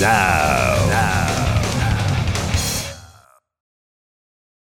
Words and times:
now. 0.00 0.76
Now. 0.88 1.54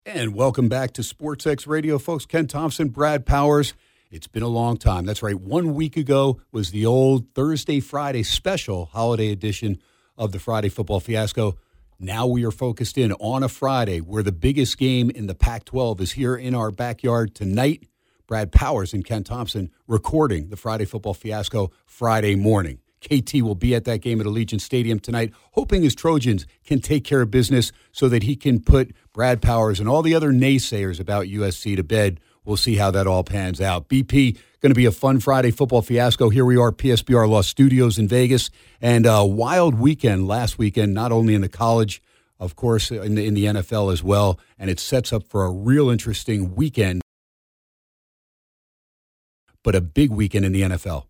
And 0.06 0.34
welcome 0.34 0.70
back 0.70 0.94
to 0.94 1.04
Sports 1.04 1.46
X 1.46 1.68
Radio, 1.68 2.00
folks. 2.00 2.26
Ken 2.26 2.48
Thomson, 2.48 2.90
Brad 2.90 3.26
Powers. 3.26 3.74
It's 4.10 4.26
been 4.26 4.42
a 4.42 4.48
long 4.48 4.78
time. 4.78 5.06
That's 5.06 5.22
right. 5.22 5.40
One 5.40 5.76
week 5.76 5.96
ago 5.98 6.42
was 6.52 6.72
the 6.72 6.86
old 6.86 7.26
Thursday, 7.36 7.80
Friday 7.80 8.24
special 8.24 8.86
holiday 8.86 9.32
edition 9.32 9.80
of 10.18 10.32
the 10.32 10.40
Friday 10.40 10.70
Football 10.70 11.00
Fiasco. 11.00 11.58
Now 12.00 12.26
we 12.26 12.46
are 12.46 12.52
focused 12.52 12.98
in 12.98 13.12
on 13.14 13.44
a 13.44 13.50
Friday 13.50 14.00
where 14.00 14.24
the 14.24 14.32
biggest 14.32 14.78
game 14.78 15.10
in 15.10 15.28
the 15.28 15.36
Pac 15.36 15.66
12 15.66 16.00
is 16.00 16.12
here 16.14 16.36
in 16.36 16.56
our 16.56 16.72
backyard 16.72 17.36
tonight. 17.36 17.89
Brad 18.30 18.52
Powers 18.52 18.94
and 18.94 19.04
Ken 19.04 19.24
Thomson 19.24 19.72
recording 19.88 20.50
the 20.50 20.56
Friday 20.56 20.86
Football 20.86 21.16
Fiasco 21.16 21.72
Friday 21.88 22.36
morning. 22.36 22.78
KT 23.02 23.42
will 23.42 23.56
be 23.56 23.74
at 23.74 23.86
that 23.86 24.02
game 24.02 24.22
at 24.22 24.28
Allegiant 24.28 24.62
Stadium 24.62 25.00
tonight, 25.00 25.34
hoping 25.54 25.82
his 25.82 25.96
Trojans 25.96 26.46
can 26.64 26.80
take 26.80 27.04
care 27.04 27.22
of 27.22 27.32
business 27.32 27.72
so 27.92 28.08
that 28.08 28.22
he 28.22 28.36
can 28.36 28.60
put 28.60 28.92
Brad 29.14 29.42
Powers 29.42 29.80
and 29.80 29.90
all 29.90 30.04
the 30.04 30.14
other 30.14 30.32
naysayers 30.32 31.00
about 31.00 31.26
USC 31.26 31.76
to 31.76 31.84
bed. 31.84 32.20
We'll 32.46 32.56
see 32.56 32.76
how 32.76 32.92
that 32.92 33.08
all 33.08 33.24
pans 33.24 33.60
out. 33.60 33.90
BP 33.90 34.38
going 34.62 34.70
to 34.70 34.76
be 34.76 34.86
a 34.86 34.92
fun 34.92 35.20
Friday 35.20 35.50
football 35.50 35.82
fiasco. 35.82 36.30
Here 36.30 36.46
we 36.46 36.56
are, 36.56 36.72
PSBR 36.72 37.28
Law 37.28 37.42
Studios 37.42 37.98
in 37.98 38.08
Vegas, 38.08 38.52
and 38.80 39.08
a 39.08 39.26
wild 39.26 39.80
weekend 39.80 40.28
last 40.28 40.60
weekend, 40.60 40.94
not 40.94 41.12
only 41.12 41.34
in 41.34 41.42
the 41.42 41.50
college, 41.50 42.00
of 42.40 42.56
course, 42.56 42.92
in 42.92 43.16
the, 43.16 43.26
in 43.26 43.34
the 43.34 43.46
NFL 43.46 43.92
as 43.92 44.04
well, 44.04 44.40
and 44.60 44.70
it 44.70 44.80
sets 44.80 45.12
up 45.12 45.24
for 45.24 45.46
a 45.46 45.52
real 45.52 45.90
interesting 45.90 46.54
weekend, 46.54 47.02
but 49.70 49.76
a 49.76 49.82
big 49.82 50.10
weekend 50.10 50.44
in 50.46 50.52
the 50.52 50.64
NFL. 50.64 51.04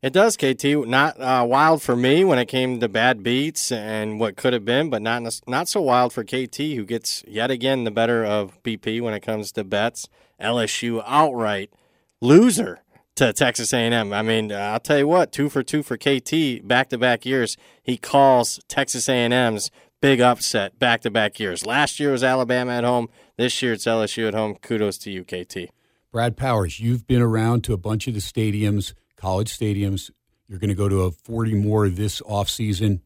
It 0.00 0.12
does, 0.12 0.36
KT. 0.36 0.86
Not 0.86 1.20
uh, 1.20 1.44
wild 1.44 1.82
for 1.82 1.96
me 1.96 2.22
when 2.22 2.38
it 2.38 2.46
came 2.46 2.78
to 2.78 2.88
bad 2.88 3.24
beats 3.24 3.72
and 3.72 4.20
what 4.20 4.36
could 4.36 4.52
have 4.52 4.64
been, 4.64 4.90
but 4.90 5.02
not 5.02 5.40
not 5.48 5.66
so 5.66 5.80
wild 5.80 6.12
for 6.12 6.22
KT, 6.22 6.56
who 6.56 6.84
gets 6.84 7.24
yet 7.26 7.50
again 7.50 7.82
the 7.82 7.90
better 7.90 8.24
of 8.24 8.62
BP 8.62 9.00
when 9.00 9.12
it 9.12 9.22
comes 9.24 9.50
to 9.50 9.64
bets. 9.64 10.08
LSU 10.40 11.02
outright 11.04 11.72
loser 12.20 12.78
to 13.16 13.32
Texas 13.32 13.72
A&M. 13.72 14.12
I 14.12 14.22
mean, 14.22 14.52
I'll 14.52 14.78
tell 14.78 14.98
you 14.98 15.08
what, 15.08 15.32
two 15.32 15.48
for 15.48 15.64
two 15.64 15.82
for 15.82 15.96
KT 15.96 16.64
back 16.68 16.90
to 16.90 16.96
back 16.96 17.26
years. 17.26 17.56
He 17.82 17.96
calls 17.96 18.60
Texas 18.68 19.08
A&M's 19.08 19.68
big 20.00 20.20
upset 20.20 20.78
back 20.78 21.00
to 21.00 21.10
back 21.10 21.40
years. 21.40 21.66
Last 21.66 21.98
year 21.98 22.12
was 22.12 22.22
Alabama 22.22 22.70
at 22.70 22.84
home. 22.84 23.08
This 23.36 23.60
year 23.60 23.72
it's 23.72 23.84
LSU 23.84 24.28
at 24.28 24.34
home. 24.34 24.54
Kudos 24.62 24.96
to 24.98 25.10
you, 25.10 25.24
KT. 25.24 25.72
Brad 26.12 26.36
Powers, 26.36 26.80
you've 26.80 27.06
been 27.06 27.22
around 27.22 27.62
to 27.64 27.72
a 27.72 27.76
bunch 27.76 28.08
of 28.08 28.14
the 28.14 28.20
stadiums 28.20 28.94
college 29.20 29.56
stadiums. 29.56 30.10
You're 30.48 30.58
going 30.58 30.70
to 30.70 30.74
go 30.74 30.88
to 30.88 31.02
a 31.02 31.10
40 31.10 31.54
more 31.54 31.88
this 31.88 32.20
offseason. 32.22 33.00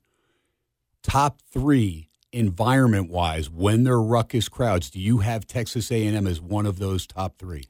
Top 1.02 1.40
three 1.52 2.08
environment 2.32 3.10
wise, 3.10 3.50
when 3.50 3.84
there 3.84 3.94
are 3.94 4.02
ruckus 4.02 4.48
crowds, 4.48 4.90
do 4.90 4.98
you 4.98 5.18
have 5.18 5.46
Texas 5.46 5.90
A&M 5.90 6.26
as 6.26 6.40
one 6.40 6.66
of 6.66 6.78
those 6.78 7.06
top 7.06 7.36
three? 7.38 7.64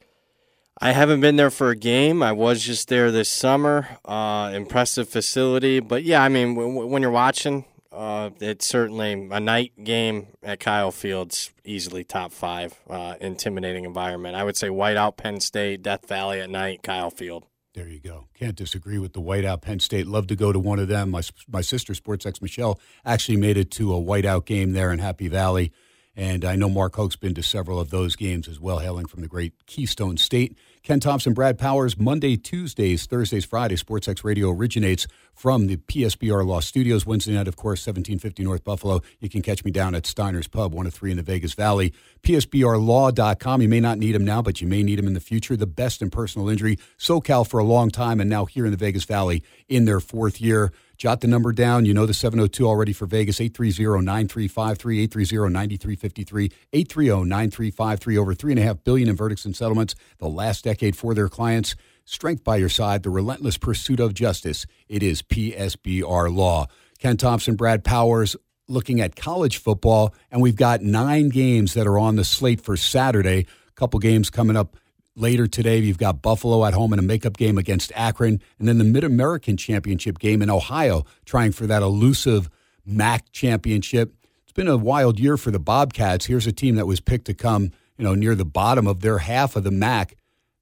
I 0.79 0.91
haven't 0.91 1.21
been 1.21 1.35
there 1.35 1.49
for 1.49 1.69
a 1.69 1.75
game. 1.75 2.21
I 2.21 2.33
was 2.33 2.61
just 2.61 2.87
there 2.87 3.11
this 3.11 3.29
summer. 3.29 3.87
Uh, 4.05 4.51
impressive 4.53 5.09
facility, 5.09 5.79
but 5.79 6.03
yeah, 6.03 6.21
I 6.21 6.29
mean, 6.29 6.55
w- 6.55 6.85
when 6.85 7.01
you're 7.01 7.11
watching, 7.11 7.65
uh, 7.95 8.29
it's 8.39 8.65
certainly 8.65 9.13
a 9.31 9.39
night 9.39 9.73
game 9.83 10.27
at 10.43 10.59
Kyle 10.59 10.91
Fields, 10.91 11.51
easily 11.63 12.03
top 12.03 12.31
five. 12.31 12.79
Uh, 12.89 13.15
intimidating 13.21 13.85
environment. 13.85 14.35
I 14.35 14.43
would 14.43 14.57
say 14.57 14.67
whiteout 14.67 15.17
Penn 15.17 15.39
State, 15.39 15.81
Death 15.81 16.07
Valley 16.07 16.41
at 16.41 16.49
night, 16.49 16.83
Kyle 16.83 17.09
Field. 17.09 17.45
There 17.73 17.87
you 17.87 17.99
go. 17.99 18.27
Can't 18.33 18.55
disagree 18.55 18.97
with 18.97 19.13
the 19.13 19.21
whiteout 19.21 19.61
Penn 19.61 19.79
State. 19.79 20.07
Love 20.07 20.27
to 20.27 20.35
go 20.35 20.53
to 20.53 20.59
one 20.59 20.79
of 20.79 20.87
them. 20.87 21.11
My 21.11 21.21
my 21.47 21.61
sister, 21.61 21.93
Sports 21.93 22.25
X 22.25 22.41
Michelle, 22.41 22.79
actually 23.05 23.37
made 23.37 23.57
it 23.57 23.69
to 23.71 23.93
a 23.93 23.99
whiteout 23.99 24.45
game 24.45 24.73
there 24.73 24.93
in 24.93 24.99
Happy 24.99 25.27
Valley. 25.27 25.71
And 26.15 26.45
I 26.45 26.55
know 26.55 26.69
Mark 26.69 26.95
Hoke's 26.95 27.17
been 27.17 27.33
to 27.33 27.43
several 27.43 27.77
of 27.77 27.89
those 27.89 28.15
games 28.15 28.47
as 28.47 28.59
well, 28.59 28.79
hailing 28.79 29.07
from 29.07 29.21
the 29.21 29.27
great 29.27 29.65
Keystone 29.65 30.15
State. 30.15 30.57
Ken 30.85 30.99
Thomson, 30.99 31.33
Brad 31.33 31.57
Powers, 31.57 31.97
Monday, 31.97 32.37
Tuesdays, 32.37 33.07
Thursdays, 33.07 33.43
Fridays. 33.43 33.79
Sports 33.79 34.07
X 34.07 34.23
Radio 34.23 34.51
originates 34.51 35.07
from 35.33 35.65
the 35.65 35.77
PSBR 35.77 36.45
Law 36.45 36.59
Studios. 36.59 37.07
Wednesday 37.07 37.33
night, 37.33 37.47
of 37.47 37.55
course, 37.55 37.79
1750 37.87 38.43
North 38.43 38.63
Buffalo. 38.63 39.01
You 39.19 39.27
can 39.27 39.41
catch 39.41 39.65
me 39.65 39.71
down 39.71 39.95
at 39.95 40.05
Steiner's 40.05 40.47
Pub, 40.47 40.75
one 40.75 40.85
of 40.85 40.93
three 40.93 41.09
in 41.09 41.17
the 41.17 41.23
Vegas 41.23 41.55
Valley. 41.55 41.91
PSBRlaw.com. 42.21 43.63
You 43.63 43.67
may 43.67 43.79
not 43.79 43.97
need 43.97 44.11
them 44.11 44.25
now, 44.25 44.43
but 44.43 44.61
you 44.61 44.67
may 44.67 44.83
need 44.83 44.99
them 44.99 45.07
in 45.07 45.15
the 45.15 45.19
future. 45.19 45.57
The 45.57 45.65
best 45.65 46.03
in 46.03 46.11
personal 46.11 46.49
injury. 46.49 46.77
SoCal 46.99 47.49
for 47.49 47.59
a 47.59 47.63
long 47.63 47.89
time, 47.89 48.21
and 48.21 48.29
now 48.29 48.45
here 48.45 48.65
in 48.65 48.71
the 48.71 48.77
Vegas 48.77 49.05
Valley 49.05 49.41
in 49.67 49.85
their 49.85 49.99
fourth 49.99 50.39
year. 50.39 50.71
Jot 50.97 51.21
the 51.21 51.27
number 51.27 51.51
down. 51.51 51.85
You 51.85 51.93
know 51.93 52.05
the 52.05 52.13
702 52.13 52.67
already 52.67 52.93
for 52.93 53.05
Vegas, 53.05 53.39
830-9353, 53.39 55.07
830-9353, 55.09 56.51
830-9353. 56.73 58.17
Over 58.17 58.33
3.5 58.33 58.83
billion 58.83 59.09
in 59.09 59.15
verdicts 59.15 59.45
and 59.45 59.55
settlements 59.55 59.95
the 60.19 60.27
last 60.27 60.63
decade 60.63 60.95
for 60.95 61.13
their 61.13 61.29
clients. 61.29 61.75
Strength 62.05 62.43
by 62.43 62.57
your 62.57 62.69
side, 62.69 63.03
the 63.03 63.09
relentless 63.09 63.57
pursuit 63.57 63.99
of 63.99 64.13
justice. 64.13 64.65
It 64.87 65.01
is 65.01 65.21
PSBR 65.21 66.33
Law. 66.33 66.67
Ken 66.99 67.17
Thomson, 67.17 67.55
Brad 67.55 67.83
Powers, 67.83 68.35
looking 68.67 69.01
at 69.01 69.15
college 69.15 69.57
football, 69.57 70.13
and 70.31 70.41
we've 70.41 70.55
got 70.55 70.81
nine 70.81 71.29
games 71.29 71.73
that 71.73 71.87
are 71.87 71.99
on 71.99 72.15
the 72.15 72.23
slate 72.23 72.61
for 72.61 72.77
Saturday. 72.77 73.47
A 73.67 73.71
couple 73.75 73.99
games 73.99 74.29
coming 74.29 74.55
up 74.55 74.77
Later 75.17 75.47
today, 75.47 75.79
you've 75.79 75.97
got 75.97 76.21
Buffalo 76.21 76.65
at 76.65 76.73
home 76.73 76.91
in 76.91 76.99
a 76.99 77.01
makeup 77.01 77.37
game 77.37 77.57
against 77.57 77.93
Akron, 77.95 78.41
and 78.59 78.67
then 78.67 78.79
the 78.79 78.83
Mid 78.83 79.05
American 79.05 79.55
Championship 79.55 80.19
game 80.19 80.41
in 80.41 80.49
Ohio, 80.49 81.05
trying 81.23 81.53
for 81.53 81.65
that 81.67 81.81
elusive 81.81 82.49
MAC 82.85 83.31
championship. 83.31 84.13
It's 84.43 84.51
been 84.51 84.67
a 84.67 84.75
wild 84.75 85.17
year 85.17 85.37
for 85.37 85.51
the 85.51 85.59
Bobcats. 85.59 86.25
Here's 86.25 86.47
a 86.47 86.51
team 86.51 86.75
that 86.75 86.85
was 86.85 86.99
picked 86.99 87.25
to 87.27 87.33
come, 87.33 87.71
you 87.97 88.03
know, 88.03 88.13
near 88.13 88.35
the 88.35 88.43
bottom 88.43 88.87
of 88.87 88.99
their 88.99 89.19
half 89.19 89.55
of 89.55 89.63
the 89.63 89.71
MAC. 89.71 90.17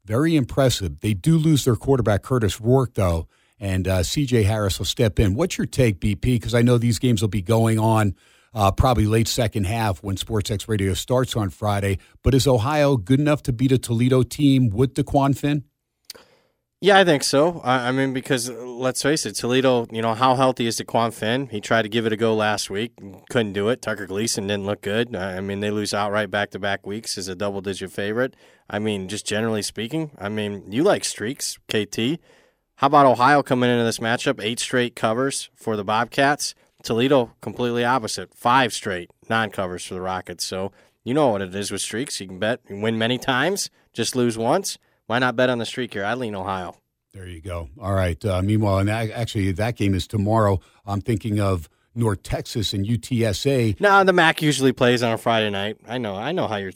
Very 0.05 0.35
impressive. 0.35 0.99
They 0.99 1.15
do 1.15 1.39
lose 1.39 1.65
their 1.65 1.75
quarterback 1.75 2.21
Curtis 2.21 2.61
Rourke, 2.61 2.93
though, 2.93 3.27
and 3.59 3.87
uh, 3.87 4.03
C.J. 4.03 4.43
Harris 4.43 4.77
will 4.77 4.85
step 4.85 5.19
in. 5.19 5.33
What's 5.33 5.57
your 5.57 5.65
take, 5.65 5.99
BP? 5.99 6.21
Because 6.21 6.53
I 6.53 6.61
know 6.61 6.77
these 6.77 6.99
games 6.99 7.21
will 7.21 7.29
be 7.29 7.41
going 7.41 7.79
on 7.79 8.13
uh, 8.53 8.71
probably 8.71 9.05
late 9.05 9.27
second 9.27 9.65
half 9.65 10.03
when 10.03 10.17
Sports 10.17 10.51
X 10.51 10.67
Radio 10.67 10.93
starts 10.93 11.35
on 11.35 11.49
Friday. 11.49 11.99
But 12.23 12.33
is 12.33 12.47
Ohio 12.47 12.97
good 12.97 13.19
enough 13.19 13.43
to 13.43 13.53
beat 13.53 13.71
a 13.71 13.77
Toledo 13.77 14.23
team 14.23 14.69
with 14.69 14.93
DeQuan 14.93 15.37
Finn? 15.37 15.63
Yeah, 16.83 16.97
I 16.97 17.05
think 17.05 17.23
so. 17.23 17.61
I, 17.63 17.87
I 17.87 17.91
mean, 17.93 18.11
because 18.11 18.49
uh, 18.49 18.55
let's 18.55 19.01
face 19.01 19.25
it, 19.25 19.35
Toledo. 19.35 19.87
You 19.89 20.01
know 20.01 20.13
how 20.13 20.35
healthy 20.35 20.67
is 20.67 20.81
DeQuan 20.81 21.13
Finn? 21.13 21.47
He 21.47 21.61
tried 21.61 21.83
to 21.83 21.89
give 21.89 22.05
it 22.05 22.11
a 22.11 22.17
go 22.17 22.35
last 22.35 22.69
week, 22.69 22.91
couldn't 23.29 23.53
do 23.53 23.69
it. 23.69 23.81
Tucker 23.81 24.05
Gleason 24.05 24.47
didn't 24.47 24.65
look 24.65 24.81
good. 24.81 25.15
I 25.15 25.39
mean, 25.39 25.61
they 25.61 25.71
lose 25.71 25.93
outright 25.93 26.29
back 26.29 26.49
to 26.51 26.59
back 26.59 26.85
weeks 26.85 27.17
as 27.17 27.29
a 27.29 27.35
double 27.35 27.61
digit 27.61 27.89
favorite. 27.89 28.35
I 28.69 28.79
mean, 28.79 29.07
just 29.07 29.25
generally 29.25 29.61
speaking, 29.61 30.11
I 30.17 30.27
mean, 30.27 30.69
you 30.73 30.83
like 30.83 31.05
streaks, 31.05 31.57
KT. 31.69 32.19
How 32.75 32.87
about 32.87 33.05
Ohio 33.05 33.43
coming 33.43 33.69
into 33.69 33.85
this 33.85 33.99
matchup? 33.99 34.43
Eight 34.43 34.59
straight 34.59 34.93
covers 34.93 35.49
for 35.55 35.77
the 35.77 35.85
Bobcats. 35.85 36.53
Toledo 36.83 37.31
completely 37.41 37.83
opposite, 37.85 38.33
five 38.35 38.73
straight 38.73 39.09
non 39.29 39.49
covers 39.49 39.85
for 39.85 39.93
the 39.95 40.01
Rockets. 40.01 40.45
So 40.45 40.71
you 41.03 41.13
know 41.13 41.29
what 41.29 41.41
it 41.41 41.55
is 41.55 41.71
with 41.71 41.81
streaks. 41.81 42.19
You 42.21 42.27
can 42.27 42.39
bet, 42.39 42.59
you 42.69 42.79
win 42.79 42.97
many 42.97 43.17
times, 43.17 43.69
just 43.93 44.15
lose 44.15 44.37
once. 44.37 44.77
Why 45.07 45.19
not 45.19 45.35
bet 45.35 45.49
on 45.49 45.57
the 45.57 45.65
streak 45.65 45.93
here? 45.93 46.05
I 46.05 46.13
lean 46.13 46.35
Ohio. 46.35 46.75
There 47.13 47.27
you 47.27 47.41
go. 47.41 47.69
All 47.79 47.93
right. 47.93 48.23
Uh, 48.23 48.41
meanwhile, 48.41 48.79
and 48.79 48.89
actually, 48.89 49.51
that 49.51 49.75
game 49.75 49.93
is 49.93 50.07
tomorrow. 50.07 50.59
I'm 50.85 51.01
thinking 51.01 51.39
of 51.39 51.69
North 51.93 52.23
Texas 52.23 52.73
and 52.73 52.85
UTSA. 52.85 53.79
No, 53.79 54.03
the 54.03 54.13
MAC 54.13 54.41
usually 54.41 54.71
plays 54.71 55.03
on 55.03 55.11
a 55.11 55.17
Friday 55.17 55.49
night. 55.49 55.77
I 55.87 55.99
know. 55.99 56.15
I 56.15 56.31
know 56.31 56.47
how 56.47 56.55
you're. 56.57 56.71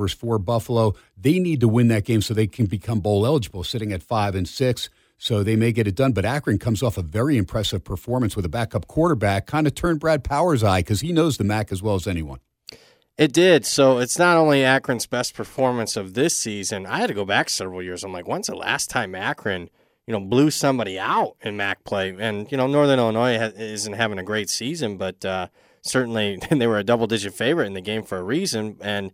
Versus 0.00 0.18
four 0.18 0.38
Buffalo. 0.38 0.94
They 1.16 1.38
need 1.38 1.60
to 1.60 1.68
win 1.68 1.88
that 1.88 2.04
game 2.04 2.22
so 2.22 2.34
they 2.34 2.46
can 2.46 2.66
become 2.66 3.00
bowl 3.00 3.26
eligible, 3.26 3.62
sitting 3.64 3.92
at 3.92 4.02
five 4.02 4.34
and 4.34 4.48
six. 4.48 4.88
So 5.18 5.42
they 5.42 5.54
may 5.54 5.70
get 5.70 5.86
it 5.86 5.94
done. 5.94 6.12
But 6.12 6.24
Akron 6.24 6.58
comes 6.58 6.82
off 6.82 6.96
a 6.96 7.02
very 7.02 7.36
impressive 7.36 7.84
performance 7.84 8.34
with 8.34 8.46
a 8.46 8.48
backup 8.48 8.86
quarterback, 8.86 9.46
kind 9.46 9.66
of 9.66 9.74
turned 9.74 10.00
Brad 10.00 10.24
Powers' 10.24 10.64
eye 10.64 10.80
because 10.80 11.02
he 11.02 11.12
knows 11.12 11.36
the 11.36 11.44
MAC 11.44 11.70
as 11.70 11.82
well 11.82 11.94
as 11.94 12.06
anyone. 12.06 12.40
It 13.18 13.34
did. 13.34 13.66
So 13.66 13.98
it's 13.98 14.18
not 14.18 14.38
only 14.38 14.64
Akron's 14.64 15.06
best 15.06 15.34
performance 15.34 15.94
of 15.94 16.14
this 16.14 16.34
season. 16.34 16.86
I 16.86 17.00
had 17.00 17.08
to 17.08 17.14
go 17.14 17.26
back 17.26 17.50
several 17.50 17.82
years. 17.82 18.02
I'm 18.02 18.14
like, 18.14 18.26
when's 18.26 18.46
the 18.46 18.54
last 18.54 18.88
time 18.88 19.14
Akron, 19.14 19.68
you 20.06 20.12
know, 20.12 20.20
blew 20.20 20.50
somebody 20.50 20.98
out 20.98 21.36
in 21.42 21.58
MAC 21.58 21.84
play? 21.84 22.16
And 22.18 22.50
you 22.50 22.56
know, 22.56 22.66
Northern 22.66 22.98
Illinois 22.98 23.36
ha- 23.36 23.52
isn't 23.54 23.92
having 23.92 24.18
a 24.18 24.22
great 24.22 24.48
season, 24.48 24.96
but 24.96 25.22
uh, 25.22 25.48
certainly 25.82 26.40
they 26.50 26.66
were 26.66 26.78
a 26.78 26.84
double-digit 26.84 27.34
favorite 27.34 27.66
in 27.66 27.74
the 27.74 27.82
game 27.82 28.04
for 28.04 28.16
a 28.16 28.22
reason. 28.22 28.78
And 28.80 29.12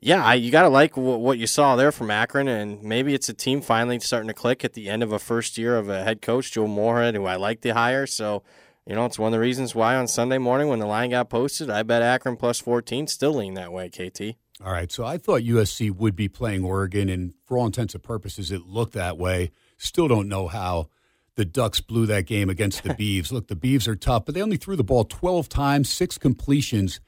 yeah, 0.00 0.24
I, 0.24 0.34
you 0.34 0.50
got 0.50 0.62
to 0.62 0.68
like 0.68 0.94
w- 0.94 1.18
what 1.18 1.38
you 1.38 1.46
saw 1.46 1.76
there 1.76 1.92
from 1.92 2.10
Akron, 2.10 2.48
and 2.48 2.82
maybe 2.82 3.14
it's 3.14 3.28
a 3.28 3.34
team 3.34 3.60
finally 3.60 4.00
starting 4.00 4.28
to 4.28 4.34
click 4.34 4.64
at 4.64 4.72
the 4.72 4.88
end 4.88 5.02
of 5.02 5.12
a 5.12 5.18
first 5.18 5.58
year 5.58 5.76
of 5.76 5.88
a 5.88 6.04
head 6.04 6.22
coach, 6.22 6.52
Joe 6.52 6.66
Moorhead, 6.66 7.14
who 7.14 7.26
I 7.26 7.36
like 7.36 7.60
to 7.62 7.70
hire. 7.70 8.06
So 8.06 8.42
you 8.86 8.94
know, 8.96 9.06
it's 9.06 9.18
one 9.18 9.28
of 9.28 9.32
the 9.32 9.40
reasons 9.40 9.74
why 9.74 9.94
on 9.94 10.08
Sunday 10.08 10.38
morning 10.38 10.68
when 10.68 10.78
the 10.78 10.86
line 10.86 11.10
got 11.10 11.30
posted, 11.30 11.70
I 11.70 11.82
bet 11.82 12.02
Akron 12.02 12.36
plus 12.36 12.58
14 12.58 13.06
still 13.06 13.34
lean 13.34 13.54
that 13.54 13.72
way, 13.72 13.88
KT. 13.88 14.36
All 14.64 14.72
right. 14.72 14.90
So 14.90 15.04
I 15.04 15.16
thought 15.16 15.42
USC 15.42 15.94
would 15.94 16.16
be 16.16 16.28
playing 16.28 16.64
Oregon, 16.64 17.08
and 17.08 17.34
for 17.44 17.58
all 17.58 17.66
intents 17.66 17.94
and 17.94 18.02
purposes, 18.02 18.50
it 18.50 18.66
looked 18.66 18.94
that 18.94 19.16
way. 19.16 19.52
Still 19.76 20.08
don't 20.08 20.28
know 20.28 20.48
how 20.48 20.88
the 21.36 21.44
Ducks 21.44 21.80
blew 21.80 22.06
that 22.06 22.26
game 22.26 22.50
against 22.50 22.82
the 22.82 22.88
Beavs. 22.94 23.30
Look, 23.30 23.48
the 23.48 23.56
Beavs 23.56 23.86
are 23.86 23.96
tough, 23.96 24.24
but 24.24 24.34
they 24.34 24.42
only 24.42 24.56
threw 24.56 24.76
the 24.76 24.84
ball 24.84 25.04
12 25.04 25.48
times, 25.48 25.88
six 25.88 26.18
completions, 26.18 27.00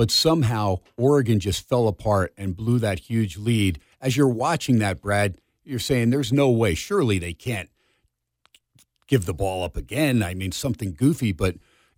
but 0.00 0.10
somehow 0.10 0.78
Oregon 0.96 1.38
just 1.40 1.68
fell 1.68 1.86
apart 1.86 2.32
and 2.38 2.56
blew 2.56 2.78
that 2.78 3.00
huge 3.00 3.36
lead. 3.36 3.78
As 4.00 4.16
you're 4.16 4.30
watching 4.30 4.78
that, 4.78 5.02
Brad, 5.02 5.36
you're 5.62 5.78
saying 5.78 6.08
there's 6.08 6.32
no 6.32 6.48
way. 6.48 6.72
Surely 6.72 7.18
they 7.18 7.34
can't 7.34 7.68
give 9.08 9.26
the 9.26 9.34
ball 9.34 9.62
up 9.62 9.76
again. 9.76 10.22
I 10.22 10.32
mean, 10.32 10.52
something 10.52 10.94
goofy, 10.94 11.32
but 11.32 11.56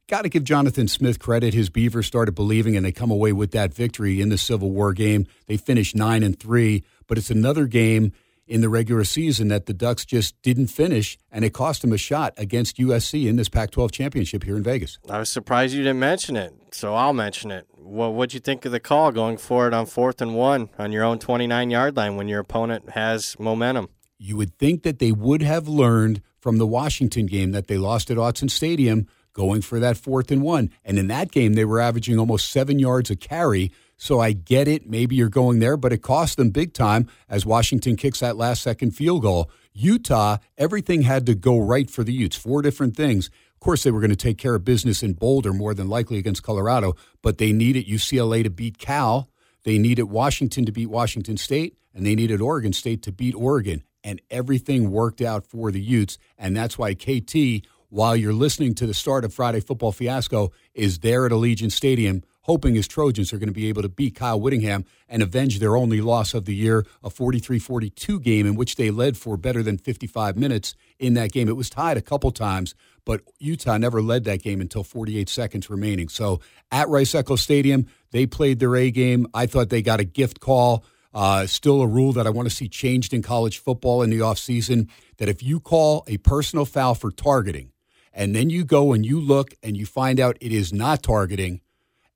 got 0.08 0.22
to 0.22 0.28
give 0.28 0.42
Jonathan 0.42 0.88
Smith 0.88 1.20
credit. 1.20 1.54
His 1.54 1.70
Beavers 1.70 2.08
started 2.08 2.32
believing, 2.32 2.76
and 2.76 2.84
they 2.84 2.90
come 2.90 3.12
away 3.12 3.32
with 3.32 3.52
that 3.52 3.72
victory 3.72 4.20
in 4.20 4.30
the 4.30 4.36
Civil 4.36 4.72
War 4.72 4.92
game. 4.92 5.24
They 5.46 5.56
finished 5.56 5.94
nine 5.94 6.24
and 6.24 6.36
three, 6.36 6.82
but 7.06 7.18
it's 7.18 7.30
another 7.30 7.68
game 7.68 8.12
in 8.48 8.62
the 8.62 8.68
regular 8.68 9.04
season 9.04 9.46
that 9.46 9.66
the 9.66 9.74
Ducks 9.74 10.04
just 10.04 10.34
didn't 10.42 10.66
finish, 10.66 11.18
and 11.30 11.44
it 11.44 11.50
cost 11.50 11.82
them 11.82 11.92
a 11.92 11.98
shot 11.98 12.34
against 12.36 12.78
USC 12.78 13.28
in 13.28 13.36
this 13.36 13.48
Pac-12 13.48 13.92
championship 13.92 14.42
here 14.42 14.56
in 14.56 14.64
Vegas. 14.64 14.98
I 15.08 15.20
was 15.20 15.28
surprised 15.28 15.72
you 15.72 15.84
didn't 15.84 16.00
mention 16.00 16.34
it, 16.34 16.52
so 16.72 16.96
I'll 16.96 17.12
mention 17.12 17.52
it. 17.52 17.68
What 17.84 18.14
what'd 18.14 18.34
you 18.34 18.40
think 18.40 18.64
of 18.64 18.72
the 18.72 18.80
call 18.80 19.10
going 19.10 19.36
for 19.36 19.66
it 19.66 19.74
on 19.74 19.86
fourth 19.86 20.22
and 20.22 20.34
one 20.34 20.70
on 20.78 20.92
your 20.92 21.04
own 21.04 21.18
29 21.18 21.70
yard 21.70 21.96
line 21.96 22.16
when 22.16 22.28
your 22.28 22.40
opponent 22.40 22.90
has 22.90 23.36
momentum? 23.38 23.88
You 24.18 24.36
would 24.36 24.56
think 24.56 24.84
that 24.84 25.00
they 25.00 25.10
would 25.10 25.42
have 25.42 25.66
learned 25.66 26.22
from 26.38 26.58
the 26.58 26.66
Washington 26.66 27.26
game 27.26 27.50
that 27.52 27.66
they 27.66 27.78
lost 27.78 28.10
at 28.10 28.16
Autzen 28.16 28.50
Stadium 28.50 29.08
going 29.32 29.62
for 29.62 29.80
that 29.80 29.96
fourth 29.96 30.30
and 30.30 30.42
one. 30.42 30.70
And 30.84 30.98
in 30.98 31.08
that 31.08 31.32
game, 31.32 31.54
they 31.54 31.64
were 31.64 31.80
averaging 31.80 32.18
almost 32.18 32.50
seven 32.50 32.78
yards 32.78 33.10
a 33.10 33.16
carry. 33.16 33.72
So 33.96 34.20
I 34.20 34.32
get 34.32 34.68
it. 34.68 34.88
Maybe 34.88 35.16
you're 35.16 35.28
going 35.28 35.60
there, 35.60 35.76
but 35.76 35.92
it 35.92 36.02
cost 36.02 36.36
them 36.36 36.50
big 36.50 36.74
time 36.74 37.08
as 37.28 37.46
Washington 37.46 37.96
kicks 37.96 38.20
that 38.20 38.36
last 38.36 38.62
second 38.62 38.92
field 38.92 39.22
goal. 39.22 39.50
Utah, 39.72 40.38
everything 40.58 41.02
had 41.02 41.24
to 41.26 41.34
go 41.34 41.58
right 41.58 41.88
for 41.90 42.04
the 42.04 42.12
Utes. 42.12 42.36
Four 42.36 42.62
different 42.62 42.96
things. 42.96 43.30
Course, 43.62 43.84
they 43.84 43.92
were 43.92 44.00
going 44.00 44.10
to 44.10 44.16
take 44.16 44.38
care 44.38 44.56
of 44.56 44.64
business 44.64 45.04
in 45.04 45.12
Boulder 45.12 45.52
more 45.52 45.72
than 45.72 45.88
likely 45.88 46.18
against 46.18 46.42
Colorado, 46.42 46.94
but 47.22 47.38
they 47.38 47.52
needed 47.52 47.86
UCLA 47.86 48.42
to 48.42 48.50
beat 48.50 48.76
Cal. 48.76 49.30
They 49.62 49.78
needed 49.78 50.04
Washington 50.04 50.66
to 50.66 50.72
beat 50.72 50.90
Washington 50.90 51.36
State, 51.36 51.78
and 51.94 52.04
they 52.04 52.16
needed 52.16 52.40
Oregon 52.40 52.72
State 52.72 53.02
to 53.02 53.12
beat 53.12 53.36
Oregon 53.36 53.84
and 54.04 54.20
everything 54.30 54.90
worked 54.90 55.20
out 55.20 55.46
for 55.46 55.70
the 55.70 55.80
Utes. 55.80 56.18
And 56.38 56.56
that's 56.56 56.78
why 56.78 56.94
KT, 56.94 57.64
while 57.88 58.16
you're 58.16 58.32
listening 58.32 58.74
to 58.76 58.86
the 58.86 58.94
start 58.94 59.24
of 59.24 59.32
Friday 59.32 59.60
Football 59.60 59.92
Fiasco, 59.92 60.52
is 60.74 61.00
there 61.00 61.26
at 61.26 61.32
Allegiant 61.32 61.72
Stadium, 61.72 62.22
hoping 62.42 62.74
his 62.74 62.88
Trojans 62.88 63.32
are 63.32 63.38
going 63.38 63.48
to 63.48 63.54
be 63.54 63.68
able 63.68 63.82
to 63.82 63.88
beat 63.88 64.14
Kyle 64.14 64.40
Whittingham 64.40 64.84
and 65.08 65.22
avenge 65.22 65.58
their 65.58 65.76
only 65.76 66.00
loss 66.00 66.34
of 66.34 66.44
the 66.44 66.54
year, 66.54 66.84
a 67.02 67.10
43 67.10 67.58
42 67.58 68.20
game 68.20 68.46
in 68.46 68.54
which 68.54 68.76
they 68.76 68.90
led 68.90 69.16
for 69.16 69.36
better 69.36 69.62
than 69.62 69.78
55 69.78 70.36
minutes 70.36 70.74
in 70.98 71.14
that 71.14 71.32
game. 71.32 71.48
It 71.48 71.56
was 71.56 71.70
tied 71.70 71.96
a 71.96 72.02
couple 72.02 72.30
times, 72.30 72.74
but 73.04 73.22
Utah 73.38 73.78
never 73.78 74.02
led 74.02 74.24
that 74.24 74.42
game 74.42 74.60
until 74.60 74.84
48 74.84 75.28
seconds 75.28 75.70
remaining. 75.70 76.08
So 76.08 76.40
at 76.70 76.88
Rice 76.88 77.14
Eccles 77.14 77.42
Stadium, 77.42 77.86
they 78.10 78.26
played 78.26 78.58
their 78.58 78.76
A 78.76 78.90
game. 78.90 79.26
I 79.34 79.46
thought 79.46 79.70
they 79.70 79.82
got 79.82 80.00
a 80.00 80.04
gift 80.04 80.40
call 80.40 80.84
uh, 81.14 81.46
still 81.46 81.82
a 81.82 81.86
rule 81.86 82.12
that 82.12 82.26
I 82.26 82.30
want 82.30 82.48
to 82.48 82.54
see 82.54 82.68
changed 82.68 83.12
in 83.12 83.22
college 83.22 83.58
football 83.58 84.02
in 84.02 84.10
the 84.10 84.20
offseason 84.20 84.88
that 85.18 85.28
if 85.28 85.42
you 85.42 85.60
call 85.60 86.04
a 86.06 86.16
personal 86.18 86.64
foul 86.64 86.94
for 86.94 87.10
targeting 87.10 87.72
and 88.12 88.34
then 88.34 88.50
you 88.50 88.64
go 88.64 88.92
and 88.92 89.04
you 89.04 89.20
look 89.20 89.54
and 89.62 89.76
you 89.76 89.86
find 89.86 90.18
out 90.18 90.36
it 90.40 90.52
is 90.52 90.72
not 90.72 91.02
targeting 91.02 91.60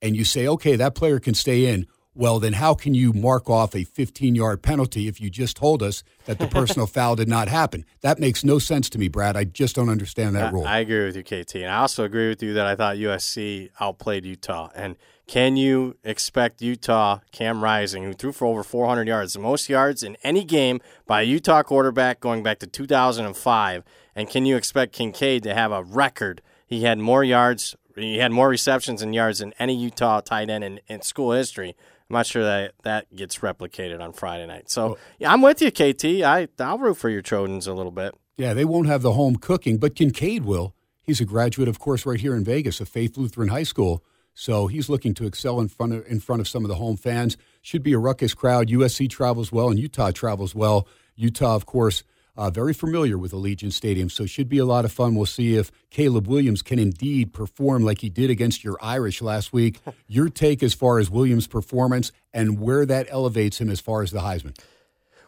and 0.02 0.16
you 0.16 0.24
say, 0.24 0.46
okay, 0.46 0.76
that 0.76 0.94
player 0.94 1.18
can 1.18 1.34
stay 1.34 1.66
in, 1.66 1.86
well, 2.16 2.40
then 2.40 2.54
how 2.54 2.72
can 2.72 2.94
you 2.94 3.12
mark 3.12 3.50
off 3.50 3.74
a 3.74 3.84
15 3.84 4.34
yard 4.34 4.62
penalty 4.62 5.06
if 5.06 5.20
you 5.20 5.28
just 5.28 5.54
told 5.54 5.82
us 5.82 6.02
that 6.24 6.38
the 6.38 6.46
personal 6.46 6.86
foul 6.86 7.14
did 7.14 7.28
not 7.28 7.48
happen? 7.48 7.84
That 8.00 8.18
makes 8.18 8.42
no 8.42 8.58
sense 8.58 8.88
to 8.90 8.98
me, 8.98 9.08
Brad. 9.08 9.36
I 9.36 9.44
just 9.44 9.76
don't 9.76 9.90
understand 9.90 10.34
that 10.34 10.52
rule. 10.52 10.66
I 10.66 10.78
agree 10.78 11.04
with 11.04 11.16
you, 11.16 11.22
KT. 11.22 11.56
And 11.56 11.66
I 11.66 11.80
also 11.80 12.04
agree 12.04 12.28
with 12.28 12.42
you 12.42 12.54
that 12.54 12.66
I 12.66 12.74
thought 12.74 12.96
USC 12.96 13.68
outplayed 13.80 14.24
Utah. 14.24 14.70
And 14.74 14.96
can 15.26 15.56
you 15.58 15.98
expect 16.04 16.62
Utah, 16.62 17.18
Cam 17.32 17.62
Rising, 17.62 18.04
who 18.04 18.14
threw 18.14 18.32
for 18.32 18.46
over 18.46 18.62
400 18.62 19.06
yards, 19.06 19.34
the 19.34 19.40
most 19.40 19.68
yards 19.68 20.02
in 20.02 20.16
any 20.22 20.44
game 20.44 20.80
by 21.04 21.20
a 21.20 21.24
Utah 21.24 21.62
quarterback 21.62 22.20
going 22.20 22.42
back 22.42 22.60
to 22.60 22.66
2005? 22.66 23.84
And 24.14 24.30
can 24.30 24.46
you 24.46 24.56
expect 24.56 24.94
Kincaid 24.94 25.42
to 25.42 25.52
have 25.52 25.70
a 25.70 25.82
record? 25.82 26.40
He 26.66 26.84
had 26.84 26.98
more 26.98 27.22
yards, 27.22 27.76
he 28.02 28.18
had 28.18 28.32
more 28.32 28.48
receptions 28.48 29.02
and 29.02 29.14
yards 29.14 29.38
than 29.38 29.54
any 29.58 29.74
Utah 29.74 30.20
tight 30.20 30.50
end 30.50 30.64
in, 30.64 30.80
in 30.86 31.02
school 31.02 31.32
history. 31.32 31.76
I'm 32.08 32.14
not 32.14 32.26
sure 32.26 32.44
that 32.44 32.74
that 32.82 33.14
gets 33.14 33.38
replicated 33.38 34.00
on 34.00 34.12
Friday 34.12 34.46
night. 34.46 34.70
So 34.70 34.98
yeah, 35.18 35.32
I'm 35.32 35.42
with 35.42 35.60
you, 35.60 35.70
KT. 35.70 36.22
I 36.24 36.48
I'll 36.58 36.78
root 36.78 36.96
for 36.96 37.08
your 37.08 37.22
Trojans 37.22 37.66
a 37.66 37.74
little 37.74 37.92
bit. 37.92 38.14
Yeah, 38.36 38.54
they 38.54 38.64
won't 38.64 38.86
have 38.86 39.02
the 39.02 39.12
home 39.12 39.36
cooking, 39.36 39.78
but 39.78 39.94
Kincaid 39.94 40.44
will. 40.44 40.74
He's 41.02 41.20
a 41.20 41.24
graduate, 41.24 41.68
of 41.68 41.78
course, 41.78 42.04
right 42.04 42.20
here 42.20 42.36
in 42.36 42.44
Vegas, 42.44 42.80
of 42.80 42.88
Faith 42.88 43.16
Lutheran 43.16 43.48
High 43.48 43.62
School. 43.62 44.04
So 44.34 44.66
he's 44.66 44.90
looking 44.90 45.14
to 45.14 45.26
excel 45.26 45.60
in 45.60 45.68
front 45.68 45.94
of 45.94 46.06
in 46.06 46.20
front 46.20 46.40
of 46.40 46.48
some 46.48 46.64
of 46.64 46.68
the 46.68 46.74
home 46.74 46.96
fans. 46.96 47.36
Should 47.62 47.82
be 47.82 47.94
a 47.94 47.98
ruckus 47.98 48.34
crowd. 48.34 48.68
USC 48.68 49.08
travels 49.08 49.50
well, 49.50 49.70
and 49.70 49.78
Utah 49.78 50.10
travels 50.10 50.54
well. 50.54 50.86
Utah, 51.16 51.54
of 51.56 51.64
course, 51.64 52.04
uh, 52.36 52.50
very 52.50 52.74
familiar 52.74 53.16
with 53.16 53.32
Allegiant 53.32 53.72
Stadium, 53.72 54.10
so 54.10 54.26
should 54.26 54.48
be 54.48 54.58
a 54.58 54.64
lot 54.64 54.84
of 54.84 54.92
fun. 54.92 55.14
We'll 55.14 55.26
see 55.26 55.56
if 55.56 55.70
Caleb 55.90 56.26
Williams 56.26 56.62
can 56.62 56.78
indeed 56.78 57.32
perform 57.32 57.84
like 57.84 58.00
he 58.00 58.10
did 58.10 58.30
against 58.30 58.62
your 58.62 58.76
Irish 58.80 59.22
last 59.22 59.52
week. 59.52 59.80
Your 60.06 60.28
take 60.28 60.62
as 60.62 60.74
far 60.74 60.98
as 60.98 61.10
Williams' 61.10 61.46
performance 61.46 62.12
and 62.32 62.60
where 62.60 62.86
that 62.86 63.06
elevates 63.10 63.60
him 63.60 63.68
as 63.68 63.80
far 63.80 64.02
as 64.02 64.10
the 64.10 64.20
Heisman. 64.20 64.56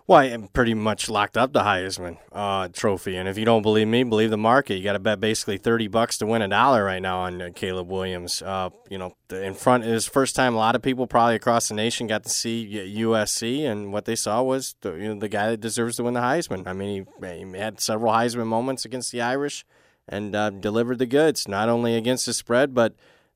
Well, 0.08 0.20
I 0.20 0.24
am 0.28 0.48
pretty 0.48 0.72
much 0.72 1.10
locked 1.10 1.36
up 1.36 1.52
the 1.52 1.60
Heisman 1.60 2.16
uh, 2.32 2.68
trophy, 2.68 3.14
and 3.16 3.28
if 3.28 3.36
you 3.36 3.44
don't 3.44 3.60
believe 3.60 3.88
me, 3.88 4.04
believe 4.04 4.30
the 4.30 4.38
market. 4.38 4.76
You 4.76 4.82
got 4.82 4.94
to 4.94 4.98
bet 4.98 5.20
basically 5.20 5.58
thirty 5.58 5.86
bucks 5.86 6.16
to 6.16 6.26
win 6.26 6.40
a 6.40 6.48
dollar 6.48 6.82
right 6.82 7.02
now 7.02 7.18
on 7.18 7.42
uh, 7.42 7.50
Caleb 7.54 7.90
Williams. 7.90 8.40
Uh, 8.40 8.70
you 8.88 8.96
know, 8.96 9.14
in 9.28 9.52
front 9.52 9.84
is 9.84 10.06
first 10.06 10.34
time 10.34 10.54
a 10.54 10.56
lot 10.56 10.74
of 10.74 10.80
people 10.80 11.06
probably 11.06 11.34
across 11.34 11.68
the 11.68 11.74
nation 11.74 12.06
got 12.06 12.22
to 12.22 12.30
see 12.30 12.86
USC, 12.96 13.70
and 13.70 13.92
what 13.92 14.06
they 14.06 14.16
saw 14.16 14.42
was 14.42 14.76
the, 14.80 14.94
you 14.94 15.08
know, 15.08 15.20
the 15.20 15.28
guy 15.28 15.50
that 15.50 15.60
deserves 15.60 15.96
to 15.96 16.04
win 16.04 16.14
the 16.14 16.20
Heisman. 16.20 16.66
I 16.66 16.72
mean, 16.72 17.06
he, 17.20 17.26
he 17.26 17.58
had 17.58 17.78
several 17.78 18.10
Heisman 18.10 18.46
moments 18.46 18.86
against 18.86 19.12
the 19.12 19.20
Irish 19.20 19.66
and 20.08 20.34
uh, 20.34 20.48
delivered 20.48 21.00
the 21.00 21.06
goods, 21.06 21.46
not 21.46 21.68
only 21.68 21.96
against 21.96 22.24
the 22.24 22.32
spread, 22.32 22.72
but 22.72 22.94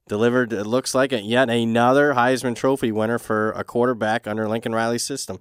delivered. 0.08 0.54
It 0.54 0.64
looks 0.64 0.94
like 0.94 1.12
yet 1.12 1.50
another 1.50 2.14
Heisman 2.14 2.56
Trophy 2.56 2.92
winner 2.92 3.18
for 3.18 3.52
a 3.52 3.62
quarterback 3.62 4.26
under 4.26 4.48
Lincoln 4.48 4.74
Riley's 4.74 5.04
system. 5.04 5.40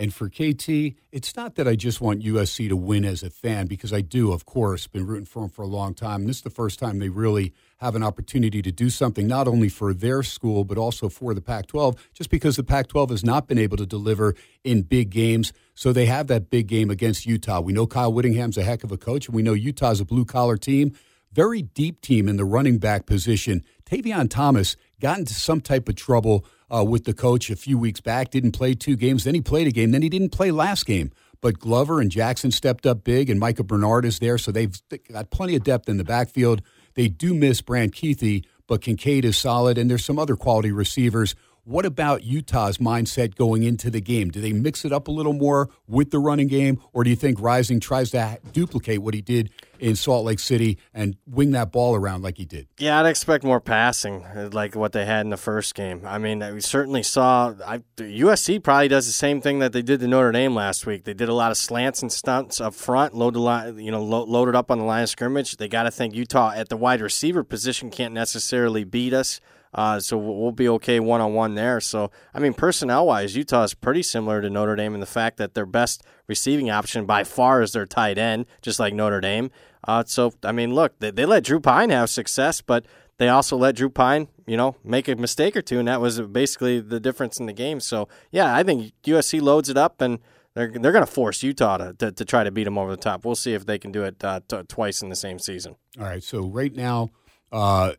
And 0.00 0.14
for 0.14 0.30
KT, 0.30 0.96
it's 1.12 1.36
not 1.36 1.56
that 1.56 1.68
I 1.68 1.76
just 1.76 2.00
want 2.00 2.22
USC 2.22 2.70
to 2.70 2.76
win 2.76 3.04
as 3.04 3.22
a 3.22 3.28
fan, 3.28 3.66
because 3.66 3.92
I 3.92 4.00
do, 4.00 4.32
of 4.32 4.46
course, 4.46 4.86
been 4.86 5.06
rooting 5.06 5.26
for 5.26 5.42
them 5.42 5.50
for 5.50 5.60
a 5.60 5.66
long 5.66 5.92
time. 5.92 6.22
And 6.22 6.28
this 6.30 6.38
is 6.38 6.42
the 6.42 6.48
first 6.48 6.78
time 6.78 7.00
they 7.00 7.10
really 7.10 7.52
have 7.80 7.94
an 7.94 8.02
opportunity 8.02 8.62
to 8.62 8.72
do 8.72 8.88
something, 8.88 9.26
not 9.26 9.46
only 9.46 9.68
for 9.68 9.92
their 9.92 10.22
school, 10.22 10.64
but 10.64 10.78
also 10.78 11.10
for 11.10 11.34
the 11.34 11.42
Pac 11.42 11.66
12, 11.66 11.96
just 12.14 12.30
because 12.30 12.56
the 12.56 12.64
Pac 12.64 12.88
12 12.88 13.10
has 13.10 13.22
not 13.22 13.46
been 13.46 13.58
able 13.58 13.76
to 13.76 13.84
deliver 13.84 14.34
in 14.64 14.80
big 14.80 15.10
games. 15.10 15.52
So 15.74 15.92
they 15.92 16.06
have 16.06 16.28
that 16.28 16.48
big 16.48 16.66
game 16.66 16.88
against 16.88 17.26
Utah. 17.26 17.60
We 17.60 17.74
know 17.74 17.86
Kyle 17.86 18.10
Whittingham's 18.10 18.56
a 18.56 18.62
heck 18.62 18.82
of 18.82 18.92
a 18.92 18.96
coach, 18.96 19.26
and 19.26 19.34
we 19.34 19.42
know 19.42 19.52
Utah's 19.52 20.00
a 20.00 20.06
blue 20.06 20.24
collar 20.24 20.56
team. 20.56 20.92
Very 21.30 21.60
deep 21.60 22.00
team 22.00 22.26
in 22.26 22.38
the 22.38 22.46
running 22.46 22.78
back 22.78 23.04
position. 23.04 23.62
Tavion 23.84 24.30
Thomas 24.30 24.76
got 24.98 25.18
into 25.18 25.34
some 25.34 25.60
type 25.60 25.90
of 25.90 25.94
trouble 25.94 26.46
uh, 26.74 26.84
with 26.84 27.04
the 27.04 27.14
coach 27.14 27.50
a 27.50 27.56
few 27.56 27.78
weeks 27.78 28.00
back. 28.00 28.30
Didn't 28.30 28.52
play 28.52 28.74
two 28.74 28.96
games. 28.96 29.24
Then 29.24 29.34
he 29.34 29.40
played 29.40 29.66
a 29.66 29.72
game. 29.72 29.90
Then 29.90 30.02
he 30.02 30.08
didn't 30.08 30.30
play 30.30 30.50
last 30.50 30.86
game. 30.86 31.10
But 31.40 31.58
Glover 31.58 32.00
and 32.00 32.10
Jackson 32.10 32.50
stepped 32.50 32.86
up 32.86 33.02
big, 33.02 33.30
and 33.30 33.40
Micah 33.40 33.64
Bernard 33.64 34.04
is 34.04 34.18
there, 34.18 34.36
so 34.36 34.52
they've 34.52 34.78
got 35.10 35.30
plenty 35.30 35.56
of 35.56 35.64
depth 35.64 35.88
in 35.88 35.96
the 35.96 36.04
backfield. 36.04 36.60
They 36.94 37.08
do 37.08 37.32
miss 37.32 37.62
Brant 37.62 37.94
Kuithe, 37.94 38.44
but 38.66 38.82
Kincaid 38.82 39.24
is 39.24 39.38
solid, 39.38 39.78
and 39.78 39.90
there's 39.90 40.04
some 40.04 40.18
other 40.18 40.36
quality 40.36 40.70
receivers. 40.70 41.34
What 41.70 41.86
about 41.86 42.24
Utah's 42.24 42.78
mindset 42.78 43.36
going 43.36 43.62
into 43.62 43.90
the 43.90 44.00
game? 44.00 44.30
Do 44.30 44.40
they 44.40 44.52
mix 44.52 44.84
it 44.84 44.90
up 44.90 45.06
a 45.06 45.12
little 45.12 45.32
more 45.32 45.68
with 45.86 46.10
the 46.10 46.18
running 46.18 46.48
game, 46.48 46.82
or 46.92 47.04
do 47.04 47.10
you 47.10 47.14
think 47.14 47.40
Rising 47.40 47.78
tries 47.78 48.10
to 48.10 48.40
duplicate 48.50 49.02
what 49.02 49.14
he 49.14 49.22
did 49.22 49.50
in 49.78 49.94
Salt 49.94 50.24
Lake 50.24 50.40
City 50.40 50.78
and 50.92 51.16
wing 51.28 51.52
that 51.52 51.70
ball 51.70 51.94
around 51.94 52.22
like 52.22 52.38
he 52.38 52.44
did? 52.44 52.66
Yeah, 52.78 52.98
I'd 52.98 53.06
expect 53.06 53.44
more 53.44 53.60
passing, 53.60 54.24
uh, 54.24 54.48
like 54.52 54.74
what 54.74 54.90
they 54.90 55.06
had 55.06 55.20
in 55.20 55.30
the 55.30 55.36
first 55.36 55.76
game. 55.76 56.02
I 56.04 56.18
mean, 56.18 56.40
we 56.52 56.60
certainly 56.60 57.04
saw 57.04 57.54
I, 57.64 57.82
USC 57.98 58.60
probably 58.64 58.88
does 58.88 59.06
the 59.06 59.12
same 59.12 59.40
thing 59.40 59.60
that 59.60 59.72
they 59.72 59.82
did 59.82 60.00
to 60.00 60.08
Notre 60.08 60.32
Dame 60.32 60.56
last 60.56 60.86
week. 60.86 61.04
They 61.04 61.14
did 61.14 61.28
a 61.28 61.34
lot 61.34 61.52
of 61.52 61.56
slants 61.56 62.02
and 62.02 62.10
stunts 62.10 62.60
up 62.60 62.74
front, 62.74 63.14
loaded 63.14 63.80
you 63.80 63.92
know 63.92 64.02
loaded 64.02 64.56
up 64.56 64.72
on 64.72 64.78
the 64.80 64.84
line 64.84 65.04
of 65.04 65.08
scrimmage. 65.08 65.56
They 65.56 65.68
got 65.68 65.84
to 65.84 65.92
think 65.92 66.16
Utah 66.16 66.50
at 66.50 66.68
the 66.68 66.76
wide 66.76 67.00
receiver 67.00 67.44
position 67.44 67.92
can't 67.92 68.12
necessarily 68.12 68.82
beat 68.82 69.12
us. 69.12 69.40
Uh, 69.72 70.00
so 70.00 70.18
we'll 70.18 70.52
be 70.52 70.68
okay 70.68 70.98
one 70.98 71.20
on 71.20 71.32
one 71.32 71.54
there. 71.54 71.80
So, 71.80 72.10
I 72.34 72.40
mean, 72.40 72.54
personnel 72.54 73.06
wise, 73.06 73.36
Utah 73.36 73.62
is 73.62 73.74
pretty 73.74 74.02
similar 74.02 74.42
to 74.42 74.50
Notre 74.50 74.76
Dame 74.76 74.94
in 74.94 75.00
the 75.00 75.06
fact 75.06 75.36
that 75.36 75.54
their 75.54 75.66
best 75.66 76.02
receiving 76.26 76.70
option 76.70 77.06
by 77.06 77.24
far 77.24 77.62
is 77.62 77.72
their 77.72 77.86
tight 77.86 78.18
end, 78.18 78.46
just 78.62 78.80
like 78.80 78.94
Notre 78.94 79.20
Dame. 79.20 79.50
Uh, 79.86 80.04
so, 80.06 80.32
I 80.42 80.52
mean, 80.52 80.74
look, 80.74 80.98
they, 80.98 81.10
they 81.10 81.24
let 81.24 81.44
Drew 81.44 81.60
Pyne 81.60 81.90
have 81.90 82.10
success, 82.10 82.60
but 82.60 82.84
they 83.18 83.28
also 83.28 83.56
let 83.56 83.76
Drew 83.76 83.90
Pyne, 83.90 84.28
you 84.46 84.56
know, 84.56 84.76
make 84.82 85.06
a 85.08 85.14
mistake 85.14 85.56
or 85.56 85.62
two, 85.62 85.78
and 85.78 85.86
that 85.88 86.00
was 86.00 86.20
basically 86.20 86.80
the 86.80 86.98
difference 87.00 87.38
in 87.38 87.46
the 87.46 87.52
game. 87.52 87.78
So, 87.78 88.08
yeah, 88.30 88.54
I 88.54 88.62
think 88.62 88.92
USC 89.04 89.40
loads 89.40 89.68
it 89.68 89.76
up 89.76 90.00
and. 90.00 90.18
They're, 90.52 90.68
they're 90.68 90.90
going 90.90 91.06
to 91.06 91.10
force 91.10 91.44
Utah 91.44 91.76
to, 91.76 91.92
to, 91.94 92.10
to, 92.10 92.24
try 92.24 92.42
to 92.42 92.50
beat 92.50 92.64
them 92.64 92.76
over 92.76 92.90
the 92.90 92.96
top. 92.96 93.24
We'll 93.24 93.36
see 93.36 93.54
if 93.54 93.66
they 93.66 93.78
can 93.78 93.92
do 93.92 94.02
it 94.02 94.22
uh, 94.24 94.40
t- 94.48 94.60
twice 94.66 95.00
in 95.00 95.08
the 95.08 95.14
same 95.14 95.38
season. 95.38 95.76
All 95.96 96.04
right. 96.04 96.24
So, 96.24 96.44
right 96.44 96.74
now, 96.74 97.10
uh, 97.52 97.92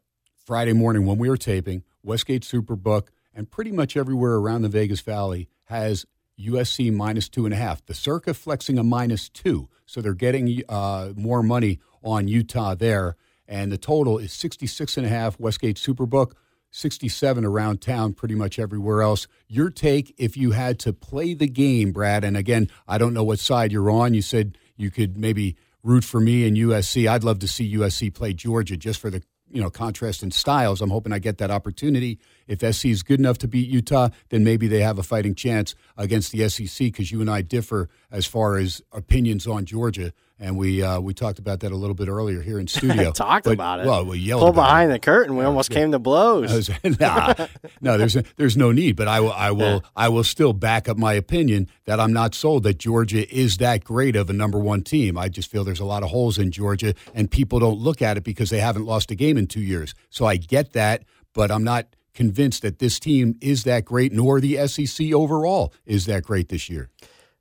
Friday 0.52 0.74
morning 0.74 1.06
when 1.06 1.18
we 1.18 1.30
were 1.30 1.38
taping, 1.38 1.82
Westgate 2.04 2.42
Superbook, 2.42 3.08
and 3.34 3.50
pretty 3.50 3.72
much 3.72 3.96
everywhere 3.96 4.34
around 4.34 4.64
the 4.64 4.68
Vegas 4.68 5.00
Valley 5.00 5.48
has 5.68 6.06
USC 6.38 6.92
minus 6.92 7.30
two 7.30 7.46
and 7.46 7.54
a 7.54 7.58
half. 7.58 7.86
The 7.86 7.94
Circa 7.94 8.34
flexing 8.34 8.78
a 8.78 8.84
minus 8.84 9.30
two, 9.30 9.70
so 9.86 10.02
they're 10.02 10.14
getting 10.14 10.62
uh, 10.68 11.14
more 11.16 11.42
money 11.42 11.80
on 12.04 12.28
Utah 12.28 12.76
there. 12.76 13.16
And 13.48 13.72
the 13.72 13.78
total 13.78 14.18
is 14.18 14.34
66 14.34 14.98
and 14.98 15.06
a 15.06 15.10
half 15.10 15.40
Westgate 15.40 15.78
Superbook, 15.78 16.34
67 16.72 17.46
around 17.46 17.80
town, 17.80 18.12
pretty 18.12 18.36
much 18.36 18.60
everywhere 18.60 19.02
else. 19.02 19.28
Your 19.48 19.70
take 19.70 20.14
if 20.18 20.36
you 20.36 20.52
had 20.52 20.80
to 20.80 20.92
play 20.92 21.34
the 21.34 21.48
game, 21.48 21.94
Brad, 21.94 22.26
and 22.26 22.36
again, 22.36 22.68
I 22.90 22.98
don't 22.98 23.14
know 23.14 23.24
what 23.24 23.40
side 23.40 23.72
you're 23.72 23.90
on. 23.90 24.14
You 24.14 24.22
said 24.22 24.58
you 24.76 24.92
could 24.92 25.18
maybe 25.18 25.56
root 25.82 26.04
for 26.04 26.20
me 26.20 26.46
and 26.46 26.58
USC. 26.58 27.08
I'd 27.08 27.24
love 27.24 27.40
to 27.40 27.48
see 27.48 27.74
USC 27.74 28.14
play 28.14 28.34
Georgia 28.34 28.76
just 28.76 29.00
for 29.00 29.10
the 29.10 29.24
you 29.54 29.62
know 29.62 29.70
contrast 29.70 30.24
in 30.24 30.32
styles. 30.32 30.82
I'm 30.82 30.90
hoping 30.90 31.14
I 31.14 31.20
get 31.20 31.38
that 31.40 31.52
opportunity. 31.52 32.20
If 32.48 32.60
SC 32.60 32.86
is 32.86 33.04
good 33.04 33.20
enough 33.20 33.38
to 33.40 33.48
beat 33.48 33.70
Utah, 33.70 34.10
then 34.30 34.44
maybe 34.44 34.68
they 34.68 34.82
have 34.82 34.98
a 34.98 35.04
fighting 35.04 35.36
chance 35.36 35.76
against 35.98 36.32
the 36.32 36.48
SEC 36.50 36.88
because 36.88 37.12
you 37.12 37.22
and 37.22 37.30
I 37.30 37.42
differ 37.42 37.90
as 38.12 38.26
far 38.26 38.58
as 38.58 38.82
opinions 38.92 39.48
on 39.48 39.66
Georgia, 39.66 40.14
and 40.42 40.58
we 40.58 40.82
uh, 40.82 41.00
we 41.00 41.14
talked 41.14 41.38
about 41.38 41.60
that 41.60 41.72
a 41.72 41.76
little 41.76 41.94
bit 41.94 42.08
earlier 42.08 42.42
here 42.42 42.60
in 42.60 42.68
studio. 42.68 43.12
talked 43.16 43.46
but, 43.46 43.54
about 43.54 43.80
it. 43.80 43.86
Well, 43.86 44.06
we 44.06 44.18
yelled 44.18 44.42
Pull 44.42 44.54
behind 44.54 44.90
it. 44.90 44.96
the 44.96 45.00
curtain. 45.00 45.38
We 45.38 45.46
almost 45.46 45.70
came 45.70 45.92
to 45.92 46.00
blows. 46.00 46.70
nah, 47.00 47.36
no, 47.82 47.98
there's 47.98 48.18
there's 48.38 48.58
no 48.58 48.72
need. 48.72 48.96
But 48.96 49.08
I 49.08 49.20
will 49.20 49.32
I 49.32 49.52
will 49.52 49.76
yeah. 49.76 49.90
I 49.96 50.10
will 50.10 50.24
still 50.24 50.52
back 50.52 50.90
up 50.90 50.98
my 50.98 51.14
opinion 51.14 51.70
that 51.86 52.00
I'm 52.00 52.12
not 52.12 52.34
sold 52.34 52.64
that 52.64 52.80
Georgia 52.80 53.32
is 53.34 53.58
that 53.58 53.84
great 53.84 54.16
of 54.16 54.30
a 54.30 54.34
number 54.34 54.58
one 54.58 54.82
team. 54.82 55.16
I 55.16 55.30
just 55.30 55.50
feel 55.50 55.64
there's 55.64 55.80
a 55.80 55.86
lot 55.86 56.02
of 56.02 56.10
holes 56.10 56.40
in 56.40 56.52
Georgia, 56.52 56.96
and 57.14 57.30
people 57.30 57.60
don't 57.60 57.78
look 57.78 58.02
at 58.02 58.18
it 58.18 58.24
because 58.24 58.50
they 58.50 58.60
haven't 58.60 58.86
lost 58.86 59.12
a 59.12 59.16
game 59.16 59.38
in 59.38 59.46
two 59.46 59.62
years. 59.62 59.94
So 60.10 60.26
I 60.26 60.38
get 60.38 60.74
that, 60.74 61.04
but 61.34 61.52
I'm 61.52 61.64
not 61.64 61.86
convinced 62.14 62.64
that 62.64 62.80
this 62.80 63.00
team 63.00 63.38
is 63.42 63.64
that 63.64 63.86
great, 63.86 64.12
nor 64.12 64.42
the 64.42 64.68
SEC 64.68 65.14
overall 65.14 65.72
is 65.86 66.08
that 66.08 66.24
great 66.24 66.50
this 66.50 66.70
year. 66.70 66.90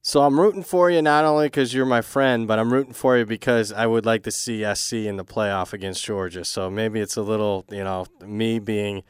So 0.03 0.23
I'm 0.23 0.41
rooting 0.41 0.63
for 0.63 0.91
you 0.91 1.03
not 1.03 1.27
only 1.27 1.47
because 1.47 1.75
you're 1.75 1.85
my 1.85 2.01
friend, 2.01 2.49
but 2.49 2.59
I'm 2.59 2.73
rooting 2.73 2.95
for 2.95 3.19
you 3.19 3.27
because 3.27 3.71
I 3.71 3.87
would 3.87 4.07
like 4.07 4.23
to 4.23 4.31
see 4.31 4.65
SC 4.75 4.95
in 4.95 5.17
the 5.17 5.25
playoff 5.25 5.75
against 5.75 6.03
Georgia. 6.03 6.45
So 6.45 6.71
maybe 6.71 7.01
it's 7.01 7.17
a 7.17 7.23
little, 7.23 7.67
you 7.71 7.85
know, 7.85 8.07
me 8.25 8.59
being 8.61 9.03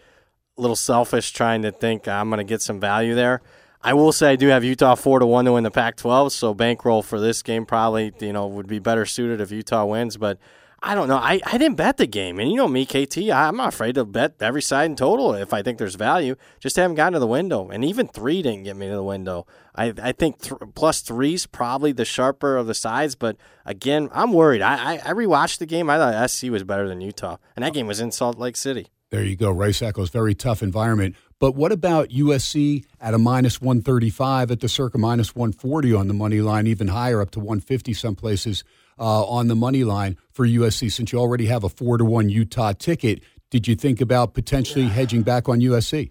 a 0.58 0.60
little 0.60 0.74
selfish, 0.74 1.30
trying 1.30 1.62
to 1.62 1.70
think 1.70 2.08
I'm 2.08 2.28
going 2.28 2.38
to 2.38 2.44
get 2.44 2.60
some 2.60 2.80
value 2.80 3.14
there. 3.14 3.40
I 3.82 3.94
will 3.94 4.12
say 4.12 4.32
I 4.32 4.36
do 4.36 4.48
have 4.48 4.64
Utah 4.64 4.96
four 4.96 5.20
to 5.20 5.26
one 5.26 5.44
to 5.44 5.52
win 5.52 5.62
the 5.62 5.70
Pac-12, 5.70 6.32
so 6.32 6.52
bankroll 6.54 7.02
for 7.02 7.18
this 7.18 7.40
game 7.42 7.64
probably 7.64 8.12
you 8.20 8.32
know 8.32 8.46
would 8.46 8.66
be 8.66 8.78
better 8.78 9.06
suited 9.06 9.40
if 9.40 9.50
Utah 9.50 9.86
wins. 9.86 10.16
But 10.16 10.38
I 10.82 10.94
don't 10.94 11.08
know. 11.08 11.18
I, 11.18 11.40
I 11.44 11.58
didn't 11.58 11.76
bet 11.76 11.98
the 11.98 12.06
game. 12.06 12.38
And 12.38 12.50
you 12.50 12.56
know 12.56 12.66
me, 12.66 12.86
KT, 12.86 13.18
I'm 13.30 13.56
not 13.56 13.68
afraid 13.68 13.96
to 13.96 14.04
bet 14.06 14.36
every 14.40 14.62
side 14.62 14.86
in 14.86 14.96
total 14.96 15.34
if 15.34 15.52
I 15.52 15.62
think 15.62 15.76
there's 15.76 15.94
value. 15.94 16.36
Just 16.58 16.76
haven't 16.76 16.96
gotten 16.96 17.12
to 17.12 17.18
the 17.18 17.26
window. 17.26 17.68
And 17.68 17.84
even 17.84 18.08
three 18.08 18.40
didn't 18.40 18.62
get 18.62 18.76
me 18.76 18.88
to 18.88 18.94
the 18.94 19.02
window. 19.02 19.46
I, 19.74 19.92
I 20.02 20.12
think 20.12 20.40
th- 20.40 20.54
plus 20.74 21.02
three's 21.02 21.46
probably 21.46 21.92
the 21.92 22.06
sharper 22.06 22.56
of 22.56 22.66
the 22.66 22.74
sides. 22.74 23.14
But 23.14 23.36
again, 23.66 24.08
I'm 24.12 24.32
worried. 24.32 24.62
I, 24.62 24.94
I, 24.94 24.94
I 25.04 25.12
rewatched 25.12 25.58
the 25.58 25.66
game. 25.66 25.90
I 25.90 25.98
thought 25.98 26.30
SC 26.30 26.44
was 26.44 26.64
better 26.64 26.88
than 26.88 27.02
Utah. 27.02 27.36
And 27.54 27.62
that 27.62 27.74
game 27.74 27.86
was 27.86 28.00
in 28.00 28.10
Salt 28.10 28.38
Lake 28.38 28.56
City. 28.56 28.86
There 29.10 29.24
you 29.24 29.36
go. 29.36 29.50
Rice 29.50 29.82
Eccles, 29.82 30.08
very 30.08 30.34
tough 30.34 30.62
environment. 30.62 31.14
But 31.40 31.54
what 31.56 31.72
about 31.72 32.10
USC 32.10 32.84
at 33.00 33.12
a 33.12 33.18
minus 33.18 33.60
135 33.60 34.50
at 34.50 34.60
the 34.60 34.68
circa 34.68 34.98
minus 34.98 35.34
140 35.34 35.92
on 35.94 36.08
the 36.08 36.14
money 36.14 36.40
line, 36.40 36.66
even 36.66 36.88
higher 36.88 37.20
up 37.20 37.30
to 37.32 37.40
150 37.40 37.92
some 37.92 38.14
places? 38.14 38.62
Uh, 39.00 39.24
on 39.24 39.48
the 39.48 39.56
money 39.56 39.82
line 39.82 40.18
for 40.30 40.46
USC 40.46 40.92
since 40.92 41.12
you 41.12 41.18
already 41.18 41.46
have 41.46 41.64
a 41.64 41.68
four 41.68 41.98
to 41.98 42.04
one 42.04 42.28
Utah 42.28 42.72
ticket. 42.72 43.22
Did 43.50 43.66
you 43.66 43.74
think 43.74 44.00
about 44.00 44.34
potentially 44.34 44.86
hedging 44.86 45.22
back 45.22 45.48
on 45.48 45.60
USC? 45.60 46.10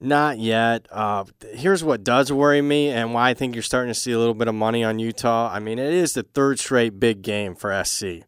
Not 0.00 0.38
yet. 0.38 0.86
Uh, 0.90 1.24
here's 1.52 1.84
what 1.84 2.04
does 2.04 2.32
worry 2.32 2.60
me 2.60 2.88
and 2.88 3.14
why 3.14 3.30
I 3.30 3.34
think 3.34 3.54
you're 3.54 3.62
starting 3.62 3.92
to 3.92 3.98
see 3.98 4.12
a 4.12 4.18
little 4.18 4.34
bit 4.34 4.48
of 4.48 4.54
money 4.54 4.84
on 4.84 4.98
Utah. 4.98 5.50
I 5.52 5.58
mean, 5.58 5.78
it 5.78 5.92
is 5.92 6.14
the 6.14 6.22
third 6.22 6.58
straight 6.58 6.98
big 7.00 7.22
game 7.22 7.54
for 7.54 7.82
SC. 7.84 8.24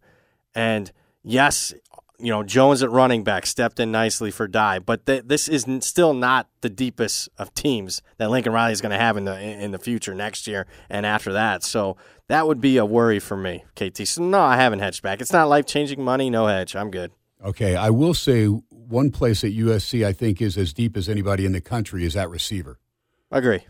And 0.54 0.90
yes, 1.22 1.74
you 2.18 2.30
know, 2.30 2.42
Jones 2.42 2.82
at 2.82 2.90
running 2.90 3.22
back 3.22 3.46
stepped 3.46 3.78
in 3.78 3.92
nicely 3.92 4.30
for 4.30 4.48
Dye, 4.48 4.78
but 4.78 5.06
th- 5.06 5.24
this 5.26 5.46
is 5.46 5.66
still 5.80 6.14
not 6.14 6.48
the 6.62 6.70
deepest 6.70 7.28
of 7.38 7.54
teams 7.54 8.02
that 8.16 8.30
Lincoln 8.30 8.52
Riley 8.52 8.72
is 8.72 8.80
going 8.80 8.90
to 8.92 8.98
have 8.98 9.16
in 9.16 9.24
the 9.24 9.38
in 9.38 9.70
the 9.70 9.78
future 9.78 10.14
next 10.14 10.46
year 10.46 10.66
and 10.90 11.06
after 11.06 11.32
that. 11.34 11.62
So 11.62 11.96
that 12.28 12.46
would 12.46 12.60
be 12.60 12.76
a 12.76 12.86
worry 12.86 13.18
for 13.18 13.36
me, 13.36 13.64
KT. 13.74 14.06
So 14.06 14.22
no, 14.22 14.40
I 14.40 14.56
haven't 14.56 14.78
hedged 14.78 15.02
back. 15.02 15.20
It's 15.20 15.32
not 15.32 15.48
life 15.48 15.66
changing 15.66 16.02
money. 16.02 16.30
No 16.30 16.46
hedge. 16.46 16.76
I'm 16.76 16.90
good. 16.90 17.12
Okay, 17.44 17.76
I 17.76 17.90
will 17.90 18.14
say 18.14 18.46
one 18.46 19.10
place 19.10 19.44
at 19.44 19.52
USC 19.52 20.04
I 20.04 20.12
think 20.12 20.40
is 20.42 20.56
as 20.56 20.72
deep 20.72 20.96
as 20.96 21.08
anybody 21.08 21.44
in 21.46 21.52
the 21.52 21.60
country 21.60 22.04
is 22.04 22.16
at 22.16 22.30
receiver. 22.30 22.78
Agree. 23.30 23.60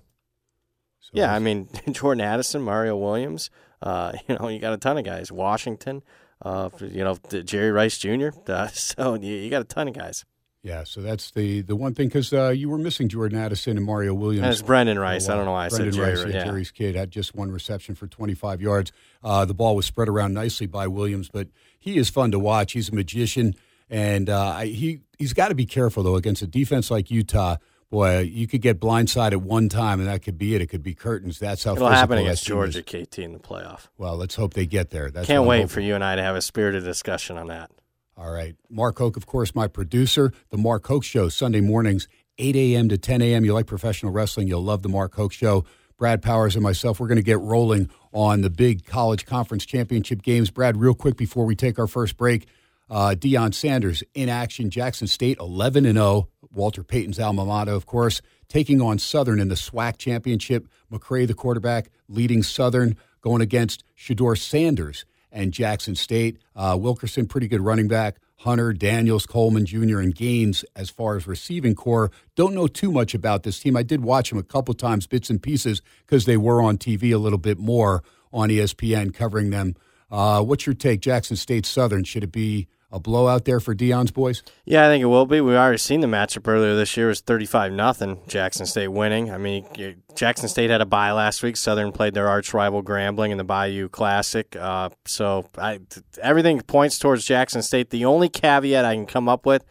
So 1.00 1.10
yeah, 1.12 1.34
I 1.34 1.38
mean 1.38 1.68
Jordan 1.90 2.20
Addison, 2.20 2.62
Mario 2.62 2.96
Williams. 2.96 3.50
Uh, 3.80 4.12
you 4.28 4.36
know, 4.36 4.48
you 4.48 4.58
got 4.58 4.72
a 4.72 4.78
ton 4.78 4.98
of 4.98 5.04
guys. 5.04 5.32
Washington 5.32 6.02
uh, 6.42 6.70
you 6.80 7.04
know, 7.04 7.16
Jerry 7.44 7.70
Rice 7.70 7.98
Jr. 7.98 8.28
Uh, 8.46 8.66
so 8.72 9.14
you, 9.14 9.34
you, 9.34 9.50
got 9.50 9.62
a 9.62 9.64
ton 9.64 9.88
of 9.88 9.94
guys. 9.94 10.24
Yeah, 10.68 10.84
so 10.84 11.00
that's 11.00 11.30
the 11.30 11.62
the 11.62 11.74
one 11.74 11.94
thing 11.94 12.08
because 12.08 12.30
uh, 12.30 12.50
you 12.50 12.68
were 12.68 12.76
missing 12.76 13.08
Jordan 13.08 13.38
Addison 13.38 13.78
and 13.78 13.86
Mario 13.86 14.12
Williams. 14.12 14.44
And 14.44 14.52
it's 14.52 14.60
Brendan 14.60 14.98
Rice. 14.98 15.30
I 15.30 15.34
don't 15.34 15.46
know 15.46 15.52
why 15.52 15.64
I 15.64 15.68
Brendan 15.70 15.94
said 15.94 16.02
Rice, 16.02 16.18
Jerry. 16.18 16.32
Yeah. 16.34 16.44
Jerry's 16.44 16.70
kid 16.70 16.94
had 16.94 17.10
just 17.10 17.34
one 17.34 17.50
reception 17.50 17.94
for 17.94 18.06
25 18.06 18.60
yards. 18.60 18.92
Uh, 19.24 19.46
the 19.46 19.54
ball 19.54 19.76
was 19.76 19.86
spread 19.86 20.10
around 20.10 20.34
nicely 20.34 20.66
by 20.66 20.86
Williams, 20.86 21.30
but 21.30 21.48
he 21.78 21.96
is 21.96 22.10
fun 22.10 22.32
to 22.32 22.38
watch. 22.38 22.72
He's 22.72 22.90
a 22.90 22.94
magician, 22.94 23.54
and 23.88 24.28
uh, 24.28 24.58
he 24.58 25.00
he's 25.18 25.32
got 25.32 25.48
to 25.48 25.54
be 25.54 25.64
careful 25.64 26.02
though 26.02 26.16
against 26.16 26.42
a 26.42 26.46
defense 26.46 26.90
like 26.90 27.10
Utah 27.10 27.56
boy, 27.90 28.18
you 28.20 28.46
could 28.46 28.60
get 28.60 28.78
blindsided 28.78 29.32
at 29.32 29.40
one 29.40 29.70
time, 29.70 30.00
and 30.00 30.08
that 30.10 30.22
could 30.22 30.36
be 30.36 30.54
it. 30.54 30.60
It 30.60 30.66
could 30.66 30.82
be 30.82 30.94
curtains. 30.94 31.38
That's 31.38 31.64
how 31.64 31.74
it'll 31.74 31.88
happen 31.88 32.18
against 32.18 32.44
Georgia 32.44 32.82
KT 32.82 33.20
in 33.20 33.32
the 33.32 33.38
playoff. 33.38 33.88
Well, 33.96 34.16
let's 34.16 34.34
hope 34.34 34.54
they 34.54 34.66
get 34.66 34.90
there. 34.90 35.10
That's 35.10 35.26
Can't 35.26 35.44
wait 35.44 35.70
for 35.70 35.80
you 35.80 35.94
and 35.94 36.04
I 36.04 36.16
to 36.16 36.22
have 36.22 36.36
a 36.36 36.42
spirited 36.42 36.84
discussion 36.84 37.38
on 37.38 37.46
that. 37.46 37.70
All 38.18 38.32
right. 38.32 38.56
Mark 38.68 38.98
Hoke, 38.98 39.16
of 39.16 39.26
course, 39.26 39.54
my 39.54 39.68
producer. 39.68 40.32
The 40.50 40.58
Mark 40.58 40.84
Hoke 40.88 41.04
Show, 41.04 41.28
Sunday 41.28 41.60
mornings, 41.60 42.08
8 42.38 42.56
a.m. 42.56 42.88
to 42.88 42.98
10 42.98 43.22
a.m. 43.22 43.44
You 43.44 43.54
like 43.54 43.66
professional 43.66 44.10
wrestling, 44.10 44.48
you'll 44.48 44.64
love 44.64 44.82
the 44.82 44.88
Mark 44.88 45.14
Hoke 45.14 45.32
Show. 45.32 45.64
Brad 45.96 46.20
Powers 46.20 46.56
and 46.56 46.62
myself, 46.62 46.98
we're 46.98 47.06
going 47.06 47.16
to 47.16 47.22
get 47.22 47.38
rolling 47.38 47.88
on 48.12 48.40
the 48.40 48.50
big 48.50 48.84
college 48.84 49.24
conference 49.24 49.64
championship 49.64 50.22
games. 50.22 50.50
Brad, 50.50 50.76
real 50.76 50.94
quick 50.94 51.16
before 51.16 51.44
we 51.44 51.54
take 51.54 51.78
our 51.78 51.86
first 51.86 52.16
break, 52.16 52.48
uh, 52.90 53.14
Deion 53.16 53.54
Sanders 53.54 54.02
in 54.14 54.28
action. 54.28 54.68
Jackson 54.68 55.06
State 55.06 55.38
11 55.38 55.86
and 55.86 55.96
0. 55.96 56.28
Walter 56.52 56.82
Payton's 56.82 57.20
alma 57.20 57.44
mater, 57.44 57.72
of 57.72 57.86
course, 57.86 58.20
taking 58.48 58.80
on 58.80 58.98
Southern 58.98 59.38
in 59.38 59.46
the 59.48 59.54
SWAC 59.54 59.96
championship. 59.96 60.66
McCray, 60.90 61.24
the 61.26 61.34
quarterback, 61.34 61.88
leading 62.08 62.42
Southern, 62.42 62.96
going 63.20 63.42
against 63.42 63.84
Shedeur 63.96 64.36
Sanders 64.36 65.04
and 65.32 65.52
Jackson 65.52 65.94
State. 65.94 66.38
Uh, 66.54 66.76
Wilkerson, 66.80 67.26
pretty 67.26 67.48
good 67.48 67.60
running 67.60 67.88
back. 67.88 68.16
Hunter, 68.42 68.72
Daniels, 68.72 69.26
Coleman 69.26 69.66
Jr., 69.66 69.98
and 69.98 70.14
Gaines 70.14 70.64
as 70.76 70.90
far 70.90 71.16
as 71.16 71.26
receiving 71.26 71.74
core. 71.74 72.10
Don't 72.36 72.54
know 72.54 72.68
too 72.68 72.92
much 72.92 73.12
about 73.12 73.42
this 73.42 73.58
team. 73.58 73.76
I 73.76 73.82
did 73.82 74.02
watch 74.02 74.30
them 74.30 74.38
a 74.38 74.44
couple 74.44 74.74
times, 74.74 75.08
bits 75.08 75.28
and 75.28 75.42
pieces, 75.42 75.82
because 76.06 76.24
they 76.24 76.36
were 76.36 76.62
on 76.62 76.78
TV 76.78 77.12
a 77.12 77.18
little 77.18 77.38
bit 77.38 77.58
more 77.58 78.04
on 78.32 78.48
ESPN 78.48 79.12
covering 79.12 79.50
them. 79.50 79.74
Uh, 80.10 80.42
what's 80.42 80.66
your 80.66 80.74
take? 80.74 81.00
Jackson 81.00 81.36
State 81.36 81.66
Southern, 81.66 82.04
should 82.04 82.22
it 82.22 82.32
be 82.32 82.68
a 82.90 82.98
blowout 82.98 83.44
there 83.44 83.60
for 83.60 83.74
Deion's 83.74 84.10
boys? 84.10 84.42
Yeah, 84.64 84.86
I 84.86 84.88
think 84.88 85.02
it 85.02 85.06
will 85.06 85.26
be. 85.26 85.40
We 85.40 85.56
already 85.56 85.78
seen 85.78 86.00
the 86.00 86.06
matchup 86.06 86.48
earlier 86.48 86.74
this 86.74 86.96
year. 86.96 87.06
It 87.06 87.10
was 87.10 87.20
thirty-five 87.20 87.72
nothing. 87.72 88.20
Jackson 88.28 88.66
State 88.66 88.88
winning. 88.88 89.30
I 89.30 89.38
mean, 89.38 89.66
Jackson 90.14 90.48
State 90.48 90.70
had 90.70 90.80
a 90.80 90.86
bye 90.86 91.12
last 91.12 91.42
week. 91.42 91.56
Southern 91.56 91.92
played 91.92 92.14
their 92.14 92.28
arch 92.28 92.54
rival 92.54 92.82
Grambling 92.82 93.30
in 93.30 93.38
the 93.38 93.44
Bayou 93.44 93.88
Classic. 93.88 94.56
Uh, 94.56 94.90
so 95.04 95.48
I, 95.58 95.80
everything 96.22 96.60
points 96.62 96.98
towards 96.98 97.24
Jackson 97.24 97.62
State. 97.62 97.90
The 97.90 98.04
only 98.04 98.28
caveat 98.28 98.84
I 98.84 98.94
can 98.94 99.06
come 99.06 99.28
up 99.28 99.44
with 99.44 99.64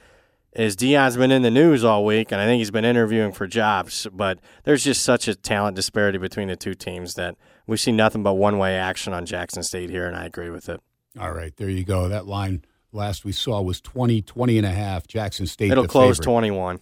is 0.54 0.76
Deion's 0.76 1.18
been 1.18 1.32
in 1.32 1.44
the 1.44 1.52
news 1.52 1.84
all 1.84 2.04
week, 2.06 2.32
and 2.32 2.42
I 2.42 2.46
think 2.46 2.60
he's 2.60 2.72
been 2.72 2.86
interviewing 2.86 3.32
for 3.32 3.48
jobs. 3.48 4.08
But 4.12 4.40
there's 4.64 4.84
just 4.84 5.04
such 5.04 5.28
a 5.28 5.36
talent 5.36 5.76
disparity 5.76 6.18
between 6.18 6.48
the 6.48 6.56
two 6.56 6.74
teams 6.74 7.14
that 7.16 7.36
we 7.68 7.78
see 7.78 7.92
nothing 7.92 8.24
but 8.24 8.36
one-way 8.36 8.76
action 8.76 9.14
on 9.14 9.26
Jackson 9.26 9.62
State 9.62 9.90
here, 9.90 10.08
and 10.08 10.16
I 10.16 10.26
agree 10.26 10.50
with 10.50 10.70
it. 10.70 10.80
All 11.20 11.32
right, 11.32 11.56
there 11.58 11.70
you 11.70 11.84
go. 11.84 12.08
That 12.08 12.28
line 12.28 12.64
last 12.92 13.26
we 13.26 13.32
saw 13.32 13.62
was 13.62 13.82
20, 13.82 14.22
20 14.22 14.58
and 14.58 14.68
a 14.68 14.72
half. 14.72 15.08
Jackson 15.08 15.46
State. 15.46 15.72
It'll 15.72 15.88
close 15.88 16.18
favorite. 16.18 16.26
21. 16.26 16.80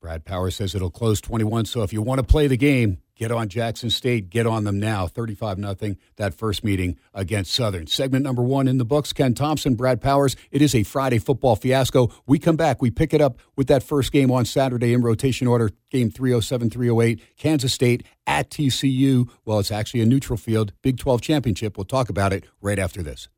Brad 0.00 0.24
Power 0.24 0.50
says 0.50 0.74
it'll 0.74 0.90
close 0.90 1.20
21. 1.20 1.64
So 1.64 1.82
if 1.82 1.92
you 1.92 2.00
want 2.00 2.20
to 2.20 2.22
play 2.22 2.46
the 2.46 2.56
game, 2.56 2.98
get 3.16 3.32
on 3.32 3.48
Jackson 3.48 3.90
State. 3.90 4.30
Get 4.30 4.46
on 4.46 4.62
them 4.62 4.78
now. 4.78 5.06
35 5.06 5.58
nothing. 5.58 5.96
that 6.16 6.32
first 6.32 6.62
meeting 6.62 6.96
against 7.12 7.52
Southern. 7.52 7.86
Segment 7.88 8.22
number 8.22 8.42
one 8.42 8.68
in 8.68 8.78
the 8.78 8.84
books. 8.84 9.12
Ken 9.12 9.34
Thomson, 9.34 9.74
Brad 9.74 10.00
Powers. 10.00 10.36
It 10.52 10.62
is 10.62 10.76
a 10.76 10.84
Friday 10.84 11.18
football 11.18 11.56
fiasco. 11.56 12.12
We 12.26 12.38
come 12.38 12.56
back. 12.56 12.80
We 12.80 12.90
pick 12.90 13.12
it 13.12 13.20
up 13.20 13.38
with 13.56 13.66
that 13.66 13.82
first 13.82 14.12
game 14.12 14.30
on 14.30 14.44
Saturday 14.44 14.92
in 14.92 15.02
rotation 15.02 15.48
order. 15.48 15.70
Game 15.90 16.10
307, 16.10 16.70
308. 16.70 17.20
Kansas 17.36 17.72
State 17.72 18.06
at 18.28 18.50
TCU. 18.50 19.28
Well, 19.44 19.58
it's 19.58 19.72
actually 19.72 20.02
a 20.02 20.06
neutral 20.06 20.36
field. 20.36 20.72
Big 20.82 20.98
12 20.98 21.20
championship. 21.20 21.76
We'll 21.76 21.84
talk 21.84 22.08
about 22.08 22.32
it 22.32 22.44
right 22.60 22.78
after 22.78 23.02
this. 23.02 23.28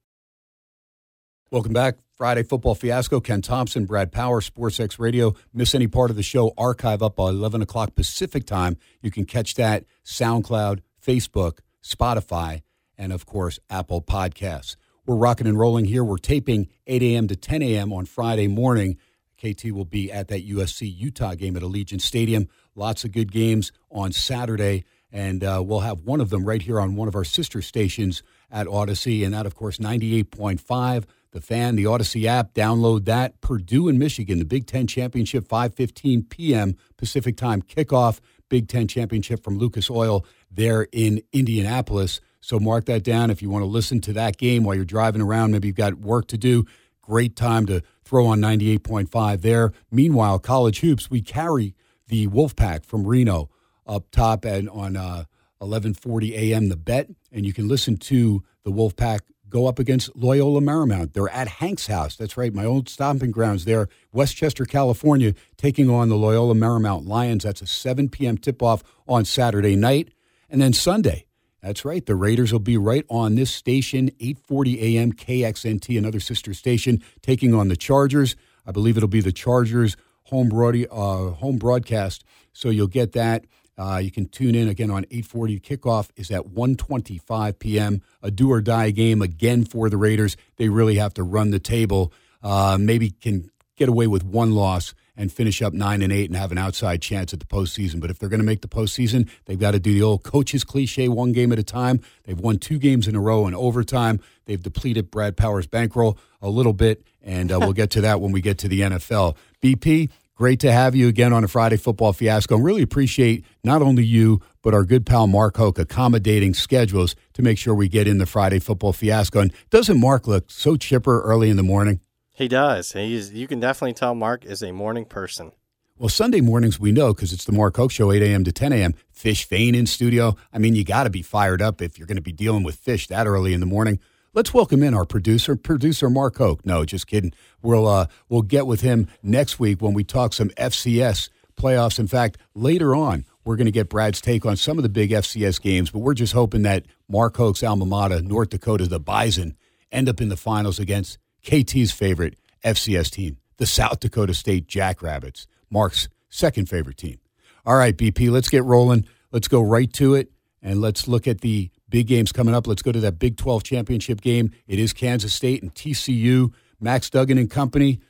Welcome 1.51 1.73
back. 1.73 1.97
Friday 2.15 2.43
Football 2.43 2.75
Fiasco. 2.75 3.21
Ken 3.21 3.41
Thomson, 3.41 3.87
Brad 3.87 4.13
Power, 4.13 4.43
Sports 4.43 4.79
X 4.79 4.99
Radio. 4.99 5.35
Miss 5.55 5.75
any 5.75 5.87
part 5.87 6.11
of 6.11 6.17
the 6.17 6.23
show, 6.23 6.53
archive 6.59 7.03
up 7.03 7.17
by 7.17 7.31
11 7.31 7.63
o'clock 7.63 7.95
Pacific 7.95 8.45
time. 8.45 8.77
You 9.01 9.11
can 9.11 9.25
catch 9.25 9.55
that 9.55 9.85
SoundCloud, 10.05 10.81
Facebook, 11.03 11.61
Spotify, 11.83 12.61
and 12.99 13.15
of 13.15 13.25
course, 13.25 13.59
Apple 13.71 14.03
Podcasts. 14.03 14.77
We're 15.07 15.17
rocking 15.17 15.47
and 15.47 15.59
rolling 15.59 15.87
here. 15.87 16.05
We're 16.05 16.19
taping 16.19 16.69
8 16.87 17.03
a.m. 17.03 17.29
to 17.29 17.37
10 17.37 17.63
a.m. 17.63 17.95
on 17.95 18.05
Friday 18.05 18.47
morning. 18.47 18.99
KT 19.39 19.71
will 19.73 19.87
be 19.87 20.13
at 20.13 20.29
that 20.29 20.47
USC 20.47 20.95
Utah 20.95 21.35
game 21.35 21.57
at 21.57 21.63
Allegiant 21.63 22.03
Stadium. 22.03 22.51
Lots 22.75 23.05
of 23.05 23.13
good 23.13 23.33
games 23.33 23.73
on 23.91 24.13
Saturday, 24.13 24.85
and 25.11 25.43
uh, 25.43 25.63
we'll 25.65 25.81
have 25.81 26.03
one 26.03 26.21
of 26.21 26.29
them 26.29 26.45
right 26.45 26.61
here 26.61 26.79
on 26.79 26.95
one 26.95 27.09
of 27.09 27.15
our 27.15 27.25
sister 27.25 27.63
stations 27.63 28.23
at 28.51 28.69
Odyssey, 28.69 29.25
and 29.25 29.33
that, 29.33 29.47
of 29.47 29.55
course, 29.55 29.79
98.5 29.79 31.05
the 31.33 31.41
fan, 31.41 31.77
the 31.77 31.87
Odyssey 31.87 32.27
app, 32.27 32.55
download 32.55 33.05
that. 33.05 33.41
Purdue 33.41 33.89
and 33.89 33.99
Michigan, 33.99 34.39
the 34.39 34.45
Big 34.45 34.67
Ten 34.67 34.87
Championship, 34.87 35.47
5.15 35.47 36.29
p.m. 36.29 36.77
Pacific 36.97 37.37
Time 37.37 37.63
kickoff. 37.63 38.21
Big 38.49 38.69
Ten 38.69 38.89
Championship 38.89 39.45
from 39.45 39.59
Lucas 39.59 39.91
Oil 39.91 40.25
there 40.51 40.87
in 40.93 41.23
Indianapolis. 41.33 42.21
So 42.41 42.59
mark 42.59 42.87
that 42.87 43.05
down 43.05 43.31
if 43.31 43.43
you 43.43 43.51
want 43.51 43.63
to 43.63 43.67
listen 43.67 44.01
to 44.03 44.13
that 44.15 44.39
game 44.39 44.65
while 44.65 44.75
you're 44.75 44.85
driving 44.85 45.21
around. 45.21 45.53
Maybe 45.53 45.69
you've 45.69 45.77
got 45.77 45.95
work 45.95 46.29
to 46.29 46.39
do. 46.39 46.65
Great 47.03 47.37
time 47.37 47.67
to 47.67 47.83
throw 48.05 48.27
on 48.27 48.41
98.5 48.41 49.41
there. 49.43 49.73
Meanwhile, 49.91 50.39
college 50.39 50.81
hoops, 50.81 51.11
we 51.11 51.21
carry 51.21 51.75
the 52.07 52.27
Wolfpack 52.29 52.85
from 52.85 53.07
Reno 53.07 53.51
up 53.87 54.11
top 54.11 54.45
and 54.45 54.69
on 54.71 54.97
uh, 54.97 55.25
11:40 55.61 56.33
a.m. 56.33 56.69
The 56.69 56.77
Bet, 56.77 57.09
and 57.33 57.45
you 57.45 57.53
can 57.53 57.69
listen 57.69 57.97
to 57.97 58.43
the 58.65 58.71
Wolfpack 58.71 59.21
go 59.49 59.67
up 59.67 59.79
against 59.79 60.15
Loyola 60.15 60.61
Marymount. 60.61 61.13
They're 61.13 61.29
at 61.29 61.49
Hank's 61.49 61.87
house. 61.87 62.17
That's 62.17 62.37
right, 62.37 62.53
my 62.53 62.65
old 62.65 62.89
stomping 62.89 63.31
grounds 63.31 63.65
there, 63.65 63.89
Westchester, 64.13 64.65
California, 64.65 65.35
taking 65.57 65.91
on 65.91 66.09
the 66.09 66.17
Loyola 66.17 66.55
Marymount 66.55 67.07
Lions. 67.07 67.45
That's 67.45 67.63
a 67.63 67.67
7 67.67 68.09
p.m. 68.09 68.39
tip 68.39 68.63
off 68.63 68.83
on 69.07 69.25
Saturday 69.25 69.77
night. 69.77 70.11
And 70.51 70.61
then 70.61 70.73
Sunday, 70.73 71.27
that's 71.63 71.85
right, 71.85 72.05
the 72.05 72.15
Raiders 72.15 72.53
will 72.53 72.61
be 72.61 72.77
right 72.77 73.05
on 73.11 73.35
this 73.35 73.51
station, 73.51 74.11
8:40 74.21 74.81
a.m. 74.81 75.13
KXNT, 75.13 75.99
another 75.99 76.21
sister 76.21 76.55
station, 76.55 77.03
taking 77.21 77.55
on 77.55 77.69
the 77.69 77.77
Chargers. 77.77 78.37
I 78.65 78.73
believe 78.73 78.97
it'll 78.97 79.09
be 79.09 79.21
the 79.21 79.33
Chargers 79.33 79.97
home, 80.25 80.49
broad, 80.49 80.77
uh, 80.91 81.31
home 81.31 81.57
broadcast, 81.57 82.25
so 82.53 82.69
you'll 82.69 82.87
get 82.87 83.13
that. 83.13 83.45
Uh, 83.79 83.99
you 84.03 84.11
can 84.11 84.29
tune 84.29 84.55
in 84.55 84.69
again 84.69 84.91
on 84.91 85.05
8:40. 85.05 85.61
Kickoff 85.61 86.11
is 86.17 86.31
at 86.31 86.49
1:25 86.49 87.59
p.m. 87.59 88.03
A 88.23 88.31
do 88.31 88.51
or 88.51 88.61
die 88.61 88.91
game 88.91 89.23
again 89.23 89.65
for 89.65 89.89
the 89.89 89.97
Raiders. 89.97 90.37
They 90.57 90.69
really 90.69 90.97
have 90.97 91.15
to 91.15 91.23
run 91.23 91.51
the 91.51 91.61
table. 91.61 92.13
Uh, 92.43 92.77
maybe 92.79 93.11
can 93.11 93.51
get 93.77 93.89
away 93.89 94.09
with 94.09 94.25
one 94.25 94.53
loss 94.53 94.95
and 95.17 95.33
finish 95.33 95.63
up 95.63 95.73
nine 95.73 96.03
and 96.03 96.13
eight 96.13 96.29
and 96.31 96.37
have 96.37 96.53
an 96.53 96.59
outside 96.59 97.03
chance 97.03 97.33
at 97.33 97.41
the 97.41 97.47
postseason. 97.47 98.01
But 98.01 98.11
if 98.11 98.19
they're 98.19 98.29
going 98.29 98.41
to 98.41 98.47
make 98.47 98.63
the 98.63 98.69
postseason, 98.69 99.29
they've 99.47 99.59
got 99.59 99.73
to 99.73 99.81
do 99.81 99.93
the 99.93 100.03
old 100.03 100.25
coaches 100.25 100.65
cliche: 100.65 101.09
one 101.09 101.33
game 101.33 101.53
at 101.53 101.59
a 101.59 101.65
time. 101.65 102.01
They've 102.25 102.39
won 102.39 102.59
two 102.59 102.79
games 102.79 103.07
in 103.07 103.15
a 103.15 103.21
row 103.21 103.47
in 103.47 103.55
overtime. 103.55 104.21
They've 104.47 104.63
depleted 104.63 105.11
Brad 105.11 105.37
Powers' 105.37 105.67
bankroll 105.67 106.19
a 106.43 106.49
little 106.49 106.73
bit, 106.73 107.05
and 107.23 107.53
uh, 107.53 107.59
we'll 107.61 107.73
get 107.73 107.91
to 107.91 108.01
that 108.03 108.21
when 108.21 108.33
we 108.33 108.41
get 108.41 108.59
to 108.59 108.69
the 108.69 108.81
NFL. 108.81 109.37
BP, 109.63 110.11
Great 110.39 110.61
to 110.61 110.71
have 110.71 110.95
you 110.95 111.09
again 111.09 111.33
on 111.33 111.43
a 111.43 111.49
Friday 111.49 111.77
football 111.77 112.13
fiasco. 112.13 112.55
And 112.55 112.65
really 112.65 112.83
appreciate 112.83 113.45
not 113.65 113.83
only 113.83 114.05
you, 114.05 114.41
but 114.63 114.73
our 114.73 114.85
good 114.85 115.05
pal 115.05 115.27
Mark 115.27 115.57
Hoke 115.57 115.81
accommodating 115.81 116.55
schedules 116.55 117.17
to 117.33 117.43
make 117.43 117.59
sure 117.59 117.75
we 117.75 117.89
get 117.89 118.07
in 118.07 118.19
the 118.19 118.25
Friday 118.25 118.61
football 118.61 118.93
fiasco. 118.93 119.41
And 119.41 119.53
doesn't 119.71 119.99
Mark 119.99 120.29
look 120.29 120.49
so 120.49 120.77
chipper 120.77 121.23
early 121.23 121.51
in 121.51 121.57
the 121.57 121.65
morning? 121.65 121.99
He 122.31 122.47
does. 122.47 122.93
He's, 122.93 123.35
you 123.35 123.49
can 123.49 123.59
definitely 123.59 123.95
tell 123.95 124.15
Mark 124.15 124.45
is 124.45 124.63
a 124.63 124.71
morning 124.71 125.07
person. 125.07 125.51
Well, 125.99 126.09
Sunday 126.09 126.41
mornings 126.41 126.79
we 126.79 126.93
know 126.93 127.13
because 127.13 127.33
it's 127.33 127.45
the 127.45 127.51
Mark 127.51 127.77
Hoke 127.77 127.91
Show, 127.91 128.13
8 128.13 128.23
a.m. 128.23 128.45
to 128.45 128.53
10 128.53 128.73
a.m. 128.73 128.95
Fish 129.11 129.45
Fain 129.45 129.75
in 129.75 129.87
studio. 129.87 130.37
I 130.53 130.59
mean, 130.59 130.77
you 130.77 130.85
got 130.85 131.03
to 131.03 131.11
be 131.11 131.23
fired 131.23 131.61
up 131.61 131.83
if 131.83 131.99
you're 131.99 132.07
going 132.07 132.15
to 132.15 132.23
be 132.23 132.31
dealing 132.31 132.63
with 132.63 132.77
fish 132.77 133.09
that 133.09 133.27
early 133.27 133.55
in 133.55 133.59
the 133.59 133.67
morning. 133.67 133.99
Let's 134.35 134.53
welcome 134.53 134.83
in 134.83 134.93
our 134.93 135.07
producer, 135.07 135.57
producer 135.57 136.11
Mark 136.11 136.37
Hoke. 136.37 136.65
No, 136.67 136.85
just 136.85 137.07
kidding. 137.07 137.33
We'll 137.63 137.89
uh, 137.89 138.09
we'll 138.29 138.43
get 138.43 138.67
with 138.67 138.83
him 138.83 139.09
next 139.23 139.59
week 139.59 139.81
when 139.81 139.95
we 139.95 140.05
talk 140.05 140.35
some 140.35 140.51
FCS 140.51 141.31
playoffs. 141.57 141.99
In 141.99 142.07
fact, 142.07 142.37
later 142.55 142.95
on, 142.95 143.25
we're 143.43 143.57
going 143.57 143.65
to 143.65 143.73
get 143.73 143.89
Brad's 143.89 144.21
take 144.21 144.45
on 144.45 144.57
some 144.57 144.77
of 144.77 144.83
the 144.83 144.91
big 144.91 145.13
FCS 145.13 145.63
games. 145.63 145.91
But 145.91 146.01
we're 146.01 146.13
just 146.13 146.35
hoping 146.35 146.61
that 146.63 146.85
Mark 147.09 147.39
Hoke's 147.39 147.63
alma 147.63 147.87
mater, 147.87 148.21
North 148.21 148.51
Dakota, 148.51 148.87
the 148.87 149.01
Bison, 149.01 149.57
end 149.91 150.11
up 150.11 150.21
in 150.21 150.29
the 150.29 150.37
finals 150.37 150.79
against 150.79 151.17
KT's 151.43 151.93
favorite 151.93 152.37
FCS 152.63 153.11
team, 153.11 153.39
the 153.57 153.67
South 153.67 153.99
Dakota 153.99 154.35
State 154.35 154.69
Jackrabbits, 154.69 155.47
Mark's 155.71 156.11
second 156.29 156.69
favorite 156.69 156.99
team. 156.99 157.19
All 157.65 157.77
right, 157.77 157.97
BP, 157.97 158.31
let's 158.31 158.51
get 158.51 158.65
rolling. 158.65 159.07
Let's 159.33 159.49
go 159.49 159.63
right 159.63 159.91
to 159.95 160.15
it, 160.15 160.31
and 160.63 160.83
let's 160.83 161.09
look 161.09 161.27
at 161.27 161.41
the 161.41 161.71
Big 161.91 162.07
games 162.07 162.33
coming 162.33 162.55
up. 162.55 162.67
Let's 162.67 162.83
go 162.83 162.93
to 162.93 163.01
that 163.01 163.19
Big 163.19 163.37
12 163.37 163.63
championship 163.63 164.21
game. 164.21 164.51
It 164.67 164.79
is 164.79 164.93
Kansas 164.93 165.33
State 165.33 165.63
and 165.63 165.75
TCU. 165.75 166.53
Max 166.81 167.11
Duggan 167.11 167.39
and 167.39 167.51
company. 167.51 168.01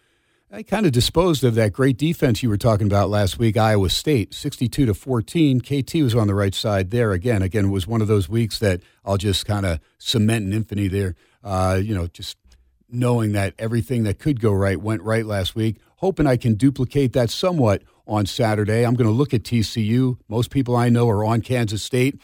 I 0.51 0.63
kind 0.63 0.87
of 0.87 0.93
disposed 0.93 1.45
of 1.45 1.55
that 1.57 1.75
great 1.75 1.99
defense 1.99 2.43
you 2.43 2.49
were 2.49 2.57
talking 2.57 2.87
about 2.87 3.11
last 3.11 3.39
week, 3.39 3.59
Iowa 3.59 3.91
State, 3.91 4.33
62 4.33 4.87
to 4.87 4.95
14. 4.95 5.61
KT 5.61 5.95
was 5.97 6.15
on 6.15 6.27
the 6.27 6.35
right 6.35 6.55
side 6.55 6.91
there 6.91 7.13
again. 7.13 7.43
Again, 7.43 7.67
it 7.67 7.69
was 7.69 7.87
one 7.87 8.01
of 8.01 8.09
those 8.09 8.31
weeks 8.31 8.59
that 8.61 8.81
I'll 9.05 9.19
just 9.19 9.45
kind 9.45 9.67
of 9.67 9.79
cement 9.99 10.47
an 10.47 10.55
infamy 10.55 10.89
there. 10.89 11.17
Uh, 11.45 11.79
you 11.83 11.95
know, 11.95 12.07
just 12.07 12.39
knowing 12.89 13.33
that 13.33 13.55
everything 13.59 14.05
that 14.05 14.19
could 14.19 14.41
go 14.41 14.51
right 14.51 14.81
went 14.81 15.03
right 15.03 15.27
last 15.27 15.55
week. 15.55 15.77
Hoping 15.97 16.27
I 16.27 16.39
can 16.39 16.55
duplicate 16.55 17.13
that 17.13 17.29
somewhat 17.29 17.83
on 18.07 18.25
Saturday. 18.25 18.87
I'm 18.87 18.95
going 18.95 19.09
to 19.09 19.13
look 19.13 19.35
at 19.35 19.43
TCU. 19.43 20.19
Most 20.29 20.51
people 20.51 20.75
I 20.75 20.89
know 20.89 21.11
are 21.11 21.25
on 21.27 21.43
Kansas 21.43 21.83
State 21.83 22.19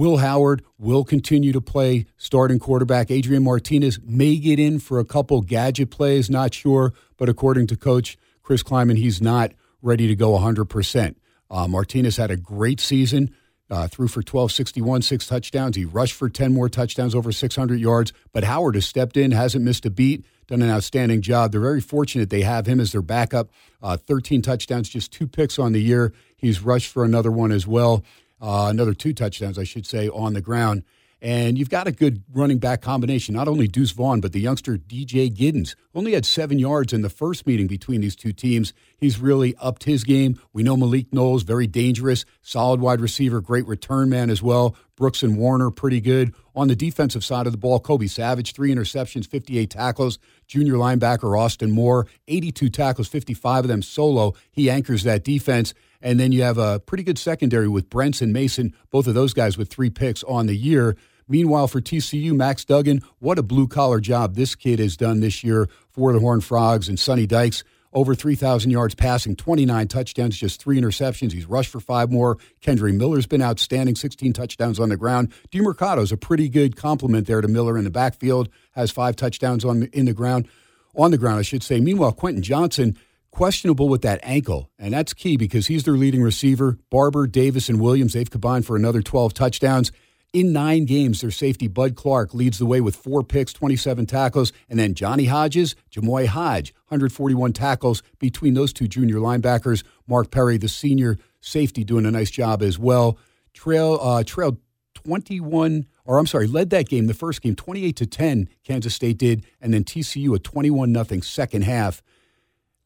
Will 0.00 0.16
Howard 0.16 0.64
will 0.78 1.04
continue 1.04 1.52
to 1.52 1.60
play 1.60 2.06
starting 2.16 2.58
quarterback. 2.58 3.10
Adrian 3.10 3.44
Martinez 3.44 4.00
may 4.02 4.36
get 4.36 4.58
in 4.58 4.78
for 4.78 4.98
a 4.98 5.04
couple 5.04 5.42
gadget 5.42 5.90
plays, 5.90 6.30
not 6.30 6.54
sure, 6.54 6.94
but 7.18 7.28
according 7.28 7.66
to 7.66 7.76
coach 7.76 8.16
Chris 8.42 8.62
Klieman, 8.62 8.96
he's 8.96 9.20
not 9.20 9.52
ready 9.82 10.06
to 10.06 10.16
go 10.16 10.30
100%. 10.38 11.16
Uh, 11.50 11.68
Martinez 11.68 12.16
had 12.16 12.30
a 12.30 12.38
great 12.38 12.80
season. 12.80 13.36
Uh, 13.70 13.88
threw 13.88 14.08
for 14.08 14.20
1261, 14.20 15.02
six 15.02 15.26
touchdowns. 15.26 15.76
He 15.76 15.84
rushed 15.84 16.14
for 16.14 16.30
10 16.30 16.50
more 16.50 16.70
touchdowns, 16.70 17.14
over 17.14 17.30
600 17.30 17.78
yards. 17.78 18.14
But 18.32 18.44
Howard 18.44 18.76
has 18.76 18.86
stepped 18.86 19.18
in, 19.18 19.32
hasn't 19.32 19.66
missed 19.66 19.84
a 19.84 19.90
beat, 19.90 20.24
done 20.46 20.62
an 20.62 20.70
outstanding 20.70 21.20
job. 21.20 21.52
They're 21.52 21.60
very 21.60 21.82
fortunate 21.82 22.30
they 22.30 22.40
have 22.40 22.64
him 22.64 22.80
as 22.80 22.92
their 22.92 23.02
backup. 23.02 23.50
Uh, 23.82 23.98
13 23.98 24.40
touchdowns, 24.40 24.88
just 24.88 25.12
two 25.12 25.28
picks 25.28 25.58
on 25.58 25.72
the 25.72 25.82
year. 25.82 26.14
He's 26.38 26.62
rushed 26.62 26.90
for 26.90 27.04
another 27.04 27.30
one 27.30 27.52
as 27.52 27.66
well, 27.66 28.02
uh, 28.40 28.68
another 28.70 28.94
two 28.94 29.12
touchdowns, 29.12 29.58
I 29.58 29.64
should 29.64 29.86
say, 29.86 30.08
on 30.08 30.34
the 30.34 30.40
ground. 30.40 30.84
And 31.22 31.58
you've 31.58 31.68
got 31.68 31.86
a 31.86 31.92
good 31.92 32.22
running 32.32 32.58
back 32.58 32.80
combination. 32.80 33.34
Not 33.34 33.46
only 33.46 33.68
Deuce 33.68 33.90
Vaughn, 33.90 34.20
but 34.20 34.32
the 34.32 34.40
youngster 34.40 34.78
DJ 34.78 35.30
Giddens 35.30 35.74
only 35.94 36.12
had 36.12 36.24
seven 36.24 36.58
yards 36.58 36.94
in 36.94 37.02
the 37.02 37.10
first 37.10 37.46
meeting 37.46 37.66
between 37.66 38.00
these 38.00 38.16
two 38.16 38.32
teams. 38.32 38.72
He's 38.96 39.20
really 39.20 39.54
upped 39.56 39.84
his 39.84 40.02
game. 40.02 40.40
We 40.54 40.62
know 40.62 40.78
Malik 40.78 41.12
Knowles, 41.12 41.42
very 41.42 41.66
dangerous, 41.66 42.24
solid 42.40 42.80
wide 42.80 43.02
receiver, 43.02 43.42
great 43.42 43.66
return 43.66 44.08
man 44.08 44.30
as 44.30 44.42
well. 44.42 44.74
Brooks 44.96 45.22
and 45.22 45.36
Warner, 45.36 45.70
pretty 45.70 46.00
good. 46.00 46.34
On 46.54 46.68
the 46.68 46.76
defensive 46.76 47.24
side 47.24 47.46
of 47.46 47.52
the 47.52 47.58
ball, 47.58 47.80
Kobe 47.80 48.06
Savage, 48.06 48.54
three 48.54 48.74
interceptions, 48.74 49.26
58 49.26 49.68
tackles. 49.68 50.18
Junior 50.46 50.74
linebacker 50.74 51.38
Austin 51.38 51.70
Moore, 51.70 52.06
82 52.28 52.70
tackles, 52.70 53.08
55 53.08 53.64
of 53.64 53.68
them 53.68 53.82
solo. 53.82 54.34
He 54.50 54.70
anchors 54.70 55.02
that 55.04 55.22
defense. 55.22 55.74
And 56.02 56.18
then 56.18 56.32
you 56.32 56.42
have 56.42 56.58
a 56.58 56.80
pretty 56.80 57.04
good 57.04 57.18
secondary 57.18 57.68
with 57.68 57.90
Brents 57.90 58.22
and 58.22 58.32
Mason, 58.32 58.74
both 58.90 59.06
of 59.06 59.14
those 59.14 59.34
guys 59.34 59.58
with 59.58 59.68
three 59.68 59.90
picks 59.90 60.22
on 60.24 60.46
the 60.46 60.56
year. 60.56 60.96
Meanwhile, 61.28 61.68
for 61.68 61.80
TCU, 61.80 62.34
Max 62.34 62.64
Duggan, 62.64 63.02
what 63.20 63.38
a 63.38 63.42
blue 63.42 63.68
collar 63.68 64.00
job 64.00 64.34
this 64.34 64.54
kid 64.54 64.80
has 64.80 64.96
done 64.96 65.20
this 65.20 65.44
year 65.44 65.68
for 65.90 66.12
the 66.12 66.18
Horned 66.18 66.44
Frogs 66.44 66.88
and 66.88 66.98
Sonny 66.98 67.26
Dykes. 67.26 67.62
Over 67.92 68.14
3,000 68.14 68.70
yards 68.70 68.94
passing, 68.94 69.34
29 69.34 69.88
touchdowns, 69.88 70.36
just 70.36 70.62
three 70.62 70.80
interceptions. 70.80 71.32
He's 71.32 71.46
rushed 71.46 71.70
for 71.70 71.80
five 71.80 72.10
more. 72.10 72.38
Kendre 72.60 72.94
Miller's 72.94 73.26
been 73.26 73.42
outstanding, 73.42 73.96
16 73.96 74.32
touchdowns 74.32 74.78
on 74.78 74.90
the 74.90 74.96
ground. 74.96 75.32
Demercado's 75.50 76.12
a 76.12 76.16
pretty 76.16 76.48
good 76.48 76.76
compliment 76.76 77.26
there 77.26 77.40
to 77.40 77.48
Miller 77.48 77.76
in 77.76 77.82
the 77.82 77.90
backfield, 77.90 78.48
has 78.72 78.92
five 78.92 79.16
touchdowns 79.16 79.64
on 79.64 79.84
in 79.92 80.06
the 80.06 80.12
ground, 80.12 80.48
on 80.94 81.10
the 81.10 81.18
ground, 81.18 81.40
I 81.40 81.42
should 81.42 81.64
say. 81.64 81.80
Meanwhile, 81.80 82.12
Quentin 82.12 82.44
Johnson, 82.44 82.96
questionable 83.30 83.88
with 83.88 84.02
that 84.02 84.20
ankle, 84.22 84.70
and 84.78 84.92
that's 84.92 85.14
key 85.14 85.36
because 85.36 85.66
he's 85.66 85.84
their 85.84 85.94
leading 85.94 86.22
receiver. 86.22 86.78
Barber, 86.90 87.26
Davis, 87.26 87.68
and 87.68 87.80
Williams, 87.80 88.12
they've 88.12 88.30
combined 88.30 88.66
for 88.66 88.76
another 88.76 89.02
12 89.02 89.34
touchdowns. 89.34 89.92
In 90.32 90.52
nine 90.52 90.84
games, 90.84 91.20
their 91.20 91.32
safety 91.32 91.66
Bud 91.66 91.96
Clark 91.96 92.34
leads 92.34 92.58
the 92.58 92.66
way 92.66 92.80
with 92.80 92.94
four 92.94 93.24
picks, 93.24 93.52
27 93.52 94.06
tackles, 94.06 94.52
and 94.68 94.78
then 94.78 94.94
Johnny 94.94 95.24
Hodges, 95.24 95.74
Jamoi 95.90 96.26
Hodge, 96.26 96.72
141 96.88 97.52
tackles 97.52 98.02
between 98.20 98.54
those 98.54 98.72
two 98.72 98.86
junior 98.86 99.16
linebackers. 99.16 99.82
Mark 100.06 100.30
Perry, 100.30 100.56
the 100.56 100.68
senior 100.68 101.18
safety, 101.40 101.82
doing 101.82 102.06
a 102.06 102.12
nice 102.12 102.30
job 102.30 102.62
as 102.62 102.78
well. 102.78 103.18
Trail 103.54 103.98
uh, 104.00 104.22
trailed 104.22 104.58
21, 104.94 105.86
or 106.04 106.18
I'm 106.18 106.26
sorry, 106.28 106.46
led 106.46 106.70
that 106.70 106.88
game, 106.88 107.08
the 107.08 107.14
first 107.14 107.42
game, 107.42 107.56
28 107.56 107.96
to 107.96 108.06
10. 108.06 108.48
Kansas 108.62 108.94
State 108.94 109.18
did, 109.18 109.44
and 109.60 109.74
then 109.74 109.82
TCU 109.82 110.36
a 110.36 110.38
21 110.38 110.92
nothing 110.92 111.22
second 111.22 111.62
half 111.62 112.02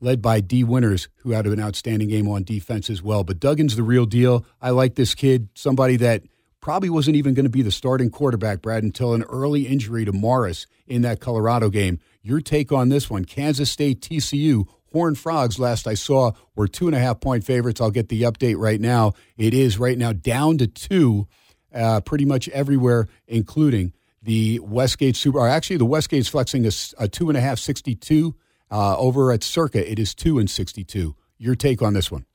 led 0.00 0.20
by 0.20 0.40
D 0.40 0.64
Winters, 0.64 1.08
who 1.18 1.30
had 1.30 1.46
an 1.46 1.60
outstanding 1.60 2.08
game 2.08 2.28
on 2.28 2.44
defense 2.44 2.90
as 2.90 3.02
well. 3.02 3.24
But 3.24 3.40
Duggan's 3.40 3.76
the 3.76 3.82
real 3.82 4.06
deal. 4.06 4.44
I 4.60 4.70
like 4.70 4.94
this 4.94 5.14
kid, 5.14 5.48
somebody 5.54 5.96
that 5.96 6.22
probably 6.60 6.90
wasn't 6.90 7.16
even 7.16 7.34
going 7.34 7.44
to 7.44 7.50
be 7.50 7.62
the 7.62 7.70
starting 7.70 8.10
quarterback, 8.10 8.62
Brad, 8.62 8.82
until 8.82 9.12
an 9.12 9.22
early 9.24 9.66
injury 9.66 10.04
to 10.04 10.12
Morris 10.12 10.66
in 10.86 11.02
that 11.02 11.20
Colorado 11.20 11.68
game. 11.68 12.00
Your 12.22 12.40
take 12.40 12.72
on 12.72 12.88
this 12.88 13.10
one 13.10 13.26
Kansas 13.26 13.70
State, 13.70 14.00
TCU, 14.00 14.66
Horn 14.90 15.14
Frogs, 15.14 15.58
last 15.58 15.86
I 15.86 15.94
saw, 15.94 16.32
were 16.54 16.68
two 16.68 16.86
and 16.86 16.96
a 16.96 16.98
half 16.98 17.20
point 17.20 17.44
favorites. 17.44 17.80
I'll 17.80 17.90
get 17.90 18.08
the 18.08 18.22
update 18.22 18.56
right 18.56 18.80
now. 18.80 19.12
It 19.36 19.52
is 19.52 19.78
right 19.78 19.98
now 19.98 20.12
down 20.12 20.56
to 20.58 20.66
two, 20.66 21.26
uh, 21.74 22.00
pretty 22.00 22.24
much 22.24 22.48
everywhere, 22.48 23.08
including 23.26 23.92
the 24.22 24.58
Westgate 24.60 25.16
Super. 25.16 25.40
Or 25.40 25.48
actually, 25.48 25.76
the 25.76 25.84
Westgate's 25.84 26.28
flexing 26.28 26.64
a, 26.64 26.70
a 26.98 27.08
two 27.08 27.28
and 27.28 27.36
a 27.36 27.40
half 27.40 27.58
62. 27.58 28.34
Uh, 28.70 28.96
over 28.98 29.30
at 29.32 29.42
Circa, 29.42 29.90
it 29.90 29.98
is 29.98 30.14
two 30.14 30.38
and 30.38 30.48
62. 30.48 31.14
Your 31.38 31.54
take 31.54 31.82
on 31.82 31.94
this 31.94 32.10
one? 32.10 32.26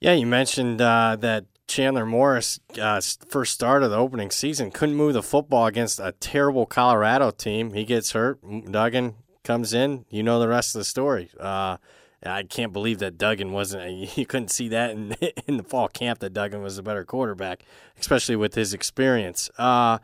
Yeah, 0.00 0.12
you 0.12 0.26
mentioned 0.26 0.80
uh, 0.80 1.16
that 1.20 1.46
Chandler 1.66 2.06
Morris, 2.06 2.60
uh, 2.80 3.00
first 3.28 3.54
start 3.54 3.82
of 3.82 3.90
the 3.90 3.96
opening 3.96 4.30
season, 4.30 4.70
couldn't 4.70 4.94
move 4.94 5.14
the 5.14 5.22
football 5.22 5.66
against 5.66 5.98
a 5.98 6.12
terrible 6.12 6.66
Colorado 6.66 7.30
team. 7.30 7.72
He 7.72 7.84
gets 7.84 8.12
hurt. 8.12 8.40
Duggan 8.70 9.14
comes 9.42 9.72
in. 9.72 10.04
You 10.10 10.22
know 10.22 10.38
the 10.38 10.48
rest 10.48 10.74
of 10.74 10.80
the 10.80 10.84
story. 10.84 11.30
Uh, 11.38 11.78
I 12.24 12.42
can't 12.44 12.72
believe 12.72 12.98
that 12.98 13.18
Duggan 13.18 13.52
wasn't. 13.52 13.86
You 14.16 14.26
couldn't 14.26 14.50
see 14.50 14.68
that 14.68 14.90
in 14.90 15.12
in 15.46 15.56
the 15.56 15.62
fall 15.62 15.88
camp 15.88 16.20
that 16.20 16.32
Duggan 16.32 16.62
was 16.62 16.78
a 16.78 16.82
better 16.82 17.04
quarterback, 17.04 17.64
especially 17.98 18.36
with 18.36 18.54
his 18.54 18.74
experience. 18.74 19.50
Uh, 19.58 19.98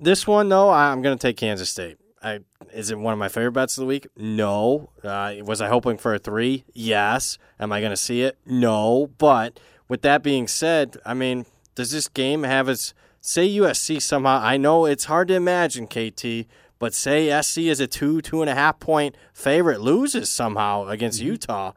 this 0.00 0.26
one 0.26 0.48
though, 0.48 0.70
I'm 0.70 1.02
going 1.02 1.16
to 1.16 1.20
take 1.20 1.36
Kansas 1.36 1.70
State. 1.70 1.98
I, 2.22 2.40
is 2.72 2.90
it 2.90 2.98
one 2.98 3.12
of 3.12 3.18
my 3.18 3.28
favorite 3.28 3.52
bets 3.52 3.76
of 3.76 3.82
the 3.82 3.86
week? 3.86 4.06
No. 4.16 4.90
Uh, 5.02 5.34
was 5.44 5.60
I 5.60 5.68
hoping 5.68 5.98
for 5.98 6.14
a 6.14 6.18
three? 6.18 6.64
Yes. 6.72 7.38
Am 7.60 7.72
I 7.72 7.80
going 7.80 7.90
to 7.90 7.96
see 7.96 8.22
it? 8.22 8.36
No. 8.44 9.10
But 9.18 9.60
with 9.88 10.02
that 10.02 10.22
being 10.22 10.48
said, 10.48 10.96
I 11.04 11.14
mean, 11.14 11.46
does 11.74 11.90
this 11.90 12.08
game 12.08 12.42
have 12.42 12.68
its 12.68 12.94
say 13.20 13.48
USC 13.48 14.02
somehow? 14.02 14.40
I 14.42 14.56
know 14.56 14.84
it's 14.84 15.04
hard 15.04 15.28
to 15.28 15.34
imagine, 15.34 15.86
KT, 15.86 16.48
but 16.78 16.94
say 16.94 17.40
SC 17.40 17.58
is 17.58 17.80
a 17.80 17.86
two, 17.86 18.20
two 18.20 18.40
and 18.40 18.50
a 18.50 18.54
half 18.54 18.80
point 18.80 19.16
favorite, 19.32 19.80
loses 19.80 20.28
somehow 20.28 20.86
against 20.88 21.20
mm-hmm. 21.20 21.30
Utah. 21.30 21.72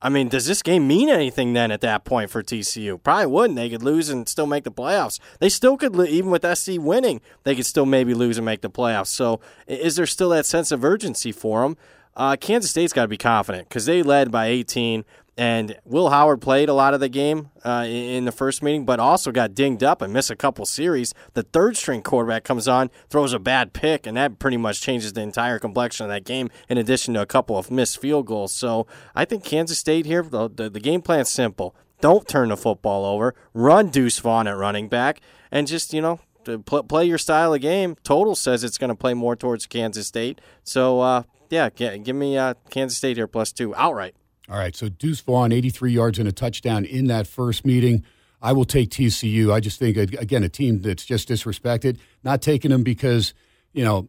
I 0.00 0.08
mean, 0.08 0.28
does 0.28 0.46
this 0.46 0.62
game 0.62 0.86
mean 0.86 1.08
anything 1.08 1.54
then 1.54 1.72
at 1.72 1.80
that 1.80 2.04
point 2.04 2.30
for 2.30 2.42
TCU? 2.42 3.02
Probably 3.02 3.26
wouldn't. 3.26 3.56
They 3.56 3.68
could 3.68 3.82
lose 3.82 4.08
and 4.08 4.28
still 4.28 4.46
make 4.46 4.62
the 4.62 4.70
playoffs. 4.70 5.18
They 5.40 5.48
still 5.48 5.76
could, 5.76 5.98
even 6.08 6.30
with 6.30 6.46
SC 6.56 6.74
winning, 6.78 7.20
they 7.42 7.56
could 7.56 7.66
still 7.66 7.86
maybe 7.86 8.14
lose 8.14 8.38
and 8.38 8.44
make 8.44 8.60
the 8.60 8.70
playoffs. 8.70 9.08
So, 9.08 9.40
is 9.66 9.96
there 9.96 10.06
still 10.06 10.28
that 10.30 10.46
sense 10.46 10.70
of 10.70 10.84
urgency 10.84 11.32
for 11.32 11.62
them? 11.62 11.76
Uh, 12.16 12.36
Kansas 12.36 12.70
State's 12.70 12.92
got 12.92 13.02
to 13.02 13.08
be 13.08 13.16
confident 13.16 13.68
because 13.68 13.86
they 13.86 14.02
led 14.02 14.30
by 14.30 14.46
18. 14.46 15.04
And 15.38 15.78
Will 15.84 16.10
Howard 16.10 16.40
played 16.40 16.68
a 16.68 16.74
lot 16.74 16.94
of 16.94 17.00
the 17.00 17.08
game 17.08 17.50
uh, 17.64 17.86
in 17.86 18.24
the 18.24 18.32
first 18.32 18.60
meeting, 18.60 18.84
but 18.84 18.98
also 18.98 19.30
got 19.30 19.54
dinged 19.54 19.84
up 19.84 20.02
and 20.02 20.12
missed 20.12 20.32
a 20.32 20.36
couple 20.36 20.66
series. 20.66 21.14
The 21.34 21.44
third 21.44 21.76
string 21.76 22.02
quarterback 22.02 22.42
comes 22.42 22.66
on, 22.66 22.90
throws 23.08 23.32
a 23.32 23.38
bad 23.38 23.72
pick, 23.72 24.04
and 24.04 24.16
that 24.16 24.40
pretty 24.40 24.56
much 24.56 24.80
changes 24.80 25.12
the 25.12 25.20
entire 25.20 25.60
complexion 25.60 26.06
of 26.06 26.10
that 26.10 26.24
game, 26.24 26.50
in 26.68 26.76
addition 26.76 27.14
to 27.14 27.22
a 27.22 27.26
couple 27.26 27.56
of 27.56 27.70
missed 27.70 28.00
field 28.00 28.26
goals. 28.26 28.52
So 28.52 28.88
I 29.14 29.24
think 29.24 29.44
Kansas 29.44 29.78
State 29.78 30.06
here, 30.06 30.24
the, 30.24 30.50
the, 30.50 30.68
the 30.68 30.80
game 30.80 31.02
plan's 31.02 31.30
simple. 31.30 31.76
Don't 32.00 32.26
turn 32.26 32.48
the 32.48 32.56
football 32.56 33.04
over, 33.04 33.36
run 33.54 33.90
Deuce 33.90 34.18
Vaughn 34.18 34.48
at 34.48 34.56
running 34.56 34.88
back, 34.88 35.20
and 35.52 35.68
just, 35.68 35.94
you 35.94 36.00
know, 36.00 36.18
play 36.64 37.04
your 37.04 37.18
style 37.18 37.54
of 37.54 37.60
game. 37.60 37.94
Total 38.02 38.34
says 38.34 38.64
it's 38.64 38.78
going 38.78 38.90
to 38.90 38.96
play 38.96 39.14
more 39.14 39.36
towards 39.36 39.66
Kansas 39.66 40.08
State. 40.08 40.40
So, 40.64 41.00
uh, 41.00 41.22
yeah, 41.48 41.68
give 41.70 42.16
me 42.16 42.36
uh, 42.36 42.54
Kansas 42.70 42.98
State 42.98 43.16
here 43.16 43.28
plus 43.28 43.52
two 43.52 43.72
outright. 43.76 44.16
All 44.50 44.56
right, 44.56 44.74
so 44.74 44.88
Deuce 44.88 45.20
Vaughn, 45.20 45.52
83 45.52 45.92
yards 45.92 46.18
and 46.18 46.26
a 46.26 46.32
touchdown 46.32 46.86
in 46.86 47.06
that 47.08 47.26
first 47.26 47.66
meeting. 47.66 48.02
I 48.40 48.52
will 48.52 48.64
take 48.64 48.90
TCU. 48.90 49.52
I 49.52 49.60
just 49.60 49.78
think, 49.78 49.96
again, 49.96 50.42
a 50.42 50.48
team 50.48 50.80
that's 50.80 51.04
just 51.04 51.28
disrespected, 51.28 51.98
not 52.24 52.40
taking 52.40 52.70
them 52.70 52.82
because, 52.82 53.34
you 53.72 53.84
know, 53.84 54.08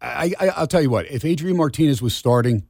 I, 0.00 0.34
I, 0.38 0.60
will 0.60 0.66
tell 0.66 0.82
you 0.82 0.90
what, 0.90 1.10
if 1.10 1.24
Adrian 1.24 1.56
Martinez 1.56 2.02
was 2.02 2.14
starting, 2.14 2.66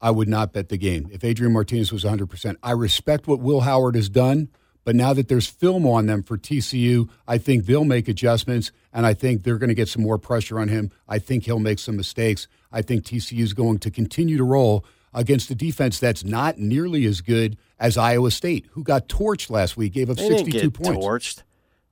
I 0.00 0.10
would 0.10 0.28
not 0.28 0.52
bet 0.52 0.70
the 0.70 0.78
game. 0.78 1.08
If 1.12 1.24
Adrian 1.24 1.52
Martinez 1.52 1.92
was 1.92 2.04
100%, 2.04 2.56
I 2.62 2.72
respect 2.72 3.26
what 3.26 3.40
Will 3.40 3.60
Howard 3.60 3.94
has 3.94 4.08
done, 4.08 4.48
but 4.84 4.96
now 4.96 5.12
that 5.12 5.28
there's 5.28 5.46
film 5.46 5.86
on 5.86 6.06
them 6.06 6.22
for 6.22 6.38
TCU, 6.38 7.08
I 7.26 7.36
think 7.36 7.66
they'll 7.66 7.84
make 7.84 8.08
adjustments, 8.08 8.72
and 8.94 9.04
I 9.04 9.12
think 9.12 9.42
they're 9.42 9.58
going 9.58 9.68
to 9.68 9.74
get 9.74 9.88
some 9.88 10.02
more 10.02 10.18
pressure 10.18 10.58
on 10.58 10.68
him. 10.68 10.90
I 11.06 11.18
think 11.18 11.44
he'll 11.44 11.58
make 11.58 11.78
some 11.78 11.96
mistakes. 11.96 12.48
I 12.72 12.80
think 12.80 13.04
TCU 13.04 13.40
is 13.40 13.52
going 13.52 13.78
to 13.80 13.90
continue 13.90 14.38
to 14.38 14.44
roll 14.44 14.86
against 15.14 15.50
a 15.50 15.54
defense 15.54 15.98
that's 15.98 16.24
not 16.24 16.58
nearly 16.58 17.06
as 17.06 17.20
good 17.20 17.56
as 17.78 17.96
Iowa 17.96 18.30
State, 18.30 18.66
who 18.72 18.82
got 18.82 19.08
torched 19.08 19.50
last 19.50 19.76
week, 19.76 19.92
gave 19.94 20.10
up 20.10 20.16
they 20.16 20.28
62 20.28 20.70
points. 20.70 21.04
Torched. 21.04 21.42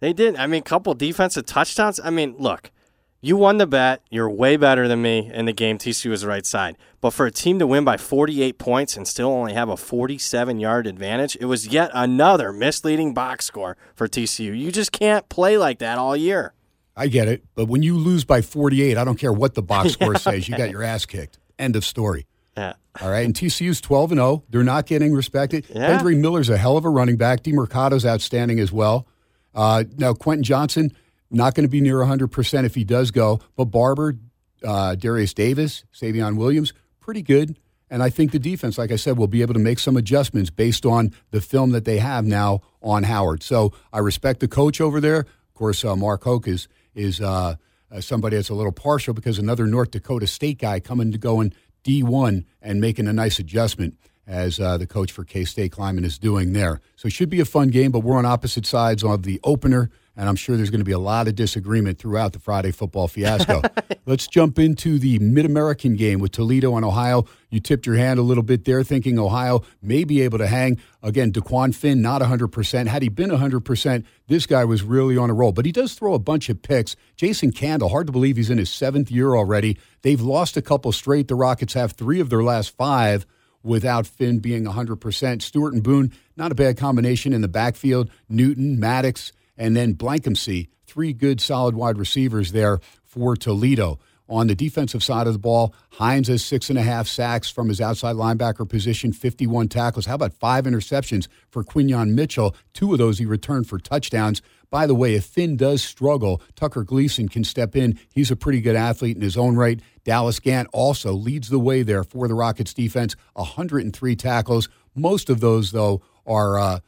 They 0.00 0.12
did. 0.12 0.36
I 0.36 0.46
mean, 0.46 0.60
a 0.60 0.64
couple 0.64 0.92
defensive 0.94 1.46
touchdowns. 1.46 2.00
I 2.02 2.10
mean, 2.10 2.34
look, 2.38 2.72
you 3.20 3.36
won 3.36 3.58
the 3.58 3.68
bet. 3.68 4.02
You're 4.10 4.28
way 4.28 4.56
better 4.56 4.88
than 4.88 5.00
me 5.00 5.30
in 5.32 5.44
the 5.44 5.52
game. 5.52 5.78
TCU 5.78 6.10
was 6.10 6.22
the 6.22 6.28
right 6.28 6.44
side. 6.44 6.76
But 7.00 7.10
for 7.10 7.24
a 7.24 7.30
team 7.30 7.60
to 7.60 7.68
win 7.68 7.84
by 7.84 7.96
48 7.96 8.58
points 8.58 8.96
and 8.96 9.06
still 9.06 9.28
only 9.28 9.54
have 9.54 9.68
a 9.68 9.76
47 9.76 10.58
yard 10.58 10.88
advantage, 10.88 11.36
it 11.40 11.44
was 11.44 11.68
yet 11.68 11.92
another 11.94 12.52
misleading 12.52 13.14
box 13.14 13.44
score 13.44 13.76
for 13.94 14.08
TCU. 14.08 14.58
You 14.58 14.72
just 14.72 14.90
can't 14.90 15.28
play 15.28 15.56
like 15.56 15.78
that 15.78 15.98
all 15.98 16.16
year. 16.16 16.52
I 16.96 17.06
get 17.06 17.28
it. 17.28 17.44
But 17.54 17.66
when 17.66 17.84
you 17.84 17.96
lose 17.96 18.24
by 18.24 18.42
48, 18.42 18.98
I 18.98 19.04
don't 19.04 19.18
care 19.18 19.32
what 19.32 19.54
the 19.54 19.62
box 19.62 19.92
score 19.92 20.14
yeah, 20.14 20.18
says. 20.18 20.48
You 20.48 20.56
got 20.56 20.70
your 20.70 20.82
ass 20.82 21.06
kicked. 21.06 21.38
End 21.60 21.76
of 21.76 21.84
story. 21.84 22.26
Yeah. 22.56 22.74
All 23.00 23.10
right. 23.10 23.24
And 23.24 23.34
TCU's 23.34 23.80
12 23.80 24.12
and 24.12 24.18
0. 24.18 24.44
They're 24.50 24.62
not 24.62 24.86
getting 24.86 25.12
respected. 25.12 25.66
Yeah. 25.70 26.02
Miller's 26.02 26.48
a 26.48 26.56
hell 26.56 26.76
of 26.76 26.84
a 26.84 26.90
running 26.90 27.16
back. 27.16 27.42
Demercado's 27.42 28.04
outstanding 28.04 28.60
as 28.60 28.70
well. 28.70 29.06
Uh, 29.54 29.84
now, 29.96 30.12
Quentin 30.12 30.42
Johnson, 30.42 30.92
not 31.30 31.54
going 31.54 31.64
to 31.64 31.70
be 31.70 31.80
near 31.80 31.96
100% 31.96 32.64
if 32.64 32.74
he 32.74 32.84
does 32.84 33.10
go, 33.10 33.40
but 33.56 33.66
Barber, 33.66 34.16
uh, 34.64 34.94
Darius 34.94 35.34
Davis, 35.34 35.84
Savion 35.94 36.36
Williams, 36.36 36.72
pretty 37.00 37.22
good. 37.22 37.58
And 37.90 38.02
I 38.02 38.08
think 38.08 38.32
the 38.32 38.38
defense, 38.38 38.78
like 38.78 38.90
I 38.90 38.96
said, 38.96 39.18
will 39.18 39.26
be 39.26 39.42
able 39.42 39.52
to 39.52 39.60
make 39.60 39.78
some 39.78 39.98
adjustments 39.98 40.48
based 40.48 40.86
on 40.86 41.12
the 41.30 41.42
film 41.42 41.72
that 41.72 41.84
they 41.84 41.98
have 41.98 42.24
now 42.24 42.62
on 42.82 43.02
Howard. 43.02 43.42
So 43.42 43.72
I 43.92 43.98
respect 43.98 44.40
the 44.40 44.48
coach 44.48 44.80
over 44.80 44.98
there. 44.98 45.20
Of 45.20 45.54
course, 45.54 45.84
uh, 45.84 45.94
Mark 45.96 46.24
Hoke 46.24 46.48
is 46.48 46.68
is 46.94 47.20
uh, 47.20 47.56
uh, 47.90 48.00
somebody 48.00 48.36
that's 48.36 48.48
a 48.48 48.54
little 48.54 48.72
partial 48.72 49.12
because 49.12 49.38
another 49.38 49.66
North 49.66 49.90
Dakota 49.90 50.26
State 50.26 50.58
guy 50.58 50.80
coming 50.80 51.12
to 51.12 51.18
going 51.18 51.52
D1 51.84 52.44
and 52.60 52.80
making 52.80 53.08
a 53.08 53.12
nice 53.12 53.38
adjustment 53.38 53.96
as 54.26 54.60
uh, 54.60 54.78
the 54.78 54.86
coach 54.86 55.10
for 55.12 55.24
K 55.24 55.44
State 55.44 55.72
Klieman 55.72 56.04
is 56.04 56.18
doing 56.18 56.52
there. 56.52 56.80
So 56.96 57.06
it 57.06 57.12
should 57.12 57.30
be 57.30 57.40
a 57.40 57.44
fun 57.44 57.68
game, 57.68 57.90
but 57.90 58.00
we're 58.00 58.16
on 58.16 58.26
opposite 58.26 58.66
sides 58.66 59.02
of 59.02 59.24
the 59.24 59.40
opener 59.44 59.90
and 60.16 60.28
I'm 60.28 60.36
sure 60.36 60.56
there's 60.56 60.70
going 60.70 60.80
to 60.80 60.84
be 60.84 60.92
a 60.92 60.98
lot 60.98 61.28
of 61.28 61.34
disagreement 61.34 61.98
throughout 61.98 62.32
the 62.32 62.38
Friday 62.38 62.70
football 62.70 63.08
fiasco. 63.08 63.62
Let's 64.06 64.26
jump 64.26 64.58
into 64.58 64.98
the 64.98 65.18
Mid 65.18 65.46
American 65.46 65.96
game 65.96 66.20
with 66.20 66.32
Toledo 66.32 66.76
and 66.76 66.84
Ohio. 66.84 67.24
You 67.50 67.60
tipped 67.60 67.86
your 67.86 67.96
hand 67.96 68.18
a 68.18 68.22
little 68.22 68.42
bit 68.42 68.64
there, 68.64 68.82
thinking 68.82 69.18
Ohio 69.18 69.62
may 69.80 70.04
be 70.04 70.20
able 70.22 70.38
to 70.38 70.46
hang. 70.46 70.78
Again, 71.02 71.32
Dequan 71.32 71.74
Finn, 71.74 72.02
not 72.02 72.20
100%. 72.20 72.86
Had 72.86 73.02
he 73.02 73.08
been 73.08 73.30
100%, 73.30 74.04
this 74.28 74.46
guy 74.46 74.64
was 74.64 74.82
really 74.82 75.16
on 75.16 75.30
a 75.30 75.34
roll. 75.34 75.52
But 75.52 75.66
he 75.66 75.72
does 75.72 75.94
throw 75.94 76.14
a 76.14 76.18
bunch 76.18 76.48
of 76.48 76.62
picks. 76.62 76.94
Jason 77.16 77.52
Candle, 77.52 77.88
hard 77.88 78.06
to 78.06 78.12
believe 78.12 78.36
he's 78.36 78.50
in 78.50 78.58
his 78.58 78.70
seventh 78.70 79.10
year 79.10 79.34
already. 79.34 79.78
They've 80.02 80.20
lost 80.20 80.56
a 80.56 80.62
couple 80.62 80.92
straight. 80.92 81.28
The 81.28 81.34
Rockets 81.34 81.74
have 81.74 81.92
three 81.92 82.20
of 82.20 82.28
their 82.28 82.42
last 82.42 82.76
five 82.76 83.26
without 83.62 84.06
Finn 84.06 84.40
being 84.40 84.64
100%. 84.64 85.42
Stewart 85.42 85.72
and 85.72 85.82
Boone, 85.82 86.12
not 86.36 86.52
a 86.52 86.56
bad 86.56 86.76
combination 86.76 87.32
in 87.32 87.40
the 87.40 87.48
backfield. 87.48 88.10
Newton, 88.28 88.78
Maddox, 88.78 89.32
and 89.62 89.76
then 89.76 89.94
Blankensee, 89.94 90.66
three 90.88 91.12
good 91.12 91.40
solid 91.40 91.76
wide 91.76 91.96
receivers 91.96 92.50
there 92.50 92.80
for 93.04 93.36
Toledo. 93.36 94.00
On 94.28 94.48
the 94.48 94.56
defensive 94.56 95.04
side 95.04 95.28
of 95.28 95.34
the 95.34 95.38
ball, 95.38 95.72
Hines 95.90 96.26
has 96.26 96.44
six 96.44 96.68
and 96.68 96.76
a 96.76 96.82
half 96.82 97.06
sacks 97.06 97.48
from 97.48 97.68
his 97.68 97.80
outside 97.80 98.16
linebacker 98.16 98.68
position, 98.68 99.12
51 99.12 99.68
tackles. 99.68 100.06
How 100.06 100.16
about 100.16 100.32
five 100.32 100.64
interceptions 100.64 101.28
for 101.48 101.62
Quinyon 101.62 102.14
Mitchell? 102.14 102.56
Two 102.72 102.92
of 102.92 102.98
those 102.98 103.18
he 103.18 103.24
returned 103.24 103.68
for 103.68 103.78
touchdowns. 103.78 104.42
By 104.68 104.88
the 104.88 104.96
way, 104.96 105.14
if 105.14 105.26
Finn 105.26 105.56
does 105.56 105.80
struggle, 105.80 106.42
Tucker 106.56 106.82
Gleason 106.82 107.28
can 107.28 107.44
step 107.44 107.76
in. 107.76 108.00
He's 108.12 108.32
a 108.32 108.36
pretty 108.36 108.60
good 108.60 108.74
athlete 108.74 109.14
in 109.14 109.22
his 109.22 109.36
own 109.36 109.54
right. 109.54 109.78
Dallas 110.02 110.40
Gant 110.40 110.68
also 110.72 111.12
leads 111.12 111.50
the 111.50 111.60
way 111.60 111.84
there 111.84 112.02
for 112.02 112.26
the 112.26 112.34
Rockets 112.34 112.74
defense, 112.74 113.14
103 113.34 114.16
tackles. 114.16 114.68
Most 114.96 115.30
of 115.30 115.38
those, 115.38 115.70
though, 115.70 116.02
are. 116.26 116.58
Uh, 116.58 116.80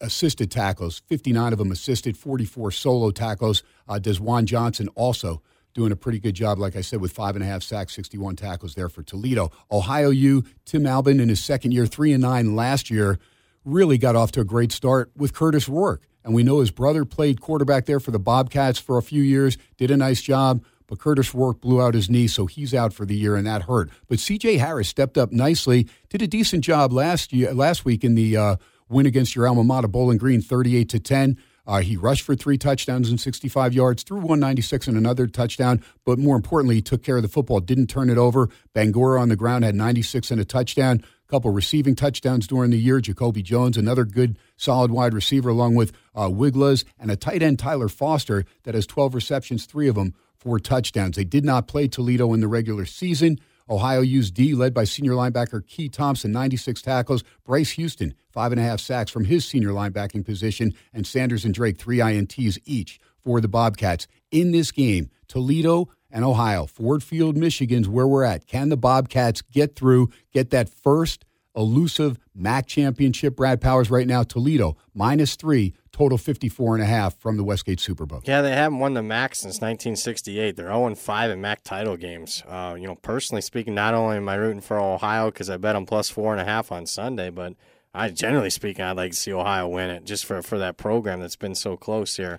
assisted 0.00 0.50
tackles, 0.50 1.02
59 1.06 1.52
of 1.52 1.58
them 1.58 1.72
assisted, 1.72 2.16
44 2.16 2.70
solo 2.70 3.10
tackles. 3.10 3.62
Uh, 3.88 3.98
Juan 4.00 4.46
Johnson 4.46 4.88
also 4.94 5.42
doing 5.74 5.92
a 5.92 5.96
pretty 5.96 6.18
good 6.18 6.34
job, 6.34 6.58
like 6.58 6.76
I 6.76 6.80
said, 6.80 7.00
with 7.00 7.12
five 7.12 7.36
and 7.36 7.44
a 7.44 7.46
half 7.46 7.62
sacks, 7.62 7.94
61 7.94 8.36
tackles 8.36 8.74
there 8.74 8.88
for 8.88 9.02
Toledo. 9.02 9.50
Ohio 9.70 10.10
U, 10.10 10.44
Tim 10.64 10.86
Albin 10.86 11.20
in 11.20 11.28
his 11.28 11.44
second 11.44 11.72
year, 11.72 11.86
three 11.86 12.12
and 12.12 12.22
nine 12.22 12.56
last 12.56 12.90
year, 12.90 13.18
really 13.64 13.98
got 13.98 14.16
off 14.16 14.32
to 14.32 14.40
a 14.40 14.44
great 14.44 14.72
start 14.72 15.10
with 15.16 15.34
Curtis 15.34 15.68
Rourke. 15.68 16.02
And 16.24 16.34
we 16.34 16.42
know 16.42 16.60
his 16.60 16.70
brother 16.70 17.04
played 17.04 17.40
quarterback 17.40 17.86
there 17.86 18.00
for 18.00 18.10
the 18.10 18.18
Bobcats 18.18 18.78
for 18.78 18.98
a 18.98 19.02
few 19.02 19.22
years, 19.22 19.56
did 19.76 19.90
a 19.90 19.96
nice 19.96 20.20
job. 20.20 20.64
But 20.88 20.98
Curtis 20.98 21.34
Rourke 21.34 21.60
blew 21.60 21.82
out 21.82 21.92
his 21.92 22.08
knee, 22.08 22.26
so 22.26 22.46
he's 22.46 22.72
out 22.72 22.94
for 22.94 23.04
the 23.04 23.14
year, 23.14 23.36
and 23.36 23.46
that 23.46 23.62
hurt. 23.62 23.90
But 24.08 24.20
C.J. 24.20 24.56
Harris 24.56 24.88
stepped 24.88 25.18
up 25.18 25.30
nicely, 25.30 25.86
did 26.08 26.22
a 26.22 26.26
decent 26.26 26.64
job 26.64 26.94
last 26.94 27.30
year, 27.30 27.52
last 27.52 27.84
week 27.84 28.04
in 28.04 28.14
the 28.14 28.36
uh, 28.36 28.56
win 28.88 29.06
against 29.06 29.34
your 29.34 29.46
alma 29.46 29.64
mater, 29.64 29.88
Bowling 29.88 30.18
Green, 30.18 30.40
38 30.40 30.88
to 30.90 31.00
10. 31.00 31.38
Uh, 31.68 31.80
he 31.80 31.98
rushed 31.98 32.22
for 32.22 32.34
three 32.34 32.56
touchdowns 32.56 33.10
and 33.10 33.20
65 33.20 33.74
yards, 33.74 34.02
threw 34.02 34.16
196 34.16 34.88
and 34.88 34.96
another 34.96 35.26
touchdown, 35.26 35.84
but 36.06 36.18
more 36.18 36.34
importantly, 36.34 36.76
he 36.76 36.82
took 36.82 37.02
care 37.02 37.16
of 37.16 37.22
the 37.22 37.28
football, 37.28 37.60
didn't 37.60 37.88
turn 37.88 38.08
it 38.08 38.16
over. 38.16 38.48
Bangura 38.74 39.20
on 39.20 39.28
the 39.28 39.36
ground 39.36 39.64
had 39.64 39.74
96 39.74 40.30
and 40.30 40.40
a 40.40 40.46
touchdown, 40.46 41.04
a 41.28 41.30
couple 41.30 41.50
receiving 41.50 41.94
touchdowns 41.94 42.46
during 42.46 42.70
the 42.70 42.78
year. 42.78 43.02
Jacoby 43.02 43.42
Jones, 43.42 43.76
another 43.76 44.06
good, 44.06 44.38
solid 44.56 44.90
wide 44.90 45.12
receiver, 45.12 45.50
along 45.50 45.74
with 45.74 45.92
uh, 46.14 46.28
Wiglusz 46.28 46.84
and 46.98 47.10
a 47.10 47.16
tight 47.16 47.42
end, 47.42 47.58
Tyler 47.58 47.88
Foster, 47.88 48.46
that 48.62 48.74
has 48.74 48.86
12 48.86 49.14
receptions, 49.14 49.66
three 49.66 49.88
of 49.88 49.94
them 49.94 50.14
for 50.38 50.58
touchdowns. 50.58 51.16
They 51.16 51.24
did 51.24 51.44
not 51.44 51.68
play 51.68 51.86
Toledo 51.86 52.32
in 52.32 52.40
the 52.40 52.48
regular 52.48 52.86
season. 52.86 53.38
Ohio 53.70 54.00
U's 54.00 54.30
D, 54.30 54.54
led 54.54 54.72
by 54.72 54.84
senior 54.84 55.12
linebacker 55.12 55.62
Keye 55.66 55.88
Thompson, 55.88 56.32
96 56.32 56.82
tackles. 56.82 57.22
Bryce 57.44 57.70
Houston, 57.72 58.14
five 58.30 58.52
and 58.52 58.60
a 58.60 58.64
half 58.64 58.80
sacks 58.80 59.10
from 59.10 59.24
his 59.24 59.44
senior 59.44 59.70
linebacking 59.70 60.24
position. 60.24 60.74
And 60.92 61.06
Sanders 61.06 61.44
and 61.44 61.54
Drake, 61.54 61.78
three 61.78 61.98
INTs 61.98 62.58
each 62.64 62.98
for 63.22 63.40
the 63.40 63.48
Bobcats. 63.48 64.06
In 64.30 64.52
this 64.52 64.70
game, 64.70 65.10
Toledo 65.26 65.88
and 66.10 66.24
Ohio, 66.24 66.66
Ford 66.66 67.02
Field, 67.02 67.36
Michigan's 67.36 67.88
where 67.88 68.06
we're 68.06 68.24
at. 68.24 68.46
Can 68.46 68.70
the 68.70 68.76
Bobcats 68.76 69.42
get 69.42 69.76
through, 69.76 70.08
get 70.32 70.50
that 70.50 70.68
first 70.68 71.24
elusive 71.54 72.18
MAC 72.34 72.66
championship? 72.66 73.36
Brad 73.36 73.60
Powers 73.60 73.90
right 73.90 74.06
now, 74.06 74.22
Toledo, 74.22 74.76
minus 74.94 75.36
three, 75.36 75.74
total 75.98 76.16
54 76.16 76.76
and 76.76 76.84
a 76.84 76.86
half 76.86 77.18
from 77.18 77.36
the 77.36 77.42
Westgate 77.42 77.80
Superbook. 77.80 78.24
Yeah, 78.24 78.40
they 78.40 78.52
haven't 78.52 78.78
won 78.78 78.94
the 78.94 79.02
MAC 79.02 79.34
since 79.34 79.56
1968. 79.56 80.54
They're 80.54 80.68
0 80.68 80.94
5 80.94 81.30
in 81.32 81.40
MAC 81.40 81.64
title 81.64 81.96
games. 81.96 82.44
Uh, 82.46 82.76
you 82.78 82.86
know, 82.86 82.94
personally 82.94 83.42
speaking, 83.42 83.74
not 83.74 83.94
only 83.94 84.16
am 84.16 84.28
I 84.28 84.36
rooting 84.36 84.60
for 84.60 84.78
Ohio 84.78 85.32
because 85.32 85.50
I 85.50 85.56
bet 85.56 85.74
them 85.74 85.86
plus 85.86 86.08
four 86.08 86.32
and 86.32 86.40
a 86.40 86.44
half 86.44 86.70
on 86.70 86.86
Sunday, 86.86 87.30
but 87.30 87.54
I 87.92 88.10
generally 88.10 88.50
speaking, 88.50 88.84
I'd 88.84 88.96
like 88.96 89.10
to 89.10 89.16
see 89.16 89.32
Ohio 89.32 89.66
win 89.66 89.90
it 89.90 90.04
just 90.04 90.24
for, 90.24 90.40
for 90.40 90.56
that 90.58 90.76
program 90.76 91.20
that's 91.20 91.34
been 91.34 91.56
so 91.56 91.76
close 91.76 92.16
here. 92.16 92.38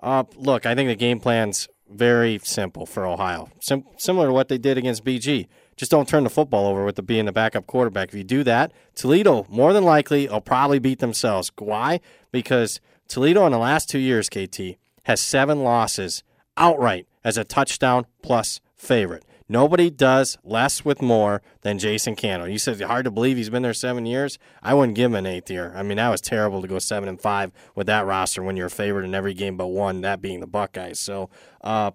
Uh, 0.00 0.22
look, 0.36 0.64
I 0.64 0.76
think 0.76 0.86
the 0.88 0.94
game 0.94 1.18
plan's 1.18 1.68
very 1.90 2.38
simple 2.44 2.86
for 2.86 3.08
Ohio, 3.08 3.50
Sim- 3.60 3.86
similar 3.96 4.28
to 4.28 4.32
what 4.32 4.46
they 4.46 4.58
did 4.58 4.78
against 4.78 5.04
BG. 5.04 5.48
Just 5.76 5.90
don't 5.90 6.08
turn 6.08 6.22
the 6.22 6.30
football 6.30 6.68
over 6.68 6.84
with 6.84 6.94
the 6.94 7.02
being 7.02 7.24
the 7.24 7.32
backup 7.32 7.66
quarterback. 7.66 8.10
If 8.10 8.14
you 8.14 8.22
do 8.22 8.44
that, 8.44 8.70
Toledo 8.94 9.46
more 9.48 9.72
than 9.72 9.82
likely 9.82 10.28
will 10.28 10.40
probably 10.40 10.78
beat 10.78 11.00
themselves. 11.00 11.50
Why? 11.58 11.98
Because 12.30 12.80
Toledo 13.10 13.44
in 13.44 13.50
the 13.50 13.58
last 13.58 13.90
two 13.90 13.98
years, 13.98 14.28
KT, 14.28 14.78
has 15.02 15.20
seven 15.20 15.64
losses 15.64 16.22
outright 16.56 17.08
as 17.24 17.36
a 17.36 17.42
touchdown 17.42 18.06
plus 18.22 18.60
favorite. 18.76 19.24
Nobody 19.48 19.90
does 19.90 20.38
less 20.44 20.84
with 20.84 21.02
more 21.02 21.42
than 21.62 21.80
Jason 21.80 22.14
Candle. 22.14 22.46
You 22.46 22.56
said 22.56 22.74
it's 22.74 22.84
hard 22.84 23.06
to 23.06 23.10
believe 23.10 23.36
he's 23.36 23.50
been 23.50 23.64
there 23.64 23.74
seven 23.74 24.06
years. 24.06 24.38
I 24.62 24.74
wouldn't 24.74 24.94
give 24.94 25.10
him 25.10 25.16
an 25.16 25.26
eighth 25.26 25.50
year. 25.50 25.72
I 25.74 25.82
mean, 25.82 25.96
that 25.96 26.08
was 26.08 26.20
terrible 26.20 26.62
to 26.62 26.68
go 26.68 26.78
seven 26.78 27.08
and 27.08 27.20
five 27.20 27.50
with 27.74 27.88
that 27.88 28.06
roster 28.06 28.44
when 28.44 28.56
you're 28.56 28.68
a 28.68 28.70
favorite 28.70 29.04
in 29.04 29.12
every 29.12 29.34
game 29.34 29.56
but 29.56 29.66
one, 29.66 30.02
that 30.02 30.22
being 30.22 30.38
the 30.38 30.46
Buckeyes. 30.46 31.00
So 31.00 31.30
uh, 31.62 31.90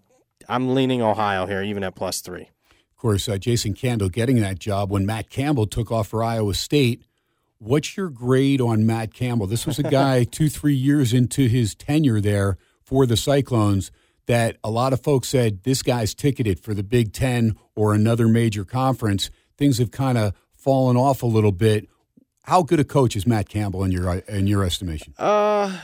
I'm 0.49 0.75
leaning 0.75 1.01
Ohio 1.01 1.45
here, 1.45 1.63
even 1.63 1.85
at 1.85 1.95
plus 1.95 2.19
three. 2.19 2.49
Of 2.91 2.97
course, 2.97 3.29
uh, 3.29 3.37
Jason 3.37 3.73
Candle 3.73 4.09
getting 4.09 4.41
that 4.41 4.59
job 4.59 4.91
when 4.91 5.05
Matt 5.05 5.29
Campbell 5.29 5.65
took 5.65 5.93
off 5.93 6.09
for 6.09 6.21
Iowa 6.21 6.55
State 6.55 7.03
What's 7.65 7.97
your 7.97 8.11
grade 8.11 8.61
on 8.61 8.85
Matt 8.85 9.11
Campbell? 9.11 9.47
This 9.47 9.65
was 9.65 9.79
a 9.79 9.83
guy 9.83 10.23
two, 10.31 10.49
three 10.49 10.75
years 10.75 11.13
into 11.13 11.47
his 11.47 11.73
tenure 11.73 12.21
there 12.21 12.57
for 12.83 13.07
the 13.07 13.17
Cyclones 13.17 13.91
that 14.27 14.57
a 14.63 14.69
lot 14.69 14.93
of 14.93 15.01
folks 15.01 15.29
said 15.29 15.63
this 15.63 15.81
guy's 15.81 16.13
ticketed 16.13 16.59
for 16.59 16.75
the 16.75 16.83
Big 16.83 17.11
Ten 17.11 17.55
or 17.75 17.95
another 17.95 18.27
major 18.27 18.65
conference. 18.65 19.31
Things 19.57 19.79
have 19.79 19.89
kind 19.89 20.15
of 20.15 20.33
fallen 20.53 20.95
off 20.95 21.23
a 21.23 21.25
little 21.25 21.51
bit. 21.51 21.89
How 22.43 22.61
good 22.61 22.79
a 22.79 22.83
coach 22.83 23.15
is 23.15 23.25
Matt 23.25 23.49
Campbell 23.49 23.83
in 23.83 23.91
your 23.91 24.13
in 24.13 24.45
your 24.45 24.63
estimation? 24.63 25.15
Uh, 25.17 25.75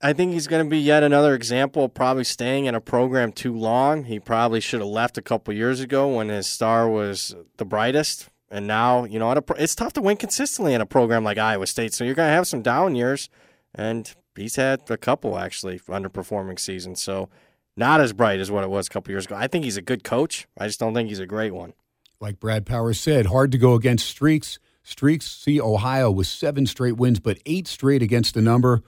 I 0.00 0.12
think 0.14 0.32
he's 0.32 0.48
going 0.48 0.64
to 0.64 0.68
be 0.68 0.80
yet 0.80 1.04
another 1.04 1.36
example 1.36 1.84
of 1.84 1.94
probably 1.94 2.24
staying 2.24 2.64
in 2.64 2.74
a 2.74 2.80
program 2.80 3.30
too 3.30 3.56
long. 3.56 4.04
He 4.04 4.18
probably 4.18 4.58
should 4.58 4.80
have 4.80 4.88
left 4.88 5.16
a 5.18 5.22
couple 5.22 5.54
years 5.54 5.78
ago 5.78 6.16
when 6.16 6.30
his 6.30 6.48
star 6.48 6.88
was 6.88 7.36
the 7.58 7.64
brightest. 7.64 8.28
And 8.52 8.66
now, 8.66 9.04
you 9.04 9.18
know, 9.18 9.32
a, 9.32 9.42
it's 9.56 9.74
tough 9.74 9.94
to 9.94 10.02
win 10.02 10.18
consistently 10.18 10.74
in 10.74 10.82
a 10.82 10.86
program 10.86 11.24
like 11.24 11.38
Iowa 11.38 11.66
State. 11.66 11.94
So 11.94 12.04
you're 12.04 12.14
going 12.14 12.28
to 12.28 12.34
have 12.34 12.46
some 12.46 12.60
down 12.60 12.94
years. 12.94 13.30
And 13.74 14.14
he's 14.36 14.56
had 14.56 14.82
a 14.90 14.98
couple, 14.98 15.38
actually, 15.38 15.78
underperforming 15.78 16.60
seasons. 16.60 17.00
So 17.00 17.30
not 17.78 18.02
as 18.02 18.12
bright 18.12 18.40
as 18.40 18.50
what 18.50 18.62
it 18.62 18.68
was 18.68 18.88
a 18.88 18.90
couple 18.90 19.10
years 19.10 19.24
ago. 19.24 19.36
I 19.36 19.46
think 19.46 19.64
he's 19.64 19.78
a 19.78 19.82
good 19.82 20.04
coach. 20.04 20.46
I 20.58 20.66
just 20.66 20.78
don't 20.78 20.92
think 20.92 21.08
he's 21.08 21.18
a 21.18 21.26
great 21.26 21.54
one. 21.54 21.72
Like 22.20 22.38
Brad 22.38 22.66
Powers 22.66 23.00
said, 23.00 23.26
hard 23.26 23.52
to 23.52 23.58
go 23.58 23.72
against 23.72 24.06
streaks. 24.06 24.58
Streaks 24.82 25.30
see 25.30 25.58
Ohio 25.58 26.10
with 26.10 26.26
seven 26.26 26.66
straight 26.66 26.98
wins, 26.98 27.20
but 27.20 27.38
eight 27.46 27.66
straight 27.66 28.02
against 28.02 28.34
the 28.34 28.42
number. 28.42 28.82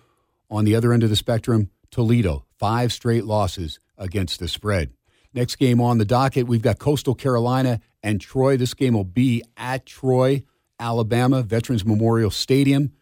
On 0.51 0.67
the 0.67 0.77
other 0.77 0.93
end 0.93 1.03
of 1.03 1.11
the 1.11 1.17
spectrum, 1.17 1.71
Toledo, 1.91 2.45
five 2.59 2.93
straight 2.93 3.25
losses 3.25 3.81
against 3.97 4.41
the 4.41 4.49
spread. 4.49 4.93
Next 5.35 5.57
game 5.57 5.81
on 5.81 5.99
the 5.99 6.05
docket, 6.05 6.47
we've 6.47 6.63
got 6.63 6.79
Coastal 6.79 7.15
Carolina 7.15 7.81
and 8.05 8.21
Troy. 8.21 8.57
This 8.57 8.73
game 8.73 8.95
will 8.95 9.03
be 9.03 9.43
at 9.57 9.85
Troy, 9.85 10.45
Alabama, 10.79 11.43
Veterans 11.43 11.85
Memorial 11.85 12.31
Stadium. 12.31 12.93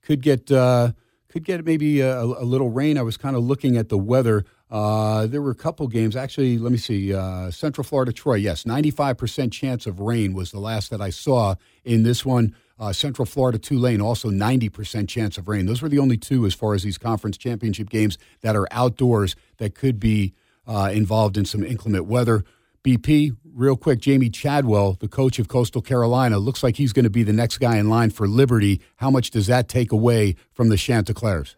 Could 0.00 0.22
get 0.22 0.50
uh, 0.50 0.92
could 1.28 1.44
get 1.44 1.64
maybe 1.64 2.00
a, 2.00 2.22
a, 2.22 2.44
little 2.44 2.70
rain. 2.70 2.96
I 2.96 3.02
was 3.02 3.16
kind 3.16 3.36
of 3.36 3.42
looking 3.42 3.76
at 3.76 3.88
the 3.88 3.98
weather. 3.98 4.44
Uh, 4.70 5.26
there 5.26 5.42
were 5.42 5.50
a 5.50 5.56
couple 5.56 5.86
games. 5.88 6.16
Actually, 6.16 6.58
let 6.58 6.72
me 6.72 6.78
see. 6.78 7.12
Uh, 7.12 7.50
Central 7.50 7.84
Florida, 7.84 8.12
Troy. 8.12 8.36
Yes, 8.36 8.64
95% 8.64 9.52
chance 9.52 9.86
of 9.86 10.00
rain 10.00 10.32
was 10.32 10.52
the 10.52 10.60
last 10.60 10.90
that 10.90 11.00
I 11.00 11.10
saw 11.10 11.56
in 11.84 12.02
this 12.02 12.24
one. 12.24 12.54
Uh, 12.78 12.92
Central 12.92 13.26
Florida 13.26 13.58
Tulane 13.58 14.00
also 14.00 14.30
90% 14.30 15.08
chance 15.08 15.36
of 15.36 15.48
rain. 15.48 15.66
Those 15.66 15.82
were 15.82 15.88
the 15.88 15.98
only 15.98 16.16
two 16.16 16.46
as 16.46 16.54
far 16.54 16.74
as 16.74 16.82
these 16.82 16.98
conference 16.98 17.36
championship 17.36 17.90
games 17.90 18.16
that 18.40 18.56
are 18.56 18.66
outdoors 18.70 19.36
that 19.58 19.74
could 19.74 20.00
be 20.00 20.34
uh, 20.66 20.90
involved 20.92 21.36
in 21.36 21.44
some 21.44 21.64
inclement 21.64 22.06
weather. 22.06 22.44
BP, 22.84 23.34
real 23.54 23.76
quick, 23.76 23.98
Jamie 23.98 24.28
Chadwell, 24.28 24.98
the 25.00 25.08
coach 25.08 25.38
of 25.38 25.48
Coastal 25.48 25.80
Carolina, 25.80 26.38
looks 26.38 26.62
like 26.62 26.76
he's 26.76 26.92
going 26.92 27.04
to 27.04 27.10
be 27.10 27.22
the 27.22 27.32
next 27.32 27.58
guy 27.58 27.76
in 27.76 27.88
line 27.88 28.10
for 28.10 28.28
Liberty. 28.28 28.80
How 28.96 29.10
much 29.10 29.30
does 29.30 29.46
that 29.46 29.68
take 29.68 29.90
away 29.90 30.36
from 30.52 30.68
the 30.68 30.76
Chanticleers? 30.76 31.56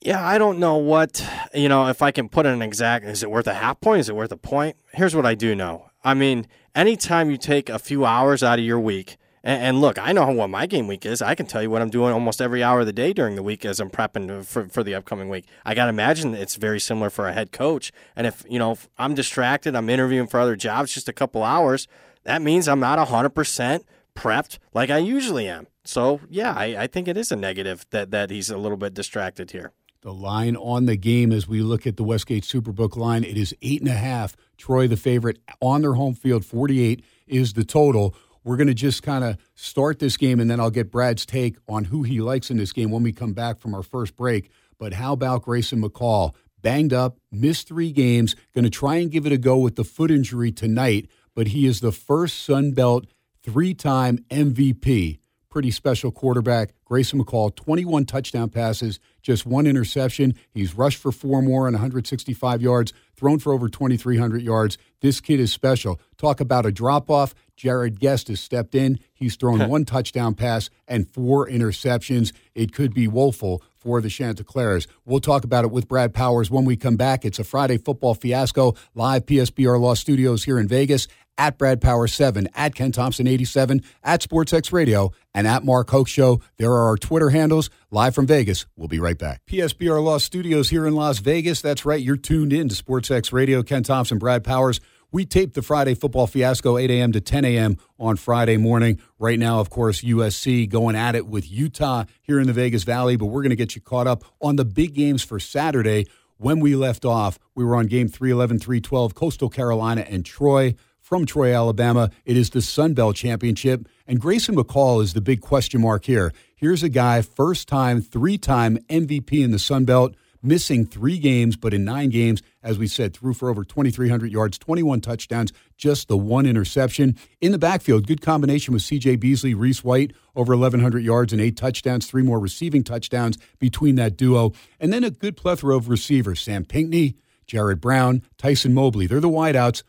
Yeah, 0.00 0.26
I 0.26 0.36
don't 0.36 0.58
know 0.58 0.76
what, 0.76 1.26
you 1.54 1.68
know, 1.68 1.86
if 1.86 2.02
I 2.02 2.10
can 2.10 2.28
put 2.28 2.44
an 2.44 2.60
exact, 2.60 3.06
is 3.06 3.22
it 3.22 3.30
worth 3.30 3.46
a 3.46 3.54
half 3.54 3.80
point? 3.80 4.00
Is 4.00 4.08
it 4.08 4.16
worth 4.16 4.32
a 4.32 4.36
point? 4.36 4.76
Here's 4.92 5.14
what 5.14 5.24
I 5.24 5.34
do 5.34 5.54
know. 5.54 5.90
I 6.02 6.12
mean, 6.12 6.46
anytime 6.74 7.30
you 7.30 7.38
take 7.38 7.70
a 7.70 7.78
few 7.78 8.04
hours 8.04 8.42
out 8.42 8.58
of 8.58 8.64
your 8.64 8.80
week, 8.80 9.16
and, 9.44 9.62
and, 9.62 9.80
look, 9.82 9.98
I 9.98 10.12
know 10.12 10.30
what 10.32 10.48
my 10.48 10.64
game 10.64 10.88
week 10.88 11.04
is. 11.04 11.20
I 11.20 11.34
can 11.34 11.44
tell 11.44 11.62
you 11.62 11.68
what 11.68 11.82
I'm 11.82 11.90
doing 11.90 12.14
almost 12.14 12.40
every 12.40 12.62
hour 12.62 12.80
of 12.80 12.86
the 12.86 12.94
day 12.94 13.12
during 13.12 13.36
the 13.36 13.42
week 13.42 13.66
as 13.66 13.78
I'm 13.78 13.90
prepping 13.90 14.42
for, 14.46 14.66
for 14.68 14.82
the 14.82 14.94
upcoming 14.94 15.28
week. 15.28 15.44
I 15.66 15.74
got 15.74 15.84
to 15.84 15.90
imagine 15.90 16.34
it's 16.34 16.56
very 16.56 16.80
similar 16.80 17.10
for 17.10 17.28
a 17.28 17.34
head 17.34 17.52
coach. 17.52 17.92
And 18.16 18.26
if, 18.26 18.42
you 18.48 18.58
know, 18.58 18.72
if 18.72 18.88
I'm 18.96 19.14
distracted, 19.14 19.76
I'm 19.76 19.90
interviewing 19.90 20.28
for 20.28 20.40
other 20.40 20.56
jobs 20.56 20.94
just 20.94 21.10
a 21.10 21.12
couple 21.12 21.42
hours, 21.42 21.86
that 22.22 22.40
means 22.40 22.66
I'm 22.66 22.80
not 22.80 22.98
100% 23.06 23.84
prepped 24.16 24.58
like 24.72 24.88
I 24.88 24.96
usually 24.96 25.46
am. 25.46 25.66
So, 25.84 26.20
yeah, 26.30 26.54
I, 26.56 26.64
I 26.84 26.86
think 26.86 27.06
it 27.06 27.18
is 27.18 27.30
a 27.30 27.36
negative 27.36 27.84
that, 27.90 28.10
that 28.12 28.30
he's 28.30 28.48
a 28.48 28.56
little 28.56 28.78
bit 28.78 28.94
distracted 28.94 29.50
here. 29.50 29.72
The 30.00 30.14
line 30.14 30.56
on 30.56 30.86
the 30.86 30.96
game 30.96 31.32
as 31.32 31.48
we 31.48 31.60
look 31.60 31.86
at 31.86 31.96
the 31.96 32.04
Westgate 32.04 32.44
Superbook 32.44 32.96
line, 32.96 33.24
it 33.24 33.36
is 33.36 33.54
eight 33.62 33.80
and 33.80 33.90
a 33.90 33.94
half. 33.94 34.36
Troy, 34.56 34.86
the 34.86 34.96
favorite, 34.96 35.38
on 35.60 35.82
their 35.82 35.94
home 35.94 36.14
field, 36.14 36.44
48 36.44 37.02
is 37.26 37.54
the 37.54 37.64
total. 37.64 38.14
We're 38.44 38.56
going 38.56 38.68
to 38.68 38.74
just 38.74 39.02
kind 39.02 39.24
of 39.24 39.38
start 39.54 39.98
this 39.98 40.16
game, 40.16 40.38
and 40.38 40.50
then 40.50 40.60
I'll 40.60 40.70
get 40.70 40.90
Brad's 40.90 41.26
take 41.26 41.56
on 41.68 41.84
who 41.84 42.02
he 42.02 42.20
likes 42.20 42.50
in 42.50 42.58
this 42.58 42.72
game 42.72 42.90
when 42.90 43.02
we 43.02 43.12
come 43.12 43.32
back 43.32 43.58
from 43.58 43.74
our 43.74 43.82
first 43.82 44.16
break. 44.16 44.50
But 44.78 44.92
how 44.92 45.14
about 45.14 45.42
Grayson 45.42 45.82
McCall? 45.82 46.34
Banged 46.60 46.92
up, 46.92 47.18
missed 47.32 47.68
three 47.68 47.92
games, 47.92 48.36
going 48.54 48.64
to 48.64 48.70
try 48.70 48.96
and 48.96 49.10
give 49.10 49.26
it 49.26 49.32
a 49.32 49.38
go 49.38 49.58
with 49.58 49.76
the 49.76 49.84
foot 49.84 50.10
injury 50.10 50.52
tonight, 50.52 51.08
but 51.34 51.48
he 51.48 51.66
is 51.66 51.80
the 51.80 51.92
first 51.92 52.42
Sun 52.42 52.72
Belt 52.72 53.06
three 53.42 53.74
time 53.74 54.18
MVP 54.30 55.18
pretty 55.54 55.70
special 55.70 56.10
quarterback. 56.10 56.74
Grayson 56.84 57.24
McCall, 57.24 57.54
21 57.54 58.06
touchdown 58.06 58.48
passes, 58.50 58.98
just 59.24 59.46
one 59.46 59.66
interception. 59.66 60.34
He's 60.52 60.74
rushed 60.74 60.98
for 60.98 61.10
four 61.10 61.42
more 61.42 61.66
and 61.66 61.74
165 61.74 62.60
yards, 62.60 62.92
thrown 63.16 63.38
for 63.38 63.52
over 63.52 63.68
2,300 63.68 64.42
yards. 64.42 64.76
This 65.00 65.20
kid 65.20 65.40
is 65.40 65.52
special. 65.52 65.98
Talk 66.18 66.40
about 66.40 66.66
a 66.66 66.70
drop 66.70 67.10
off. 67.10 67.34
Jarrett 67.56 67.98
Guest 67.98 68.28
has 68.28 68.38
stepped 68.38 68.74
in. 68.74 69.00
He's 69.14 69.36
thrown 69.36 69.68
one 69.68 69.86
touchdown 69.86 70.34
pass 70.34 70.68
and 70.86 71.08
four 71.08 71.48
interceptions. 71.48 72.32
It 72.54 72.72
could 72.72 72.92
be 72.92 73.08
woeful 73.08 73.62
for 73.76 74.00
the 74.00 74.08
Chanticleers. 74.10 74.86
We'll 75.04 75.20
talk 75.20 75.44
about 75.44 75.64
it 75.64 75.70
with 75.70 75.88
Brad 75.88 76.12
Powers 76.12 76.50
when 76.50 76.64
we 76.64 76.76
come 76.76 76.96
back. 76.96 77.24
It's 77.24 77.38
a 77.38 77.44
Friday 77.44 77.78
football 77.78 78.14
fiasco, 78.14 78.74
live 78.94 79.24
PSBR 79.26 79.80
Law 79.80 79.94
Studios 79.94 80.44
here 80.44 80.58
in 80.58 80.68
Vegas 80.68 81.08
at 81.38 81.58
Brad 81.58 81.80
Power 81.80 82.06
7, 82.06 82.48
at 82.54 82.74
Ken 82.74 82.92
Thomson 82.92 83.26
87, 83.26 83.82
at 84.02 84.20
SportsX 84.20 84.72
Radio, 84.72 85.12
and 85.34 85.46
at 85.46 85.64
Mark 85.64 85.90
Hoke 85.90 86.08
Show. 86.08 86.40
There 86.56 86.70
are 86.70 86.88
our 86.88 86.96
Twitter 86.96 87.30
handles. 87.30 87.70
Live 87.90 88.14
from 88.14 88.26
Vegas. 88.26 88.66
We'll 88.76 88.88
be 88.88 89.00
right 89.00 89.18
back. 89.18 89.42
PSBR 89.46 90.02
Law 90.02 90.18
Studios 90.18 90.70
here 90.70 90.86
in 90.86 90.94
Las 90.94 91.18
Vegas. 91.18 91.60
That's 91.60 91.84
right. 91.84 92.00
You're 92.00 92.16
tuned 92.16 92.52
in 92.52 92.68
to 92.68 92.74
SportsX 92.74 93.32
Radio. 93.32 93.62
Ken 93.62 93.82
Thomson, 93.82 94.18
Brad 94.18 94.44
Powers. 94.44 94.80
We 95.14 95.24
taped 95.24 95.54
the 95.54 95.62
Friday 95.62 95.94
football 95.94 96.26
fiasco 96.26 96.76
8 96.76 96.90
a.m. 96.90 97.12
to 97.12 97.20
10 97.20 97.44
a.m. 97.44 97.76
on 98.00 98.16
Friday 98.16 98.56
morning. 98.56 98.98
Right 99.20 99.38
now, 99.38 99.60
of 99.60 99.70
course, 99.70 100.02
USC 100.02 100.68
going 100.68 100.96
at 100.96 101.14
it 101.14 101.28
with 101.28 101.48
Utah 101.48 102.04
here 102.20 102.40
in 102.40 102.48
the 102.48 102.52
Vegas 102.52 102.82
Valley, 102.82 103.14
but 103.14 103.26
we're 103.26 103.42
going 103.42 103.50
to 103.50 103.56
get 103.56 103.76
you 103.76 103.80
caught 103.80 104.08
up 104.08 104.24
on 104.40 104.56
the 104.56 104.64
big 104.64 104.92
games 104.92 105.22
for 105.22 105.38
Saturday. 105.38 106.08
When 106.38 106.58
we 106.58 106.74
left 106.74 107.04
off, 107.04 107.38
we 107.54 107.64
were 107.64 107.76
on 107.76 107.86
game 107.86 108.08
311, 108.08 108.58
312, 108.58 109.14
Coastal 109.14 109.48
Carolina 109.48 110.00
and 110.00 110.26
Troy 110.26 110.74
from 111.04 111.26
Troy, 111.26 111.54
Alabama. 111.54 112.10
It 112.24 112.34
is 112.34 112.50
the 112.50 112.62
Sun 112.62 112.94
Belt 112.94 113.14
Championship, 113.14 113.86
and 114.06 114.18
Grayson 114.18 114.56
McCall 114.56 115.02
is 115.02 115.12
the 115.12 115.20
big 115.20 115.42
question 115.42 115.82
mark 115.82 116.06
here. 116.06 116.32
Here's 116.56 116.82
a 116.82 116.88
guy, 116.88 117.20
first 117.20 117.68
time, 117.68 118.00
three 118.00 118.38
time 118.38 118.78
MVP 118.88 119.44
in 119.44 119.50
the 119.50 119.58
Sun 119.58 119.84
Belt, 119.84 120.14
missing 120.42 120.86
three 120.86 121.18
games, 121.18 121.56
but 121.56 121.74
in 121.74 121.84
nine 121.84 122.08
games, 122.08 122.42
as 122.62 122.78
we 122.78 122.86
said, 122.86 123.14
threw 123.14 123.34
for 123.34 123.50
over 123.50 123.64
2,300 123.64 124.32
yards, 124.32 124.56
21 124.56 125.02
touchdowns, 125.02 125.52
just 125.76 126.08
the 126.08 126.16
one 126.16 126.46
interception. 126.46 127.18
In 127.42 127.52
the 127.52 127.58
backfield, 127.58 128.06
good 128.06 128.22
combination 128.22 128.72
with 128.72 128.82
C.J. 128.82 129.16
Beasley, 129.16 129.52
Reese 129.52 129.84
White, 129.84 130.14
over 130.34 130.56
1,100 130.56 131.04
yards 131.04 131.34
and 131.34 131.42
eight 131.42 131.58
touchdowns, 131.58 132.06
three 132.06 132.22
more 132.22 132.40
receiving 132.40 132.82
touchdowns 132.82 133.36
between 133.58 133.96
that 133.96 134.16
duo. 134.16 134.54
And 134.80 134.90
then 134.90 135.04
a 135.04 135.10
good 135.10 135.36
plethora 135.36 135.76
of 135.76 135.90
receivers 135.90 136.40
Sam 136.40 136.64
Pinckney, 136.64 137.16
Jared 137.46 137.82
Brown, 137.82 138.22
Tyson 138.38 138.72
Mobley. 138.72 139.06
They're 139.06 139.20
the 139.20 139.28
wideouts. 139.28 139.82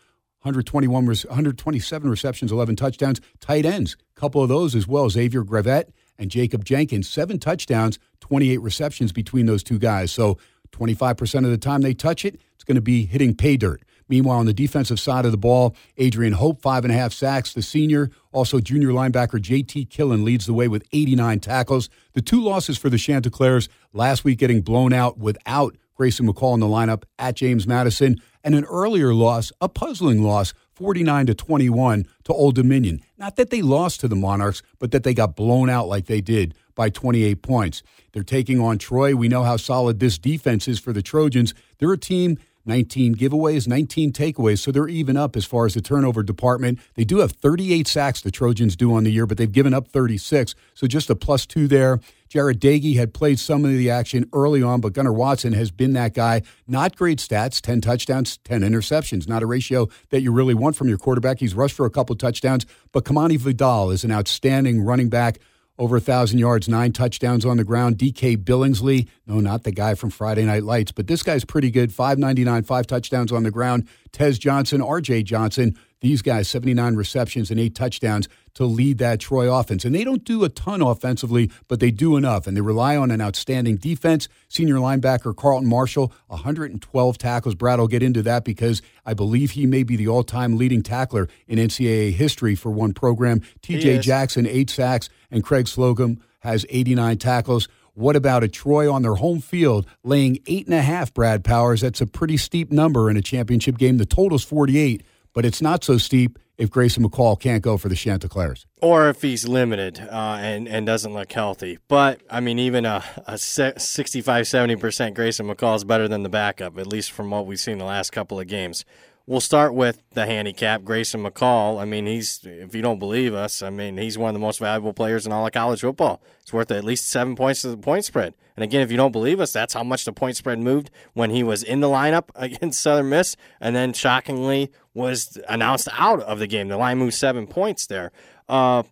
121, 0.45 1.05
127 1.05 2.09
receptions, 2.09 2.51
11 2.51 2.75
touchdowns. 2.75 3.19
Tight 3.39 3.65
ends, 3.65 3.97
a 4.15 4.19
couple 4.19 4.43
of 4.43 4.47
those 4.47 4.75
as 4.75 4.87
well. 4.87 5.09
Xavier 5.09 5.43
Gravett 5.43 5.85
and 6.19 6.29
Jacob 6.29 6.63
Jenkins, 6.63 7.09
seven 7.09 7.39
touchdowns, 7.39 7.97
28 8.19 8.61
receptions 8.61 9.11
between 9.11 9.47
those 9.47 9.63
two 9.63 9.79
guys. 9.79 10.11
So 10.11 10.37
25% 10.71 11.45
of 11.45 11.49
the 11.49 11.57
time 11.57 11.81
they 11.81 11.95
touch 11.95 12.25
it, 12.25 12.39
it's 12.53 12.63
going 12.63 12.75
to 12.75 12.81
be 12.81 13.07
hitting 13.07 13.35
pay 13.35 13.57
dirt. 13.57 13.81
Meanwhile, 14.07 14.37
on 14.37 14.45
the 14.45 14.53
defensive 14.53 14.99
side 14.99 15.25
of 15.25 15.31
the 15.31 15.37
ball, 15.37 15.75
Adrian 15.97 16.33
Hope, 16.33 16.61
five 16.61 16.85
and 16.85 16.93
a 16.93 16.95
half 16.95 17.11
sacks. 17.11 17.53
The 17.53 17.63
senior, 17.63 18.11
also 18.31 18.59
junior 18.59 18.89
linebacker 18.89 19.41
J.T. 19.41 19.87
Killen 19.87 20.23
leads 20.23 20.45
the 20.45 20.53
way 20.53 20.67
with 20.67 20.85
89 20.93 21.39
tackles. 21.39 21.89
The 22.13 22.21
two 22.21 22.39
losses 22.39 22.77
for 22.77 22.91
the 22.91 22.99
Chanticleers 22.99 23.67
last 23.93 24.23
week 24.23 24.37
getting 24.37 24.61
blown 24.61 24.93
out 24.93 25.17
without 25.17 25.75
Grayson 25.95 26.27
McCall 26.27 26.53
in 26.53 26.59
the 26.59 26.67
lineup 26.67 27.03
at 27.17 27.35
James 27.35 27.65
Madison, 27.65 28.17
and 28.45 28.55
an 28.55 28.63
earlier 28.65 29.13
loss, 29.13 29.51
a 29.59 29.67
puzzling 29.67 30.21
loss, 30.21 30.53
49 30.75 31.25
to 31.25 31.33
21 31.33 32.05
to 32.25 32.33
Old 32.33 32.55
Dominion. 32.55 33.01
Not 33.17 33.35
that 33.37 33.49
they 33.49 33.61
lost 33.61 33.99
to 34.01 34.07
the 34.07 34.15
Monarchs, 34.15 34.61
but 34.77 34.91
that 34.91 35.03
they 35.03 35.13
got 35.13 35.35
blown 35.35 35.69
out 35.69 35.87
like 35.87 36.05
they 36.05 36.21
did 36.21 36.53
by 36.75 36.89
28 36.89 37.41
points. 37.41 37.81
They're 38.13 38.23
taking 38.23 38.61
on 38.61 38.77
Troy. 38.77 39.15
We 39.15 39.27
know 39.27 39.43
how 39.43 39.57
solid 39.57 39.99
this 39.99 40.17
defense 40.17 40.67
is 40.67 40.79
for 40.79 40.93
the 40.93 41.01
Trojans. 41.01 41.53
They're 41.79 41.91
a 41.91 41.97
team 41.97 42.37
19 42.65 43.15
giveaways, 43.15 43.67
19 43.67 44.11
takeaways, 44.11 44.59
so 44.59 44.71
they're 44.71 44.87
even 44.87 45.15
up 45.17 45.35
as 45.35 45.45
far 45.45 45.65
as 45.65 45.75
the 45.75 45.81
turnover 45.81 46.23
department. 46.23 46.79
They 46.95 47.03
do 47.03 47.19
have 47.19 47.31
38 47.31 47.87
sacks 47.87 48.21
the 48.21 48.31
Trojans 48.31 48.75
do 48.75 48.93
on 48.93 49.03
the 49.03 49.11
year, 49.11 49.27
but 49.27 49.37
they've 49.37 49.51
given 49.51 49.73
up 49.73 49.87
36, 49.87 50.55
so 50.73 50.87
just 50.87 51.09
a 51.09 51.15
plus 51.15 51.45
two 51.45 51.67
there. 51.67 51.99
Jarret 52.35 52.59
Doege 52.59 52.97
had 52.97 53.13
played 53.13 53.39
some 53.39 53.63
of 53.63 53.71
the 53.71 53.89
action 53.89 54.29
early 54.33 54.61
on, 54.61 54.81
but 54.81 54.91
Gunnar 54.91 55.13
Watson 55.13 55.53
has 55.53 55.71
been 55.71 55.93
that 55.93 56.13
guy. 56.13 56.41
Not 56.67 56.97
great 56.97 57.19
stats 57.19 57.61
10 57.61 57.79
touchdowns, 57.79 58.39
10 58.39 58.59
interceptions. 58.59 59.25
Not 59.25 59.41
a 59.41 59.45
ratio 59.45 59.87
that 60.09 60.19
you 60.19 60.33
really 60.33 60.53
want 60.53 60.75
from 60.75 60.89
your 60.89 60.97
quarterback. 60.97 61.39
He's 61.39 61.53
rushed 61.53 61.77
for 61.77 61.85
a 61.85 61.89
couple 61.89 62.13
touchdowns, 62.17 62.65
but 62.91 63.05
Kamani 63.05 63.37
Vidal 63.37 63.89
is 63.89 64.03
an 64.03 64.11
outstanding 64.11 64.81
running 64.81 65.07
back 65.07 65.39
over 65.77 65.95
a 65.95 65.99
1,000 65.99 66.37
yards, 66.37 66.67
nine 66.67 66.91
touchdowns 66.91 67.45
on 67.45 67.55
the 67.55 67.63
ground. 67.63 67.97
DK 67.97 68.35
Billingsley, 68.35 69.07
no, 69.25 69.39
not 69.39 69.63
the 69.63 69.71
guy 69.71 69.95
from 69.95 70.09
Friday 70.09 70.43
Night 70.43 70.63
Lights, 70.63 70.91
but 70.91 71.07
this 71.07 71.23
guy's 71.23 71.45
pretty 71.45 71.71
good. 71.71 71.93
599, 71.93 72.63
five 72.63 72.85
touchdowns 72.85 73.31
on 73.31 73.43
the 73.43 73.51
ground. 73.51 73.87
Tez 74.11 74.37
Johnson, 74.37 74.81
RJ 74.81 75.23
Johnson, 75.23 75.77
these 76.01 76.21
guys, 76.21 76.49
79 76.49 76.95
receptions 76.95 77.49
and 77.49 77.59
eight 77.61 77.75
touchdowns 77.75 78.27
to 78.55 78.65
lead 78.65 78.97
that 78.97 79.19
Troy 79.19 79.53
offense. 79.53 79.85
And 79.85 79.93
they 79.93 80.03
don't 80.03 80.23
do 80.23 80.43
a 80.43 80.49
ton 80.49 80.81
offensively, 80.81 81.51
but 81.67 81.79
they 81.79 81.91
do 81.91 82.17
enough. 82.17 82.47
And 82.47 82.57
they 82.57 82.61
rely 82.61 82.97
on 82.97 83.11
an 83.11 83.21
outstanding 83.21 83.75
defense. 83.77 84.27
Senior 84.49 84.75
linebacker 84.75 85.35
Carlton 85.35 85.69
Martial, 85.69 86.11
112 86.27 87.17
tackles. 87.17 87.55
Brad 87.55 87.79
will 87.79 87.87
get 87.87 88.01
into 88.01 88.21
that 88.23 88.43
because 88.43 88.81
I 89.05 89.13
believe 89.13 89.51
he 89.51 89.65
may 89.65 89.83
be 89.83 89.95
the 89.95 90.07
all 90.07 90.23
time 90.23 90.57
leading 90.57 90.81
tackler 90.81 91.27
in 91.47 91.59
NCAA 91.59 92.13
history 92.13 92.55
for 92.55 92.71
one 92.71 92.93
program. 92.93 93.41
TJ 93.61 94.01
Jackson, 94.01 94.47
eight 94.47 94.69
sacks, 94.69 95.09
and 95.29 95.43
Craig 95.43 95.67
Slocum 95.67 96.21
has 96.39 96.65
89 96.69 97.17
tackles. 97.17 97.67
What 97.93 98.15
about 98.15 98.43
a 98.43 98.49
Troy 98.49 98.91
on 98.91 99.03
their 99.03 99.15
home 99.15 99.39
field 99.39 99.85
laying 100.03 100.39
eight 100.47 100.65
and 100.65 100.75
a 100.75 100.81
half, 100.81 101.13
Brad 101.13 101.43
Powers? 101.43 101.81
That's 101.81 102.01
a 102.01 102.07
pretty 102.07 102.35
steep 102.35 102.71
number 102.71 103.09
in 103.09 103.15
a 103.15 103.21
championship 103.21 103.77
game. 103.77 103.97
The 103.97 104.05
total's 104.05 104.43
48 104.43 105.03
but 105.35 105.45
it's 105.45 105.61
not 105.61 105.83
so 105.83 105.99
steep 105.99 106.39
if 106.57 106.69
Grayson 106.69 107.03
McCall 107.03 107.39
can't 107.39 107.61
go 107.61 107.77
for 107.77 107.89
the 107.89 107.95
Chanticleers. 107.95 108.65
Or 108.81 109.09
if 109.09 109.21
he's 109.21 109.47
limited 109.47 109.99
uh, 109.99 110.37
and, 110.39 110.67
and 110.67 110.85
doesn't 110.85 111.13
look 111.13 111.31
healthy. 111.31 111.79
But, 111.87 112.21
I 112.29 112.39
mean, 112.39 112.59
even 112.59 112.85
a, 112.85 113.03
a 113.27 113.37
65 113.37 114.45
70% 114.45 115.13
Grayson 115.13 115.47
McCall 115.47 115.75
is 115.75 115.83
better 115.83 116.07
than 116.07 116.23
the 116.23 116.29
backup, 116.29 116.77
at 116.77 116.87
least 116.87 117.11
from 117.11 117.31
what 117.31 117.45
we've 117.45 117.59
seen 117.59 117.77
the 117.77 117.85
last 117.85 118.11
couple 118.11 118.39
of 118.39 118.47
games. 118.47 118.85
We'll 119.27 119.41
start 119.41 119.73
with 119.73 120.03
the 120.11 120.27
handicap, 120.27 120.83
Grayson 120.83 121.23
McCall. 121.23 121.81
I 121.81 121.85
mean, 121.85 122.05
he's 122.05 122.41
if 122.43 122.75
you 122.75 122.83
don't 122.83 122.99
believe 122.99 123.33
us, 123.33 123.63
I 123.63 123.71
mean, 123.71 123.97
he's 123.97 124.19
one 124.19 124.29
of 124.29 124.33
the 124.33 124.39
most 124.39 124.59
valuable 124.59 124.93
players 124.93 125.25
in 125.25 125.31
all 125.31 125.47
of 125.47 125.51
college 125.51 125.81
football. 125.81 126.21
It's 126.41 126.53
worth 126.53 126.69
at 126.69 126.83
least 126.83 127.09
seven 127.09 127.35
points 127.35 127.63
to 127.63 127.69
the 127.69 127.77
point 127.77 128.05
spread. 128.05 128.35
And 128.55 128.63
again, 128.63 128.81
if 128.81 128.91
you 128.91 128.97
don't 128.97 129.11
believe 129.11 129.39
us, 129.39 129.51
that's 129.51 129.73
how 129.73 129.83
much 129.83 130.05
the 130.05 130.13
point 130.13 130.37
spread 130.37 130.59
moved 130.59 130.91
when 131.13 131.31
he 131.31 131.41
was 131.41 131.63
in 131.63 131.79
the 131.79 131.87
lineup 131.87 132.29
against 132.35 132.79
Southern 132.79 133.09
Miss, 133.09 133.35
and 133.59 133.75
then 133.75 133.93
shockingly 133.93 134.71
was 134.93 135.39
announced 135.49 135.87
out 135.93 136.21
of 136.21 136.37
the 136.37 136.45
game. 136.45 136.67
The 136.67 136.77
line 136.77 136.99
moved 136.99 137.15
seven 137.15 137.47
points 137.47 137.87
there. 137.87 138.11
Uh, 138.47 138.83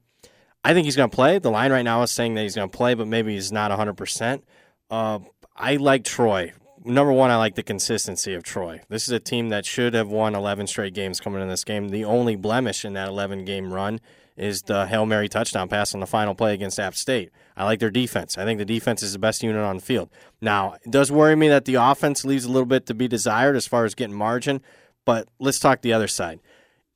I 0.63 0.73
think 0.73 0.85
he's 0.85 0.95
going 0.95 1.11
to 1.11 1.15
play. 1.15 1.37
The 1.37 1.51
line 1.51 1.71
right 1.71 1.83
now 1.83 2.01
is 2.01 2.09
saying 2.09 2.33
that 2.35 2.41
he's 2.41 2.55
going 2.55 2.69
to 2.69 2.75
play, 2.75 2.95
but 2.95 3.07
maybe 3.07 3.35
he's 3.35 3.51
not 3.51 3.69
100%. 3.69 4.41
Uh, 4.89 5.19
I 5.55 5.75
like 5.75 6.03
Troy. 6.03 6.53
Number 6.85 7.13
one, 7.13 7.31
I 7.31 7.37
like 7.37 7.55
the 7.55 7.63
consistency 7.63 8.33
of 8.33 8.43
Troy. 8.43 8.81
This 8.89 9.03
is 9.03 9.09
a 9.13 9.19
team 9.19 9.49
that 9.49 9.65
should 9.65 9.93
have 9.93 10.09
won 10.09 10.35
11 10.35 10.67
straight 10.67 10.93
games 10.93 11.21
coming 11.21 11.41
in 11.41 11.47
this 11.47 11.63
game. 11.63 11.89
The 11.89 12.03
only 12.03 12.35
blemish 12.35 12.83
in 12.83 12.93
that 12.93 13.07
11 13.07 13.45
game 13.45 13.71
run 13.71 14.01
is 14.35 14.63
the 14.63 14.87
Hail 14.87 15.05
Mary 15.05 15.29
touchdown 15.29 15.69
pass 15.69 15.93
on 15.93 16.01
the 16.01 16.07
final 16.07 16.35
play 16.35 16.53
against 16.53 16.79
App 16.79 16.95
State. 16.95 17.31
I 17.55 17.63
like 17.63 17.79
their 17.79 17.89
defense. 17.89 18.37
I 18.37 18.43
think 18.43 18.57
the 18.57 18.65
defense 18.65 19.01
is 19.01 19.13
the 19.13 19.19
best 19.19 19.43
unit 19.43 19.61
on 19.61 19.77
the 19.77 19.81
field. 19.81 20.09
Now, 20.41 20.75
it 20.83 20.91
does 20.91 21.11
worry 21.11 21.35
me 21.35 21.47
that 21.49 21.65
the 21.65 21.75
offense 21.75 22.25
leaves 22.25 22.43
a 22.43 22.51
little 22.51 22.65
bit 22.65 22.85
to 22.87 22.93
be 22.93 23.07
desired 23.07 23.55
as 23.55 23.67
far 23.67 23.85
as 23.85 23.95
getting 23.95 24.15
margin, 24.15 24.61
but 25.05 25.29
let's 25.39 25.59
talk 25.59 25.81
the 25.81 25.93
other 25.93 26.07
side. 26.07 26.41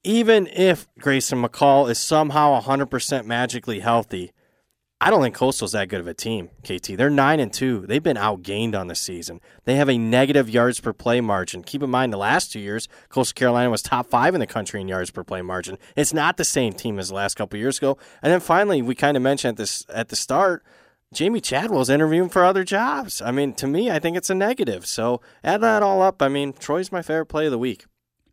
Even 0.04 0.48
if 0.48 0.88
Grayson 1.00 1.42
McCall 1.42 1.90
is 1.90 1.98
somehow 1.98 2.60
100% 2.60 3.26
magically 3.26 3.80
healthy, 3.80 4.32
I 5.00 5.12
don't 5.12 5.22
think 5.22 5.36
Coastal's 5.36 5.74
that 5.74 5.90
good 5.90 6.00
of 6.00 6.08
a 6.08 6.16
team, 6.16 6.50
KT. 6.64 6.98
They're 6.98 7.12
9 7.12 7.40
and 7.40 7.54
2. 7.54 7.86
They've 7.86 8.02
been 8.02 8.18
outgained 8.18 8.74
on 8.74 8.88
the 8.88 8.96
season. 8.96 9.42
They 9.66 9.76
have 9.76 9.90
a 9.90 9.98
negative 9.98 10.50
yards 10.50 10.80
per 10.80 10.92
play 10.92 11.22
margin. 11.22 11.62
Keep 11.62 11.84
in 11.84 11.92
mind 11.92 12.12
the 12.12 12.18
last 12.18 12.52
2 12.52 12.60
years, 12.60 12.88
Coastal 13.10 13.36
Carolina 13.36 13.70
was 13.70 13.84
top 13.84 14.08
5 14.08 14.34
in 14.34 14.40
the 14.40 14.48
country 14.48 14.82
in 14.82 14.88
yards 14.88 15.12
per 15.12 15.24
play 15.24 15.44
margin. 15.44 15.78
It's 15.96 16.16
not 16.16 16.38
the 16.38 16.44
same 16.44 16.74
team 16.74 16.98
as 16.98 17.10
the 17.10 17.16
last 17.16 17.36
couple 17.36 17.60
years 17.60 17.78
ago. 17.78 17.96
And 18.24 18.34
then 18.34 18.40
finally, 18.40 18.82
we 18.82 18.96
kind 18.96 19.16
of 19.16 19.22
mentioned 19.22 19.52
at 19.52 19.58
this 19.58 19.86
at 19.94 20.10
the 20.10 20.16
start, 20.16 20.66
Jamey 21.14 21.44
Chadwell's 21.44 21.92
interviewing 21.92 22.30
for 22.30 22.44
other 22.44 22.64
jobs. 22.64 23.22
I 23.22 23.30
mean, 23.30 23.54
to 23.54 23.68
me, 23.68 23.92
I 23.92 24.00
think 24.00 24.18
it's 24.18 24.32
a 24.32 24.36
negative. 24.36 24.88
So, 24.88 25.22
add 25.44 25.62
that 25.62 25.84
all 25.84 26.02
up, 26.02 26.24
I 26.24 26.28
mean, 26.28 26.54
Troy's 26.54 26.92
my 26.92 27.04
favorite 27.04 27.28
play 27.28 27.46
of 27.46 27.52
the 27.52 27.60
week. 27.60 27.86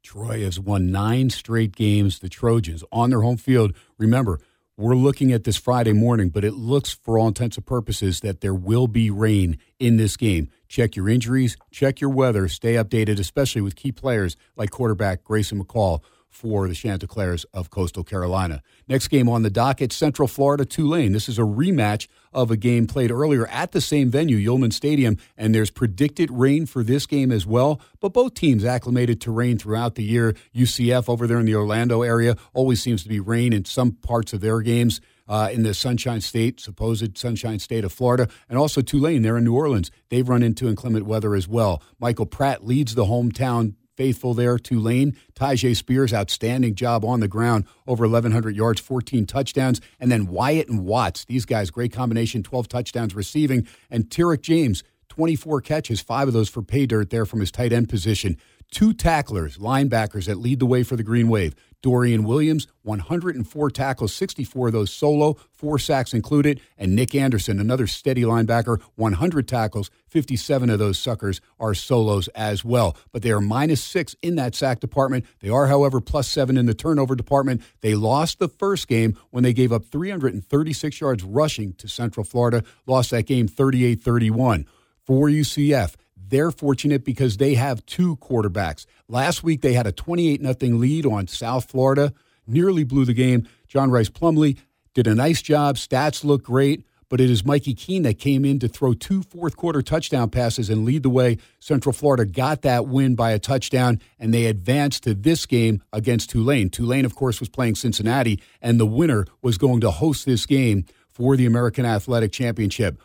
Troy 0.03 0.43
has 0.43 0.59
won 0.59 0.91
9 0.91 1.29
straight 1.29 1.77
games, 1.77 2.21
the 2.21 2.31
Trojans 2.31 2.85
on 2.91 3.11
their 3.11 3.21
home 3.21 3.37
field. 3.37 3.75
Remember, 3.99 4.41
we're 4.77 4.97
looking 4.97 5.33
at 5.33 5.45
this 5.45 5.57
Friday 5.57 5.93
morning, 5.93 6.31
but 6.31 6.45
it 6.45 6.55
looks, 6.55 6.91
for 6.93 7.17
all 7.19 7.29
intents 7.29 7.57
and 7.57 7.65
purposes, 7.65 8.21
that 8.21 8.41
there 8.41 8.55
will 8.55 8.89
be 8.89 9.09
rain 9.09 9.59
in 9.79 9.97
this 9.97 10.17
game. 10.17 10.49
Check 10.69 10.97
your 10.97 11.09
injuries, 11.09 11.57
check 11.71 12.01
your 12.01 12.11
weather, 12.11 12.49
stay 12.49 12.75
updated, 12.75 13.21
especially 13.21 13.61
with 13.63 13.77
key 13.77 13.93
players 13.93 14.37
like 14.57 14.71
quarterback 14.71 15.23
Grayson 15.23 15.63
McCall, 15.63 16.01
for 16.35 16.67
the 16.67 16.75
Chanticleers 16.75 17.45
of 17.55 17.71
Coastal 17.71 18.03
Carolina. 18.03 18.61
Next 18.89 19.09
game 19.09 19.29
on 19.29 19.43
the 19.43 19.51
docket, 19.51 19.93
Central 19.93 20.27
Florida 20.27 20.65
Tulane. 20.65 21.13
This 21.13 21.29
is 21.29 21.39
a 21.39 21.43
rematch 21.43 22.09
of 22.33 22.51
a 22.51 22.57
game 22.57 22.89
played 22.89 23.13
earlier 23.13 23.47
at 23.47 23.71
the 23.71 23.81
same 23.81 24.11
venue, 24.11 24.37
Yulman 24.37 24.73
Stadium, 24.73 25.17
and 25.37 25.55
there's 25.55 25.71
predicted 25.71 26.31
rain 26.33 26.67
for 26.67 26.83
this 26.83 27.07
game 27.07 27.31
as 27.31 27.47
well. 27.47 27.81
But 28.01 28.13
both 28.13 28.35
teams 28.35 28.65
acclimated 28.65 29.21
to 29.23 29.31
rain 29.31 29.59
throughout 29.59 29.95
the 29.95 30.03
year. 30.03 30.35
UCF 30.55 31.09
over 31.09 31.29
there 31.29 31.39
in 31.39 31.47
the 31.47 31.55
Orlando 31.55 32.03
area 32.03 32.37
always 32.53 32.83
seems 32.83 33.05
to 33.05 33.09
be 33.09 33.21
rain 33.21 33.53
in 33.53 33.65
some 33.65 33.93
parts 33.93 34.33
of 34.33 34.41
their 34.41 34.61
games. 34.61 35.01
Uh, 35.27 35.49
in 35.51 35.63
the 35.63 35.73
Sunshine 35.73 36.21
State, 36.21 36.61
supposed 36.61 37.17
Sunshine 37.17 37.59
State 37.59 37.83
of 37.83 37.91
Florida, 37.91 38.29
and 38.47 38.59
also 38.59 38.83
Tulane 38.83 39.23
there 39.23 39.39
in 39.39 39.45
New 39.45 39.55
Orleans. 39.55 39.91
They've 40.11 40.29
run 40.29 40.43
into 40.43 40.69
inclement 40.69 41.07
weather 41.07 41.35
as 41.35 41.49
well. 41.49 41.83
Michael 41.99 42.27
Pratt 42.27 42.67
leads 42.67 42.95
the 42.95 43.07
hometown 43.07 43.73
faithful 43.97 44.35
there. 44.35 44.59
Tulane, 44.59 45.17
Tyjae 45.35 45.77
Spears, 45.77 46.13
outstanding 46.13 46.75
job 46.75 47.05
on 47.05 47.21
the 47.21 47.29
ground, 47.29 47.65
over 47.87 48.05
1,100 48.05 48.57
yards, 48.57 48.81
14 48.81 49.27
touchdowns. 49.27 49.81
And 50.01 50.11
then 50.11 50.27
Wyatt 50.27 50.69
and 50.69 50.85
Watts, 50.85 51.25
these 51.25 51.45
guys, 51.45 51.71
great 51.71 51.93
combination, 51.93 52.43
12 52.43 52.69
touchdowns 52.69 53.15
receiving. 53.15 53.67
And 53.91 54.09
Tyrick 54.09 54.43
James, 54.43 54.83
24 55.09 55.61
catches, 55.61 56.01
five 56.01 56.29
of 56.29 56.35
those 56.35 56.49
for 56.49 56.63
pay 56.63 56.87
dirt 56.87 57.11
there 57.11 57.27
from 57.27 57.41
his 57.41 57.53
tight 57.53 57.73
end 57.73 57.89
position. 57.89 58.37
Two 58.71 58.93
tacklers, 58.93 59.59
linebackers 59.59 60.27
that 60.27 60.39
lead 60.39 60.59
the 60.59 60.67
way 60.67 60.83
for 60.83 60.97
the 60.97 61.05
Green 61.05 61.29
Wave. 61.29 61.55
Dorian 61.85 62.25
Williams, 62.25 62.67
104 62.85 63.71
tackles, 63.71 64.15
64 64.15 64.69
of 64.69 64.73
those 64.73 64.91
solo, 64.91 65.35
four 65.53 65.79
sacks 65.79 66.15
included. 66.15 66.59
And 66.79 66.97
Nick 66.97 67.15
Anderson, 67.15 67.61
another 67.61 67.87
steady 67.87 68.23
linebacker, 68.23 68.81
100 68.95 69.47
tackles, 69.47 69.91
57 70.09 70.71
of 70.71 70.79
those 70.79 70.99
suckers 70.99 71.43
are 71.61 71.75
solos 71.75 72.29
as 72.29 72.65
well. 72.65 72.97
But 73.13 73.21
they 73.21 73.33
are 73.33 73.41
minus 73.43 73.85
six 73.85 74.17
in 74.23 74.37
that 74.37 74.55
sack 74.55 74.81
department. 74.81 75.27
They 75.41 75.51
are, 75.51 75.67
however, 75.67 76.01
plus 76.01 76.27
seven 76.27 76.57
in 76.57 76.65
the 76.65 76.73
turnover 76.73 77.15
department. 77.15 77.61
They 77.83 77.95
lost 77.95 78.39
the 78.39 78.49
first 78.49 78.89
game 78.89 79.19
when 79.29 79.45
they 79.45 79.53
gave 79.53 79.71
up 79.71 79.85
336 79.85 81.03
yards 81.03 81.23
rushing 81.23 81.75
to 81.75 81.87
Central 81.87 82.25
Florida, 82.25 82.65
lost 82.87 83.11
that 83.11 83.27
game 83.27 83.47
38 83.47 84.01
31. 84.01 84.65
For 85.05 85.29
UCF, 85.29 85.97
they're 86.29 86.51
fortunate 86.51 87.05
because 87.05 87.37
they 87.37 87.55
have 87.55 87.85
two 87.87 88.17
quarterbacks. 88.17 88.87
Last 89.09 89.43
week, 89.43 89.61
they 89.61 89.73
had 89.73 89.87
a 89.87 89.93
28 89.93 90.41
0 90.41 90.77
lead 90.77 91.07
on 91.07 91.27
South 91.27 91.71
Florida, 91.71 92.13
nearly 92.47 92.85
blew 92.85 93.05
the 93.05 93.15
game. 93.15 93.49
John 93.69 93.91
Rhys 93.91 94.11
Plumlee 94.11 94.59
did 94.95 95.07
a 95.07 95.15
nice 95.15 95.43
job. 95.43 95.77
Stats 95.77 96.25
look 96.25 96.43
great, 96.45 96.85
but 97.09 97.21
it 97.21 97.31
is 97.31 97.45
Mikey 97.45 97.75
Keene 97.75 98.03
that 98.03 98.19
came 98.19 98.45
in 98.45 98.59
to 98.61 98.69
throw 98.69 98.95
two 98.95 99.23
fourth 99.23 99.57
quarter 99.57 99.83
touchdown 99.83 100.31
passes 100.31 100.71
and 100.71 100.85
lead 100.85 101.03
the 101.03 101.11
way. 101.11 101.39
Central 101.61 101.93
Florida 101.93 102.25
got 102.25 102.63
that 102.63 102.87
win 102.87 103.15
by 103.15 103.33
a 103.33 103.39
touchdown, 103.39 104.01
and 104.19 104.33
they 104.33 104.47
advanced 104.47 105.03
to 105.05 105.15
this 105.15 105.47
game 105.47 105.83
against 105.93 106.31
Tulane. 106.31 106.71
Tulane, 106.71 107.05
of 107.05 107.15
course, 107.15 107.41
was 107.41 107.49
playing 107.49 107.75
Cincinnati, 107.75 108.41
and 108.63 108.79
the 108.79 108.87
winner 108.87 109.27
was 109.43 109.59
going 109.59 109.81
to 109.81 109.91
host 109.91 110.27
this 110.27 110.47
game 110.47 110.85
for 111.09 111.37
the 111.37 111.47
American 111.47 111.85
Athletic 111.85 112.33
Championship. 112.33 113.01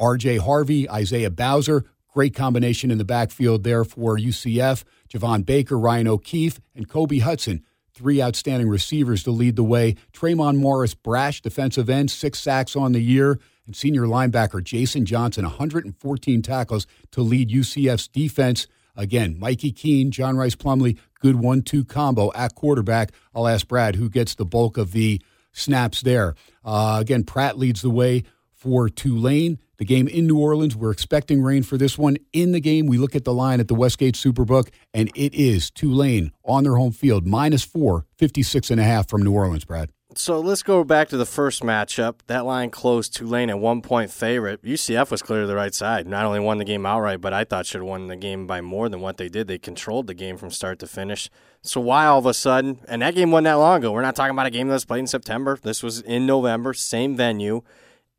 RJ 0.00 0.40
Harvey, 0.40 0.90
Isaiah 0.90 1.30
Bowser, 1.30 1.84
Great 2.12 2.34
combination 2.34 2.90
in 2.90 2.98
the 2.98 3.04
backfield 3.04 3.64
there 3.64 3.84
for 3.84 4.18
UCF. 4.18 4.84
Javon 5.08 5.46
Baker, 5.46 5.78
Ryan 5.78 6.08
O'Keefe, 6.08 6.60
and 6.74 6.88
Kobe 6.88 7.18
Hudson. 7.18 7.64
Three 7.94 8.22
outstanding 8.22 8.68
receivers 8.68 9.22
to 9.24 9.30
lead 9.30 9.56
the 9.56 9.64
way. 9.64 9.96
Tre'mon 10.12 10.56
Morris-Brash 10.56 11.40
defensive 11.40 11.88
end, 11.88 12.10
six 12.10 12.38
sacks 12.38 12.76
on 12.76 12.92
the 12.92 13.02
year. 13.02 13.38
And 13.66 13.76
senior 13.76 14.02
linebacker 14.02 14.62
Jason 14.62 15.06
Johnson, 15.06 15.44
114 15.44 16.42
tackles 16.42 16.86
to 17.12 17.22
lead 17.22 17.48
UCF's 17.48 18.08
defense. 18.08 18.66
Again, 18.96 19.38
Mikey 19.38 19.72
Keene, 19.72 20.10
John 20.10 20.36
Rhys 20.36 20.56
Plumlee, 20.56 20.98
good 21.20 21.36
one 21.36 21.62
two 21.62 21.84
combo 21.84 22.30
at 22.34 22.54
quarterback. 22.54 23.12
I'll 23.34 23.48
ask 23.48 23.66
Brad 23.66 23.96
who 23.96 24.10
gets 24.10 24.34
the 24.34 24.44
bulk 24.44 24.76
of 24.76 24.92
the 24.92 25.22
snaps 25.52 26.02
there. 26.02 26.34
Uh, 26.64 26.98
again, 27.00 27.24
Pratt 27.24 27.58
leads 27.58 27.82
the 27.82 27.90
way 27.90 28.24
for 28.62 28.88
Tulane. 28.88 29.58
The 29.78 29.84
game 29.84 30.06
in 30.06 30.28
New 30.28 30.38
Orleans, 30.38 30.76
we're 30.76 30.92
expecting 30.92 31.42
rain 31.42 31.64
for 31.64 31.76
this 31.76 31.98
one. 31.98 32.16
In 32.32 32.52
the 32.52 32.60
game, 32.60 32.86
we 32.86 32.96
look 32.96 33.16
at 33.16 33.24
the 33.24 33.34
line 33.34 33.58
at 33.58 33.66
the 33.66 33.74
Westgate 33.74 34.14
Superbook, 34.14 34.68
and 34.94 35.10
it 35.16 35.34
is 35.34 35.68
Tulane 35.68 36.30
on 36.44 36.62
their 36.62 36.76
home 36.76 36.92
field, 36.92 37.26
minus 37.26 37.64
four, 37.64 38.06
56 38.18 38.70
and 38.70 38.80
a 38.80 38.84
half 38.84 39.08
from 39.08 39.22
New 39.22 39.32
Orleans, 39.32 39.64
Brad. 39.64 39.90
So 40.14 40.38
let's 40.38 40.62
go 40.62 40.84
back 40.84 41.08
to 41.08 41.16
the 41.16 41.26
first 41.26 41.62
matchup. 41.62 42.20
That 42.28 42.44
line 42.44 42.70
closed 42.70 43.16
Tulane 43.16 43.50
at 43.50 43.58
one 43.58 43.82
point 43.82 44.12
favorite. 44.12 44.62
UCF 44.62 45.10
was 45.10 45.22
clearly 45.22 45.48
the 45.48 45.56
right 45.56 45.74
side. 45.74 46.06
Not 46.06 46.26
only 46.26 46.38
won 46.38 46.58
the 46.58 46.64
game 46.64 46.86
outright, 46.86 47.20
but 47.20 47.32
I 47.32 47.42
thought 47.42 47.66
should 47.66 47.80
have 47.80 47.88
won 47.88 48.06
the 48.06 48.16
game 48.16 48.46
by 48.46 48.60
more 48.60 48.88
than 48.88 49.00
what 49.00 49.16
they 49.16 49.28
did. 49.28 49.48
They 49.48 49.58
controlled 49.58 50.06
the 50.06 50.14
game 50.14 50.36
from 50.36 50.50
start 50.50 50.78
to 50.80 50.86
finish. 50.86 51.28
So 51.62 51.80
why 51.80 52.06
all 52.06 52.18
of 52.18 52.26
a 52.26 52.34
sudden? 52.34 52.80
And 52.86 53.02
that 53.02 53.16
game 53.16 53.32
wasn't 53.32 53.46
that 53.46 53.54
long 53.54 53.78
ago. 53.78 53.90
We're 53.90 54.02
not 54.02 54.14
talking 54.14 54.34
about 54.34 54.46
a 54.46 54.50
game 54.50 54.68
that 54.68 54.74
was 54.74 54.84
played 54.84 55.00
in 55.00 55.06
September. 55.08 55.58
This 55.60 55.82
was 55.82 56.00
in 56.02 56.26
November, 56.26 56.74
same 56.74 57.16
venue. 57.16 57.62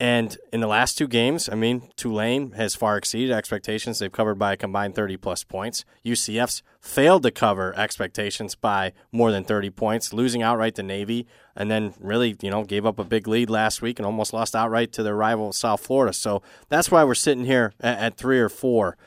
And 0.03 0.37
in 0.51 0.59
the 0.59 0.67
last 0.67 0.97
two 0.97 1.07
games, 1.07 1.47
I 1.47 1.55
mean, 1.55 1.89
Tulane 1.95 2.51
has 2.57 2.75
far 2.75 2.97
exceeded 2.97 3.31
expectations. 3.31 3.99
They've 3.99 4.11
covered 4.11 4.37
by 4.37 4.51
a 4.51 4.57
combined 4.57 4.95
30 4.95 5.15
plus 5.15 5.45
points. 5.45 5.85
UCF's 6.05 6.61
failed 6.81 7.23
to 7.23 7.31
cover 7.31 7.73
expectations 7.77 8.53
by 8.53 8.91
more 9.13 9.31
than 9.31 9.45
30 9.45 9.69
points, 9.69 10.11
losing 10.11 10.41
outright 10.41 10.75
to 10.75 10.83
Navy, 10.83 11.25
and 11.55 11.71
then 11.71 11.93
really, 12.01 12.35
you 12.41 12.51
know, 12.51 12.65
gave 12.65 12.85
up 12.85 12.99
a 12.99 13.05
big 13.05 13.29
lead 13.29 13.49
last 13.49 13.81
week 13.81 13.97
and 13.97 14.05
almost 14.05 14.33
lost 14.33 14.57
outright 14.57 14.91
to 14.91 15.03
their 15.03 15.15
rival 15.15 15.53
South 15.53 15.79
Florida. 15.79 16.11
So 16.11 16.43
that's 16.67 16.91
why 16.91 17.05
we're 17.05 17.15
sitting 17.15 17.45
here 17.45 17.71
at, 17.79 17.97
at 17.97 18.17
three 18.17 18.41
or 18.41 18.49
four. 18.49 18.97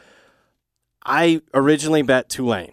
I 1.05 1.43
originally 1.53 2.01
bet 2.01 2.31
Tulane 2.31 2.73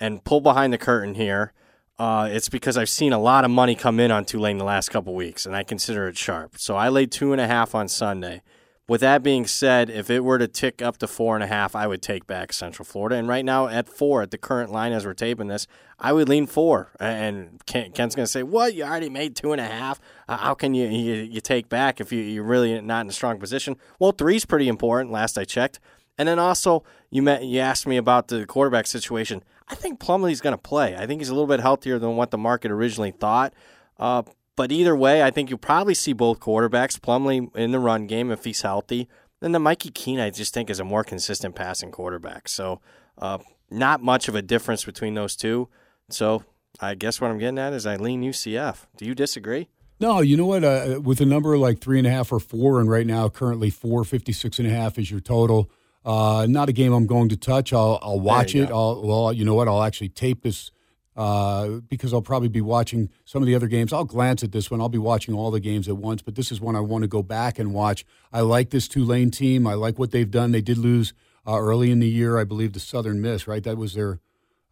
and 0.00 0.24
pull 0.24 0.40
behind 0.40 0.72
the 0.72 0.78
curtain 0.78 1.14
here 1.14 1.52
uh, 2.00 2.30
it's 2.32 2.48
because 2.48 2.78
I've 2.78 2.88
seen 2.88 3.12
a 3.12 3.18
lot 3.18 3.44
of 3.44 3.50
money 3.50 3.74
come 3.74 4.00
in 4.00 4.10
on 4.10 4.24
Tulane 4.24 4.56
the 4.56 4.64
last 4.64 4.88
couple 4.88 5.14
weeks, 5.14 5.44
and 5.44 5.54
I 5.54 5.62
consider 5.62 6.08
it 6.08 6.16
sharp. 6.16 6.56
So 6.56 6.74
I 6.74 6.88
laid 6.88 7.12
two 7.12 7.32
and 7.32 7.40
a 7.42 7.46
half 7.46 7.74
on 7.74 7.88
Sunday. 7.88 8.40
With 8.88 9.02
that 9.02 9.22
being 9.22 9.46
said, 9.46 9.90
if 9.90 10.08
it 10.08 10.24
were 10.24 10.38
to 10.38 10.48
tick 10.48 10.80
up 10.80 10.96
to 10.96 11.06
four 11.06 11.34
and 11.34 11.44
a 11.44 11.46
half, 11.46 11.76
I 11.76 11.86
would 11.86 12.00
take 12.00 12.26
back 12.26 12.54
Central 12.54 12.86
Florida. 12.86 13.16
And 13.16 13.28
right 13.28 13.44
now 13.44 13.68
at 13.68 13.86
four, 13.86 14.22
at 14.22 14.30
the 14.30 14.38
current 14.38 14.72
line 14.72 14.92
as 14.92 15.04
we're 15.04 15.12
taping 15.12 15.48
this, 15.48 15.66
I 15.98 16.14
would 16.14 16.26
lean 16.26 16.46
four. 16.46 16.90
And 16.98 17.60
Ken's 17.66 18.14
going 18.14 18.24
to 18.24 18.26
say, 18.26 18.42
"What? 18.44 18.72
You 18.72 18.84
already 18.84 19.10
made 19.10 19.36
two 19.36 19.52
and 19.52 19.60
a 19.60 19.66
half? 19.66 20.00
How 20.26 20.54
can 20.54 20.72
you, 20.72 20.88
you 20.88 21.16
you 21.16 21.42
take 21.42 21.68
back 21.68 22.00
if 22.00 22.10
you, 22.12 22.22
you're 22.22 22.42
really 22.42 22.80
not 22.80 23.02
in 23.02 23.10
a 23.10 23.12
strong 23.12 23.38
position?" 23.38 23.76
Well, 23.98 24.12
three's 24.12 24.46
pretty 24.46 24.68
important. 24.68 25.12
Last 25.12 25.36
I 25.36 25.44
checked. 25.44 25.80
And 26.16 26.28
then 26.28 26.38
also, 26.38 26.82
you 27.10 27.22
met, 27.22 27.44
you 27.44 27.60
asked 27.60 27.86
me 27.86 27.96
about 27.96 28.28
the 28.28 28.44
quarterback 28.46 28.86
situation. 28.86 29.42
I 29.70 29.74
think 29.76 30.00
Plumlee's 30.00 30.40
going 30.40 30.54
to 30.54 30.58
play. 30.58 30.96
I 30.96 31.06
think 31.06 31.20
he's 31.20 31.28
a 31.28 31.34
little 31.34 31.46
bit 31.46 31.60
healthier 31.60 31.98
than 31.98 32.16
what 32.16 32.30
the 32.30 32.38
market 32.38 32.70
originally 32.70 33.12
thought. 33.12 33.54
Uh, 33.98 34.22
but 34.56 34.72
either 34.72 34.96
way, 34.96 35.22
I 35.22 35.30
think 35.30 35.48
you'll 35.48 35.58
probably 35.58 35.94
see 35.94 36.12
both 36.12 36.40
quarterbacks, 36.40 36.98
Plumlee 36.98 37.54
in 37.56 37.70
the 37.70 37.78
run 37.78 38.06
game 38.06 38.30
if 38.30 38.44
he's 38.44 38.62
healthy. 38.62 39.08
Then 39.40 39.52
the 39.52 39.58
Mikey 39.58 39.90
Keene, 39.90 40.20
I 40.20 40.30
just 40.30 40.52
think, 40.52 40.68
is 40.68 40.80
a 40.80 40.84
more 40.84 41.04
consistent 41.04 41.54
passing 41.54 41.90
quarterback. 41.90 42.48
So, 42.48 42.80
uh, 43.16 43.38
not 43.70 44.02
much 44.02 44.28
of 44.28 44.34
a 44.34 44.42
difference 44.42 44.84
between 44.84 45.14
those 45.14 45.36
two. 45.36 45.68
So, 46.10 46.44
I 46.80 46.94
guess 46.94 47.20
what 47.20 47.30
I'm 47.30 47.38
getting 47.38 47.58
at 47.58 47.72
is 47.72 47.86
I 47.86 47.96
lean 47.96 48.22
UCF. 48.22 48.86
Do 48.96 49.04
you 49.04 49.14
disagree? 49.14 49.68
No, 50.00 50.20
you 50.20 50.36
know 50.36 50.46
what? 50.46 50.64
Uh, 50.64 51.00
with 51.02 51.20
a 51.20 51.26
number 51.26 51.56
like 51.58 51.80
three 51.80 51.98
and 51.98 52.06
a 52.06 52.10
half 52.10 52.32
or 52.32 52.40
four, 52.40 52.80
and 52.80 52.90
right 52.90 53.06
now 53.06 53.28
currently 53.28 53.70
four 53.70 54.04
fifty 54.04 54.32
six 54.32 54.58
and 54.58 54.66
a 54.66 54.70
half 54.70 54.98
is 54.98 55.10
your 55.10 55.20
total. 55.20 55.70
Uh, 56.04 56.46
not 56.48 56.68
a 56.68 56.72
game 56.72 56.92
I'm 56.92 57.06
going 57.06 57.28
to 57.28 57.36
touch. 57.36 57.72
I'll 57.72 57.98
I'll 58.02 58.20
watch 58.20 58.54
it. 58.54 58.70
I'll 58.70 59.02
well, 59.02 59.32
you 59.32 59.44
know 59.44 59.54
what? 59.54 59.68
I'll 59.68 59.82
actually 59.82 60.08
tape 60.08 60.42
this 60.42 60.70
uh, 61.16 61.80
because 61.88 62.14
I'll 62.14 62.22
probably 62.22 62.48
be 62.48 62.62
watching 62.62 63.10
some 63.24 63.42
of 63.42 63.46
the 63.46 63.54
other 63.54 63.66
games. 63.66 63.92
I'll 63.92 64.04
glance 64.04 64.42
at 64.42 64.52
this 64.52 64.70
one. 64.70 64.80
I'll 64.80 64.88
be 64.88 64.98
watching 64.98 65.34
all 65.34 65.50
the 65.50 65.60
games 65.60 65.88
at 65.88 65.98
once, 65.98 66.22
but 66.22 66.34
this 66.34 66.50
is 66.50 66.60
one 66.60 66.76
I 66.76 66.80
want 66.80 67.02
to 67.02 67.08
go 67.08 67.22
back 67.22 67.58
and 67.58 67.74
watch. 67.74 68.06
I 68.32 68.40
like 68.40 68.70
this 68.70 68.88
Tulane 68.88 69.30
team. 69.30 69.66
I 69.66 69.74
like 69.74 69.98
what 69.98 70.10
they've 70.10 70.30
done. 70.30 70.52
They 70.52 70.62
did 70.62 70.78
lose 70.78 71.12
uh, 71.46 71.58
early 71.58 71.90
in 71.90 72.00
the 72.00 72.08
year, 72.08 72.38
I 72.38 72.44
believe, 72.44 72.72
to 72.72 72.80
Southern 72.80 73.20
Miss. 73.20 73.46
Right, 73.46 73.62
that 73.64 73.76
was 73.76 73.92
their 73.92 74.20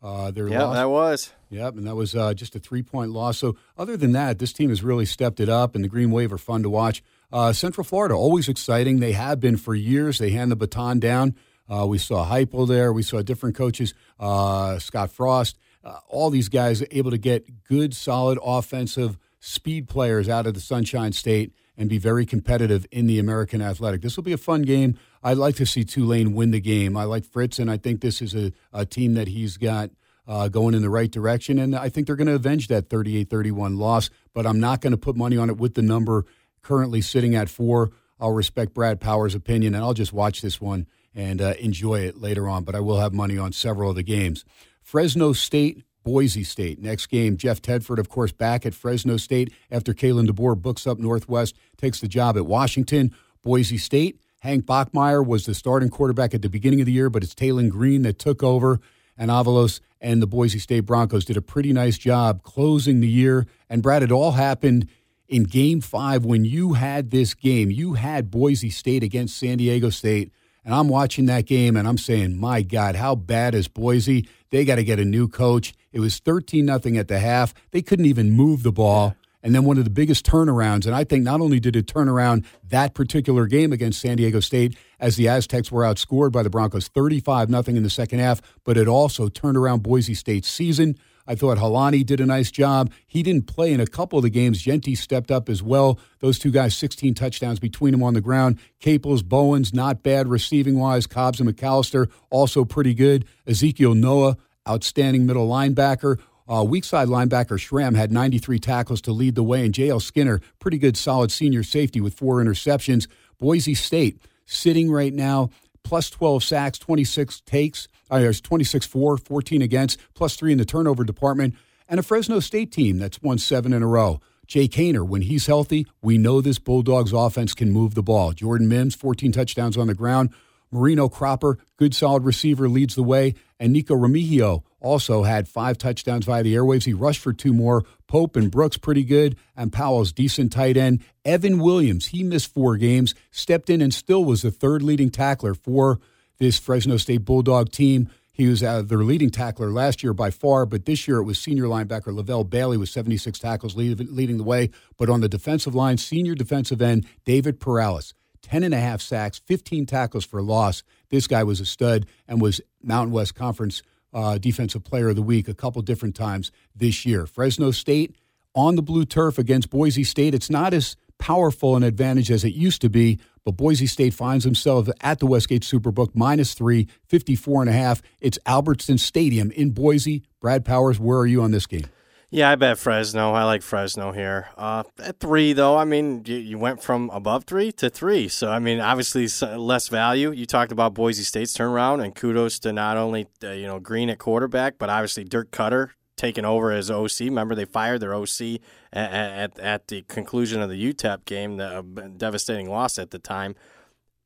uh, 0.02 0.30
their 0.30 0.48
yeah, 0.48 0.70
that 0.72 0.88
was. 0.88 1.32
Yep, 1.50 1.76
and 1.76 1.86
that 1.86 1.96
was 1.96 2.14
uh, 2.14 2.34
just 2.34 2.54
a 2.54 2.58
three 2.58 2.82
point 2.82 3.10
loss. 3.10 3.38
So, 3.38 3.56
other 3.76 3.96
than 3.96 4.12
that, 4.12 4.38
this 4.38 4.52
team 4.52 4.70
has 4.70 4.82
really 4.82 5.06
stepped 5.06 5.40
it 5.40 5.48
up, 5.48 5.74
and 5.74 5.82
the 5.82 5.88
Green 5.88 6.10
Wave 6.10 6.32
are 6.32 6.38
fun 6.38 6.62
to 6.62 6.70
watch. 6.70 7.02
Uh, 7.32 7.52
Central 7.52 7.84
Florida, 7.84 8.14
always 8.14 8.48
exciting. 8.48 9.00
They 9.00 9.12
have 9.12 9.40
been 9.40 9.56
for 9.56 9.74
years. 9.74 10.18
They 10.18 10.30
hand 10.30 10.50
the 10.50 10.56
baton 10.56 10.98
down. 10.98 11.36
Uh, 11.68 11.86
we 11.86 11.98
saw 11.98 12.26
Heupel 12.26 12.66
there. 12.66 12.92
We 12.92 13.02
saw 13.02 13.20
different 13.22 13.54
coaches, 13.54 13.92
uh, 14.18 14.78
Scott 14.78 15.10
Frost. 15.10 15.58
Uh, 15.84 15.98
all 16.08 16.30
these 16.30 16.48
guys 16.48 16.82
able 16.90 17.10
to 17.10 17.18
get 17.18 17.64
good, 17.64 17.94
solid 17.94 18.38
offensive 18.42 19.18
speed 19.40 19.88
players 19.88 20.28
out 20.28 20.46
of 20.46 20.54
the 20.54 20.60
Sunshine 20.60 21.12
State 21.12 21.52
and 21.76 21.88
be 21.88 21.98
very 21.98 22.26
competitive 22.26 22.86
in 22.90 23.06
the 23.06 23.18
American 23.18 23.62
Athletic. 23.62 24.02
This 24.02 24.16
will 24.16 24.24
be 24.24 24.32
a 24.32 24.38
fun 24.38 24.62
game. 24.62 24.98
I'd 25.22 25.36
like 25.36 25.54
to 25.56 25.66
see 25.66 25.84
Tulane 25.84 26.34
win 26.34 26.50
the 26.50 26.60
game. 26.60 26.96
I 26.96 27.04
like 27.04 27.24
Fritz, 27.24 27.58
and 27.58 27.70
I 27.70 27.76
think 27.76 28.00
this 28.00 28.20
is 28.20 28.34
a, 28.34 28.52
a 28.72 28.84
team 28.84 29.14
that 29.14 29.28
he's 29.28 29.56
got 29.56 29.90
uh, 30.26 30.48
going 30.48 30.74
in 30.74 30.82
the 30.82 30.90
right 30.90 31.10
direction. 31.10 31.58
And 31.58 31.74
I 31.74 31.88
think 31.88 32.06
they're 32.06 32.16
going 32.16 32.26
to 32.26 32.34
avenge 32.34 32.68
that 32.68 32.90
38 32.90 33.30
31 33.30 33.78
loss, 33.78 34.10
but 34.34 34.46
I'm 34.46 34.60
not 34.60 34.80
going 34.80 34.90
to 34.90 34.98
put 34.98 35.16
money 35.16 35.36
on 35.36 35.48
it 35.48 35.56
with 35.56 35.74
the 35.74 35.82
number 35.82 36.26
currently 36.68 37.00
sitting 37.00 37.34
at 37.34 37.48
four. 37.48 37.90
I'll 38.20 38.32
respect 38.32 38.74
Brad 38.74 39.00
Powers' 39.00 39.34
opinion, 39.34 39.74
and 39.74 39.82
I'll 39.82 39.94
just 39.94 40.12
watch 40.12 40.42
this 40.42 40.60
one 40.60 40.86
and 41.14 41.40
uh, 41.40 41.54
enjoy 41.58 42.00
it 42.00 42.20
later 42.20 42.46
on. 42.46 42.62
But 42.64 42.74
I 42.74 42.80
will 42.80 43.00
have 43.00 43.14
money 43.14 43.38
on 43.38 43.52
several 43.52 43.88
of 43.88 43.96
the 43.96 44.02
games. 44.02 44.44
Fresno 44.82 45.32
State, 45.32 45.82
Boise 46.04 46.44
State. 46.44 46.78
Next 46.78 47.06
game, 47.06 47.38
Jeff 47.38 47.62
Tedford, 47.62 47.98
of 47.98 48.10
course, 48.10 48.32
back 48.32 48.66
at 48.66 48.74
Fresno 48.74 49.16
State 49.16 49.50
after 49.70 49.94
Kalen 49.94 50.28
DeBoer 50.28 50.60
books 50.60 50.86
up 50.86 50.98
Northwest, 50.98 51.56
takes 51.78 52.00
the 52.00 52.08
job 52.08 52.36
at 52.36 52.44
Washington. 52.44 53.14
Boise 53.42 53.78
State, 53.78 54.20
Hank 54.40 54.66
Bachmeier 54.66 55.26
was 55.26 55.46
the 55.46 55.54
starting 55.54 55.88
quarterback 55.88 56.34
at 56.34 56.42
the 56.42 56.50
beginning 56.50 56.80
of 56.80 56.86
the 56.86 56.92
year, 56.92 57.08
but 57.08 57.22
it's 57.22 57.34
Taylen 57.34 57.70
Green 57.70 58.02
that 58.02 58.18
took 58.18 58.42
over. 58.42 58.78
And 59.16 59.30
Avalos 59.30 59.80
and 60.00 60.22
the 60.22 60.26
Boise 60.26 60.58
State 60.58 60.80
Broncos 60.80 61.24
did 61.24 61.36
a 61.36 61.42
pretty 61.42 61.72
nice 61.72 61.96
job 61.98 62.42
closing 62.42 63.00
the 63.00 63.08
year. 63.08 63.46
And 63.70 63.82
Brad, 63.82 64.02
it 64.02 64.12
all 64.12 64.32
happened 64.32 64.88
in 65.28 65.44
game 65.44 65.80
five 65.80 66.24
when 66.24 66.44
you 66.44 66.72
had 66.72 67.10
this 67.10 67.34
game. 67.34 67.70
You 67.70 67.94
had 67.94 68.30
Boise 68.30 68.70
State 68.70 69.02
against 69.02 69.36
San 69.36 69.58
Diego 69.58 69.90
State. 69.90 70.32
And 70.64 70.74
I'm 70.74 70.88
watching 70.88 71.26
that 71.26 71.46
game 71.46 71.76
and 71.76 71.86
I'm 71.86 71.98
saying, 71.98 72.38
my 72.38 72.62
God, 72.62 72.96
how 72.96 73.14
bad 73.14 73.54
is 73.54 73.68
Boise? 73.68 74.28
They 74.50 74.64
got 74.64 74.76
to 74.76 74.84
get 74.84 74.98
a 74.98 75.04
new 75.04 75.28
coach. 75.28 75.74
It 75.92 76.00
was 76.00 76.18
13 76.18 76.64
nothing 76.64 76.98
at 76.98 77.08
the 77.08 77.18
half. 77.18 77.54
They 77.70 77.82
couldn't 77.82 78.06
even 78.06 78.30
move 78.30 78.62
the 78.62 78.72
ball. 78.72 79.14
And 79.42 79.54
then 79.54 79.64
one 79.64 79.78
of 79.78 79.84
the 79.84 79.90
biggest 79.90 80.26
turnarounds, 80.26 80.84
and 80.84 80.94
I 80.94 81.04
think 81.04 81.22
not 81.22 81.40
only 81.40 81.60
did 81.60 81.76
it 81.76 81.86
turn 81.86 82.08
around 82.08 82.44
that 82.64 82.92
particular 82.92 83.46
game 83.46 83.72
against 83.72 84.00
San 84.00 84.16
Diego 84.16 84.40
State 84.40 84.76
as 84.98 85.16
the 85.16 85.28
Aztecs 85.28 85.70
were 85.70 85.84
outscored 85.84 86.32
by 86.32 86.42
the 86.42 86.50
Broncos 86.50 86.88
35 86.88 87.48
nothing 87.48 87.76
in 87.76 87.84
the 87.84 87.90
second 87.90 88.18
half, 88.18 88.42
but 88.64 88.76
it 88.76 88.88
also 88.88 89.28
turned 89.28 89.56
around 89.56 89.82
Boise 89.84 90.14
State's 90.14 90.48
season. 90.48 90.98
I 91.28 91.34
thought 91.34 91.58
Holani 91.58 92.04
did 92.04 92.20
a 92.20 92.26
nice 92.26 92.50
job. 92.50 92.90
He 93.06 93.22
didn't 93.22 93.46
play 93.46 93.72
in 93.72 93.80
a 93.80 93.86
couple 93.86 94.18
of 94.18 94.22
the 94.22 94.30
games. 94.30 94.62
Jeanty 94.62 94.94
stepped 94.94 95.30
up 95.30 95.50
as 95.50 95.62
well. 95.62 96.00
Those 96.20 96.38
two 96.38 96.50
guys, 96.50 96.74
16 96.74 97.12
touchdowns 97.14 97.60
between 97.60 97.92
them 97.92 98.02
on 98.02 98.14
the 98.14 98.22
ground. 98.22 98.58
Caples, 98.80 99.22
Bowens, 99.22 99.74
not 99.74 100.02
bad 100.02 100.26
receiving 100.26 100.78
wise. 100.78 101.06
Cobbs 101.06 101.38
and 101.38 101.48
McAllister, 101.48 102.10
also 102.30 102.64
pretty 102.64 102.94
good. 102.94 103.26
Ezekiel 103.46 103.94
Noa, 103.94 104.38
outstanding 104.66 105.26
middle 105.26 105.46
linebacker. 105.46 106.18
Uh, 106.48 106.64
weak 106.64 106.82
side 106.84 107.08
linebacker 107.08 107.60
Schramm 107.60 107.94
had 107.94 108.10
93 108.10 108.58
tackles 108.58 109.02
to 109.02 109.12
lead 109.12 109.34
the 109.34 109.42
way, 109.42 109.66
and 109.66 109.74
J.L. 109.74 110.00
Skinner, 110.00 110.40
pretty 110.58 110.78
good, 110.78 110.96
solid 110.96 111.30
senior 111.30 111.62
safety 111.62 112.00
with 112.00 112.14
four 112.14 112.42
interceptions. 112.42 113.06
Boise 113.38 113.74
State 113.74 114.18
sitting 114.46 114.90
right 114.90 115.12
now, 115.12 115.50
plus 115.84 116.08
12 116.08 116.42
sacks, 116.42 116.78
26 116.78 117.42
takes. 117.42 117.86
Uh, 118.10 118.20
there's 118.20 118.40
26 118.40 118.86
4, 118.86 119.18
14 119.18 119.62
against, 119.62 119.98
plus 120.14 120.36
three 120.36 120.52
in 120.52 120.58
the 120.58 120.64
turnover 120.64 121.04
department, 121.04 121.54
and 121.88 122.00
a 122.00 122.02
Fresno 122.02 122.40
State 122.40 122.72
team 122.72 122.98
that's 122.98 123.22
won 123.22 123.38
seven 123.38 123.72
in 123.72 123.82
a 123.82 123.86
row. 123.86 124.20
Jake 124.46 124.72
Haener, 124.72 125.06
when 125.06 125.22
he's 125.22 125.46
healthy, 125.46 125.86
we 126.00 126.16
know 126.16 126.40
this 126.40 126.58
Bulldogs 126.58 127.12
offense 127.12 127.52
can 127.52 127.70
move 127.70 127.94
the 127.94 128.02
ball. 128.02 128.32
Jordan 128.32 128.68
Mims, 128.68 128.94
14 128.94 129.30
touchdowns 129.30 129.76
on 129.76 129.88
the 129.88 129.94
ground. 129.94 130.30
Marino 130.70 131.08
Cropper, 131.08 131.58
good 131.76 131.94
solid 131.94 132.24
receiver, 132.24 132.68
leads 132.68 132.94
the 132.94 133.02
way. 133.02 133.34
And 133.60 133.72
Nico 133.72 133.94
Remigio 133.94 134.62
also 134.80 135.22
had 135.22 135.48
five 135.48 135.76
touchdowns 135.76 136.24
via 136.24 136.42
the 136.42 136.54
airwaves. 136.54 136.84
He 136.84 136.94
rushed 136.94 137.20
for 137.20 137.32
two 137.32 137.52
more. 137.52 137.84
Pope 138.06 138.36
and 138.36 138.50
Brooks, 138.50 138.76
pretty 138.76 139.04
good. 139.04 139.36
And 139.56 139.72
Powell's 139.72 140.12
decent 140.12 140.52
tight 140.52 140.76
end. 140.76 141.02
Evan 141.24 141.58
Williams, 141.58 142.06
he 142.06 142.22
missed 142.22 142.52
four 142.52 142.76
games, 142.76 143.14
stepped 143.30 143.68
in 143.68 143.82
and 143.82 143.92
still 143.92 144.24
was 144.24 144.42
the 144.42 144.50
third 144.50 144.82
leading 144.82 145.10
tackler 145.10 145.54
for 145.54 146.00
this 146.38 146.58
Fresno 146.58 146.96
State 146.96 147.24
Bulldog 147.24 147.70
team. 147.70 148.08
He 148.32 148.46
was 148.46 148.62
uh, 148.62 148.82
their 148.82 149.02
leading 149.02 149.30
tackler 149.30 149.70
last 149.70 150.02
year 150.02 150.14
by 150.14 150.30
far, 150.30 150.64
but 150.64 150.84
this 150.84 151.08
year 151.08 151.18
it 151.18 151.24
was 151.24 151.38
senior 151.38 151.64
linebacker 151.64 152.14
Levelle 152.14 152.48
Bailey 152.48 152.76
with 152.76 152.88
76 152.88 153.36
tackles 153.38 153.76
lead, 153.76 153.98
leading 154.10 154.36
the 154.36 154.44
way. 154.44 154.70
But 154.96 155.10
on 155.10 155.20
the 155.20 155.28
defensive 155.28 155.74
line, 155.74 155.98
senior 155.98 156.36
defensive 156.36 156.80
end 156.80 157.04
David 157.24 157.58
Perales, 157.58 158.14
10 158.42 158.62
and 158.62 158.72
a 158.72 158.78
half 158.78 159.00
sacks, 159.00 159.40
15 159.46 159.86
tackles 159.86 160.24
for 160.24 160.40
loss. 160.40 160.84
This 161.10 161.26
guy 161.26 161.42
was 161.42 161.58
a 161.58 161.66
stud 161.66 162.06
and 162.28 162.40
was 162.40 162.60
Mountain 162.80 163.12
West 163.12 163.34
Conference 163.34 163.82
uh, 164.12 164.38
Defensive 164.38 164.84
Player 164.84 165.08
of 165.08 165.16
the 165.16 165.22
Week 165.22 165.48
a 165.48 165.54
couple 165.54 165.82
different 165.82 166.14
times 166.14 166.52
this 166.76 167.04
year. 167.04 167.26
Fresno 167.26 167.72
State 167.72 168.14
on 168.54 168.76
the 168.76 168.82
blue 168.82 169.04
turf 169.04 169.38
against 169.38 169.68
Boise 169.68 170.04
State. 170.04 170.34
It's 170.34 170.50
not 170.50 170.72
as 170.72 170.96
powerful 171.18 171.76
an 171.76 171.82
advantage 171.82 172.30
as 172.30 172.44
it 172.44 172.54
used 172.54 172.80
to 172.82 172.88
be, 172.88 173.18
but 173.48 173.56
Boise 173.56 173.86
State 173.86 174.12
finds 174.12 174.44
themselves 174.44 174.90
at 175.00 175.20
the 175.20 175.26
Westgate 175.26 175.62
Superbook 175.62 176.10
minus 176.12 176.52
three, 176.52 176.86
54 177.06 177.62
and 177.62 177.70
a 177.70 177.72
half. 177.72 178.02
It's 178.20 178.38
Albertson 178.44 178.98
Stadium 178.98 179.50
in 179.52 179.70
Boise. 179.70 180.22
Brad 180.38 180.66
Powers, 180.66 181.00
where 181.00 181.16
are 181.16 181.26
you 181.26 181.40
on 181.40 181.50
this 181.50 181.64
game? 181.64 181.86
Yeah, 182.28 182.50
I 182.50 182.56
bet 182.56 182.76
Fresno. 182.76 183.32
I 183.32 183.44
like 183.44 183.62
Fresno 183.62 184.12
here. 184.12 184.48
Uh, 184.58 184.82
at 184.98 185.18
three, 185.18 185.54
though, 185.54 185.78
I 185.78 185.86
mean, 185.86 186.24
you, 186.26 186.36
you, 186.36 186.58
went 186.58 186.82
from 186.82 187.08
above 187.08 187.44
three 187.44 187.72
to 187.72 187.88
three. 187.88 188.28
So, 188.28 188.50
I 188.50 188.58
mean, 188.58 188.80
obviously 188.80 189.26
less 189.56 189.88
value. 189.88 190.30
You 190.30 190.44
talked 190.44 190.70
about 190.70 190.92
Boise 190.92 191.22
State's 191.22 191.56
turnaround, 191.56 192.04
and 192.04 192.14
kudos 192.14 192.58
to 192.58 192.72
not 192.74 192.98
only, 192.98 193.28
uh, 193.42 193.52
you 193.52 193.66
know, 193.66 193.80
Green 193.80 194.10
at 194.10 194.18
quarterback, 194.18 194.74
but 194.76 194.90
obviously 194.90 195.24
Dirk 195.24 195.52
Koetter 195.52 195.92
taking 196.18 196.44
over 196.44 196.70
as 196.72 196.90
OC. 196.90 197.20
Remember, 197.20 197.54
they 197.54 197.64
fired 197.64 198.00
their 198.00 198.14
OC 198.14 198.60
at, 198.92 199.12
at, 199.12 199.58
at 199.58 199.88
the 199.88 200.02
conclusion 200.02 200.60
of 200.60 200.68
the 200.68 200.92
UTEP 200.92 201.24
game, 201.24 201.56
the 201.56 201.78
uh, 201.78 201.82
devastating 202.16 202.68
loss 202.68 202.98
at 202.98 203.10
the 203.10 203.18
time. 203.18 203.54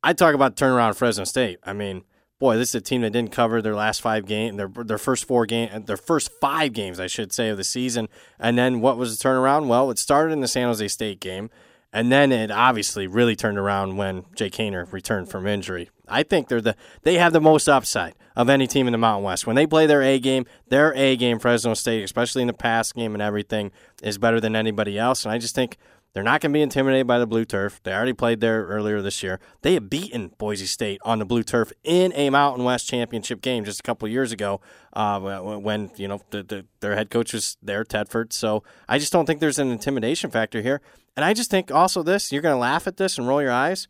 I 0.03 0.11
talk 0.11 0.35
about 0.35 0.57
turnaround 0.57 0.95
Fresno 0.95 1.23
State. 1.23 1.59
I 1.63 1.71
mean, 1.71 2.03
boy, 2.39 2.57
this 2.57 2.69
is 2.69 2.75
a 2.75 2.81
team 2.81 3.01
that 3.01 3.11
didn't 3.11 3.31
cover 3.31 3.61
their 3.61 3.75
last 3.75 4.01
five 4.01 4.25
games, 4.25 4.57
their 4.57 4.67
their 4.67 4.97
first 4.97 5.25
four 5.25 5.45
game, 5.45 5.85
their 5.85 5.95
first 5.95 6.29
five 6.41 6.73
games, 6.73 6.99
I 6.99 7.07
should 7.07 7.31
say, 7.31 7.47
of 7.47 7.55
the 7.55 7.63
season. 7.63 8.09
And 8.37 8.57
then 8.57 8.81
what 8.81 8.97
was 8.97 9.17
the 9.17 9.23
turnaround? 9.23 9.67
Well, 9.67 9.89
it 9.91 9.97
started 9.97 10.33
in 10.33 10.41
the 10.41 10.47
San 10.49 10.67
Jose 10.67 10.85
State 10.89 11.21
game, 11.21 11.49
and 11.93 12.11
then 12.11 12.31
it 12.31 12.51
obviously 12.51 13.07
really 13.07 13.35
turned 13.35 13.57
around 13.57 13.95
when 13.97 14.25
Jake 14.35 14.53
Haener 14.53 14.91
returned 14.91 15.29
from 15.29 15.47
injury. 15.47 15.89
I 16.07 16.23
think 16.23 16.47
they're 16.47 16.59
the 16.59 16.75
they 17.03 17.15
have 17.15 17.31
the 17.31 17.39
most 17.39 17.69
upside 17.69 18.15
of 18.35 18.49
any 18.49 18.67
team 18.67 18.87
in 18.87 18.91
the 18.91 18.97
Mountain 18.97 19.23
West. 19.23 19.45
When 19.45 19.55
they 19.55 19.67
play 19.67 19.85
their 19.85 20.01
A 20.01 20.19
game, 20.19 20.45
their 20.67 20.93
A 20.95 21.15
game, 21.15 21.39
Fresno 21.39 21.75
State, 21.75 22.03
especially 22.03 22.41
in 22.41 22.47
the 22.47 22.53
pass 22.53 22.91
game 22.91 23.13
and 23.13 23.21
everything, 23.21 23.71
is 24.01 24.17
better 24.17 24.41
than 24.41 24.55
anybody 24.55 24.97
else. 24.97 25.23
And 25.23 25.31
I 25.31 25.37
just 25.37 25.55
think 25.55 25.77
they're 26.13 26.23
not 26.23 26.41
going 26.41 26.51
to 26.51 26.57
be 26.57 26.61
intimidated 26.61 27.07
by 27.07 27.17
the 27.17 27.25
blue 27.25 27.43
turf. 27.43 27.79
They 27.83 27.91
already 27.91 28.13
played 28.13 28.39
there 28.39 28.65
earlier 28.65 29.01
this 29.01 29.23
year. 29.23 29.39
They 29.63 29.73
had 29.73 29.89
beaten 29.89 30.31
Boise 30.37 30.67
State 30.67 30.99
on 31.03 31.17
the 31.17 31.25
blue 31.25 31.41
turf 31.41 31.73
in 31.83 32.13
a 32.13 32.29
Mountain 32.29 32.63
West 32.63 32.87
championship 32.87 33.41
game 33.41 33.65
just 33.65 33.79
a 33.79 33.83
couple 33.83 34.07
years 34.07 34.31
ago 34.31 34.61
uh, 34.93 35.19
when 35.19 35.89
you 35.95 36.07
know 36.07 36.21
the, 36.29 36.43
the, 36.43 36.65
their 36.81 36.95
head 36.95 37.09
coach 37.09 37.33
was 37.33 37.57
there, 37.63 37.83
Tedford. 37.83 38.31
So 38.31 38.63
I 38.87 38.99
just 38.99 39.11
don't 39.11 39.25
think 39.25 39.39
there's 39.39 39.59
an 39.59 39.71
intimidation 39.71 40.29
factor 40.29 40.61
here. 40.61 40.81
And 41.15 41.25
I 41.25 41.33
just 41.33 41.49
think 41.49 41.71
also 41.71 42.03
this, 42.03 42.31
you're 42.31 42.41
going 42.41 42.55
to 42.55 42.59
laugh 42.59 42.85
at 42.85 42.97
this 42.97 43.17
and 43.17 43.27
roll 43.27 43.41
your 43.41 43.51
eyes. 43.51 43.87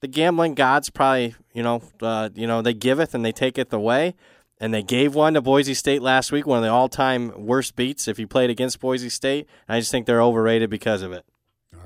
The 0.00 0.08
gambling 0.08 0.54
gods 0.54 0.90
probably, 0.90 1.36
you 1.54 1.62
know, 1.62 1.82
uh, 2.02 2.28
you 2.34 2.46
know, 2.46 2.60
they 2.60 2.74
giveth 2.74 3.14
and 3.14 3.24
they 3.24 3.32
taketh 3.32 3.72
away 3.72 4.14
and 4.60 4.74
they 4.74 4.82
gave 4.82 5.14
one 5.14 5.34
to 5.34 5.40
Boise 5.40 5.74
State 5.74 6.02
last 6.02 6.32
week, 6.32 6.46
one 6.46 6.58
of 6.58 6.64
the 6.64 6.70
all-time 6.70 7.46
worst 7.46 7.76
beats 7.76 8.08
if 8.08 8.18
you 8.18 8.26
played 8.26 8.50
against 8.50 8.78
Boise 8.78 9.08
State. 9.08 9.48
I 9.68 9.80
just 9.80 9.90
think 9.90 10.06
they're 10.06 10.22
overrated 10.22 10.70
because 10.70 11.02
of 11.02 11.12
it. 11.12 11.24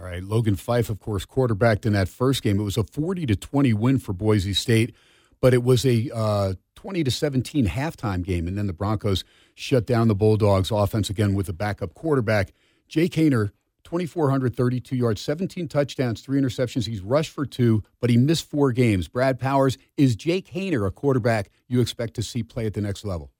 Right, 0.06 0.22
Logan 0.22 0.54
Fife, 0.54 0.88
of 0.88 1.00
course, 1.00 1.24
quarterbacked 1.24 1.84
in 1.84 1.92
that 1.94 2.08
first 2.08 2.44
game. 2.44 2.60
It 2.60 2.62
was 2.62 2.76
a 2.76 2.84
forty 2.84 3.26
to 3.26 3.34
twenty 3.34 3.72
win 3.72 3.98
for 3.98 4.12
Boise 4.12 4.54
State, 4.54 4.94
but 5.40 5.52
it 5.52 5.64
was 5.64 5.84
a 5.84 6.08
uh, 6.14 6.54
twenty 6.76 7.02
to 7.02 7.10
seventeen 7.10 7.66
halftime 7.66 8.22
game, 8.22 8.46
and 8.46 8.56
then 8.56 8.68
the 8.68 8.72
Broncos 8.72 9.24
shut 9.56 9.84
down 9.84 10.06
the 10.06 10.14
Bulldogs' 10.14 10.70
offense 10.70 11.10
again 11.10 11.34
with 11.34 11.48
a 11.48 11.52
backup 11.52 11.94
quarterback. 11.94 12.52
Jake 12.86 13.14
Haener, 13.14 13.50
2,432 13.82 14.94
yards, 14.94 15.20
17 15.20 15.66
touchdowns, 15.66 16.20
three 16.20 16.40
interceptions. 16.40 16.86
He's 16.86 17.00
rushed 17.00 17.32
for 17.32 17.44
two, 17.44 17.82
but 18.00 18.08
he 18.08 18.16
missed 18.16 18.48
four 18.48 18.70
games. 18.70 19.08
Brad 19.08 19.40
Powers, 19.40 19.76
is 19.96 20.14
Jake 20.14 20.52
Haener 20.52 20.86
a 20.86 20.92
quarterback 20.92 21.50
you 21.66 21.80
expect 21.80 22.14
to 22.14 22.22
see 22.22 22.44
play 22.44 22.66
at 22.66 22.74
the 22.74 22.80
next 22.80 23.04
level? 23.04 23.32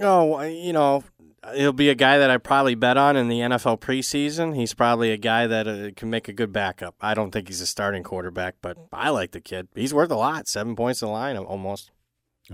Oh, 0.00 0.40
you 0.42 0.72
know, 0.72 1.02
he'll 1.54 1.72
be 1.72 1.90
a 1.90 1.94
guy 1.94 2.18
that 2.18 2.30
I 2.30 2.38
probably 2.38 2.74
bet 2.74 2.96
on 2.96 3.16
in 3.16 3.28
the 3.28 3.40
NFL 3.40 3.80
preseason. 3.80 4.56
He's 4.56 4.74
probably 4.74 5.12
a 5.12 5.16
guy 5.16 5.46
that 5.46 5.68
uh, 5.68 5.90
can 5.96 6.10
make 6.10 6.28
a 6.28 6.32
good 6.32 6.52
backup. 6.52 6.94
I 7.00 7.14
don't 7.14 7.30
think 7.30 7.48
he's 7.48 7.60
a 7.60 7.66
starting 7.66 8.02
quarterback, 8.02 8.56
but 8.60 8.76
I 8.92 9.10
like 9.10 9.32
the 9.32 9.40
kid. 9.40 9.68
He's 9.74 9.94
worth 9.94 10.10
a 10.10 10.16
lot. 10.16 10.48
Seven 10.48 10.76
points 10.76 11.02
in 11.02 11.06
the 11.06 11.12
line 11.12 11.36
almost. 11.36 11.90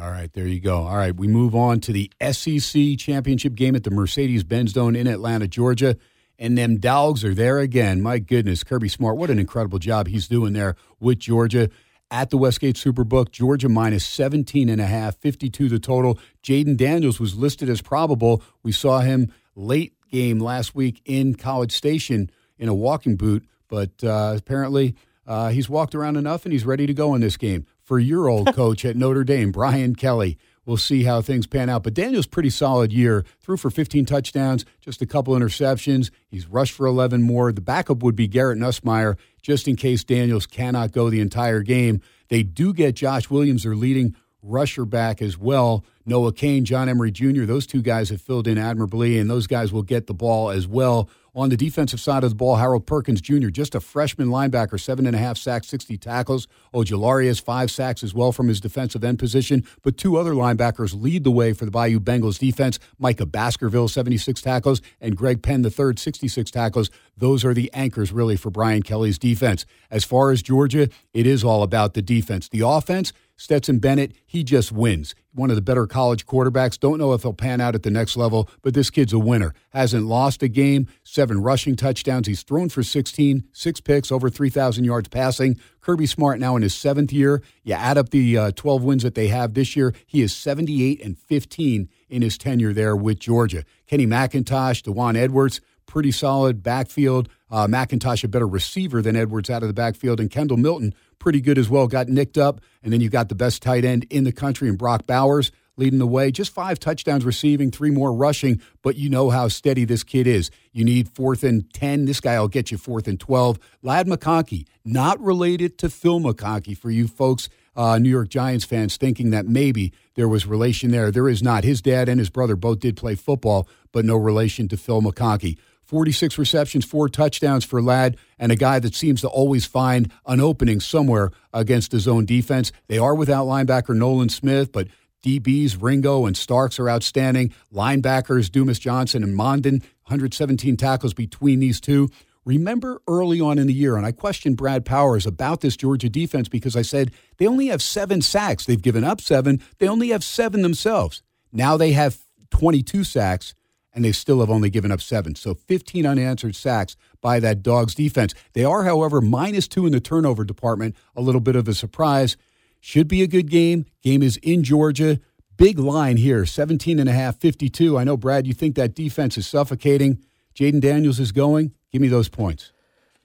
All 0.01 0.11
right, 0.11 0.32
there 0.32 0.47
you 0.47 0.61
go. 0.61 0.78
All 0.78 0.97
right, 0.97 1.14
we 1.14 1.28
move 1.28 1.55
on 1.55 1.80
to 1.80 1.93
the 1.93 2.11
SEC 2.30 2.99
championship 2.99 3.55
game 3.55 3.76
at 3.76 3.84
the 3.84 3.90
Mercedes 3.90 4.43
Benz 4.43 4.72
Dome 4.72 4.97
in 4.97 5.07
Atlanta, 5.07 5.47
Georgia. 5.47 5.97
And 6.38 6.57
them 6.57 6.78
dogs 6.78 7.24
are 7.24 7.34
there 7.34 7.59
again. 7.59 8.01
My 8.01 8.18
goodness, 8.18 8.64
Kirby 8.64 8.88
Smart, 8.88 9.16
what 9.16 9.30
an 9.30 9.38
incredible 9.38 9.78
job 9.78 10.09
he's 10.09 10.26
doing 10.26 10.55
there 10.55 10.76
with 10.99 11.18
Georgia 11.18 11.68
at 12.12 12.28
the 12.28 12.36
Westgate 12.36 12.76
Superbook. 12.76 13.32
Georgia 13.32 13.70
minus 13.70 14.04
17 14.04 14.68
and 14.68 14.80
a 14.80 14.86
half, 14.86 15.16
52 15.16 15.68
the 15.68 15.80
total. 15.80 16.18
Jayden 16.44 16.76
Daniels 16.76 17.18
was 17.18 17.34
listed 17.34 17.68
as 17.68 17.80
probable. 17.80 18.42
We 18.62 18.70
saw 18.70 19.00
him 19.00 19.32
late 19.56 19.94
game 20.10 20.38
last 20.38 20.74
week 20.74 21.00
in 21.06 21.34
College 21.34 21.72
Station 21.72 22.30
in 22.58 22.68
a 22.68 22.74
walking 22.74 23.16
boot, 23.16 23.44
but 23.66 24.04
uh, 24.04 24.34
apparently 24.36 24.94
uh, 25.26 25.48
he's 25.48 25.70
walked 25.70 25.94
around 25.94 26.16
enough 26.16 26.44
and 26.44 26.52
he's 26.52 26.66
ready 26.66 26.86
to 26.86 26.94
go 26.94 27.14
in 27.14 27.22
this 27.22 27.38
game 27.38 27.66
for 27.82 27.98
your 27.98 28.28
old 28.28 28.54
coach 28.54 28.84
at 28.84 28.94
Notre 28.94 29.24
Dame, 29.24 29.50
Brian 29.50 29.94
Kelly. 29.94 30.38
We'll 30.64 30.76
see 30.76 31.02
how 31.02 31.20
things 31.22 31.46
pan 31.46 31.68
out. 31.68 31.82
But 31.82 31.94
Daniel's 31.94 32.26
pretty 32.26 32.50
solid 32.50 32.92
year. 32.92 33.24
Threw 33.40 33.56
for 33.56 33.70
15 33.70 34.04
touchdowns, 34.06 34.64
just 34.80 35.02
a 35.02 35.06
couple 35.06 35.34
interceptions. 35.34 36.10
He's 36.28 36.46
rushed 36.46 36.72
for 36.72 36.86
11 36.86 37.22
more. 37.22 37.52
The 37.52 37.60
backup 37.60 38.02
would 38.02 38.14
be 38.14 38.28
Garrett 38.28 38.58
Nussmeier, 38.58 39.18
just 39.42 39.66
in 39.66 39.76
case 39.76 40.04
Daniels 40.04 40.46
cannot 40.46 40.92
go 40.92 41.10
the 41.10 41.20
entire 41.20 41.62
game. 41.62 42.00
They 42.28 42.42
do 42.44 42.72
get 42.72 42.94
Josh 42.94 43.28
Williams, 43.28 43.64
their 43.64 43.74
leading 43.74 44.14
rusher 44.42 44.84
back 44.84 45.22
as 45.22 45.38
well. 45.38 45.84
Noah 46.04 46.32
Cain, 46.32 46.64
John 46.64 46.88
Emery 46.88 47.12
Jr., 47.12 47.44
those 47.44 47.66
two 47.66 47.82
guys 47.82 48.10
have 48.10 48.20
filled 48.20 48.48
in 48.48 48.58
admirably, 48.58 49.18
and 49.18 49.30
those 49.30 49.46
guys 49.46 49.72
will 49.72 49.82
get 49.82 50.06
the 50.06 50.14
ball 50.14 50.50
as 50.50 50.66
well. 50.66 51.08
On 51.35 51.49
the 51.49 51.57
defensive 51.57 51.99
side 51.99 52.24
of 52.24 52.30
the 52.30 52.37
ball, 52.37 52.57
Harold 52.57 52.87
Perkins 52.87 53.22
Jr., 53.22 53.49
just 53.49 53.74
a 53.74 53.80
freshman 53.80 54.28
linebacker, 54.28 54.78
seven 54.78 55.07
and 55.07 55.16
a 55.16 55.18
half 55.18 55.39
sacks, 55.39 55.66
60 55.68 55.97
tackles. 55.97 56.47
Ojulari 56.74 57.26
has 57.26 57.41
five 57.41 57.70
sacks 57.70 58.03
as 58.03 58.12
well 58.12 58.33
from 58.33 58.49
his 58.49 58.61
defensive 58.61 59.03
end 59.03 59.18
position. 59.18 59.64
But 59.80 59.97
two 59.97 60.18
other 60.18 60.35
linebackers 60.35 60.95
lead 60.95 61.24
the 61.24 61.30
way 61.30 61.55
for 61.55 61.64
the 61.64 61.70
Bayou 61.70 62.01
Bengals 62.01 62.39
defense 62.39 62.78
Micah 62.99 63.24
Baskerville, 63.24 63.89
76 63.89 64.43
tackles, 64.43 64.83
and 65.01 65.16
Greg 65.16 65.43
Penn, 65.43 65.62
the 65.62 65.70
third, 65.70 65.99
66 65.99 66.51
tackles. 66.51 66.91
Those 67.16 67.47
are 67.47 67.55
the 67.55 67.72
anchors, 67.72 68.12
really, 68.12 68.37
for 68.37 68.51
Brian 68.51 68.83
Kelly's 68.83 69.18
defense. 69.18 69.64
As 69.91 70.05
far 70.05 70.33
as 70.33 70.43
Georgia, 70.43 70.91
it 71.14 71.26
is 71.26 71.43
all 71.43 71.62
about 71.62 71.95
the 71.95 72.03
defense. 72.03 72.51
The 72.51 72.61
offense, 72.61 73.14
Stetson 73.37 73.78
Bennett, 73.78 74.12
he 74.26 74.45
just 74.45 74.70
wins. 74.70 75.14
One 75.35 75.49
of 75.49 75.57
the 75.57 75.62
better 75.62 75.87
college 75.87 76.26
quarterbacks. 76.26 76.78
Don't 76.78 76.99
know 76.99 77.14
if 77.14 77.22
he'll 77.22 77.33
pan 77.33 77.61
out 77.61 77.74
at 77.74 77.83
the 77.85 77.91
next 77.91 78.18
level, 78.18 78.51
but 78.61 78.74
this 78.74 78.91
kid's 78.91 79.14
a 79.14 79.18
winner. 79.18 79.55
Hasn't 79.70 80.05
lost 80.05 80.43
a 80.43 80.49
game, 80.49 80.89
seven 81.05 81.41
rushing 81.41 81.74
touchdowns. 81.74 82.26
He's 82.26 82.43
thrown 82.43 82.68
for 82.68 82.83
16, 82.83 83.45
six 83.51 83.80
picks, 83.80 84.12
over 84.12 84.28
3,000 84.28 84.85
yards 84.85 85.09
passing. 85.09 85.59
Kirby 85.80 86.05
Smart 86.05 86.39
now 86.39 86.55
in 86.57 86.62
his 86.62 86.74
seventh 86.74 87.14
year. 87.14 87.43
You 87.64 87.74
add 87.74 87.97
up 87.97 88.11
the 88.11 88.37
uh, 88.37 88.51
12 88.53 88.85
wins 88.85 89.03
that 89.05 89.14
they 89.14 89.28
have 89.28 89.55
this 89.55 89.74
year, 89.74 89.95
he 90.07 90.20
is 90.20 90.37
78 90.37 91.03
and 91.03 91.18
15 91.18 91.89
in 92.11 92.22
his 92.22 92.37
tenure 92.37 92.74
there 92.74 92.95
with 92.95 93.18
Georgia. 93.18 93.64
Kenny 93.87 94.07
McIntosh, 94.07 94.83
Daijun 94.83 95.16
Edwards, 95.16 95.62
pretty 95.87 96.12
solid 96.12 96.62
backfield. 96.62 97.28
Uh, 97.51 97.66
McIntosh, 97.66 98.24
a 98.24 98.28
better 98.28 98.47
receiver 98.47 99.03
than 99.03 99.16
Edwards 99.16 99.51
out 99.51 99.62
of 99.62 99.68
the 99.68 99.74
backfield, 99.74 100.20
and 100.20 100.30
Kendall 100.30 100.57
Milton, 100.57 100.95
pretty 101.22 101.40
good 101.40 101.56
as 101.56 101.70
well. 101.70 101.86
Got 101.86 102.08
nicked 102.08 102.36
up, 102.36 102.60
and 102.82 102.92
then 102.92 103.00
you've 103.00 103.12
got 103.12 103.28
the 103.28 103.36
best 103.36 103.62
tight 103.62 103.84
end 103.84 104.04
in 104.10 104.24
the 104.24 104.32
country 104.32 104.68
in 104.68 104.74
Brock 104.74 105.06
Bowers 105.06 105.52
leading 105.76 106.00
the 106.00 106.06
way. 106.06 106.32
Just 106.32 106.52
five 106.52 106.78
touchdowns 106.78 107.24
receiving, 107.24 107.70
three 107.70 107.92
more 107.92 108.12
rushing, 108.12 108.60
but 108.82 108.96
you 108.96 109.08
know 109.08 109.30
how 109.30 109.48
steady 109.48 109.84
this 109.84 110.02
kid 110.02 110.26
is. 110.26 110.50
You 110.72 110.84
need 110.84 111.08
fourth 111.08 111.44
and 111.44 111.72
10. 111.72 112.04
This 112.06 112.20
guy 112.20 112.38
will 112.40 112.48
get 112.48 112.72
you 112.72 112.76
fourth 112.76 113.06
and 113.06 113.18
12. 113.18 113.58
Ladd 113.82 114.08
McConkey, 114.08 114.66
not 114.84 115.18
related 115.20 115.78
to 115.78 115.88
Phil 115.88 116.20
McConkey 116.20 116.76
for 116.76 116.90
you 116.90 117.06
folks, 117.06 117.48
uh, 117.76 117.98
New 117.98 118.10
York 118.10 118.28
Giants 118.28 118.64
fans, 118.64 118.96
thinking 118.96 119.30
that 119.30 119.46
maybe 119.46 119.92
there 120.14 120.28
was 120.28 120.44
relation 120.44 120.90
there. 120.90 121.10
There 121.10 121.28
is 121.28 121.42
not. 121.42 121.64
His 121.64 121.80
dad 121.80 122.08
and 122.08 122.18
his 122.18 122.30
brother 122.30 122.56
both 122.56 122.80
did 122.80 122.96
play 122.96 123.14
football, 123.14 123.68
but 123.92 124.04
no 124.04 124.16
relation 124.16 124.68
to 124.68 124.76
Phil 124.76 125.00
McConkey. 125.00 125.56
46 125.93 126.38
receptions, 126.38 126.86
four 126.86 127.07
touchdowns 127.11 127.66
for 127.66 127.82
Ladd, 127.82 128.16
and 128.38 128.51
a 128.51 128.57
guy 128.57 128.78
that 128.78 128.95
seems 128.95 129.20
to 129.20 129.28
always 129.28 129.66
find 129.66 130.11
an 130.24 130.40
opening 130.40 130.80
somewhere 130.80 131.32
against 131.53 131.93
his 131.93 132.09
own 132.09 132.24
defense. 132.24 132.72
They 132.86 132.97
are 132.97 133.14
without 133.14 133.45
linebacker 133.47 133.95
Nolan 133.95 134.30
Smith, 134.30 134.72
but 134.72 134.88
DBs 135.22 135.76
Ringo 135.82 136.24
and 136.24 136.34
Starks 136.34 136.80
are 136.80 136.88
outstanding. 136.88 137.53
Linebackers 137.74 138.51
Dumas 138.51 138.78
Johnson 138.78 139.22
and 139.22 139.36
Mondon, 139.36 139.82
117 140.05 140.78
tackles 140.78 141.12
between 141.12 141.61
these 141.61 141.78
two. 141.78 142.09
Remember 142.47 143.03
early 143.07 143.43
on 143.43 143.59
in 143.59 143.66
the 143.66 143.74
year, 143.74 143.99
and 143.99 144.07
I 144.07 144.12
questioned 144.12 144.57
Brad 144.57 144.86
Powers 144.86 145.26
about 145.26 145.61
this 145.61 145.76
Georgia 145.76 146.09
defense 146.09 146.49
because 146.49 146.74
I 146.74 146.82
said 146.82 147.11
they 147.36 147.47
only 147.47 147.66
have 147.66 147.82
seven 147.82 148.22
sacks. 148.22 148.64
They've 148.64 148.80
given 148.80 149.05
up 149.05 149.20
seven. 149.20 149.61
They 149.76 149.88
only 149.88 150.09
have 150.09 150.24
seven 150.24 150.62
themselves. 150.62 151.22
Now 151.53 151.76
they 151.76 151.93
have 151.93 152.16
22 152.49 153.05
sacks 153.05 153.53
and 153.95 154.05
they 154.05 154.12
still 154.12 154.40
have 154.40 154.51
only 154.51 154.70
given 154.70 154.90
up 154.90 155.01
seven. 155.01 155.34
So 155.34 155.55
15 155.55 156.07
unanswered 156.07 156.57
sacks 156.57 156.97
by 157.20 157.40
that 157.40 157.62
Dogs 157.62 157.95
defense. 157.95 158.34
They 158.53 158.64
are, 158.64 158.84
however, 158.84 159.20
minus 159.20 159.68
two 159.68 159.86
in 159.86 159.93
the 159.93 160.01
turnover 160.01 160.45
department. 160.45 160.97
A 161.14 161.20
little 161.20 161.40
bit 161.40 161.57
of 161.57 161.68
a 161.68 161.74
surprise. 161.74 162.36
Should 162.80 163.09
be 163.09 163.22
a 163.22 163.26
good 163.26 163.51
game. 163.51 163.86
Game 164.03 164.22
is 164.22 164.38
in 164.38 164.64
Georgia. 164.64 165.20
Big 165.57 165.78
line 165.78 166.16
here, 166.16 166.45
17 166.45 166.99
and 166.99 167.09
a 167.09 167.12
half, 167.12 167.38
52. 167.38 167.99
I 167.99 168.05
know, 168.05 168.16
Brad, 168.16 168.47
you 168.47 168.55
think 168.55 168.74
that 168.74 168.95
defense 168.95 169.36
is 169.36 169.47
suffocating. 169.47 170.18
Jayden 170.55 170.80
Daniels 170.80 171.20
is 171.20 171.30
going. 171.30 171.72
Give 171.93 172.03
me 172.03 172.09
those 172.09 172.28
points. 172.28 172.72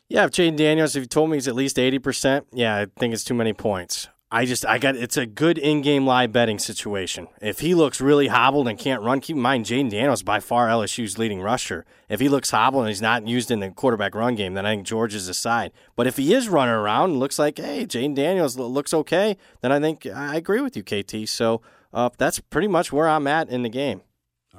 Yeah, 0.09 0.25
if 0.25 0.31
Jayden 0.31 0.55
Daniels, 0.55 0.95
if 0.95 1.01
you 1.01 1.07
told 1.07 1.29
me 1.29 1.37
he's 1.37 1.47
at 1.47 1.55
least 1.55 1.77
80%, 1.77 2.45
yeah, 2.53 2.75
I 2.75 2.87
think 2.99 3.13
it's 3.13 3.23
too 3.23 3.33
many 3.33 3.53
points. 3.53 4.09
I 4.29 4.45
just 4.45 4.65
I 4.65 4.77
got 4.77 4.97
it's 4.97 5.15
a 5.15 5.25
good 5.25 5.57
in-game 5.57 6.05
live 6.05 6.33
betting 6.33 6.59
situation. 6.59 7.27
If 7.41 7.59
he 7.59 7.73
looks 7.73 8.01
really 8.01 8.27
hobbled 8.27 8.67
and 8.67 8.77
can't 8.77 9.01
run, 9.01 9.21
keep 9.21 9.37
in 9.37 9.41
mind 9.41 9.65
Jayden 9.65 9.89
Daniels 9.89 10.21
by 10.21 10.41
far 10.41 10.67
LSU's 10.67 11.17
leading 11.17 11.41
rusher. 11.41 11.85
If 12.09 12.19
he 12.19 12.27
looks 12.27 12.51
hobbled 12.51 12.83
and 12.83 12.89
he's 12.89 13.01
not 13.01 13.25
used 13.25 13.51
in 13.51 13.61
the 13.61 13.69
quarterback 13.69 14.13
run 14.13 14.35
game, 14.35 14.53
then 14.53 14.65
I 14.65 14.73
think 14.73 14.85
George 14.85 15.15
is 15.15 15.29
aside. 15.29 15.71
But 15.95 16.07
if 16.07 16.17
he 16.17 16.33
is 16.33 16.49
running 16.49 16.73
around 16.73 17.11
and 17.11 17.19
looks 17.19 17.39
like 17.39 17.57
hey 17.57 17.85
Jayden 17.85 18.15
Daniels 18.15 18.57
looks 18.57 18.93
okay, 18.93 19.37
then 19.61 19.71
I 19.71 19.79
think 19.79 20.05
I 20.05 20.35
agree 20.35 20.59
with 20.59 20.75
you, 20.75 20.83
KT. 20.83 21.29
So 21.29 21.61
uh, 21.93 22.09
that's 22.17 22.39
pretty 22.39 22.67
much 22.67 22.91
where 22.91 23.07
I'm 23.07 23.27
at 23.27 23.47
in 23.47 23.63
the 23.63 23.69
game. 23.69 24.01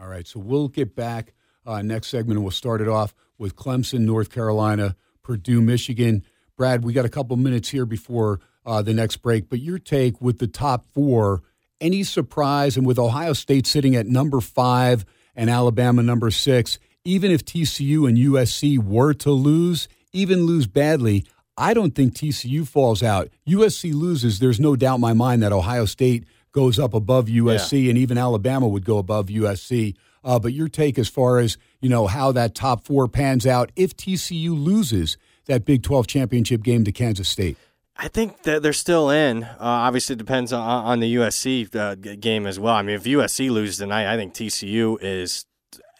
All 0.00 0.08
right, 0.08 0.26
so 0.26 0.40
we'll 0.40 0.68
get 0.68 0.94
back 0.96 1.34
uh, 1.66 1.82
next 1.82 2.08
segment 2.08 2.40
we'll 2.40 2.50
start 2.50 2.80
it 2.80 2.88
off 2.88 3.14
with 3.36 3.54
Clemson, 3.54 4.00
North 4.00 4.30
Carolina, 4.30 4.96
Purdue, 5.22 5.60
Michigan. 5.60 6.24
Brad, 6.56 6.82
we 6.82 6.94
got 6.94 7.04
a 7.04 7.10
couple 7.10 7.36
minutes 7.36 7.68
here 7.68 7.84
before 7.84 8.40
uh, 8.68 8.82
the 8.82 8.92
next 8.92 9.16
break. 9.16 9.48
But 9.48 9.60
your 9.60 9.78
take 9.78 10.20
with 10.20 10.38
the 10.38 10.46
top 10.46 10.86
four, 10.92 11.42
any 11.80 12.04
surprise? 12.04 12.76
And 12.76 12.86
with 12.86 12.98
Ohio 12.98 13.32
State 13.32 13.66
sitting 13.66 13.96
at 13.96 14.06
number 14.06 14.40
five 14.40 15.06
and 15.34 15.48
Alabama 15.48 16.02
number 16.02 16.30
six, 16.30 16.78
even 17.02 17.30
if 17.30 17.44
TCU 17.44 18.06
and 18.06 18.18
USC 18.18 18.78
were 18.78 19.14
to 19.14 19.30
lose, 19.30 19.88
even 20.12 20.44
lose 20.44 20.66
badly, 20.66 21.24
I 21.56 21.72
don't 21.72 21.94
think 21.94 22.12
TCU 22.12 22.68
falls 22.68 23.02
out. 23.02 23.30
USC 23.48 23.94
loses, 23.94 24.38
there's 24.38 24.60
no 24.60 24.76
doubt 24.76 24.96
in 24.96 25.00
my 25.00 25.14
mind 25.14 25.42
that 25.42 25.52
Ohio 25.52 25.86
State 25.86 26.24
goes 26.52 26.78
up 26.78 26.92
above 26.92 27.26
USC 27.26 27.84
yeah. 27.84 27.88
and 27.90 27.98
even 27.98 28.18
Alabama 28.18 28.68
would 28.68 28.84
go 28.84 28.98
above 28.98 29.26
USC. 29.28 29.96
Uh, 30.22 30.38
but 30.38 30.52
your 30.52 30.68
take 30.68 30.98
as 30.98 31.08
far 31.08 31.38
as 31.38 31.56
you 31.80 31.88
know 31.88 32.06
how 32.06 32.32
that 32.32 32.54
top 32.54 32.84
four 32.84 33.08
pans 33.08 33.46
out 33.46 33.72
if 33.76 33.96
TCU 33.96 34.50
loses 34.50 35.16
that 35.46 35.64
Big 35.64 35.82
12 35.82 36.06
championship 36.06 36.62
game 36.62 36.84
to 36.84 36.92
Kansas 36.92 37.28
State. 37.28 37.56
I 38.00 38.06
think 38.06 38.44
that 38.44 38.62
they're 38.62 38.72
still 38.72 39.10
in. 39.10 39.42
Uh, 39.42 39.56
obviously, 39.58 40.12
it 40.12 40.18
depends 40.18 40.52
on, 40.52 40.60
on 40.60 41.00
the 41.00 41.16
USC 41.16 41.74
uh, 41.74 41.96
game 41.96 42.46
as 42.46 42.60
well. 42.60 42.74
I 42.74 42.82
mean, 42.82 42.94
if 42.94 43.02
USC 43.02 43.50
loses 43.50 43.78
tonight, 43.78 44.12
I 44.12 44.16
think 44.16 44.34
TCU 44.34 44.98
is 45.00 45.46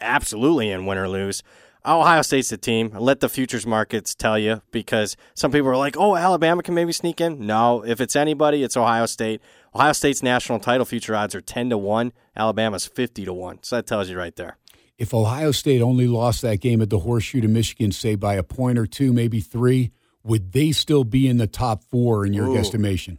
absolutely 0.01 0.71
in 0.71 0.87
win 0.87 0.97
or 0.97 1.09
lose. 1.09 1.43
Ohio 1.85 2.23
State's 2.23 2.51
the 2.51 2.57
team. 2.57 2.91
Let 2.91 3.19
the 3.21 3.29
futures 3.29 3.67
markets 3.67 4.15
tell 4.15 4.39
you 4.39 4.63
because 4.71 5.17
some 5.35 5.51
people 5.51 5.69
are 5.69 5.77
like, 5.77 5.97
oh, 5.97 6.17
Alabama 6.17 6.63
can 6.63 6.75
maybe 6.75 6.93
sneak 6.93 7.21
in. 7.21 7.47
No, 7.47 7.85
if 7.85 8.01
it's 8.01 8.15
anybody, 8.15 8.63
it's 8.63 8.77
Ohio 8.77 9.07
State. 9.07 9.41
Ohio 9.75 9.93
State's 9.93 10.23
national 10.23 10.61
title 10.61 10.85
future 10.85 11.17
odds 11.17 11.35
are 11.35 11.41
10 11.41 11.71
to 11.71 11.79
1. 11.79 12.13
Alabama's 12.37 12.87
50 12.87 13.25
to 13.25 13.33
1. 13.33 13.61
So 13.63 13.77
that 13.77 13.87
tells 13.87 14.09
you 14.09 14.19
right 14.19 14.37
there. 14.37 14.57
If 14.99 15.15
Ohio 15.15 15.53
State 15.53 15.81
only 15.81 16.07
lost 16.07 16.43
that 16.43 16.61
game 16.61 16.83
at 16.83 16.91
the 16.91 17.01
Horseshoe 17.01 17.41
to 17.41 17.49
Michigan, 17.49 17.91
say 17.91 18.17
by 18.17 18.35
a 18.35 18.43
point 18.43 18.79
or 18.79 18.87
two, 18.87 19.13
maybe 19.13 19.41
three, 19.41 19.93
would 20.29 20.53
they 20.53 20.73
still 20.73 21.05
be 21.05 21.27
in 21.27 21.39
the 21.39 21.47
top 21.47 21.83
four 21.85 22.27
in 22.27 22.33
your 22.33 22.47
Ooh. 22.49 22.55
guesstimation? 22.55 23.19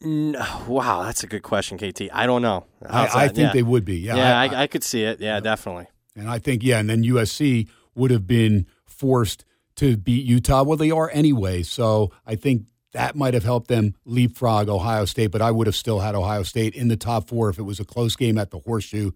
No, 0.00 0.44
wow, 0.66 1.04
that's 1.04 1.22
a 1.22 1.28
good 1.28 1.42
question, 1.42 1.78
KT. 1.78 2.08
I 2.12 2.26
don't 2.26 2.42
know. 2.42 2.64
I, 2.84 3.08
I, 3.14 3.28
think 3.28 3.38
yeah. 3.38 3.52
they 3.52 3.62
would 3.62 3.84
be. 3.84 3.98
Yeah, 3.98 4.16
yeah, 4.16 4.40
I, 4.40 4.46
I, 4.46 4.62
I, 4.62 4.66
could 4.66 4.82
see 4.82 5.04
it. 5.04 5.20
Yeah, 5.20 5.38
definitely. 5.38 5.86
And 6.16 6.28
I 6.28 6.40
think 6.40 6.64
yeah, 6.64 6.80
and 6.80 6.90
then 6.90 7.04
USC 7.04 7.68
would 7.94 8.10
have 8.10 8.26
been 8.26 8.66
forced 8.84 9.44
to 9.76 9.96
beat 9.96 10.26
Utah. 10.26 10.64
Well, 10.64 10.76
they 10.76 10.90
are 10.90 11.08
anyway. 11.12 11.62
So 11.62 12.10
I 12.26 12.34
think 12.34 12.66
that 12.92 13.14
might 13.14 13.34
have 13.34 13.44
helped 13.44 13.68
them 13.68 13.94
leapfrog 14.04 14.68
Ohio 14.68 15.04
State, 15.04 15.30
but 15.30 15.40
I 15.40 15.50
would 15.50 15.66
have 15.66 15.76
still 15.76 16.00
had 16.00 16.14
Ohio 16.14 16.42
State 16.42 16.74
in 16.74 16.88
the 16.88 16.96
top 16.96 17.28
four 17.28 17.48
if 17.48 17.58
it 17.58 17.62
was 17.62 17.78
a 17.78 17.84
close 17.84 18.16
game 18.16 18.38
at 18.38 18.50
the 18.50 18.58
horseshoe. 18.58 19.12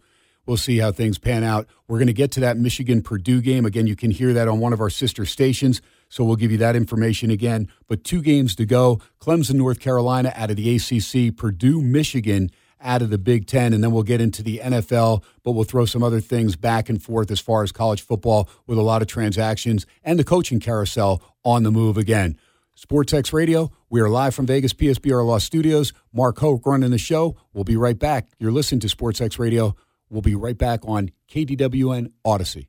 We'll 0.46 0.56
see 0.56 0.78
how 0.78 0.92
things 0.92 1.18
pan 1.18 1.42
out. 1.42 1.66
We're 1.88 1.98
going 1.98 2.06
to 2.06 2.12
get 2.12 2.30
to 2.32 2.40
that 2.40 2.56
Michigan 2.56 3.02
Purdue 3.02 3.40
game. 3.40 3.66
Again, 3.66 3.88
you 3.88 3.96
can 3.96 4.12
hear 4.12 4.32
that 4.34 4.46
on 4.46 4.60
one 4.60 4.72
of 4.72 4.80
our 4.80 4.90
sister 4.90 5.26
stations. 5.26 5.82
So 6.08 6.24
we'll 6.24 6.36
give 6.36 6.52
you 6.52 6.58
that 6.58 6.76
information 6.76 7.30
again. 7.30 7.68
But 7.88 8.04
two 8.04 8.22
games 8.22 8.54
to 8.56 8.66
go 8.66 9.00
Clemson, 9.20 9.54
North 9.54 9.80
Carolina 9.80 10.32
out 10.34 10.50
of 10.50 10.56
the 10.56 10.76
ACC, 10.76 11.36
Purdue, 11.36 11.82
Michigan 11.82 12.50
out 12.80 13.02
of 13.02 13.10
the 13.10 13.18
Big 13.18 13.46
Ten. 13.46 13.72
And 13.72 13.82
then 13.82 13.92
we'll 13.92 14.02
get 14.02 14.20
into 14.20 14.42
the 14.42 14.60
NFL, 14.62 15.22
but 15.42 15.52
we'll 15.52 15.64
throw 15.64 15.84
some 15.84 16.02
other 16.02 16.20
things 16.20 16.56
back 16.56 16.88
and 16.88 17.02
forth 17.02 17.30
as 17.30 17.40
far 17.40 17.62
as 17.62 17.72
college 17.72 18.02
football 18.02 18.48
with 18.66 18.78
a 18.78 18.82
lot 18.82 19.02
of 19.02 19.08
transactions 19.08 19.86
and 20.04 20.18
the 20.18 20.24
coaching 20.24 20.60
carousel 20.60 21.22
on 21.44 21.62
the 21.62 21.70
move 21.70 21.96
again. 21.96 22.38
SportsX 22.76 23.32
Radio, 23.32 23.70
we 23.88 24.02
are 24.02 24.08
live 24.08 24.34
from 24.34 24.44
Vegas 24.44 24.74
PSBR 24.74 25.24
Law 25.24 25.38
Studios. 25.38 25.94
Mark 26.12 26.38
Hoke 26.38 26.66
running 26.66 26.90
the 26.90 26.98
show. 26.98 27.34
We'll 27.54 27.64
be 27.64 27.76
right 27.76 27.98
back. 27.98 28.28
You're 28.38 28.52
listening 28.52 28.80
to 28.80 28.88
SportsX 28.88 29.38
Radio. 29.38 29.74
We'll 30.10 30.22
be 30.22 30.34
right 30.34 30.58
back 30.58 30.80
on 30.84 31.10
KDWN 31.30 32.12
Odyssey. 32.24 32.68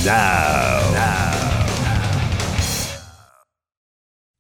now. 0.05 0.81
Now. 0.93 1.65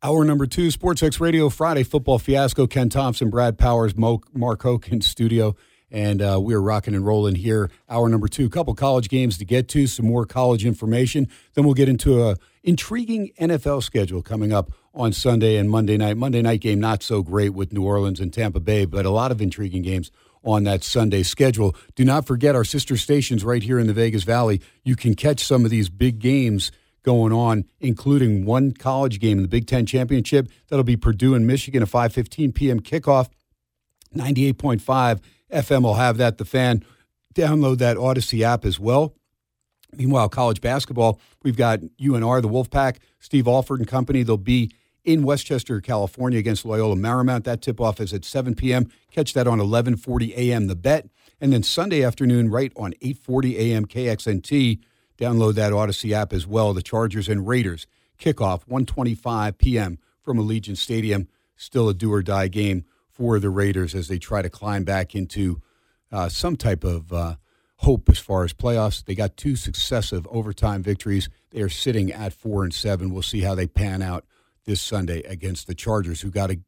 Hour 0.05 0.25
number 0.25 0.47
two, 0.47 0.71
Sports 0.71 1.03
X 1.03 1.19
Radio, 1.19 1.49
Friday 1.49 1.83
football 1.83 2.19
fiasco. 2.19 2.67
Ken 2.67 2.91
Thomson, 2.91 3.31
Brad 3.31 3.57
Powers, 3.57 3.97
Mo, 3.97 4.21
Mark 4.35 4.63
Hoke 4.63 4.89
in 4.89 5.01
studio. 5.01 5.57
And 5.95 6.21
uh, 6.21 6.41
we're 6.43 6.59
rocking 6.59 6.93
and 6.93 7.07
rolling 7.07 7.37
here. 7.37 7.71
Hour 7.89 8.09
number 8.09 8.27
two, 8.27 8.51
couple 8.51 8.75
college 8.75 9.09
games 9.09 9.39
to 9.39 9.45
get 9.45 9.69
to, 9.69 9.87
some 9.87 10.07
more 10.07 10.27
college 10.27 10.67
information. 10.67 11.29
Then 11.55 11.65
we'll 11.65 11.75
get 11.75 11.89
into 11.89 12.25
a 12.25 12.37
intriguing 12.65 13.31
NFL 13.41 13.81
schedule 13.85 14.21
coming 14.21 14.53
up 14.53 14.73
on 14.93 15.13
Sunday 15.13 15.55
and 15.55 15.71
Monday 15.71 15.97
night. 15.97 16.17
Monday 16.17 16.43
night 16.43 16.61
game 16.63 16.81
not 16.81 17.05
so 17.05 17.23
great 17.23 17.51
with 17.51 17.73
New 17.73 17.85
Orleans 17.85 18.19
and 18.19 18.33
Tampa 18.33 18.59
Bay, 18.59 18.87
but 18.87 19.07
a 19.07 19.11
lot 19.11 19.31
of 19.31 19.41
intriguing 19.41 19.83
games 19.83 20.11
on 20.43 20.65
that 20.65 20.83
Sunday 20.83 21.23
schedule. 21.23 21.77
Do 21.95 22.05
not 22.05 22.27
forget 22.27 22.57
our 22.57 22.65
sister 22.65 22.97
stations 22.97 23.45
right 23.45 23.63
here 23.63 23.79
in 23.79 23.87
the 23.87 23.93
Vegas 23.93 24.25
Valley. 24.25 24.61
You 24.83 24.97
can 24.97 25.15
catch 25.15 25.45
some 25.45 25.65
of 25.65 25.71
these 25.71 25.89
big 25.89 26.19
games 26.19 26.73
going 27.05 27.33
on, 27.33 27.67
including 27.79 28.45
one 28.45 28.73
college 28.73 29.21
game 29.21 29.39
in 29.39 29.43
the 29.43 29.49
Big 29.49 29.69
Ten 29.69 29.87
Championship. 29.87 30.49
That'll 30.69 30.83
be 30.83 30.97
Purdue 30.97 31.37
and 31.37 31.47
Michigan, 31.47 31.85
a 31.85 31.87
5:15 31.87 32.53
p.m. 32.53 32.81
kickoff. 32.81 33.29
98.5 34.17 35.21
FM 35.55 35.83
will 35.83 35.95
have 35.95 36.17
that. 36.19 36.39
The 36.39 36.45
fan 36.45 36.85
download 37.35 37.79
that 37.79 37.97
Odyssey 37.97 38.45
app 38.45 38.65
as 38.65 38.79
well. 38.79 39.15
Meanwhile, 39.93 40.29
college 40.29 40.61
basketball, 40.61 41.21
we've 41.43 41.57
got 41.57 41.81
UNR, 42.01 42.43
the 42.43 42.49
Wolfpack, 42.49 42.97
Steve 43.21 43.47
Alford 43.47 43.79
and 43.81 43.89
company. 43.89 44.23
They'll 44.23 44.37
be 44.37 44.73
in 45.05 45.23
Westchester, 45.23 45.81
California 45.81 46.39
against 46.39 46.65
Loyola 46.65 46.97
Marymount. 46.97 47.45
That 47.45 47.63
tip-off 47.63 48.01
is 48.01 48.13
at 48.13 48.25
7 48.25 48.55
p.m. 48.55 48.91
Catch 49.11 49.35
that 49.35 49.47
on 49.47 49.59
11:40 49.59 50.37
a.m. 50.37 50.67
The 50.67 50.75
Bet, 50.75 51.09
and 51.41 51.53
then 51.53 51.63
Sunday 51.63 52.03
afternoon, 52.03 52.51
right 52.51 52.73
on 52.77 52.95
8:40 53.03 53.55
a.m. 53.57 53.87
KXNT. 53.87 54.81
Download 55.17 55.55
that 55.55 55.73
Odyssey 55.73 56.13
app 56.13 56.33
as 56.33 56.47
well. 56.47 56.75
The 56.75 56.83
Chargers 56.83 57.29
and 57.29 57.47
Raiders 57.47 57.87
kickoff 58.19 58.67
1:25 58.67 59.59
p.m. 59.59 59.99
from 60.23 60.39
Allegiant 60.39 60.79
Stadium. 60.79 61.29
Still 61.57 61.89
a 61.89 61.95
do 61.95 62.13
or 62.13 62.23
die 62.23 62.49
game 62.49 62.85
for 63.15 63.39
the 63.39 63.51
Raiders 63.51 63.95
as 63.95 64.09
they 64.09 64.19
try 64.19 64.43
to 64.43 64.51
climb 64.51 64.85
back 64.85 65.15
into 65.15 65.61
uh, 66.11 66.29
some 66.29 66.57
type 66.57 66.85
of 66.85 67.13
uh, 67.13 67.37
hope 67.79 68.09
as 68.09 68.19
far 68.19 68.45
as 68.45 68.53
playoffs. 68.53 69.05
They 69.05 69.15
got 69.15 69.37
two 69.37 69.57
successive 69.57 70.27
overtime 70.31 70.83
victories. 70.83 71.29
They 71.51 71.61
are 71.61 71.69
sitting 71.69 72.13
at 72.13 72.33
four 72.33 72.65
and 72.65 72.75
seven. 72.75 73.13
We'll 73.13 73.23
see 73.23 73.41
how 73.41 73.55
they 73.55 73.67
pan 73.67 74.03
out 74.03 74.25
this 74.65 74.81
Sunday 74.81 75.21
against 75.23 75.67
the 75.67 75.75
Chargers, 75.75 76.23
who 76.23 76.31
got 76.31 76.51
a 76.51 76.61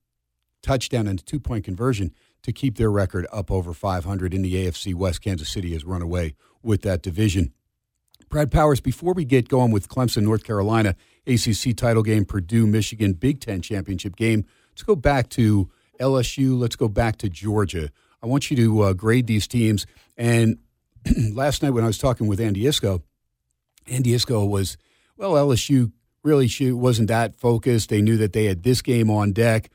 touchdown 0.63 1.07
and 1.07 1.21
a 1.21 1.23
two 1.23 1.41
point 1.41 1.65
conversion 1.65 2.13
to 2.43 2.53
keep 2.53 2.77
their 2.77 2.91
record 2.91 3.27
up 3.33 3.51
over 3.51 3.73
500 3.73 4.33
in 4.33 4.43
the 4.43 4.55
AFC 4.55 4.95
West. 4.95 5.23
Kansas 5.23 5.49
City 5.49 5.73
has 5.73 5.85
run 5.85 6.03
away 6.03 6.35
with 6.63 6.83
that 6.83 7.03
division. 7.03 7.53
Brad 8.29 8.51
Powers, 8.51 8.81
before 8.81 9.13
we 9.13 9.25
get 9.25 9.49
going 9.49 9.71
with 9.71 9.89
Clemson, 9.89 10.23
North 10.23 10.45
Carolina, 10.45 10.97
ACC 11.27 11.77
title 11.77 12.03
game, 12.03 12.25
Purdue, 12.25 12.67
Michigan, 12.67 13.13
Big 13.13 13.41
Ten 13.41 13.63
championship 13.63 14.17
game, 14.17 14.45
let's 14.71 14.83
go 14.83 14.97
back 14.97 15.29
to 15.31 15.71
LSU. 15.99 16.59
Let's 16.59 16.77
go 16.77 16.89
back 16.89 17.17
to 17.19 17.29
Georgia. 17.29 17.91
I 18.23 18.27
want 18.27 18.51
you 18.51 18.57
to 18.57 18.83
uh, 18.83 18.93
grade 18.93 19.27
these 19.27 19.47
teams. 19.47 19.87
And 20.17 20.59
last 21.33 21.63
night 21.63 21.71
when 21.71 21.85
I 21.85 21.87
was 21.87 21.99
talking 21.99 22.27
with 22.27 22.41
Andy 22.41 22.67
Isco, 22.67 23.03
Andy 23.87 24.15
Isco 24.15 24.45
was, 24.45 24.77
well, 25.17 25.33
LSU 25.33 25.93
really 26.23 26.51
wasn't 26.73 27.09
that 27.09 27.37
focused. 27.37 27.89
They 27.89 28.03
knew 28.03 28.17
that 28.17 28.33
they 28.33 28.47
had 28.47 28.63
this 28.63 28.83
game 28.83 29.11
on 29.11 29.33
deck. 29.33 29.71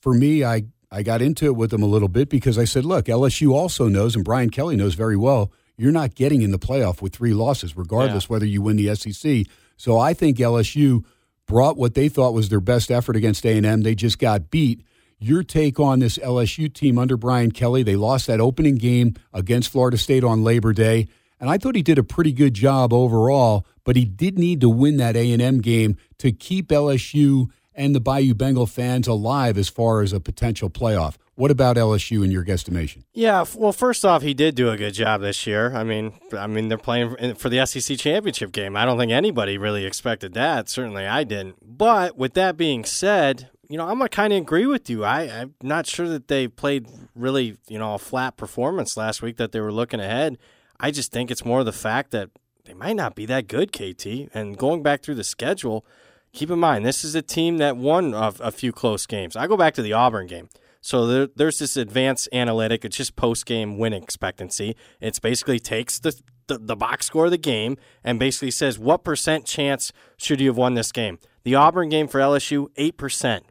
For 0.00 0.12
me, 0.12 0.44
I, 0.44 0.64
I 0.90 1.02
got 1.02 1.22
into 1.22 1.46
it 1.46 1.56
with 1.56 1.70
them 1.70 1.82
a 1.82 1.86
little 1.86 2.08
bit 2.08 2.28
because 2.28 2.58
I 2.58 2.64
said, 2.64 2.84
look, 2.84 3.06
LSU 3.06 3.52
also 3.52 3.88
knows, 3.88 4.14
and 4.14 4.24
Brian 4.24 4.50
Kelly 4.50 4.76
knows 4.76 4.94
very 4.94 5.16
well, 5.16 5.50
you're 5.76 5.92
not 5.92 6.14
getting 6.14 6.42
in 6.42 6.50
the 6.50 6.58
playoff 6.58 7.00
with 7.00 7.14
three 7.14 7.32
losses, 7.32 7.76
regardless 7.76 8.24
yeah. 8.24 8.28
whether 8.28 8.46
you 8.46 8.60
win 8.62 8.76
the 8.76 8.94
SEC. 8.94 9.46
So 9.76 9.98
I 9.98 10.12
think 10.12 10.36
LSU 10.38 11.04
brought 11.46 11.76
what 11.76 11.94
they 11.94 12.08
thought 12.08 12.34
was 12.34 12.48
their 12.48 12.60
best 12.60 12.90
effort 12.90 13.16
against 13.16 13.46
A&M. 13.46 13.82
They 13.82 13.94
just 13.94 14.18
got 14.18 14.50
beat. 14.50 14.84
Your 15.18 15.42
take 15.42 15.80
on 15.80 15.98
this 15.98 16.16
LSU 16.18 16.72
team 16.72 16.96
under 16.96 17.16
Brian 17.16 17.50
Kelly? 17.50 17.82
They 17.82 17.96
lost 17.96 18.28
that 18.28 18.40
opening 18.40 18.76
game 18.76 19.14
against 19.32 19.70
Florida 19.70 19.98
State 19.98 20.22
on 20.22 20.44
Labor 20.44 20.72
Day, 20.72 21.08
and 21.40 21.50
I 21.50 21.58
thought 21.58 21.74
he 21.74 21.82
did 21.82 21.98
a 21.98 22.04
pretty 22.04 22.32
good 22.32 22.54
job 22.54 22.92
overall. 22.92 23.66
But 23.84 23.96
he 23.96 24.04
did 24.04 24.38
need 24.38 24.60
to 24.60 24.68
win 24.68 24.98
that 24.98 25.16
A&M 25.16 25.60
game 25.60 25.96
to 26.18 26.30
keep 26.30 26.68
LSU 26.68 27.48
and 27.74 27.94
the 27.94 28.00
Bayou 28.00 28.34
Bengal 28.34 28.66
fans 28.66 29.08
alive 29.08 29.56
as 29.56 29.68
far 29.68 30.02
as 30.02 30.12
a 30.12 30.20
potential 30.20 30.68
playoff. 30.68 31.14
What 31.36 31.50
about 31.50 31.76
LSU 31.76 32.24
in 32.24 32.32
your 32.32 32.44
guesstimation? 32.44 33.04
Yeah, 33.14 33.44
well, 33.56 33.72
first 33.72 34.04
off, 34.04 34.22
he 34.22 34.34
did 34.34 34.56
do 34.56 34.70
a 34.70 34.76
good 34.76 34.92
job 34.92 35.20
this 35.20 35.46
year. 35.46 35.72
I 35.74 35.84
mean, 35.84 36.12
I 36.36 36.48
mean, 36.48 36.68
they're 36.68 36.76
playing 36.76 37.36
for 37.36 37.48
the 37.48 37.64
SEC 37.64 37.96
championship 37.96 38.50
game. 38.50 38.76
I 38.76 38.84
don't 38.84 38.98
think 38.98 39.12
anybody 39.12 39.56
really 39.56 39.86
expected 39.86 40.34
that. 40.34 40.68
Certainly, 40.68 41.06
I 41.06 41.22
didn't. 41.22 41.56
But 41.62 42.18
with 42.18 42.34
that 42.34 42.56
being 42.56 42.84
said, 42.84 43.50
you 43.68 43.76
know, 43.76 43.86
I'm 43.86 43.98
gonna 43.98 44.08
kind 44.08 44.32
of 44.32 44.40
agree 44.40 44.66
with 44.66 44.88
you. 44.88 45.04
I, 45.04 45.22
I'm 45.22 45.54
not 45.62 45.86
sure 45.86 46.08
that 46.08 46.28
they 46.28 46.48
played 46.48 46.88
really, 47.14 47.58
you 47.68 47.78
know, 47.78 47.94
a 47.94 47.98
flat 47.98 48.36
performance 48.36 48.96
last 48.96 49.20
week. 49.20 49.36
That 49.36 49.52
they 49.52 49.60
were 49.60 49.72
looking 49.72 50.00
ahead. 50.00 50.38
I 50.80 50.90
just 50.90 51.12
think 51.12 51.30
it's 51.30 51.44
more 51.44 51.64
the 51.64 51.72
fact 51.72 52.10
that 52.12 52.30
they 52.64 52.74
might 52.74 52.96
not 52.96 53.14
be 53.14 53.26
that 53.26 53.46
good, 53.46 53.72
KT. 53.72 54.30
And 54.32 54.56
going 54.56 54.82
back 54.82 55.02
through 55.02 55.16
the 55.16 55.24
schedule, 55.24 55.84
keep 56.32 56.50
in 56.50 56.58
mind 56.58 56.86
this 56.86 57.04
is 57.04 57.14
a 57.14 57.22
team 57.22 57.58
that 57.58 57.76
won 57.76 58.14
a, 58.14 58.32
a 58.40 58.50
few 58.50 58.72
close 58.72 59.06
games. 59.06 59.36
I 59.36 59.46
go 59.46 59.56
back 59.56 59.74
to 59.74 59.82
the 59.82 59.92
Auburn 59.92 60.26
game. 60.26 60.48
So 60.80 61.06
there, 61.06 61.28
there's 61.34 61.58
this 61.58 61.76
advanced 61.76 62.28
analytic. 62.32 62.84
It's 62.84 62.96
just 62.96 63.16
post 63.16 63.44
game 63.44 63.78
win 63.78 63.92
expectancy. 63.92 64.76
It's 65.00 65.18
basically 65.18 65.58
takes 65.58 65.98
the, 65.98 66.18
the, 66.46 66.58
the 66.58 66.76
box 66.76 67.06
score 67.06 67.26
of 67.26 67.32
the 67.32 67.38
game 67.38 67.76
and 68.02 68.18
basically 68.18 68.52
says 68.52 68.78
what 68.78 69.04
percent 69.04 69.44
chance 69.44 69.92
should 70.16 70.40
you 70.40 70.48
have 70.48 70.56
won 70.56 70.74
this 70.74 70.92
game. 70.92 71.18
The 71.42 71.54
Auburn 71.56 71.88
game 71.88 72.08
for 72.08 72.20
LSU, 72.20 72.68
eight 72.76 72.96
percent 72.96 73.44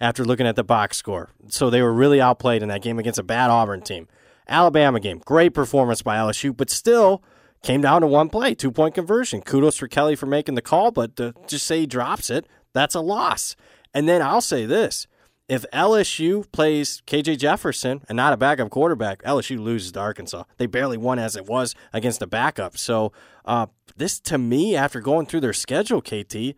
after 0.00 0.24
looking 0.24 0.46
at 0.46 0.56
the 0.56 0.64
box 0.64 0.96
score. 0.96 1.30
So 1.48 1.70
they 1.70 1.82
were 1.82 1.92
really 1.92 2.20
outplayed 2.20 2.62
in 2.62 2.68
that 2.68 2.82
game 2.82 2.98
against 2.98 3.18
a 3.18 3.22
bad 3.22 3.50
Auburn 3.50 3.82
team. 3.82 4.08
Alabama 4.48 5.00
game, 5.00 5.22
great 5.24 5.54
performance 5.54 6.02
by 6.02 6.16
LSU, 6.16 6.54
but 6.54 6.68
still 6.68 7.22
came 7.62 7.80
down 7.80 8.02
to 8.02 8.06
one 8.06 8.28
play, 8.28 8.54
two 8.54 8.70
point 8.70 8.94
conversion. 8.94 9.40
Kudos 9.40 9.76
for 9.76 9.88
Kelly 9.88 10.16
for 10.16 10.26
making 10.26 10.54
the 10.54 10.62
call, 10.62 10.90
but 10.90 11.16
to 11.16 11.34
just 11.46 11.66
say 11.66 11.80
he 11.80 11.86
drops 11.86 12.28
it, 12.28 12.46
that's 12.72 12.94
a 12.94 13.00
loss. 13.00 13.56
And 13.94 14.08
then 14.08 14.20
I'll 14.20 14.40
say 14.40 14.66
this 14.66 15.06
if 15.48 15.64
LSU 15.72 16.50
plays 16.52 17.02
KJ 17.06 17.38
Jefferson 17.38 18.02
and 18.08 18.16
not 18.16 18.32
a 18.32 18.36
backup 18.36 18.70
quarterback, 18.70 19.22
LSU 19.22 19.58
loses 19.58 19.92
to 19.92 20.00
Arkansas. 20.00 20.44
They 20.56 20.66
barely 20.66 20.96
won 20.96 21.18
as 21.18 21.36
it 21.36 21.46
was 21.46 21.74
against 21.92 22.20
the 22.20 22.26
backup. 22.26 22.78
So, 22.78 23.12
uh, 23.44 23.66
this 23.96 24.18
to 24.20 24.38
me, 24.38 24.74
after 24.74 25.00
going 25.00 25.26
through 25.26 25.40
their 25.40 25.52
schedule, 25.52 26.00
KT, 26.00 26.56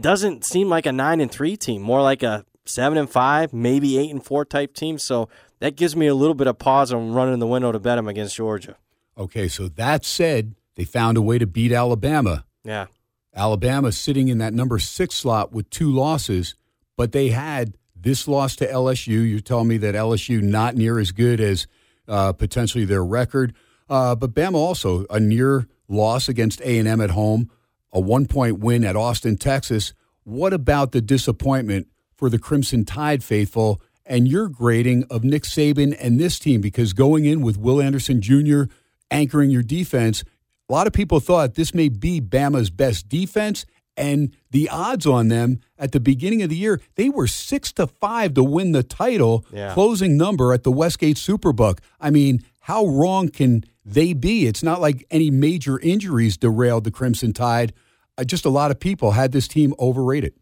doesn't 0.00 0.44
seem 0.44 0.68
like 0.68 0.86
a 0.86 0.92
nine 0.92 1.20
and 1.20 1.30
three 1.30 1.56
team, 1.56 1.82
more 1.82 2.02
like 2.02 2.22
a 2.22 2.44
seven 2.64 2.98
and 2.98 3.08
five, 3.08 3.52
maybe 3.52 3.98
eight 3.98 4.10
and 4.10 4.24
four 4.24 4.44
type 4.44 4.74
team. 4.74 4.98
So 4.98 5.28
that 5.60 5.76
gives 5.76 5.96
me 5.96 6.06
a 6.06 6.14
little 6.14 6.34
bit 6.34 6.46
of 6.46 6.58
pause 6.58 6.92
on 6.92 7.12
running 7.12 7.38
the 7.38 7.46
window 7.46 7.72
to 7.72 7.78
bet 7.78 7.96
them 7.96 8.08
against 8.08 8.36
Georgia. 8.36 8.76
Okay, 9.18 9.48
so 9.48 9.68
that 9.68 10.04
said, 10.04 10.54
they 10.74 10.84
found 10.84 11.16
a 11.16 11.22
way 11.22 11.38
to 11.38 11.46
beat 11.46 11.72
Alabama. 11.72 12.44
Yeah. 12.64 12.86
Alabama 13.34 13.92
sitting 13.92 14.28
in 14.28 14.38
that 14.38 14.52
number 14.52 14.78
six 14.78 15.14
slot 15.14 15.52
with 15.52 15.68
two 15.70 15.90
losses, 15.90 16.54
but 16.96 17.12
they 17.12 17.28
had 17.28 17.76
this 17.94 18.28
loss 18.28 18.56
to 18.56 18.66
LSU. 18.66 19.28
You're 19.28 19.40
telling 19.40 19.68
me 19.68 19.78
that 19.78 19.94
LSU 19.94 20.42
not 20.42 20.74
near 20.74 20.98
as 20.98 21.12
good 21.12 21.40
as 21.40 21.66
uh, 22.08 22.32
potentially 22.32 22.84
their 22.84 23.04
record, 23.04 23.54
uh, 23.88 24.14
but 24.14 24.34
Bama 24.34 24.54
also 24.54 25.06
a 25.10 25.18
near 25.18 25.66
loss 25.88 26.28
against 26.28 26.60
A 26.60 26.78
and 26.78 26.88
M 26.88 27.00
at 27.00 27.10
home, 27.10 27.50
a 27.92 28.00
one 28.00 28.26
point 28.26 28.58
win 28.58 28.84
at 28.84 28.96
Austin, 28.96 29.36
Texas. 29.36 29.94
What 30.24 30.52
about 30.52 30.92
the 30.92 31.00
disappointment 31.00 31.88
for 32.16 32.28
the 32.30 32.38
Crimson 32.38 32.84
Tide 32.84 33.22
faithful 33.22 33.80
and 34.04 34.26
your 34.28 34.48
grading 34.48 35.04
of 35.10 35.24
Nick 35.24 35.44
Saban 35.44 35.96
and 36.00 36.18
this 36.18 36.38
team? 36.38 36.60
Because 36.60 36.92
going 36.92 37.24
in 37.24 37.42
with 37.42 37.56
Will 37.58 37.80
Anderson 37.80 38.20
Jr. 38.20 38.64
anchoring 39.10 39.50
your 39.50 39.62
defense, 39.62 40.24
a 40.68 40.72
lot 40.72 40.86
of 40.86 40.92
people 40.92 41.20
thought 41.20 41.54
this 41.54 41.74
may 41.74 41.88
be 41.88 42.20
Bama's 42.20 42.70
best 42.70 43.08
defense. 43.08 43.66
And 43.98 44.36
the 44.50 44.68
odds 44.68 45.06
on 45.06 45.28
them 45.28 45.60
at 45.78 45.92
the 45.92 46.00
beginning 46.00 46.42
of 46.42 46.50
the 46.50 46.56
year, 46.56 46.82
they 46.96 47.08
were 47.08 47.26
six 47.26 47.72
to 47.74 47.86
five 47.86 48.34
to 48.34 48.44
win 48.44 48.72
the 48.72 48.82
title, 48.82 49.46
Yeah. 49.50 49.72
closing 49.72 50.18
number 50.18 50.52
at 50.52 50.64
the 50.64 50.70
Westgate 50.72 51.16
Superbook. 51.16 51.78
I 51.98 52.10
mean, 52.10 52.42
how 52.60 52.84
wrong 52.86 53.28
can 53.30 53.64
they 53.86 54.12
be? 54.12 54.46
It's 54.46 54.62
not 54.62 54.80
like 54.80 55.06
any 55.10 55.30
major 55.30 55.78
injuries 55.78 56.36
derailed 56.36 56.84
the 56.84 56.90
Crimson 56.90 57.32
Tide. 57.32 57.72
Uh, 58.18 58.24
just 58.24 58.44
a 58.44 58.50
lot 58.50 58.70
of 58.70 58.80
people 58.80 59.12
had 59.12 59.32
this 59.32 59.46
team 59.46 59.74
overrated. 59.78 60.34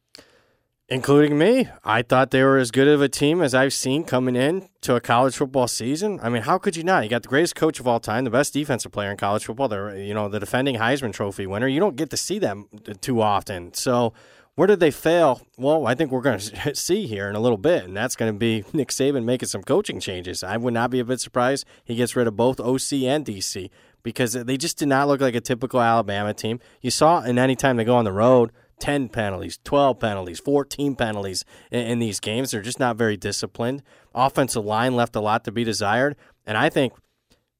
Including 0.89 1.39
me. 1.39 1.69
I 1.83 2.03
thought 2.03 2.31
they 2.31 2.43
were 2.43 2.59
as 2.59 2.71
good 2.71 2.89
of 2.89 3.01
a 3.01 3.09
team 3.09 3.41
as 3.41 3.55
I've 3.55 3.73
seen 3.73 4.05
coming 4.05 4.37
in 4.37 4.69
to 4.83 4.95
a 4.95 5.01
college 5.01 5.35
football 5.35 5.67
season. 5.67 6.21
I 6.23 6.29
mean, 6.29 6.43
how 6.43 6.59
could 6.59 6.77
you 6.77 6.85
not? 6.85 7.05
You 7.05 7.11
got 7.11 7.23
the 7.23 7.29
greatest 7.29 7.55
coach 7.55 7.81
of 7.81 7.89
all 7.89 8.01
time, 8.01 8.25
the 8.25 8.31
best 8.31 8.53
defensive 8.53 8.93
player 8.93 9.11
in 9.11 9.17
college 9.17 9.47
football, 9.47 9.69
the 9.69 9.95
you 9.97 10.13
know, 10.13 10.29
the 10.29 10.39
defending 10.39 10.77
Heisman 10.77 11.15
Trophy 11.15 11.47
winner. 11.47 11.67
You 11.67 11.81
don't 11.81 11.97
get 11.97 12.11
to 12.11 12.19
see 12.19 12.39
them 12.39 12.69
too 13.01 13.23
often. 13.23 13.73
So, 13.73 14.13
where 14.57 14.67
did 14.67 14.81
they 14.81 14.91
fail? 14.91 15.43
Well, 15.59 15.87
I 15.87 15.95
think 15.95 16.11
we're 16.11 16.21
going 16.21 16.39
to 16.65 16.75
see 16.75 17.07
here 17.07 17.29
in 17.29 17.37
a 17.37 17.41
little 17.41 17.59
bit, 17.59 17.85
and 17.85 17.97
that's 17.97 18.17
going 18.17 18.33
to 18.33 18.39
be 18.39 18.65
Nick 18.73 18.89
Saban 18.89 19.25
making 19.25 19.49
some 19.49 19.63
coaching 19.63 20.01
changes. 20.01 20.43
I 20.43 20.57
would 20.57 20.75
not 20.75 20.91
be 20.91 21.01
a 21.01 21.05
bit 21.05 21.21
surprised 21.21 21.67
he 21.85 21.97
gets 21.97 22.17
rid 22.17 22.27
of 22.27 22.37
both 22.37 22.61
OC 22.61 23.05
and 23.05 23.25
DC 23.25 23.71
because 24.03 24.35
they 24.35 24.57
just 24.57 24.79
did 24.79 24.89
not 24.89 25.09
look 25.09 25.21
like 25.21 25.35
a 25.35 25.41
typical 25.41 25.81
Alabama 25.81 26.35
team. 26.35 26.61
You 26.81 26.91
saw, 26.91 27.21
and 27.21 27.39
anytime 27.39 27.77
they 27.77 27.85
go 27.85 27.97
on 27.97 28.05
the 28.05 28.13
road, 28.13 28.53
10 28.81 29.09
penalties, 29.09 29.59
12 29.65 29.99
penalties, 29.99 30.41
14 30.41 30.95
penalties 30.95 31.45
in, 31.71 31.87
in, 31.87 31.99
these 32.01 32.21
games. 32.21 32.51
They're 32.51 32.61
just 32.61 32.81
not 32.81 32.97
very 32.97 33.17
disciplined. 33.17 33.83
Offensive 34.15 34.65
line 34.65 34.97
left 34.97 35.17
a 35.17 35.21
lot 35.21 35.45
to 35.45 35.53
be 35.53 35.65
desired. 35.65 36.17
And 36.45 36.59
I 36.59 36.69
think 36.69 36.93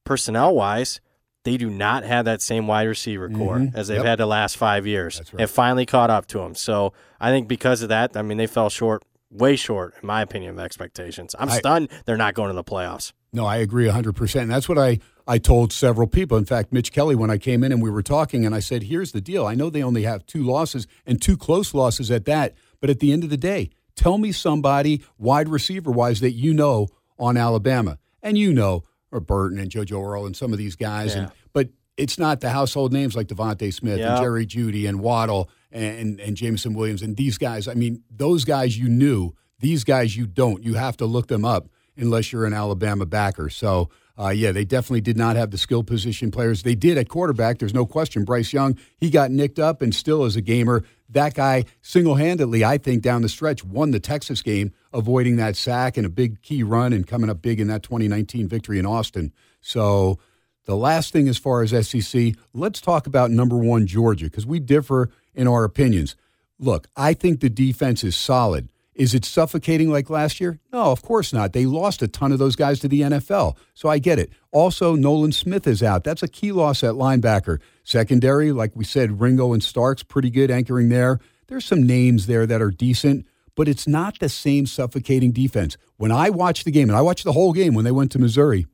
personnel 0.05 0.55
wise, 0.55 1.01
they 1.45 1.57
do 1.57 1.71
not 1.71 2.05
have 2.05 2.25
that 2.25 2.43
same 2.43 2.67
wide 2.67 2.89
receiver 2.89 3.29
core 3.29 3.59
Mhm. 3.59 3.75
as 3.75 3.89
they've 3.89 3.99
Yep. 3.99 4.07
had 4.07 4.19
the 4.19 4.27
last 4.27 4.57
five 4.57 4.87
years. 4.87 5.19
That's 5.19 5.33
right. 5.35 5.43
It 5.45 5.47
finally 5.49 5.87
caught 5.87 6.11
up 6.11 6.27
to 6.29 6.39
them. 6.39 6.55
So 6.55 6.93
I 7.21 7.31
think 7.31 7.49
because 7.49 7.83
of 7.83 7.89
that, 7.91 8.17
I 8.17 8.23
mean, 8.23 8.39
they 8.39 8.47
fell 8.47 8.71
short, 8.71 9.03
way 9.31 9.57
short, 9.57 9.95
in 10.03 10.07
my 10.07 10.23
opinion, 10.23 10.55
of 10.55 10.61
expectations. 10.61 11.35
I'm 11.39 11.49
I- 11.51 11.59
stunned 11.59 11.89
they're 12.07 12.17
not 12.17 12.35
going 12.35 12.49
to 12.49 12.55
the 12.55 12.65
playoffs. 12.65 13.13
No, 13.33 13.45
I 13.47 13.57
agree 13.57 13.87
100%. 13.89 14.43
And 14.45 14.51
that's 14.53 14.69
what 14.69 14.79
I, 14.79 15.01
I 15.27 15.39
told 15.39 15.73
several 15.73 16.07
people. 16.07 16.39
In 16.39 16.45
fact, 16.45 16.73
Mitch 16.73 16.93
Kelly, 16.93 17.17
when 17.17 17.31
I 17.31 17.37
came 17.39 17.65
in 17.65 17.73
and 17.73 17.83
we 17.83 17.91
were 17.91 18.03
talking, 18.03 18.47
and 18.47 18.55
I 18.55 18.61
said, 18.61 18.85
here's 18.85 19.11
the 19.13 19.21
deal. 19.21 19.45
I 19.45 19.55
know 19.55 19.71
they 19.71 19.83
only 19.83 20.05
have 20.05 20.25
two 20.27 20.43
losses 20.45 20.87
and 21.05 21.21
two 21.21 21.37
close 21.37 21.75
losses 21.75 22.11
at 22.13 22.27
that. 22.27 22.55
But 22.81 22.91
at 22.91 23.01
the 23.01 23.13
end 23.13 23.25
of 23.25 23.31
the 23.31 23.37
day, 23.37 23.71
tell 23.97 24.19
me 24.19 24.31
somebody 24.31 25.03
wide 25.19 25.49
receiver 25.49 25.91
wise 25.91 26.21
that 26.21 26.33
you 26.33 26.55
know 26.55 26.87
on 27.19 27.37
Alabama. 27.37 27.99
And 28.23 28.39
you 28.39 28.53
know, 28.53 28.85
or 29.15 29.21
Burton 29.21 29.59
and 29.59 29.71
JoJo 29.71 30.03
Earle 30.05 30.27
and 30.27 30.37
some 30.37 30.53
of 30.53 30.59
these 30.59 30.77
guys. 30.77 31.15
And, 31.15 31.31
but 31.53 31.69
it's 31.97 32.19
not 32.19 32.41
the 32.41 32.51
household 32.51 32.93
names 32.93 33.15
like 33.15 33.29
DeVonta 33.29 33.73
Smith 33.73 33.99
Yeah. 33.99 34.15
and 34.17 34.23
Jerry 34.23 34.47
Jeudy 34.47 34.89
and 34.89 35.01
Waddle 35.01 35.49
and, 35.71 36.19
and 36.21 36.37
Jameson 36.37 36.75
Williams 36.75 37.03
and 37.03 37.17
these 37.17 37.39
guys. 37.39 37.69
I 37.69 37.75
mean, 37.75 38.03
those 38.11 38.45
guys 38.45 38.77
you 38.79 38.89
knew. 38.89 39.33
These 39.61 39.85
guys 39.85 40.17
you 40.17 40.27
don't. 40.27 40.63
You 40.65 40.75
have 40.75 40.97
to 40.99 41.07
look 41.07 41.29
them 41.29 41.45
up 41.45 41.69
unless 41.97 42.33
you're 42.33 42.45
an 42.45 42.53
Alabama 42.53 43.07
backer. 43.07 43.49
So, 43.49 43.89
uh, 44.17 44.29
yeah, 44.29 44.53
they 44.53 44.65
definitely 44.65 45.01
did 45.01 45.17
not 45.17 45.35
have 45.35 45.51
the 45.51 45.59
skill 45.59 45.83
position 45.83 46.31
players. 46.31 46.63
They 46.63 46.77
did 46.77 46.99
at 46.99 47.09
quarterback. 47.09 47.59
There's 47.59 47.75
no 47.75 47.85
question. 47.85 48.25
Bryce 48.25 48.53
Young, 48.53 48.79
he 48.97 49.11
got 49.11 49.33
nicked 49.33 49.59
up 49.59 49.83
and 49.83 49.93
still 49.93 50.25
as 50.25 50.37
a 50.37 50.41
gamer. 50.41 50.85
That 51.09 51.35
guy 51.35 51.65
single 51.83 52.15
handedly, 52.15 52.65
I 52.65 52.79
think, 52.79 53.03
down 53.03 53.23
the 53.23 53.29
stretch 53.29 53.65
won 53.65 53.91
the 53.91 53.99
Texas 53.99 54.41
game, 54.41 54.73
avoiding 54.93 55.37
that 55.37 55.57
sack 55.57 55.97
and 55.97 56.07
a 56.07 56.11
big 56.11 56.43
key 56.43 56.63
run 56.63 56.93
and 56.93 57.07
coming 57.07 57.29
up 57.29 57.43
big 57.43 57.59
in 57.59 57.67
that 57.69 57.83
2019 57.83 58.47
victory 58.47 58.79
in 58.79 58.87
Austin. 58.87 59.33
So, 59.61 60.19
the 60.67 60.77
last 60.77 61.13
thing 61.13 61.29
as 61.29 61.37
far 61.37 61.63
as 61.63 61.87
SEC, 61.87 62.35
let's 62.55 62.81
talk 62.81 63.07
about 63.07 63.31
number 63.31 63.57
one, 63.57 63.87
Georgia, 63.87 64.27
because 64.27 64.47
we 64.47 64.61
differ 64.61 65.11
in 65.35 65.47
our 65.47 65.63
opinions. 65.65 66.17
Look, 66.59 66.87
I 66.97 67.13
think 67.13 67.41
the 67.41 67.51
defense 67.51 68.03
is 68.03 68.17
solid. 68.17 68.69
Is 68.95 69.13
it 69.13 69.25
suffocating 69.25 69.91
like 69.91 70.09
last 70.09 70.41
year? 70.41 70.61
No, 70.73 70.93
of 70.93 71.03
course 71.03 71.33
not. 71.33 71.53
They 71.53 71.67
lost 71.67 72.03
a 72.03 72.09
ton 72.09 72.31
of 72.31 72.39
those 72.39 72.55
guys 72.55 72.79
to 72.81 72.89
the 72.89 73.01
NFL, 73.01 73.57
so 73.75 73.89
I 73.89 73.99
get 73.99 74.19
it. 74.19 74.31
Also, 74.53 74.95
Nolan 74.95 75.33
Smith 75.33 75.67
is 75.67 75.83
out. 75.83 76.05
That's 76.05 76.23
a 76.23 76.29
key 76.29 76.53
loss 76.53 76.85
at 76.85 76.95
linebacker. 76.95 77.61
Secondary, 77.83 78.53
like 78.53 78.77
we 78.77 78.85
said, 78.85 79.21
Ringo 79.21 79.53
and 79.53 79.63
Starks, 79.63 80.05
pretty 80.05 80.31
good 80.31 80.51
anchoring 80.51 80.91
there. 80.91 81.19
There's 81.49 81.65
some 81.65 81.83
names 81.83 82.27
there 82.27 82.47
that 82.47 82.63
are 82.63 82.71
decent, 82.71 83.27
but 83.57 83.69
it's 83.69 83.89
not 83.89 84.21
the 84.21 84.29
same 84.29 84.65
suffocating 84.67 85.33
defense. 85.33 85.77
When 85.97 86.13
I 86.13 86.31
watched 86.31 86.65
the 86.65 86.71
game, 86.71 86.89
and 86.89 86.97
I 86.97 87.03
watched 87.03 87.25
the 87.25 87.33
whole 87.33 87.53
game 87.53 87.75
when 87.75 87.85
they 87.85 87.91
went 87.91 88.13
to 88.13 88.19
Missouri, 88.21 88.67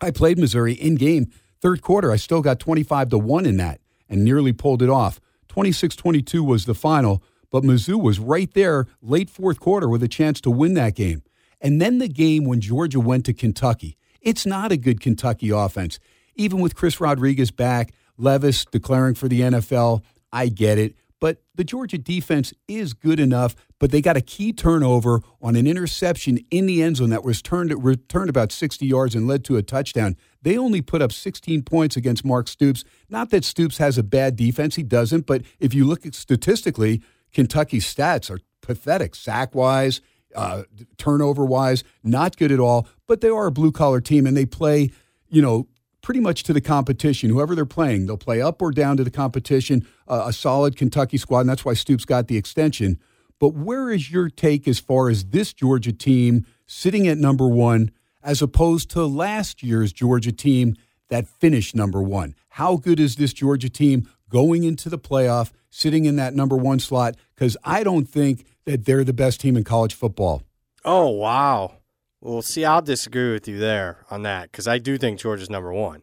I 0.00 0.12
played 0.12 0.38
Missouri 0.38 0.74
in 0.74 0.94
game. 0.94 1.30
Third 1.60 1.82
quarter, 1.82 2.10
I 2.10 2.16
still 2.16 2.40
got 2.40 2.60
25 2.60 3.10
to 3.10 3.18
1 3.18 3.46
in 3.46 3.56
that 3.58 3.80
and 4.08 4.24
nearly 4.24 4.52
pulled 4.52 4.82
it 4.82 4.88
off. 4.88 5.20
26 5.48 5.96
22 5.96 6.44
was 6.44 6.64
the 6.64 6.74
final, 6.74 7.22
but 7.50 7.62
Mizzou 7.62 8.00
was 8.00 8.18
right 8.18 8.52
there 8.54 8.86
late 9.02 9.30
fourth 9.30 9.60
quarter 9.60 9.88
with 9.88 10.02
a 10.02 10.08
chance 10.08 10.40
to 10.42 10.50
win 10.50 10.74
that 10.74 10.94
game. 10.94 11.22
And 11.60 11.80
then 11.80 11.98
the 11.98 12.08
game 12.08 12.44
when 12.44 12.60
Georgia 12.60 13.00
went 13.00 13.26
to 13.26 13.34
Kentucky. 13.34 13.96
It's 14.20 14.46
not 14.46 14.72
a 14.72 14.76
good 14.76 15.00
Kentucky 15.00 15.50
offense. 15.50 15.98
Even 16.34 16.60
with 16.60 16.74
Chris 16.74 17.00
Rodriguez 17.00 17.50
back, 17.50 17.92
Levis 18.16 18.64
declaring 18.66 19.14
for 19.14 19.28
the 19.28 19.40
NFL, 19.40 20.02
I 20.32 20.48
get 20.48 20.78
it. 20.78 20.94
But 21.20 21.42
the 21.54 21.64
Georgia 21.64 21.98
defense 21.98 22.54
is 22.66 22.94
good 22.94 23.20
enough, 23.20 23.54
but 23.78 23.90
they 23.90 24.00
got 24.00 24.16
a 24.16 24.22
key 24.22 24.54
turnover 24.54 25.20
on 25.42 25.54
an 25.54 25.66
interception 25.66 26.38
in 26.50 26.64
the 26.64 26.82
end 26.82 26.96
zone 26.96 27.10
that 27.10 27.24
was 27.24 27.42
turned 27.42 27.84
returned 27.84 28.30
about 28.30 28.52
60 28.52 28.86
yards 28.86 29.14
and 29.14 29.28
led 29.28 29.44
to 29.44 29.56
a 29.56 29.62
touchdown. 29.62 30.16
They 30.40 30.56
only 30.56 30.80
put 30.80 31.02
up 31.02 31.12
16 31.12 31.62
points 31.62 31.94
against 31.94 32.24
Mark 32.24 32.48
Stoops. 32.48 32.84
Not 33.10 33.28
that 33.30 33.44
Stoops 33.44 33.76
has 33.76 33.98
a 33.98 34.02
bad 34.02 34.34
defense, 34.34 34.76
he 34.76 34.82
doesn't, 34.82 35.26
but 35.26 35.42
if 35.58 35.74
you 35.74 35.84
look 35.84 36.06
at 36.06 36.14
statistically, 36.14 37.02
Kentucky's 37.32 37.92
stats 37.92 38.30
are 38.30 38.40
pathetic, 38.60 39.14
sack 39.14 39.54
wise, 39.54 40.00
uh, 40.34 40.62
turnover 40.96 41.44
wise, 41.44 41.82
not 42.02 42.36
good 42.36 42.52
at 42.52 42.60
all. 42.60 42.86
But 43.06 43.20
they 43.20 43.28
are 43.28 43.46
a 43.46 43.52
blue 43.52 43.72
collar 43.72 44.00
team 44.00 44.26
and 44.26 44.36
they 44.36 44.46
play, 44.46 44.90
you 45.28 45.42
know, 45.42 45.66
pretty 46.02 46.20
much 46.20 46.42
to 46.44 46.52
the 46.52 46.60
competition. 46.60 47.30
Whoever 47.30 47.54
they're 47.54 47.66
playing, 47.66 48.06
they'll 48.06 48.16
play 48.16 48.40
up 48.40 48.62
or 48.62 48.70
down 48.70 48.96
to 48.96 49.04
the 49.04 49.10
competition. 49.10 49.86
Uh, 50.08 50.24
a 50.26 50.32
solid 50.32 50.76
Kentucky 50.76 51.18
squad, 51.18 51.40
and 51.40 51.48
that's 51.48 51.64
why 51.64 51.74
Stoops 51.74 52.04
got 52.04 52.28
the 52.28 52.36
extension. 52.36 52.98
But 53.38 53.54
where 53.54 53.90
is 53.90 54.10
your 54.10 54.28
take 54.28 54.68
as 54.68 54.78
far 54.78 55.08
as 55.08 55.26
this 55.26 55.52
Georgia 55.52 55.92
team 55.92 56.46
sitting 56.66 57.08
at 57.08 57.18
number 57.18 57.48
one 57.48 57.90
as 58.22 58.42
opposed 58.42 58.90
to 58.90 59.06
last 59.06 59.62
year's 59.62 59.92
Georgia 59.92 60.32
team 60.32 60.76
that 61.08 61.26
finished 61.26 61.74
number 61.74 62.02
one? 62.02 62.34
How 62.50 62.76
good 62.76 63.00
is 63.00 63.16
this 63.16 63.32
Georgia 63.32 63.70
team 63.70 64.08
going 64.30 64.64
into 64.64 64.88
the 64.88 64.98
playoff, 64.98 65.52
sitting 65.68 66.06
in 66.06 66.16
that 66.16 66.34
number 66.34 66.56
one 66.56 66.78
slot? 66.78 67.16
Because 67.34 67.58
I 67.62 67.84
don't 67.84 68.06
think 68.06 68.46
that 68.64 68.86
they're 68.86 69.04
the 69.04 69.12
best 69.12 69.40
team 69.40 69.56
in 69.58 69.64
college 69.64 69.92
football. 69.92 70.42
Oh, 70.84 71.10
wow. 71.10 71.74
Well, 72.22 72.40
see, 72.40 72.64
I'll 72.64 72.80
disagree 72.80 73.32
with 73.32 73.46
you 73.46 73.58
there 73.58 74.06
on 74.10 74.22
that 74.22 74.50
because 74.50 74.66
I 74.66 74.78
do 74.78 74.96
think 74.96 75.18
Georgia's 75.18 75.50
number 75.50 75.72
one 75.72 76.02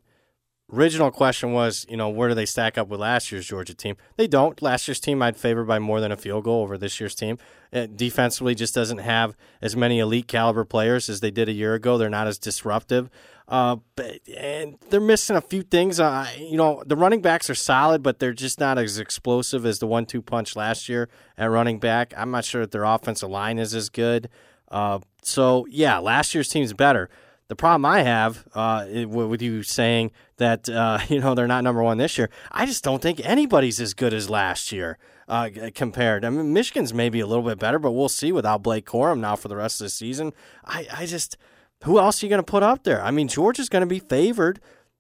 original 0.72 1.12
question 1.12 1.54
was, 1.54 1.86
you 1.90 1.98
know, 1.98 2.10
where 2.10 2.30
do 2.30 2.36
they 2.36 2.46
stack 2.46 2.78
up 2.78 2.88
with 2.88 3.00
last 3.00 3.32
year's 3.32 3.48
Georgia 3.48 3.74
team? 3.74 3.96
They 4.18 4.28
don't. 4.28 4.62
Last 4.62 4.88
year's 4.88 5.00
team 5.00 5.22
I'd 5.22 5.38
favor 5.38 5.64
by 5.64 5.80
more 5.80 6.02
than 6.02 6.12
a 6.12 6.18
field 6.18 6.44
goal 6.44 6.64
over 6.64 6.78
this 6.78 7.00
year's 7.00 7.16
team. 7.16 7.38
It 7.72 7.98
defensively 7.98 8.56
just 8.56 8.76
doesn't 8.76 9.00
have 9.00 9.36
as 9.62 9.76
many 9.76 10.00
elite 10.00 10.28
caliber 10.28 10.66
players 10.66 11.10
as 11.10 11.20
they 11.20 11.32
did 11.32 11.50
a 11.50 11.54
year 11.54 11.74
ago. 11.74 11.98
They're 11.98 12.10
not 12.10 12.28
as 12.28 12.38
disruptive. 12.38 13.10
Uh, 13.48 13.78
but, 13.96 14.20
and 14.36 14.78
they're 14.90 15.00
missing 15.00 15.36
a 15.36 15.42
few 15.42 15.62
things. 15.62 16.00
Uh, 16.00 16.28
you 16.38 16.58
know, 16.58 16.84
the 16.86 16.96
running 16.96 17.22
backs 17.22 17.50
are 17.50 17.56
solid, 17.56 18.04
but 18.04 18.20
they're 18.20 18.34
just 18.34 18.60
not 18.60 18.78
as 18.78 19.00
explosive 19.00 19.66
as 19.66 19.80
the 19.80 19.88
one-two 19.88 20.22
punch 20.22 20.56
last 20.56 20.90
year 20.90 21.08
at 21.38 21.50
running 21.50 21.80
back. 21.80 22.14
I'm 22.18 22.32
not 22.32 22.44
sure 22.44 22.62
that 22.62 22.72
their 22.72 22.84
offensive 22.84 23.30
line 23.30 23.58
is 23.58 23.74
as 23.74 23.90
good. 23.90 24.30
Uh, 24.70 25.00
so 25.22 25.66
yeah, 25.70 25.98
last 25.98 26.34
year's 26.36 26.50
team's 26.50 26.74
better. 26.74 27.10
The 27.48 27.56
problem 27.56 27.86
I 27.86 28.02
have 28.02 28.46
uh, 28.54 28.86
with 29.08 29.42
you 29.42 29.64
saying 29.64 30.12
that 30.36 30.68
uh, 30.68 31.00
you 31.08 31.20
know 31.22 31.34
they're 31.34 31.48
not 31.48 31.64
number 31.64 31.82
one 31.82 31.98
this 31.98 32.18
year, 32.18 32.30
I 32.52 32.66
just 32.66 32.84
don't 32.84 33.02
think 33.02 33.22
anybody's 33.24 33.80
as 33.80 33.94
good 33.94 34.14
as 34.14 34.30
last 34.30 34.74
year 34.74 34.98
uh, 35.30 35.50
compared. 35.74 36.26
I 36.26 36.30
mean, 36.30 36.52
Michigan's 36.52 36.94
maybe 36.94 37.22
a 37.22 37.28
little 37.28 37.44
bit 37.44 37.60
better, 37.60 37.80
but 37.80 37.92
we'll 37.92 38.10
see 38.10 38.34
without 38.34 38.64
Blake 38.64 38.86
Corum 38.86 39.20
now 39.20 39.38
for 39.38 39.48
the 39.48 39.56
rest 39.56 39.80
of 39.80 39.86
the 39.86 39.90
season. 39.90 40.34
I, 40.66 40.88
I 40.92 41.06
just 41.06 41.38
who 41.84 42.00
else 42.00 42.22
are 42.22 42.26
you 42.26 42.30
going 42.30 42.44
to 42.44 42.52
put 42.52 42.64
up 42.64 42.84
there? 42.84 43.02
I 43.02 43.12
mean, 43.12 43.28
Georgia's 43.28 43.70
going 43.70 43.82
to 43.82 43.88
be 43.88 44.00
favored 44.00 44.60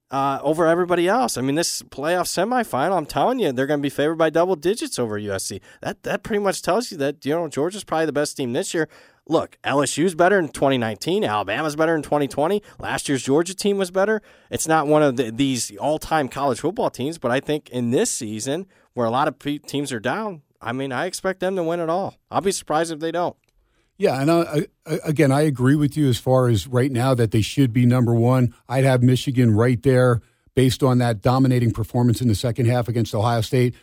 uh, 0.09 0.39
over 0.41 0.65
everybody 0.65 1.07
else. 1.07 1.37
I 1.37 1.41
mean, 1.41 1.55
this 1.55 1.81
playoff 1.83 2.27
semifinal, 2.27 2.97
I'm 2.97 3.05
telling 3.05 3.39
you, 3.39 3.51
they're 3.51 3.67
going 3.67 3.79
to 3.79 3.83
be 3.83 3.89
favored 3.89 4.17
by 4.17 4.29
double 4.29 4.55
digits 4.55 4.97
over 4.99 5.19
USC. 5.19 5.59
That 5.81 6.03
that 6.03 6.23
pretty 6.23 6.41
much 6.41 6.61
tells 6.61 6.91
you 6.91 6.97
that 6.97 7.25
you 7.25 7.33
know 7.33 7.47
Georgia's 7.47 7.83
probably 7.83 8.05
the 8.05 8.13
best 8.13 8.37
team 8.37 8.53
this 8.53 8.73
year 8.73 8.87
look, 9.29 9.57
LSU's 9.63 10.15
better 10.15 10.39
in 10.39 10.49
2019. 10.49 11.23
Alabama's 11.23 11.75
better 11.75 11.95
in 11.95 12.01
2020. 12.01 12.61
Last 12.79 13.09
year's 13.09 13.23
Georgia 13.23 13.55
team 13.55 13.77
was 13.77 13.91
better. 13.91 14.21
It's 14.49 14.67
not 14.67 14.87
one 14.87 15.03
of 15.03 15.17
the, 15.17 15.31
these 15.31 15.75
all 15.77 15.99
time 15.99 16.27
college 16.27 16.59
football 16.59 16.89
teams, 16.89 17.17
but 17.17 17.31
I 17.31 17.39
think 17.39 17.69
in 17.69 17.91
this 17.91 18.09
season, 18.09 18.67
where 18.93 19.05
a 19.05 19.11
lot 19.11 19.27
of 19.27 19.37
teams 19.39 19.91
are 19.91 19.99
down, 19.99 20.41
I 20.61 20.71
mean, 20.71 20.91
I 20.91 21.05
expect 21.05 21.39
them 21.39 21.55
to 21.55 21.63
win 21.63 21.79
it 21.79 21.89
all. 21.89 22.15
I'll 22.31 22.41
be 22.41 22.51
surprised 22.51 22.91
if 22.91 22.99
they 22.99 23.11
don't. 23.11 23.35
Yeah, 23.97 24.21
and 24.21 24.29
I, 24.29 24.67
I, 24.85 24.99
again, 25.05 25.31
I 25.31 25.41
agree 25.41 25.75
with 25.75 25.97
you 25.97 26.07
as 26.07 26.17
far 26.19 26.49
as 26.49 26.67
right 26.67 26.91
now 26.91 27.15
that 27.15 27.31
they 27.31 27.41
should 27.41 27.73
be 27.73 27.85
number 27.85 28.13
one. 28.13 28.53
I'd 28.69 28.83
have 28.83 29.01
Michigan 29.01 29.55
right 29.55 29.81
there 29.81 30.21
based 30.53 30.83
on 30.83 30.99
that 30.99 31.21
dominating 31.21 31.71
performance 31.71 32.21
in 32.21 32.27
the 32.27 32.35
second 32.35 32.67
half 32.67 32.87
against 32.87 33.15
Ohio 33.15 33.41
State 33.41 33.75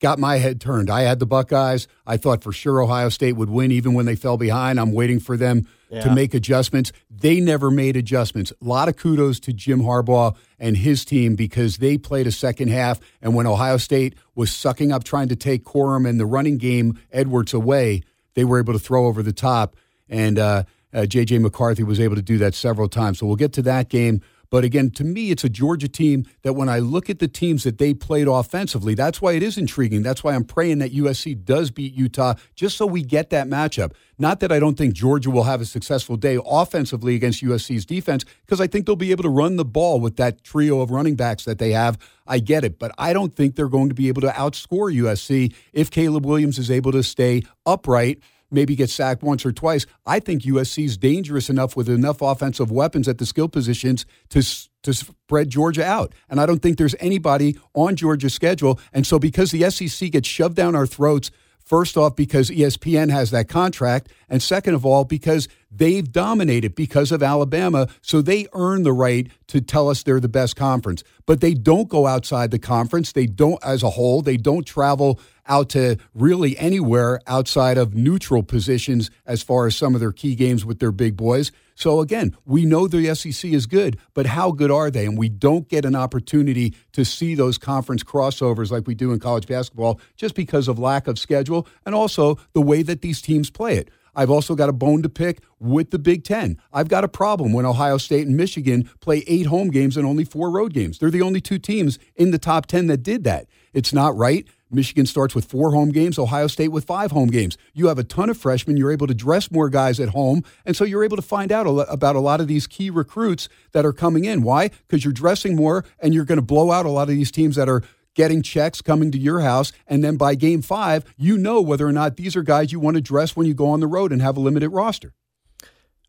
got 0.00 0.18
my 0.18 0.38
head 0.38 0.60
turned. 0.60 0.90
I 0.90 1.02
had 1.02 1.18
the 1.18 1.26
Buckeyes. 1.26 1.86
I 2.06 2.16
thought 2.16 2.42
for 2.42 2.52
sure 2.52 2.80
Ohio 2.80 3.10
State 3.10 3.34
would 3.34 3.50
win 3.50 3.70
even 3.70 3.94
when 3.94 4.06
they 4.06 4.16
fell 4.16 4.36
behind. 4.36 4.80
I'm 4.80 4.92
waiting 4.92 5.20
for 5.20 5.36
them 5.36 5.68
yeah. 5.90 6.00
to 6.02 6.14
make 6.14 6.34
adjustments. 6.34 6.90
They 7.10 7.38
never 7.38 7.70
made 7.70 7.96
adjustments. 7.96 8.52
A 8.60 8.64
lot 8.64 8.88
of 8.88 8.96
kudos 8.96 9.38
to 9.40 9.52
Jim 9.52 9.82
Harbaugh 9.82 10.34
and 10.58 10.76
his 10.76 11.04
team 11.04 11.36
because 11.36 11.76
they 11.76 11.98
played 11.98 12.26
a 12.26 12.32
second 12.32 12.68
half. 12.68 12.98
And 13.22 13.34
when 13.34 13.46
Ohio 13.46 13.76
State 13.76 14.14
was 14.34 14.50
sucking 14.50 14.90
up 14.90 15.04
trying 15.04 15.28
to 15.28 15.36
take 15.36 15.64
Corum 15.64 16.08
and 16.08 16.18
the 16.18 16.26
running 16.26 16.56
game 16.56 16.98
Edwards 17.12 17.52
away, 17.52 18.02
they 18.34 18.44
were 18.44 18.58
able 18.58 18.72
to 18.72 18.78
throw 18.78 19.06
over 19.06 19.22
the 19.22 19.32
top. 19.32 19.76
And 20.08 20.38
uh, 20.38 20.64
uh, 20.92 21.06
J.J. 21.06 21.38
McCarthy 21.38 21.82
was 21.82 22.00
able 22.00 22.16
to 22.16 22.22
do 22.22 22.38
that 22.38 22.54
several 22.54 22.88
times. 22.88 23.18
So 23.18 23.26
we'll 23.26 23.36
get 23.36 23.52
to 23.54 23.62
that 23.62 23.88
game. 23.88 24.22
But 24.50 24.64
again, 24.64 24.90
to 24.92 25.04
me, 25.04 25.30
it's 25.30 25.44
a 25.44 25.48
Georgia 25.48 25.88
team 25.88 26.26
that 26.42 26.54
when 26.54 26.68
I 26.68 26.80
look 26.80 27.08
at 27.08 27.20
the 27.20 27.28
teams 27.28 27.62
that 27.62 27.78
they 27.78 27.94
played 27.94 28.26
offensively, 28.26 28.94
that's 28.94 29.22
why 29.22 29.32
it 29.34 29.42
is 29.42 29.56
intriguing. 29.56 30.02
That's 30.02 30.24
why 30.24 30.34
I'm 30.34 30.44
praying 30.44 30.78
that 30.78 30.92
USC 30.92 31.44
does 31.44 31.70
beat 31.70 31.94
Utah, 31.94 32.34
just 32.56 32.76
so 32.76 32.84
we 32.84 33.02
get 33.02 33.30
that 33.30 33.46
matchup. 33.46 33.92
Not 34.18 34.40
that 34.40 34.50
I 34.50 34.58
don't 34.58 34.76
think 34.76 34.92
Georgia 34.92 35.30
will 35.30 35.44
have 35.44 35.60
a 35.60 35.64
successful 35.64 36.16
day 36.16 36.38
offensively 36.44 37.14
against 37.14 37.42
USC's 37.42 37.86
defense, 37.86 38.24
because 38.44 38.60
I 38.60 38.66
think 38.66 38.86
they'll 38.86 38.96
be 38.96 39.12
able 39.12 39.22
to 39.22 39.30
run 39.30 39.56
the 39.56 39.64
ball 39.64 40.00
with 40.00 40.16
that 40.16 40.42
trio 40.42 40.80
of 40.80 40.90
running 40.90 41.14
backs 41.14 41.44
that 41.44 41.58
they 41.58 41.70
have. 41.70 41.96
I 42.26 42.40
get 42.40 42.64
it, 42.64 42.78
but 42.78 42.92
I 42.98 43.12
don't 43.12 43.34
think 43.34 43.54
they're 43.54 43.68
going 43.68 43.88
to 43.88 43.94
be 43.94 44.08
able 44.08 44.22
to 44.22 44.28
outscore 44.28 44.94
USC 44.94 45.54
if 45.72 45.90
Caleb 45.90 46.26
Williams 46.26 46.58
is 46.58 46.70
able 46.70 46.92
to 46.92 47.02
stay 47.02 47.44
upright 47.64 48.20
maybe 48.50 48.76
get 48.76 48.90
sacked 48.90 49.22
once 49.22 49.44
or 49.46 49.52
twice. 49.52 49.86
I 50.06 50.20
think 50.20 50.42
USC 50.42 50.84
is 50.84 50.96
dangerous 50.96 51.50
enough 51.50 51.76
with 51.76 51.88
enough 51.88 52.20
offensive 52.22 52.70
weapons 52.70 53.08
at 53.08 53.18
the 53.18 53.26
skill 53.26 53.48
positions 53.48 54.06
to 54.30 54.42
to 54.82 54.94
spread 54.94 55.50
Georgia 55.50 55.84
out. 55.84 56.14
And 56.28 56.40
I 56.40 56.46
don't 56.46 56.60
think 56.60 56.78
there's 56.78 56.94
anybody 57.00 57.58
on 57.74 57.96
Georgia's 57.96 58.32
schedule. 58.32 58.80
And 58.92 59.06
so 59.06 59.18
because 59.18 59.50
the 59.50 59.68
SEC 59.70 60.10
gets 60.10 60.26
shoved 60.26 60.56
down 60.56 60.74
our 60.74 60.86
throats 60.86 61.30
First 61.70 61.96
off, 61.96 62.16
because 62.16 62.50
ESPN 62.50 63.12
has 63.12 63.30
that 63.30 63.48
contract. 63.48 64.10
And 64.28 64.42
second 64.42 64.74
of 64.74 64.84
all, 64.84 65.04
because 65.04 65.46
they've 65.70 66.10
dominated 66.10 66.74
because 66.74 67.12
of 67.12 67.22
Alabama. 67.22 67.86
So 68.02 68.20
they 68.20 68.48
earn 68.54 68.82
the 68.82 68.92
right 68.92 69.28
to 69.46 69.60
tell 69.60 69.88
us 69.88 70.02
they're 70.02 70.18
the 70.18 70.28
best 70.28 70.56
conference. 70.56 71.04
But 71.26 71.40
they 71.40 71.54
don't 71.54 71.88
go 71.88 72.08
outside 72.08 72.50
the 72.50 72.58
conference. 72.58 73.12
They 73.12 73.26
don't, 73.26 73.62
as 73.64 73.84
a 73.84 73.90
whole, 73.90 74.20
they 74.20 74.36
don't 74.36 74.66
travel 74.66 75.20
out 75.46 75.68
to 75.68 75.98
really 76.12 76.58
anywhere 76.58 77.20
outside 77.28 77.78
of 77.78 77.94
neutral 77.94 78.42
positions 78.42 79.08
as 79.24 79.40
far 79.40 79.68
as 79.68 79.76
some 79.76 79.94
of 79.94 80.00
their 80.00 80.10
key 80.10 80.34
games 80.34 80.64
with 80.64 80.80
their 80.80 80.90
big 80.90 81.16
boys. 81.16 81.52
So 81.80 82.00
again, 82.00 82.36
we 82.44 82.66
know 82.66 82.86
the 82.86 83.14
SEC 83.14 83.52
is 83.52 83.64
good, 83.64 83.98
but 84.12 84.26
how 84.26 84.50
good 84.50 84.70
are 84.70 84.90
they? 84.90 85.06
And 85.06 85.16
we 85.16 85.30
don't 85.30 85.66
get 85.66 85.86
an 85.86 85.96
opportunity 85.96 86.74
to 86.92 87.06
see 87.06 87.34
those 87.34 87.56
conference 87.56 88.04
crossovers 88.04 88.70
like 88.70 88.86
we 88.86 88.94
do 88.94 89.12
in 89.12 89.18
college 89.18 89.46
basketball 89.46 89.98
just 90.14 90.34
because 90.34 90.68
of 90.68 90.78
lack 90.78 91.06
of 91.06 91.18
schedule 91.18 91.66
and 91.86 91.94
also 91.94 92.38
the 92.52 92.60
way 92.60 92.82
that 92.82 93.00
these 93.00 93.22
teams 93.22 93.48
play 93.48 93.78
it. 93.78 93.90
I've 94.14 94.28
also 94.28 94.54
got 94.54 94.68
a 94.68 94.74
bone 94.74 95.02
to 95.04 95.08
pick 95.08 95.42
with 95.58 95.90
the 95.90 95.98
Big 95.98 96.22
Ten. 96.22 96.58
I've 96.70 96.88
got 96.88 97.04
a 97.04 97.08
problem 97.08 97.54
when 97.54 97.64
Ohio 97.64 97.96
State 97.96 98.26
and 98.26 98.36
Michigan 98.36 98.90
play 99.00 99.24
eight 99.26 99.46
home 99.46 99.70
games 99.70 99.96
and 99.96 100.04
only 100.04 100.24
four 100.26 100.50
road 100.50 100.74
games. 100.74 100.98
They're 100.98 101.10
the 101.10 101.22
only 101.22 101.40
two 101.40 101.58
teams 101.58 101.98
in 102.14 102.30
the 102.30 102.38
top 102.38 102.66
10 102.66 102.88
that 102.88 103.02
did 103.02 103.24
that. 103.24 103.46
It's 103.72 103.94
not 103.94 104.14
right. 104.14 104.46
Michigan 104.70 105.06
starts 105.06 105.34
with 105.34 105.44
four 105.44 105.72
home 105.72 105.90
games, 105.90 106.18
Ohio 106.18 106.46
State 106.46 106.68
with 106.68 106.84
five 106.84 107.10
home 107.10 107.28
games. 107.28 107.56
You 107.74 107.88
have 107.88 107.98
a 107.98 108.04
ton 108.04 108.30
of 108.30 108.36
freshmen. 108.36 108.76
You're 108.76 108.92
able 108.92 109.06
to 109.06 109.14
dress 109.14 109.50
more 109.50 109.68
guys 109.68 109.98
at 110.00 110.10
home. 110.10 110.44
And 110.64 110.76
so 110.76 110.84
you're 110.84 111.04
able 111.04 111.16
to 111.16 111.22
find 111.22 111.50
out 111.52 111.66
about 111.66 112.16
a 112.16 112.20
lot 112.20 112.40
of 112.40 112.48
these 112.48 112.66
key 112.66 112.90
recruits 112.90 113.48
that 113.72 113.84
are 113.84 113.92
coming 113.92 114.24
in. 114.24 114.42
Why? 114.42 114.68
Because 114.68 115.04
you're 115.04 115.12
dressing 115.12 115.56
more 115.56 115.84
and 115.98 116.14
you're 116.14 116.24
going 116.24 116.38
to 116.38 116.42
blow 116.42 116.70
out 116.70 116.86
a 116.86 116.90
lot 116.90 117.08
of 117.08 117.14
these 117.14 117.30
teams 117.30 117.56
that 117.56 117.68
are 117.68 117.82
getting 118.14 118.42
checks 118.42 118.80
coming 118.80 119.10
to 119.12 119.18
your 119.18 119.40
house. 119.40 119.72
And 119.86 120.02
then 120.02 120.16
by 120.16 120.34
game 120.34 120.62
five, 120.62 121.04
you 121.16 121.36
know 121.38 121.60
whether 121.60 121.86
or 121.86 121.92
not 121.92 122.16
these 122.16 122.36
are 122.36 122.42
guys 122.42 122.72
you 122.72 122.80
want 122.80 122.96
to 122.96 123.00
dress 123.00 123.36
when 123.36 123.46
you 123.46 123.54
go 123.54 123.68
on 123.68 123.80
the 123.80 123.86
road 123.86 124.12
and 124.12 124.20
have 124.22 124.36
a 124.36 124.40
limited 124.40 124.70
roster. 124.70 125.12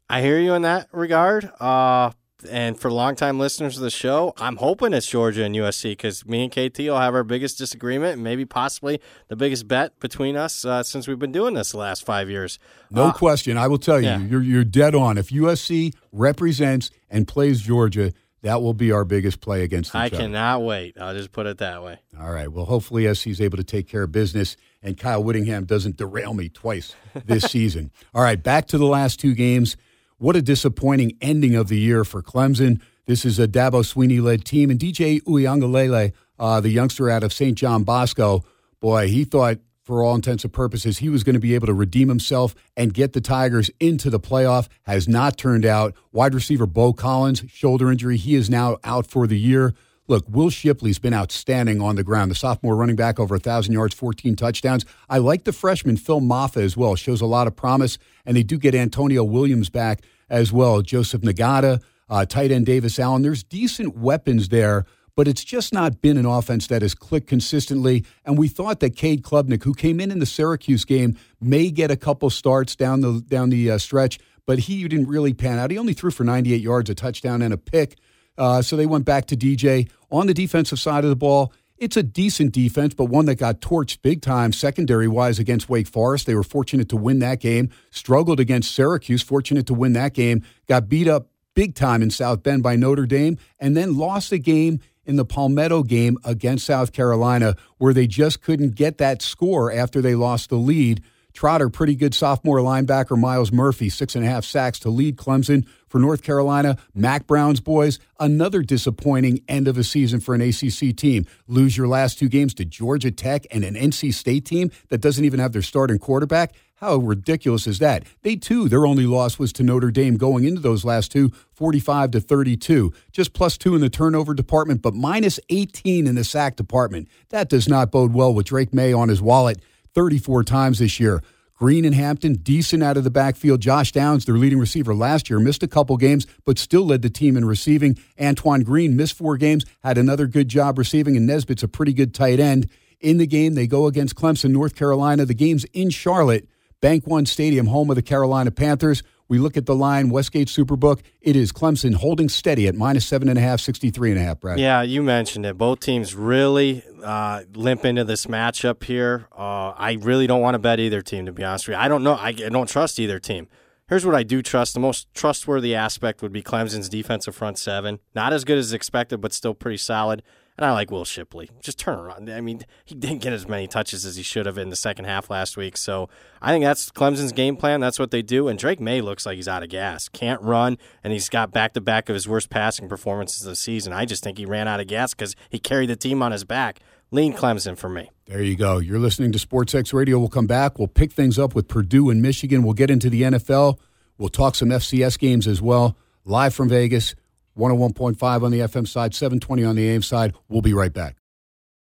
I 0.10 0.22
hear 0.22 0.40
you 0.40 0.54
in 0.54 0.64
that 0.64 0.90
regard. 0.92 1.50
Uh, 1.60 2.12
and 2.50 2.80
for 2.80 2.92
longtime 2.92 3.40
listeners 3.40 3.78
of 3.78 3.84
the 3.84 3.90
show, 3.90 4.34
I'm 4.38 4.58
hoping 4.58 4.94
it's 4.94 5.08
Georgia 5.08 5.44
and 5.44 5.56
USC 5.56 5.92
because 5.92 6.26
me 6.26 6.44
and 6.44 6.52
KT 6.52 6.80
will 6.80 7.00
have 7.00 7.14
our 7.14 7.24
biggest 7.24 7.58
disagreement 7.58 8.14
and 8.14 8.24
maybe 8.24 8.46
possibly 8.46 9.02
the 9.28 9.36
biggest 9.36 9.68
bet 9.68 10.00
between 10.00 10.36
us 10.36 10.66
uh, 10.66 10.84
since 10.84 11.08
we've 11.08 11.20
been 11.20 11.32
doing 11.32 11.54
this 11.54 11.72
the 11.72 11.78
last 11.78 12.06
five 12.06 12.30
years. 12.30 12.60
No 12.90 13.06
uh, 13.06 13.14
question. 13.14 13.58
I 13.58 13.68
will 13.68 13.78
tell 13.78 14.00
you, 14.00 14.08
yeah. 14.08 14.20
you're, 14.20 14.42
you're 14.42 14.64
dead 14.64 14.96
on. 14.96 15.18
If 15.18 15.30
USC 15.30 15.94
represents 16.12 16.92
and 17.10 17.28
plays 17.28 17.62
Georgia, 17.62 18.14
that 18.42 18.62
will 18.62 18.74
be 18.74 18.92
our 18.92 19.06
biggest 19.06 19.40
play 19.40 19.64
against 19.64 19.92
the 19.92 20.00
I 20.00 20.06
other. 20.08 20.18
cannot 20.18 20.64
wait. 20.64 20.98
I'll 21.00 21.14
just 21.14 21.32
put 21.32 21.46
it 21.46 21.60
that 21.60 21.84
way. 21.84 22.00
All 22.20 22.32
right. 22.32 22.52
Well, 22.52 22.66
hopefully 22.66 23.12
SC's 23.14 23.40
able 23.40 23.58
to 23.58 23.64
take 23.64 23.88
care 23.88 24.04
of 24.04 24.12
business 24.12 24.58
and 24.84 24.98
Kyle 24.98 25.24
Whittingham 25.24 25.66
doesn't 25.66 25.98
derail 25.98 26.34
me 26.34 26.50
twice 26.50 26.96
this 27.26 27.44
season. 27.52 27.92
All 28.14 28.24
right, 28.24 28.42
back 28.42 28.68
to 28.68 28.78
the 28.78 28.86
last 28.86 29.20
two 29.20 29.34
games. 29.34 29.78
What 30.22 30.36
a 30.36 30.42
disappointing 30.44 31.18
ending 31.20 31.56
of 31.56 31.68
the 31.68 31.80
year 31.80 32.06
for 32.06 32.22
Clemson. 32.22 32.80
This 33.08 33.26
is 33.26 33.40
a 33.40 33.48
Dabo 33.48 33.82
Swinney 33.82 34.22
led 34.22 34.46
team. 34.46 34.70
And 34.70 34.80
DJ 34.80 35.20
Uiagalelei, 35.24 36.14
uh, 36.38 36.62
the 36.62 36.70
youngster 36.70 37.10
out 37.10 37.24
of 37.24 37.34
St. 37.34 37.58
John 37.58 37.84
Bosco, 37.84 38.46
boy, 38.80 39.08
he 39.08 39.24
thought 39.24 39.58
for 39.84 40.04
all 40.04 40.14
intents 40.14 40.44
and 40.44 40.54
purposes 40.54 41.00
he 41.00 41.10
was 41.10 41.24
going 41.24 41.34
to 41.34 41.40
be 41.40 41.56
able 41.56 41.66
to 41.66 41.74
redeem 41.74 42.08
himself 42.08 42.54
and 42.78 42.94
get 42.94 43.14
the 43.14 43.20
Tigers 43.20 43.72
into 43.80 44.12
the 44.12 44.20
playoff. 44.20 44.68
Has 44.84 45.08
not 45.08 45.40
turned 45.40 45.66
out. 45.66 45.96
Wide 46.12 46.36
receiver 46.36 46.68
Bo 46.68 46.94
Collins, 46.94 47.44
shoulder 47.48 47.92
injury. 47.92 48.18
He 48.18 48.36
is 48.36 48.48
now 48.48 48.78
out 48.84 49.08
for 49.08 49.26
the 49.26 49.40
year. 49.40 49.74
Look, 50.08 50.26
Will 50.28 50.50
Shipley's 50.50 51.00
been 51.00 51.14
outstanding 51.14 51.80
on 51.82 51.96
the 51.96 52.04
ground. 52.04 52.32
The 52.32 52.36
sophomore 52.36 52.76
running 52.76 52.96
back, 52.96 53.20
over 53.20 53.36
1,000 53.36 53.72
yards, 53.72 53.94
14 53.96 54.36
touchdowns. 54.36 54.86
I 55.10 55.20
like 55.20 55.44
the 55.46 55.54
freshman, 55.54 55.96
Phil 55.98 56.20
Mafah, 56.20 56.62
as 56.62 56.76
well. 56.76 56.96
Shows 56.96 57.22
a 57.22 57.26
lot 57.26 57.48
of 57.48 57.56
promise. 57.56 57.98
And 58.26 58.36
they 58.36 58.44
do 58.44 58.58
get 58.58 58.76
Antonio 58.76 59.24
Williams 59.24 59.70
back 59.70 60.02
as 60.30 60.52
well. 60.52 60.82
Joseph 60.82 61.22
Ngata, 61.22 61.82
uh, 62.10 62.26
tight 62.26 62.52
end 62.52 62.66
Davis 62.66 63.00
Allen. 63.00 63.22
There's 63.22 63.44
decent 63.44 63.98
weapons 63.98 64.50
there. 64.50 64.86
but 65.16 65.28
it's 65.28 65.44
just 65.44 65.74
not 65.74 66.02
been 66.02 66.18
an 66.18 66.26
offense 66.26 66.68
that 66.68 66.82
has 66.82 66.96
clicked 66.96 67.28
consistently. 67.28 68.06
And 68.26 68.38
we 68.38 68.48
thought 68.48 68.80
that 68.80 68.96
Cade 68.96 69.24
Klubnik, 69.24 69.64
who 69.64 69.74
came 69.74 70.00
in 70.00 70.12
in 70.12 70.20
the 70.20 70.26
Syracuse 70.26 70.86
game, 70.86 71.18
may 71.40 71.70
get 71.70 71.92
a 71.92 71.98
couple 71.98 72.30
starts 72.30 72.76
down 72.76 73.02
the 73.02 73.22
down 73.28 73.50
the 73.50 73.72
uh, 73.72 73.78
stretch, 73.78 74.20
but 74.46 74.60
he 74.60 74.88
didn't 74.88 75.08
really 75.08 75.34
pan 75.34 75.60
out. 75.60 75.72
He 75.72 75.78
only 75.78 75.94
threw 75.94 76.12
for 76.12 76.24
98 76.24 76.62
yards, 76.62 76.90
a 76.90 76.96
touchdown, 76.96 77.42
and 77.42 77.54
a 77.54 77.58
pick. 77.58 77.98
Uh, 78.38 78.62
so 78.62 78.76
they 78.76 78.86
went 78.86 79.06
back 79.06 79.26
to 79.28 79.36
DJ 79.36 79.90
on 80.10 80.28
the 80.28 80.34
defensive 80.34 80.80
side 80.80 81.04
of 81.04 81.10
the 81.10 81.16
ball. 81.16 81.54
It's 81.78 81.98
a 81.98 82.04
decent 82.04 82.54
defense, 82.54 82.94
but 82.94 83.06
one 83.06 83.26
that 83.26 83.36
got 83.36 83.60
torched 83.60 84.04
big 84.04 84.22
time 84.22 84.54
secondary 84.54 85.08
wise 85.08 85.40
against 85.40 85.68
Wake 85.68 85.88
Forest. 85.88 86.28
They 86.28 86.36
were 86.36 86.44
fortunate 86.44 86.90
to 86.90 86.98
win 86.98 87.20
that 87.20 87.40
game. 87.40 87.72
Struggled 87.90 88.40
against 88.40 88.74
Syracuse, 88.76 89.24
fortunate 89.24 89.66
to 89.68 89.74
win 89.74 89.94
that 89.94 90.14
game. 90.14 90.44
Got 90.68 90.90
beat 90.90 91.08
up 91.08 91.30
big 91.56 91.74
time 91.76 92.02
in 92.02 92.12
South 92.12 92.44
Bend 92.44 92.64
by 92.64 92.76
Notre 92.76 93.08
Dame, 93.08 93.38
and 93.60 93.76
then 93.76 93.98
lost 93.98 94.32
a 94.32 94.38
game 94.38 94.80
in 95.06 95.16
the 95.16 95.26
Palmetto 95.26 95.84
game 95.84 96.18
against 96.24 96.66
South 96.66 96.92
Carolina 96.92 97.56
where 97.78 97.94
they 97.94 98.08
just 98.08 98.42
couldn't 98.42 98.76
get 98.76 99.00
that 99.00 99.22
score 99.22 99.72
after 99.72 100.02
they 100.02 100.16
lost 100.16 100.50
the 100.50 100.58
lead. 100.58 101.04
Trotter, 101.34 101.70
pretty 101.70 101.96
good 101.96 102.14
sophomore 102.14 102.60
linebacker 102.60 103.18
Myles 103.18 103.52
Murphy, 103.52 103.90
six 103.90 104.16
and 104.16 104.26
a 104.26 104.28
half 104.28 104.46
sacks 104.46 104.80
to 104.80 104.90
lead 104.90 105.18
Clemson 105.18 105.66
for 105.88 106.00
North 106.00 106.24
Carolina. 106.24 106.78
Mack 106.94 107.28
Brown's 107.28 107.60
boys, 107.60 108.00
another 108.20 108.62
disappointing 108.62 109.42
end 109.48 109.68
of 109.68 109.78
a 109.78 109.84
season 109.84 110.20
for 110.20 110.36
an 110.36 110.42
ACC 110.42 110.96
team. 110.96 111.26
Lose 111.48 111.78
your 111.78 111.88
last 111.88 112.20
two 112.20 112.30
games 112.30 112.54
to 112.56 112.66
Georgia 112.66 113.12
Tech 113.12 113.46
and 113.52 113.64
an 113.64 113.76
NC 113.76 114.14
State 114.14 114.46
team 114.46 114.72
that 114.90 115.02
doesn't 115.02 115.26
even 115.26 115.40
have 115.40 115.54
their 115.54 115.62
starting 115.62 116.00
quarterback. 116.00 116.54
How 116.82 116.96
ridiculous 116.96 117.68
is 117.68 117.78
that? 117.78 118.06
They 118.24 118.36
too, 118.36 118.68
their 118.68 118.88
only 118.88 119.06
loss 119.06 119.38
was 119.38 119.54
to 119.54 119.64
Notre 119.64 119.92
Dame 119.92 120.18
going 120.18 120.46
into 120.46 120.60
those 120.60 120.84
last 120.84 121.12
two, 121.12 121.30
45 121.54 122.12
to 122.12 122.20
32. 122.20 122.92
Just 123.12 123.34
plus 123.34 123.56
two 123.56 123.76
in 123.76 123.82
the 123.82 123.90
turnover 123.90 124.34
department, 124.34 124.82
but 124.82 124.96
minus 124.96 125.40
18 125.50 126.08
in 126.08 126.16
the 126.16 126.24
sack 126.24 126.56
department. 126.56 127.08
That 127.30 127.50
does 127.50 127.68
not 127.68 127.92
bode 127.92 128.16
well 128.16 128.34
with 128.34 128.48
Drake 128.48 128.74
Maye 128.74 128.94
on 128.94 129.10
his 129.10 129.22
wallet 129.22 129.60
34 129.94 130.44
times 130.44 130.80
this 130.80 131.00
year. 131.00 131.22
Green 131.62 131.86
and 131.86 131.94
Hampton, 131.94 132.34
decent 132.34 132.82
out 132.82 132.98
of 132.98 133.04
the 133.04 133.12
backfield. 133.12 133.62
Josh 133.62 133.92
Downs, 133.92 134.26
their 134.26 134.36
leading 134.36 134.58
receiver 134.58 134.96
last 134.96 135.30
year, 135.30 135.40
missed 135.40 135.62
a 135.62 135.68
couple 135.68 135.96
games, 135.96 136.26
but 136.44 136.58
still 136.58 136.84
led 136.84 137.04
the 137.04 137.10
team 137.10 137.38
in 137.38 137.46
receiving. 137.46 138.00
Antoine 138.20 138.64
Green 138.64 138.96
missed 138.96 139.16
four 139.16 139.38
games, 139.38 139.64
had 139.84 140.00
another 140.00 140.26
good 140.26 140.48
job 140.48 140.80
receiving, 140.80 141.16
and 141.16 141.28
Nesbitt's 141.28 141.62
a 141.62 141.68
pretty 141.68 141.94
good 141.94 142.16
tight 142.16 142.40
end. 142.40 142.68
In 143.00 143.18
the 143.18 143.28
game, 143.28 143.54
they 143.54 143.68
go 143.68 143.86
against 143.86 144.16
Clemson, 144.16 144.50
North 144.50 144.74
Carolina. 144.74 145.24
The 145.24 145.36
game's 145.36 145.66
in 145.66 145.92
Charlotte, 145.92 146.48
Bank 146.82 147.06
One 147.06 147.28
Stadium, 147.28 147.68
home 147.68 147.92
of 147.92 147.96
the 147.96 148.02
Carolina 148.02 148.50
Panthers. 148.50 149.04
We 149.32 149.40
look 149.40 149.56
at 149.56 149.66
the 149.66 149.76
line, 149.76 150.10
Westgate 150.10 150.50
Superbook. 150.50 151.00
It 151.22 151.38
is 151.38 151.54
Clemson 151.54 151.94
holding 151.94 152.28
steady 152.28 152.68
at 152.68 152.76
minus 152.76 153.06
seven 153.06 153.30
and 153.30 153.38
a 153.38 153.42
half, 153.42 153.62
63 153.62 154.12
and 154.12 154.20
a 154.20 154.24
half, 154.24 154.42
Brad. 154.42 154.60
Yeah, 154.60 154.82
you 154.82 155.02
mentioned 155.02 155.46
it. 155.46 155.58
Both 155.58 155.80
teams 155.80 156.14
really 156.14 156.84
uh, 157.02 157.44
limp 157.54 157.86
into 157.86 158.04
this 158.04 158.26
matchup 158.26 158.84
here. 158.84 159.30
Uh, 159.32 159.70
I 159.70 159.98
really 160.02 160.28
don't 160.28 160.42
want 160.42 160.56
to 160.56 160.60
bet 160.60 160.82
either 160.82 161.02
team, 161.02 161.28
to 161.28 161.32
be 161.32 161.46
honest 161.46 161.66
with 161.66 161.78
you. 161.78 161.82
I 161.82 161.88
don't 161.88 162.04
know. 162.04 162.16
I, 162.16 162.28
I 162.28 162.50
don't 162.50 162.68
trust 162.68 163.00
either 163.00 163.20
team. 163.20 163.48
Here's 163.88 164.06
what 164.06 164.16
I 164.16 164.24
do 164.24 164.42
trust. 164.42 164.74
The 164.74 164.82
most 164.82 165.08
trustworthy 165.14 165.76
aspect 165.76 166.22
would 166.22 166.34
be 166.34 166.44
Clemson's 166.44 166.90
defensive 166.90 167.34
front 167.34 167.58
seven. 167.58 168.00
Not 168.14 168.34
as 168.34 168.44
good 168.44 168.58
as 168.58 168.74
expected, 168.74 169.22
but 169.22 169.32
still 169.32 169.54
pretty 169.54 169.78
solid. 169.78 170.24
And 170.62 170.70
I 170.70 170.74
like 170.74 170.92
Will 170.92 171.06
Shipley. 171.06 171.50
Just 171.60 171.80
turn 171.80 171.98
around. 171.98 172.30
I 172.30 172.40
mean, 172.40 172.62
he 172.86 172.94
didn't 172.94 173.24
get 173.24 173.34
as 173.34 173.48
many 173.48 173.66
touches 173.66 174.06
as 174.06 174.16
he 174.16 174.22
should 174.22 174.46
have 174.46 174.60
in 174.60 174.70
the 174.70 174.76
second 174.76 175.06
half 175.06 175.32
last 175.32 175.58
week. 175.58 175.76
So 175.76 176.08
I 176.40 176.52
think 176.52 176.64
that's 176.64 176.92
Clemson's 176.92 177.32
game 177.32 177.58
plan. 177.58 177.80
That's 177.80 177.98
what 177.98 178.12
they 178.12 178.22
do. 178.22 178.48
And 178.48 178.60
Drake 178.60 178.80
Maye 178.80 179.02
looks 179.02 179.26
like 179.26 179.38
he's 179.38 179.48
out 179.48 179.64
of 179.64 179.70
gas. 179.70 180.08
Can't 180.08 180.40
run, 180.40 180.78
and 181.04 181.14
he's 181.14 181.30
got 181.30 181.52
back 181.52 181.74
to 181.74 181.82
back 181.82 182.10
of 182.10 182.14
his 182.14 182.28
worst 182.28 182.52
passing 182.52 182.88
performances 182.88 183.42
of 183.42 183.50
the 183.50 183.56
season. 183.56 183.92
I 183.92 184.06
just 184.06 184.24
think 184.24 184.38
he 184.38 184.46
ran 184.46 184.68
out 184.68 184.80
of 184.80 184.86
gas 184.86 185.16
because 185.16 185.36
he 185.50 185.58
carried 185.58 185.90
the 185.90 185.96
team 185.96 186.22
on 186.22 186.32
his 186.32 186.44
back. 186.44 186.80
Lean 187.10 187.34
Clemson 187.34 187.76
for 187.76 187.90
me. 187.90 188.12
There 188.28 188.44
you 188.44 188.56
go. 188.56 188.78
You're 188.78 189.00
listening 189.00 189.32
to 189.32 189.40
SportsX 189.40 189.96
Radio. 189.96 190.20
We'll 190.20 190.30
come 190.30 190.46
back. 190.46 190.78
We'll 190.78 190.88
pick 190.90 191.12
things 191.12 191.40
up 191.40 191.56
with 191.56 191.70
Purdue 191.70 192.12
and 192.12 192.22
Michigan. 192.22 192.62
We'll 192.62 192.76
get 192.76 192.92
into 192.92 193.10
the 193.10 193.24
NFL. 193.24 193.80
We'll 194.20 194.30
talk 194.30 194.54
some 194.54 194.70
FCS 194.70 195.18
games 195.18 195.48
as 195.48 195.60
well. 195.60 195.98
Live 196.24 196.54
from 196.54 196.70
Vegas. 196.70 197.16
101.5 197.58 198.44
on 198.44 198.52
the 198.52 198.60
FM 198.60 198.88
side, 198.88 199.14
720 199.14 199.64
on 199.64 199.76
the 199.76 199.90
AM 199.90 200.02
side. 200.02 200.34
We'll 200.48 200.62
be 200.62 200.74
right 200.74 200.94
back. 200.94 201.18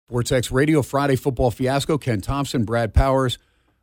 SportsX 0.09 0.51
Radio 0.51 0.81
Friday 0.81 1.15
Football 1.15 1.51
Fiasco. 1.51 1.97
Ken 1.97 2.21
Thomson, 2.21 2.63
Brad 2.63 2.93
Powers, 2.93 3.39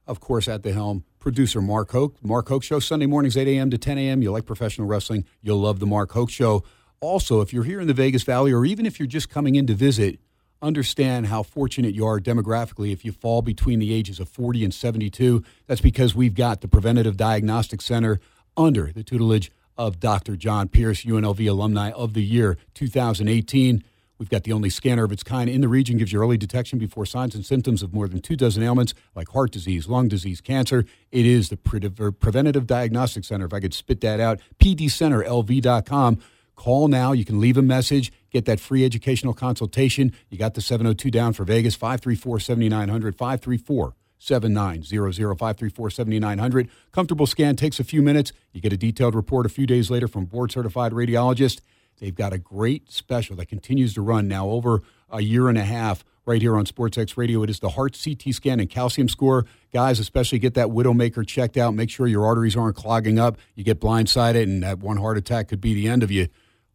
of 0.06 0.20
course, 0.20 0.46
at 0.46 0.62
the 0.62 0.72
helm. 0.72 1.04
Producer 1.18 1.60
Mark 1.60 1.90
Hoke. 1.92 2.16
Mark 2.22 2.48
Hoke 2.48 2.62
Show, 2.62 2.80
Sunday 2.80 3.06
mornings, 3.06 3.36
8 3.36 3.48
a.m. 3.48 3.70
to 3.70 3.78
10 3.78 3.98
a.m. 3.98 4.22
You 4.22 4.32
like 4.32 4.44
professional 4.44 4.86
wrestling, 4.86 5.24
you'll 5.40 5.60
love 5.60 5.80
the 5.80 5.86
Mark 5.86 6.12
Hoke 6.12 6.30
Show. 6.30 6.64
Also, 7.00 7.40
if 7.40 7.52
you're 7.52 7.64
here 7.64 7.80
in 7.80 7.88
the 7.88 7.94
Vegas 7.94 8.22
Valley 8.22 8.52
or 8.52 8.64
even 8.64 8.86
if 8.86 8.98
you're 9.00 9.08
just 9.08 9.28
coming 9.28 9.54
in 9.56 9.66
to 9.66 9.74
visit, 9.74 10.20
understand 10.60 11.26
how 11.26 11.42
fortunate 11.42 11.94
you 11.94 12.06
are 12.06 12.20
demographically 12.20 12.92
if 12.92 13.04
you 13.04 13.12
fall 13.12 13.42
between 13.42 13.80
the 13.80 13.92
ages 13.92 14.20
of 14.20 14.28
40 14.28 14.64
and 14.64 14.72
72. 14.72 15.42
That's 15.66 15.80
because 15.80 16.14
we've 16.14 16.34
got 16.34 16.60
the 16.60 16.68
Preventative 16.68 17.16
Diagnostic 17.16 17.82
Center 17.82 18.20
under 18.56 18.92
the 18.92 19.02
tutelage 19.02 19.50
of 19.76 20.00
Dr. 20.00 20.36
John 20.36 20.68
Pierce, 20.68 21.04
UNLV 21.04 21.48
Alumni 21.48 21.90
of 21.90 22.14
the 22.14 22.22
Year 22.22 22.56
2018. 22.74 23.82
We've 24.18 24.30
got 24.30 24.44
the 24.44 24.52
only 24.52 24.70
scanner 24.70 25.02
of 25.02 25.10
its 25.10 25.24
kind 25.24 25.50
in 25.50 25.62
the 25.62 25.68
region, 25.68 25.98
gives 25.98 26.12
you 26.12 26.20
early 26.20 26.36
detection 26.36 26.78
before 26.78 27.04
signs 27.04 27.34
and 27.34 27.44
symptoms 27.44 27.82
of 27.82 27.92
more 27.92 28.06
than 28.06 28.20
two 28.20 28.36
dozen 28.36 28.62
ailments 28.62 28.94
like 29.16 29.28
heart 29.30 29.50
disease, 29.50 29.88
lung 29.88 30.06
disease, 30.06 30.40
cancer. 30.40 30.84
It 31.10 31.26
is 31.26 31.48
the 31.48 31.56
Pre- 31.56 31.90
er, 31.98 32.12
Preventative 32.12 32.66
Diagnostic 32.66 33.24
Center. 33.24 33.46
If 33.46 33.52
I 33.52 33.58
could 33.58 33.74
spit 33.74 34.00
that 34.02 34.20
out, 34.20 34.38
pdcenterlv.com. 34.60 36.18
Call 36.54 36.86
now. 36.86 37.10
You 37.10 37.24
can 37.24 37.40
leave 37.40 37.56
a 37.56 37.62
message, 37.62 38.12
get 38.30 38.44
that 38.44 38.60
free 38.60 38.84
educational 38.84 39.34
consultation. 39.34 40.12
You 40.28 40.38
got 40.38 40.54
the 40.54 40.60
702 40.60 41.10
down 41.10 41.32
for 41.32 41.42
Vegas, 41.44 41.74
534 41.74 42.38
7900, 42.38 43.16
534 43.16 43.94
7900 44.22 45.38
534 45.38 45.90
7900. 45.90 46.68
Comfortable 46.92 47.26
scan 47.26 47.56
takes 47.56 47.80
a 47.80 47.84
few 47.84 48.02
minutes. 48.02 48.32
You 48.52 48.60
get 48.60 48.72
a 48.72 48.76
detailed 48.76 49.14
report 49.14 49.46
a 49.46 49.48
few 49.48 49.66
days 49.66 49.90
later 49.90 50.06
from 50.06 50.26
board 50.26 50.52
certified 50.52 50.92
radiologist. 50.92 51.60
They've 51.98 52.14
got 52.14 52.32
a 52.32 52.38
great 52.38 52.90
special 52.90 53.36
that 53.36 53.46
continues 53.46 53.94
to 53.94 54.00
run 54.00 54.28
now 54.28 54.48
over 54.48 54.82
a 55.10 55.22
year 55.22 55.48
and 55.48 55.58
a 55.58 55.64
half 55.64 56.04
right 56.24 56.40
here 56.40 56.56
on 56.56 56.66
SportsX 56.66 57.16
Radio. 57.16 57.42
It 57.42 57.50
is 57.50 57.58
the 57.58 57.70
heart 57.70 57.98
CT 58.02 58.32
scan 58.32 58.60
and 58.60 58.70
calcium 58.70 59.08
score. 59.08 59.44
Guys, 59.72 59.98
especially 59.98 60.38
get 60.38 60.54
that 60.54 60.68
Widowmaker 60.68 61.26
checked 61.26 61.56
out. 61.56 61.74
Make 61.74 61.90
sure 61.90 62.06
your 62.06 62.24
arteries 62.24 62.56
aren't 62.56 62.76
clogging 62.76 63.18
up. 63.18 63.38
You 63.56 63.64
get 63.64 63.80
blindsided, 63.80 64.44
and 64.44 64.62
that 64.62 64.78
one 64.78 64.98
heart 64.98 65.18
attack 65.18 65.48
could 65.48 65.60
be 65.60 65.74
the 65.74 65.88
end 65.88 66.02
of 66.02 66.10
you. 66.10 66.28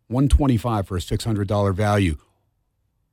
125 0.07 0.87
for 0.87 0.97
a 0.97 0.99
$600 0.99 1.73
value. 1.73 2.17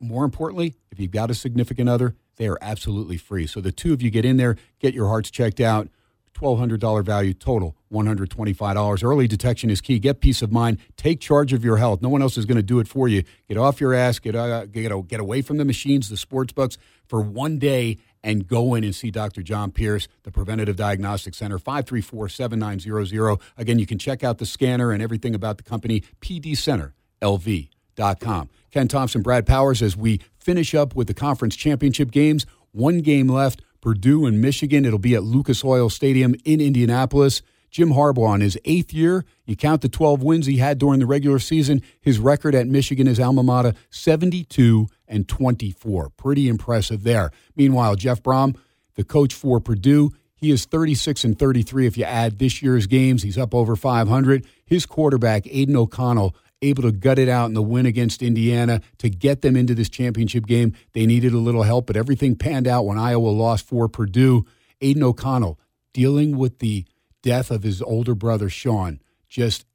More 0.00 0.24
importantly, 0.24 0.74
if 0.90 0.98
you've 0.98 1.10
got 1.12 1.30
a 1.30 1.34
significant 1.34 1.88
other, 1.88 2.14
they 2.36 2.46
are 2.46 2.58
absolutely 2.60 3.16
free. 3.16 3.46
So 3.46 3.60
the 3.60 3.72
two 3.72 3.92
of 3.92 4.02
you 4.02 4.10
get 4.10 4.24
in 4.24 4.36
there, 4.36 4.56
get 4.80 4.94
your 4.94 5.08
hearts 5.08 5.30
checked 5.30 5.60
out. 5.60 5.88
$1,200 6.34 7.04
value 7.04 7.32
total, 7.32 7.76
$125. 7.92 9.04
Early 9.04 9.28
detection 9.28 9.70
is 9.70 9.80
key. 9.80 10.00
Get 10.00 10.20
peace 10.20 10.42
of 10.42 10.50
mind. 10.50 10.78
Take 10.96 11.20
charge 11.20 11.52
of 11.52 11.64
your 11.64 11.76
health. 11.76 12.02
No 12.02 12.08
one 12.08 12.22
else 12.22 12.36
is 12.36 12.44
going 12.44 12.56
to 12.56 12.62
do 12.62 12.80
it 12.80 12.88
for 12.88 13.06
you. 13.06 13.22
Get 13.48 13.56
off 13.56 13.80
your 13.80 13.94
ass. 13.94 14.18
Get, 14.18 14.34
uh, 14.34 14.66
get, 14.66 15.06
get 15.06 15.20
away 15.20 15.42
from 15.42 15.58
the 15.58 15.64
machines, 15.64 16.08
the 16.08 16.16
sports 16.16 16.52
books 16.52 16.76
for 17.06 17.20
one 17.20 17.58
day 17.58 17.98
and 18.22 18.48
go 18.48 18.74
in 18.74 18.84
and 18.84 18.94
see 18.94 19.10
Dr. 19.10 19.42
John 19.42 19.70
Pierce, 19.70 20.08
the 20.22 20.32
Preventative 20.32 20.76
Diagnostic 20.76 21.34
Center, 21.34 21.58
534 21.58 22.30
7900. 22.30 23.38
Again, 23.56 23.78
you 23.78 23.86
can 23.86 23.98
check 23.98 24.24
out 24.24 24.38
the 24.38 24.46
scanner 24.46 24.90
and 24.90 25.02
everything 25.02 25.34
about 25.34 25.58
the 25.58 25.62
company, 25.62 26.02
pdcenterlv.com. 26.20 28.48
Ken 28.70 28.88
Thomson, 28.88 29.20
Brad 29.22 29.46
Powers, 29.46 29.82
as 29.82 29.96
we 29.96 30.20
finish 30.44 30.74
up 30.74 30.94
with 30.94 31.06
the 31.06 31.14
conference 31.14 31.56
championship 31.56 32.10
games. 32.10 32.46
One 32.72 33.00
game 33.00 33.28
left 33.28 33.62
Purdue 33.80 34.26
and 34.26 34.40
Michigan. 34.40 34.84
It'll 34.84 34.98
be 34.98 35.14
at 35.14 35.22
Lucas 35.22 35.64
Oil 35.64 35.88
Stadium 35.88 36.34
in 36.44 36.60
Indianapolis. 36.60 37.42
Jim 37.70 37.90
Harbaugh 37.90 38.36
in 38.36 38.40
his 38.40 38.56
eighth 38.64 38.92
year. 38.92 39.24
You 39.46 39.56
count 39.56 39.80
the 39.82 39.88
12 39.88 40.22
wins 40.22 40.46
he 40.46 40.58
had 40.58 40.78
during 40.78 41.00
the 41.00 41.06
regular 41.06 41.40
season. 41.40 41.82
His 42.00 42.20
record 42.20 42.54
at 42.54 42.68
Michigan, 42.68 43.08
his 43.08 43.18
alma 43.18 43.42
mater, 43.42 43.74
72 43.90 44.86
and 45.08 45.26
24. 45.26 46.10
Pretty 46.10 46.48
impressive 46.48 47.02
there. 47.02 47.32
Meanwhile, 47.56 47.96
Jeff 47.96 48.22
Brohm, 48.22 48.56
the 48.94 49.02
coach 49.02 49.34
for 49.34 49.58
Purdue, 49.58 50.12
he 50.36 50.50
is 50.50 50.66
36 50.66 51.24
and 51.24 51.38
33 51.38 51.86
if 51.86 51.98
you 51.98 52.04
add 52.04 52.38
this 52.38 52.62
year's 52.62 52.86
games. 52.86 53.22
He's 53.22 53.38
up 53.38 53.54
over 53.54 53.76
500. 53.76 54.46
His 54.66 54.86
quarterback, 54.86 55.46
Aidan 55.46 55.74
O'Connell, 55.74 56.36
able 56.62 56.82
to 56.82 56.92
gut 56.92 57.18
it 57.18 57.28
out 57.28 57.46
in 57.46 57.54
the 57.54 57.62
win 57.62 57.86
against 57.86 58.22
Indiana 58.22 58.80
to 58.98 59.10
get 59.10 59.42
them 59.42 59.56
into 59.56 59.74
this 59.74 59.88
championship 59.88 60.46
game. 60.46 60.74
They 60.92 61.06
needed 61.06 61.32
a 61.32 61.38
little 61.38 61.62
help, 61.62 61.86
but 61.86 61.96
everything 61.96 62.36
panned 62.36 62.66
out 62.66 62.86
when 62.86 62.98
Iowa 62.98 63.28
lost 63.28 63.66
for 63.66 63.88
Purdue. 63.88 64.46
Aidan 64.80 65.02
O'Connell 65.02 65.58
dealing 65.92 66.36
with 66.36 66.58
the 66.58 66.84
death 67.22 67.50
of 67.50 67.62
his 67.62 67.80
older 67.82 68.14
brother, 68.14 68.48
Sean, 68.48 69.00
just 69.28 69.66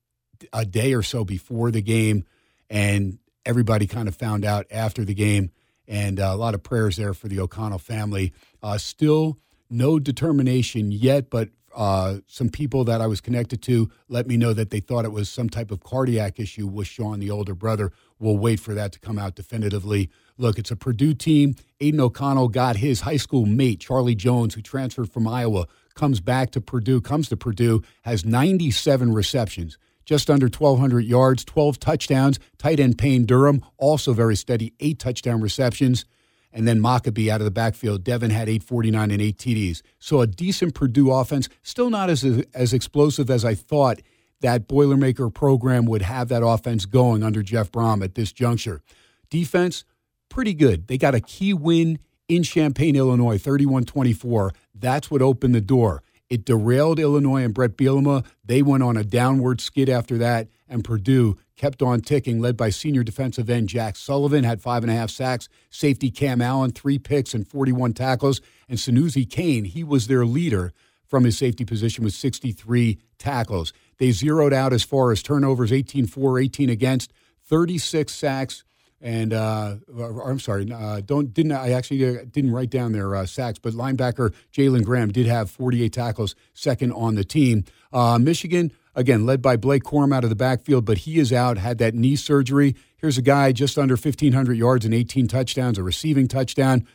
a 0.53 0.65
day 0.65 0.93
or 0.93 1.03
so 1.03 1.23
before 1.23 1.71
the 1.71 1.81
game. 1.81 2.25
And 2.69 3.19
everybody 3.45 3.87
kind 3.87 4.07
of 4.07 4.15
found 4.15 4.45
out 4.45 4.65
after 4.69 5.03
the 5.03 5.15
game. 5.15 5.51
And 5.87 6.19
uh, 6.19 6.31
a 6.31 6.35
lot 6.35 6.53
of 6.53 6.61
prayers 6.61 6.97
there 6.97 7.13
for 7.13 7.27
the 7.27 7.39
O'Connell 7.39 7.79
family. 7.79 8.33
Uh, 8.61 8.77
still 8.77 9.39
no 9.69 9.99
determination 9.99 10.91
yet, 10.91 11.29
but 11.29 11.49
Uh, 11.75 12.17
some 12.27 12.49
people 12.49 12.83
that 12.85 13.01
I 13.01 13.07
was 13.07 13.21
connected 13.21 13.61
to 13.63 13.89
let 14.07 14.27
me 14.27 14.37
know 14.37 14.53
that 14.53 14.69
they 14.69 14.79
thought 14.79 15.05
it 15.05 15.11
was 15.11 15.29
some 15.29 15.49
type 15.49 15.71
of 15.71 15.83
cardiac 15.83 16.39
issue 16.39 16.67
with 16.67 16.87
Sean, 16.87 17.19
the 17.19 17.31
older 17.31 17.53
brother. 17.53 17.91
We'll 18.19 18.37
wait 18.37 18.59
for 18.59 18.73
that 18.73 18.91
to 18.93 18.99
come 18.99 19.17
out 19.19 19.35
definitively. 19.35 20.09
Look, 20.37 20.57
it's 20.57 20.71
a 20.71 20.75
Purdue 20.75 21.13
team. 21.13 21.55
Aidan 21.79 21.99
O'Connell 21.99 22.49
got 22.49 22.77
his 22.77 23.01
high 23.01 23.17
school 23.17 23.45
mate, 23.45 23.79
Charlie 23.79 24.15
Jones, 24.15 24.55
who 24.55 24.61
transferred 24.61 25.11
from 25.11 25.27
Iowa, 25.27 25.67
comes 25.95 26.19
back 26.19 26.51
to 26.51 26.61
Purdue, 26.61 27.01
comes 27.01 27.29
to 27.29 27.37
Purdue, 27.37 27.81
has 28.03 28.25
97 28.25 29.13
receptions, 29.13 29.77
just 30.05 30.29
under 30.29 30.45
1,200 30.45 31.05
yards, 31.05 31.43
12 31.45 31.79
touchdowns. 31.79 32.39
Tight 32.57 32.79
end 32.79 32.97
Payne 32.97 33.25
Durham, 33.25 33.63
also 33.77 34.13
very 34.13 34.35
steady, 34.35 34.73
eight 34.79 34.99
touchdown 34.99 35.41
receptions 35.41 36.05
and 36.51 36.67
then 36.67 36.79
Mockobee 36.79 37.29
out 37.29 37.41
of 37.41 37.45
the 37.45 37.51
backfield. 37.51 38.03
Devin 38.03 38.31
had 38.31 38.49
849 38.49 39.11
and 39.11 39.21
8 39.21 39.37
TDs. 39.37 39.81
So 39.99 40.21
a 40.21 40.27
decent 40.27 40.73
Purdue 40.73 41.11
offense, 41.11 41.49
still 41.61 41.89
not 41.89 42.09
as 42.09 42.23
as 42.53 42.73
explosive 42.73 43.29
as 43.29 43.45
I 43.45 43.55
thought 43.55 44.01
that 44.41 44.67
Boilermaker 44.67 45.33
program 45.33 45.85
would 45.85 46.01
have 46.01 46.29
that 46.29 46.45
offense 46.45 46.85
going 46.85 47.23
under 47.23 47.43
Jeff 47.43 47.71
Brohm 47.71 48.03
at 48.03 48.15
this 48.15 48.31
juncture. 48.31 48.81
Defense, 49.29 49.83
pretty 50.29 50.53
good. 50.53 50.87
They 50.87 50.97
got 50.97 51.15
a 51.15 51.19
key 51.19 51.53
win 51.53 51.99
in 52.27 52.43
Champaign, 52.43 52.95
Illinois, 52.95 53.37
31-24. 53.37 54.51
That's 54.73 55.11
what 55.11 55.21
opened 55.21 55.55
the 55.55 55.61
door. 55.61 56.03
It 56.29 56.45
derailed 56.45 56.99
Illinois 56.99 57.43
and 57.43 57.53
Bret 57.53 57.75
Bielema. 57.75 58.25
They 58.45 58.61
went 58.61 58.83
on 58.83 58.95
a 58.95 59.03
downward 59.03 59.59
skid 59.59 59.89
after 59.89 60.17
that, 60.19 60.47
and 60.67 60.83
Purdue 60.83 61.37
kept 61.59 61.81
on 61.81 61.99
ticking, 61.99 62.39
led 62.39 62.55
by 62.55 62.69
senior 62.69 63.03
defensive 63.03 63.49
end 63.49 63.67
Jack 63.67 63.97
Sullivan, 63.97 64.45
had 64.45 64.61
five 64.61 64.81
and 64.81 64.91
a 64.91 64.95
half 64.95 65.09
sacks. 65.09 65.49
Safety 65.69 66.09
Cam 66.09 66.41
Allen, 66.41 66.71
three 66.71 66.97
picks 66.97 67.33
and 67.33 67.45
41 67.45 67.93
tackles. 67.93 68.39
And 68.69 68.79
Sanoussi 68.79 69.29
Kane, 69.29 69.65
he 69.65 69.83
was 69.83 70.07
their 70.07 70.25
leader 70.25 70.71
from 71.05 71.25
his 71.25 71.37
safety 71.37 71.65
position 71.65 72.05
with 72.05 72.13
63 72.13 72.97
tackles. 73.17 73.73
They 73.97 74.11
zeroed 74.11 74.53
out 74.53 74.71
as 74.71 74.83
far 74.83 75.11
as 75.11 75.21
turnovers 75.21 75.73
18 75.73 76.07
4, 76.07 76.39
18 76.39 76.69
against, 76.69 77.11
36 77.43 78.13
sacks. 78.13 78.63
And 79.01 79.33
uh, 79.33 79.75
I'm 80.25 80.39
sorry, 80.39 80.71
uh, 80.71 81.01
don't 81.01 81.33
didn't 81.33 81.53
I 81.53 81.71
actually 81.71 82.05
uh, 82.05 82.23
didn't 82.29 82.51
write 82.51 82.69
down 82.69 82.91
their 82.91 83.15
uh, 83.15 83.25
sacks, 83.25 83.57
but 83.57 83.73
linebacker 83.73 84.33
Jalen 84.53 84.83
Graham 84.83 85.09
did 85.09 85.25
have 85.25 85.49
48 85.49 85.91
tackles, 85.91 86.35
second 86.53 86.91
on 86.91 87.15
the 87.15 87.23
team. 87.23 87.63
Uh, 87.93 88.17
Michigan 88.19 88.71
again, 88.99 89.25
led 89.25 89.41
by 89.41 89.55
Blake 89.55 89.83
Corum 89.83 90.13
out 90.13 90.25
of 90.25 90.29
the 90.29 90.35
backfield, 90.35 90.83
but 90.83 90.99
he 90.99 91.19
is 91.19 91.31
out, 91.31 91.57
had 91.57 91.77
that 91.77 91.95
knee 91.95 92.17
surgery. 92.17 92.75
Here's 92.97 93.17
a 93.17 93.21
guy 93.21 93.53
just 93.53 93.77
under 93.77 93.95
1,500 93.95 94.57
yards 94.57 94.83
and 94.83 94.93
18 94.93 95.29
touchdowns, 95.29 95.77
a 95.77 95.83
receiving 95.83 96.27
touchdown. 96.27 96.85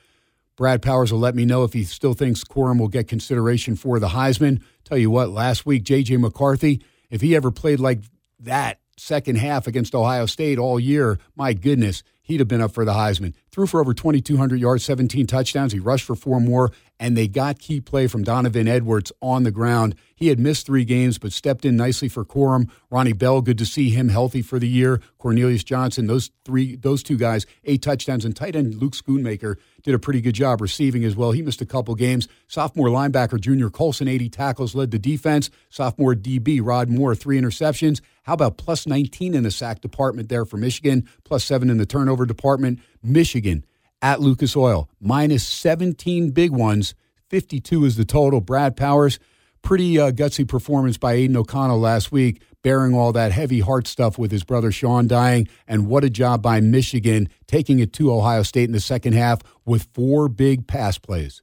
Brad 0.55 0.83
Powers 0.83 1.11
will 1.11 1.19
let 1.19 1.35
me 1.35 1.47
know 1.47 1.65
if 1.65 1.73
he 1.73 1.83
still 1.83 2.13
thinks 2.13 2.45
Corum 2.45 2.79
will 2.79 2.89
get 2.89 3.09
consideration 3.09 3.75
for 3.75 3.99
the 3.99 4.09
Heisman. 4.09 4.63
Tell 4.85 4.99
you 4.99 5.11
what, 5.11 5.31
last 5.31 5.65
week, 5.65 5.83
J.J. 5.83 6.19
McCarthy, 6.19 6.83
if 7.11 7.23
he 7.23 7.35
ever 7.35 7.51
played 7.51 7.81
like 7.81 8.01
that 8.39 8.81
second 8.99 9.37
half 9.37 9.67
against 9.67 9.95
Ohio 9.95 10.27
State 10.27 10.59
all 10.59 10.79
year, 10.79 11.19
my 11.35 11.55
goodness, 11.55 12.03
he'd 12.23 12.39
have 12.39 12.49
been 12.49 12.61
up 12.61 12.73
for 12.73 12.85
the 12.85 12.93
Heisman. 12.93 13.35
Threw 13.51 13.67
for 13.67 13.81
over 13.81 13.95
2,200 13.95 14.61
yards, 14.61 14.85
17 14.85 15.27
touchdowns. 15.27 15.73
He 15.73 15.81
rushed 15.81 16.05
for 16.05 16.15
four 16.15 16.39
more, 16.39 16.71
and 17.05 17.19
they 17.19 17.29
got 17.29 17.59
key 17.59 17.83
play 17.83 18.07
from 18.07 18.25
Donovan 18.25 18.67
Edwards 18.67 19.13
on 19.21 19.43
the 19.43 19.51
ground. 19.51 19.95
He 20.17 20.29
had 20.29 20.39
missed 20.39 20.65
three 20.65 20.87
games, 20.87 21.19
but 21.19 21.35
stepped 21.35 21.67
in 21.67 21.77
nicely 21.77 22.09
for 22.09 22.25
Corum. 22.25 22.71
Ronnie 22.89 23.13
Bell, 23.13 23.43
good 23.43 23.59
to 23.59 23.67
see 23.67 23.91
him 23.91 24.09
healthy 24.09 24.41
for 24.41 24.59
the 24.59 24.67
year. 24.67 25.03
Cornelius 25.19 25.63
Johnson, 25.63 26.07
those 26.07 26.31
three, 26.47 26.77
those 26.77 27.03
two 27.03 27.19
guys, 27.19 27.45
eight 27.65 27.83
touchdowns, 27.83 28.25
and 28.25 28.35
tight 28.35 28.57
end 28.57 28.77
Luke 28.77 28.95
Schoonmaker 28.95 29.57
did 29.83 29.95
a 29.95 29.99
pretty 29.99 30.23
good 30.23 30.35
job 30.35 30.63
receiving 30.63 31.05
as 31.05 31.15
well. 31.15 31.33
He 31.33 31.43
missed 31.43 31.61
a 31.61 31.67
couple 31.67 31.95
games. 31.95 32.27
Sophomore 32.49 32.89
linebacker 32.89 33.39
Junior 33.39 33.69
Colson, 33.69 34.09
80 34.09 34.31
tackles, 34.31 34.75
led 34.75 34.91
the 34.91 34.99
defense. 34.99 35.51
Sophomore 35.69 36.15
DB 36.15 36.61
Rod 36.63 36.89
Moore, 36.89 37.15
three 37.15 37.39
interceptions. 37.39 38.01
How 38.23 38.33
about 38.33 38.57
plus 38.57 38.87
19 38.87 39.35
in 39.35 39.43
the 39.43 39.51
sack 39.51 39.83
department 39.83 40.31
there 40.31 40.47
for 40.47 40.57
Michigan, 40.57 41.07
plus 41.23 41.45
seven 41.45 41.69
in 41.69 41.77
the 41.77 41.85
turnover 41.85 42.25
department? 42.25 42.79
Michigan 43.03 43.63
at 44.05 44.21
Lucas 44.21 44.55
Oil, 44.55 44.91
minus 45.01 45.49
17 45.49 46.31
big 46.33 46.51
ones. 46.51 46.95
52 47.31 47.87
is 47.87 47.97
the 47.97 48.05
total. 48.05 48.43
Brad 48.43 48.77
Powers, 48.77 49.19
pretty 49.63 49.99
uh, 49.99 50.11
gutsy 50.11 50.47
performance 50.47 50.99
by 50.99 51.15
Aidan 51.15 51.39
O'Connell 51.39 51.81
last 51.81 52.13
week, 52.13 52.43
bearing 52.63 52.95
all 52.95 53.13
that 53.13 53.33
heavy 53.33 53.61
heart 53.61 53.87
stuff 53.87 54.19
with 54.19 54.31
his 54.31 54.45
brother 54.45 54.71
Sean 54.71 55.09
dying. 55.09 55.49
And 55.67 55.87
what 55.87 56.05
a 56.05 56.11
job 56.11 56.43
by 56.43 56.61
Michigan 56.61 57.31
taking 57.47 57.79
it 57.79 57.95
to 57.95 58.13
Ohio 58.13 58.43
State 58.43 58.65
in 58.65 58.73
the 58.73 58.81
second 58.81 59.15
half 59.15 59.41
with 59.65 59.89
four 59.95 60.29
big 60.29 60.67
pass 60.67 60.99
plays. 60.99 61.41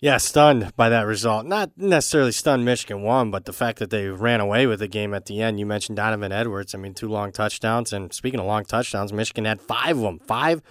Yeah, 0.00 0.16
stunned 0.16 0.74
by 0.74 0.88
that 0.88 1.02
result. 1.02 1.44
Not 1.44 1.70
necessarily 1.76 2.32
stunned 2.32 2.64
Michigan 2.64 3.02
won, 3.02 3.30
but 3.30 3.44
the 3.44 3.52
fact 3.52 3.78
that 3.78 3.90
they 3.90 4.08
ran 4.08 4.40
away 4.40 4.66
with 4.66 4.80
the 4.80 4.88
game 4.88 5.12
at 5.12 5.26
the 5.26 5.42
end. 5.42 5.60
You 5.60 5.66
mentioned 5.66 5.96
Donovan 5.96 6.32
Edwards. 6.32 6.74
I 6.74 6.78
mean, 6.78 6.94
two 6.94 7.08
long 7.08 7.30
touchdowns. 7.30 7.92
And 7.92 8.12
speaking 8.12 8.40
of 8.40 8.46
long 8.46 8.64
touchdowns, 8.64 9.12
Michigan 9.12 9.44
had 9.44 9.60
five 9.60 9.98
of 9.98 10.02
them. 10.02 10.18
Five 10.18 10.62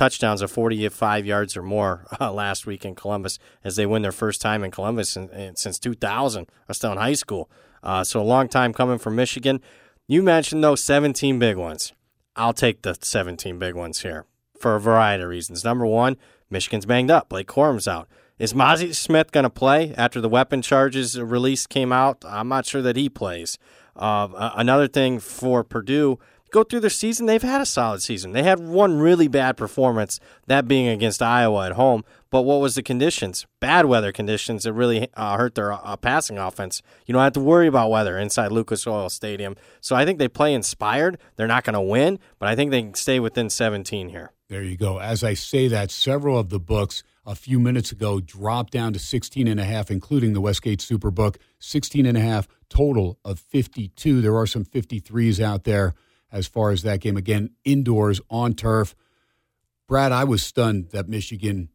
touchdowns 0.00 0.40
of 0.40 0.50
45 0.50 1.26
yards 1.26 1.58
or 1.58 1.62
more 1.62 2.06
uh, 2.18 2.32
last 2.32 2.64
week 2.66 2.86
in 2.86 2.94
Columbus 2.94 3.38
as 3.62 3.76
they 3.76 3.84
win 3.84 4.00
their 4.00 4.12
first 4.12 4.40
time 4.40 4.64
in 4.64 4.70
Columbus 4.70 5.14
in, 5.14 5.28
in, 5.28 5.56
since 5.56 5.78
2000. 5.78 6.46
I 6.48 6.64
was 6.68 6.78
still 6.78 6.92
in 6.92 6.96
high 6.96 7.12
school. 7.12 7.50
Uh, 7.82 8.02
so 8.02 8.18
a 8.18 8.22
long 8.22 8.48
time 8.48 8.72
coming 8.72 8.96
from 8.96 9.14
Michigan. 9.14 9.60
You 10.08 10.22
mentioned 10.22 10.64
those 10.64 10.82
17 10.82 11.38
big 11.38 11.58
ones. 11.58 11.92
I'll 12.34 12.54
take 12.54 12.80
the 12.80 12.96
17 12.98 13.58
big 13.58 13.74
ones 13.74 14.00
here 14.00 14.24
for 14.58 14.74
a 14.74 14.80
variety 14.80 15.22
of 15.22 15.28
reasons. 15.28 15.64
Number 15.64 15.84
one, 15.84 16.16
Michigan's 16.48 16.86
banged 16.86 17.10
up. 17.10 17.28
Blake 17.28 17.46
Corum's 17.46 17.86
out. 17.86 18.08
Is 18.38 18.54
Mazi 18.54 18.94
Smith 18.94 19.32
going 19.32 19.44
to 19.44 19.50
play 19.50 19.94
after 19.98 20.18
the 20.18 20.30
weapon 20.30 20.62
charges 20.62 21.20
release 21.20 21.66
came 21.66 21.92
out? 21.92 22.24
I'm 22.26 22.48
not 22.48 22.64
sure 22.64 22.80
that 22.80 22.96
he 22.96 23.10
plays. 23.10 23.58
Uh, 23.94 24.50
another 24.56 24.88
thing 24.88 25.18
for 25.18 25.62
Purdue, 25.62 26.18
go 26.50 26.64
through 26.64 26.80
their 26.80 26.90
season, 26.90 27.26
they've 27.26 27.42
had 27.42 27.60
a 27.60 27.66
solid 27.66 28.02
season. 28.02 28.32
They 28.32 28.42
had 28.42 28.60
one 28.60 28.98
really 28.98 29.28
bad 29.28 29.56
performance, 29.56 30.20
that 30.46 30.68
being 30.68 30.88
against 30.88 31.22
Iowa 31.22 31.66
at 31.66 31.72
home. 31.72 32.04
But 32.30 32.42
what 32.42 32.60
was 32.60 32.76
the 32.76 32.82
conditions? 32.82 33.46
Bad 33.58 33.86
weather 33.86 34.12
conditions 34.12 34.62
that 34.62 34.72
really 34.72 35.08
uh, 35.14 35.36
hurt 35.36 35.56
their 35.56 35.72
uh, 35.72 35.96
passing 35.96 36.38
offense. 36.38 36.80
You 37.06 37.12
don't 37.12 37.22
have 37.22 37.32
to 37.32 37.40
worry 37.40 37.66
about 37.66 37.90
weather 37.90 38.18
inside 38.18 38.52
Lucas 38.52 38.86
Oil 38.86 39.08
Stadium. 39.08 39.56
So 39.80 39.96
I 39.96 40.04
think 40.04 40.18
they 40.18 40.28
play 40.28 40.54
inspired. 40.54 41.18
They're 41.36 41.48
not 41.48 41.64
going 41.64 41.74
to 41.74 41.80
win, 41.80 42.20
but 42.38 42.48
I 42.48 42.54
think 42.54 42.70
they 42.70 42.82
can 42.82 42.94
stay 42.94 43.18
within 43.18 43.50
17 43.50 44.10
here. 44.10 44.32
There 44.48 44.62
you 44.62 44.76
go. 44.76 44.98
As 44.98 45.24
I 45.24 45.34
say 45.34 45.68
that, 45.68 45.90
several 45.90 46.38
of 46.38 46.50
the 46.50 46.60
books 46.60 47.02
a 47.26 47.34
few 47.34 47.58
minutes 47.58 47.92
ago 47.92 48.20
dropped 48.20 48.72
down 48.72 48.92
to 48.92 48.98
16 48.98 49.46
and 49.46 49.60
a 49.60 49.64
half, 49.64 49.90
including 49.90 50.32
the 50.32 50.40
Westgate 50.40 50.80
Superbook. 50.80 51.36
16 51.58 52.06
and 52.06 52.16
a 52.16 52.20
half 52.20 52.48
total 52.68 53.18
of 53.24 53.38
52. 53.38 54.20
There 54.20 54.36
are 54.36 54.46
some 54.46 54.64
53s 54.64 55.40
out 55.40 55.64
there 55.64 55.94
as 56.32 56.46
far 56.46 56.70
as 56.70 56.82
that 56.82 57.00
game. 57.00 57.16
Again, 57.16 57.50
indoors 57.64 58.20
on 58.30 58.54
turf. 58.54 58.94
Brad, 59.88 60.12
I 60.12 60.24
was 60.24 60.42
stunned 60.42 60.90
that 60.90 61.08
Michigan 61.08 61.68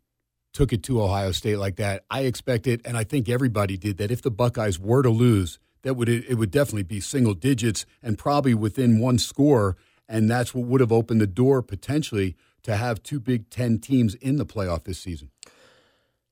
took 0.53 0.72
it 0.72 0.84
to 0.84 1.02
Ohio 1.02 1.32
State 1.32 1.57
like 1.57 1.76
that. 1.76 2.06
I 2.10 2.22
expected, 2.22 2.82
and 2.86 2.95
I 2.95 3.03
think 3.03 3.27
everybody 3.27 3.76
did, 3.77 3.98
that 3.98 4.11
if 4.11 4.22
the 4.22 4.32
Buckeyes 4.32 4.80
were 4.80 5.03
to 5.03 5.10
lose, 5.10 5.60
that 5.84 5.95
would 5.95 6.10
it 6.10 6.36
would 6.36 6.49
definitely 6.49 6.84
be 6.84 6.99
single 6.99 7.34
digits 7.34 7.86
and 8.02 8.18
probably 8.18 8.53
within 8.53 8.99
one 8.99 9.19
score, 9.19 9.76
and 10.07 10.32
that's 10.32 10.56
what 10.56 10.65
would 10.65 10.82
have 10.82 10.91
opened 10.91 11.22
the 11.22 11.27
door 11.27 11.61
potentially 11.61 12.36
to 12.64 12.76
have 12.76 13.03
two 13.03 13.19
Big 13.19 13.49
Ten 13.49 13.77
teams 13.77 14.15
in 14.15 14.38
the 14.38 14.45
playoff 14.45 14.86
this 14.86 14.98
season. 14.98 15.30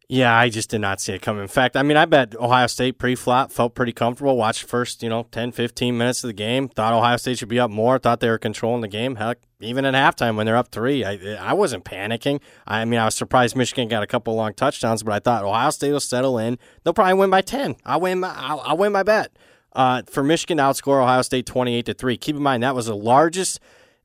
Yeah, 0.10 0.36
I 0.38 0.50
just 0.50 0.70
did 0.70 0.82
not 0.82 1.00
see 1.00 1.14
it 1.14 1.22
coming. 1.22 1.42
In 1.42 1.48
fact, 1.48 1.78
I 1.78 1.82
mean, 1.82 1.96
I 1.96 2.06
bet 2.06 2.36
Ohio 2.36 2.68
State 2.68 2.98
pre-flop 2.98 3.52
felt 3.52 3.74
pretty 3.74 3.94
comfortable. 3.94 4.36
Watched 4.36 4.64
first, 4.64 5.02
you 5.02 5.10
know, 5.10 5.28
10, 5.32 5.54
15 5.54 5.98
minutes 5.98 6.24
of 6.24 6.28
the 6.28 6.34
game. 6.34 6.68
Thought 6.68 6.94
Ohio 6.94 7.18
State 7.18 7.40
should 7.40 7.48
be 7.48 7.60
up 7.60 7.72
more. 7.72 7.98
Thought 7.98 8.20
they 8.20 8.30
were 8.30 8.38
controlling 8.38 8.82
the 8.82 8.90
game. 8.90 9.16
Heck, 9.16 9.40
even 9.62 9.86
at 9.86 9.94
halftime 9.94 10.36
when 10.36 10.46
they're 10.46 10.58
up 10.58 10.70
three, 10.72 11.06
I, 11.06 11.18
I 11.40 11.54
wasn't 11.54 11.86
panicking. 11.86 12.42
I 12.68 12.84
mean, 12.86 13.00
I 13.00 13.06
was 13.06 13.16
surprised 13.16 13.56
Michigan 13.56 13.88
got 13.88 14.04
a 14.04 14.08
couple 14.08 14.36
long 14.36 14.54
touchdowns, 14.54 15.04
but 15.04 15.14
I 15.14 15.20
thought 15.20 15.46
Ohio 15.46 15.70
State 15.70 15.94
will 15.94 16.00
settle 16.02 16.38
in. 16.38 16.60
They'll 16.84 16.94
probably 16.94 17.16
win 17.16 17.30
by 17.30 17.42
10. 17.42 17.78
I'll 17.86 18.02
win 18.02 18.20
my, 18.20 18.34
I'll, 18.36 18.60
I'll 18.62 18.78
win 18.78 18.92
my 18.92 19.04
bet. 19.04 19.32
Uh, 19.72 20.04
for 20.08 20.22
Michigan 20.22 20.58
to 20.58 20.64
outscore 20.64 21.02
Ohio 21.02 21.22
State 21.24 21.46
28 21.46 21.86
to 21.88 21.94
3. 21.94 22.18
Keep 22.18 22.36
in 22.36 22.44
mind, 22.44 22.62
that 22.62 22.76
was 22.76 22.86
the 22.88 22.96
largest 22.96 23.60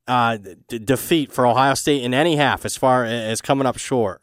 uh, 0.07 0.39
d- 0.39 0.79
defeat 0.79 1.33
for 1.33 1.45
Ohio 1.45 1.75
State 1.75 2.03
in 2.03 2.15
any 2.15 2.37
half 2.37 2.65
as 2.65 2.77
far 2.77 3.05
as 3.05 3.43
coming 3.43 3.67
up 3.67 3.77
short 3.77 4.23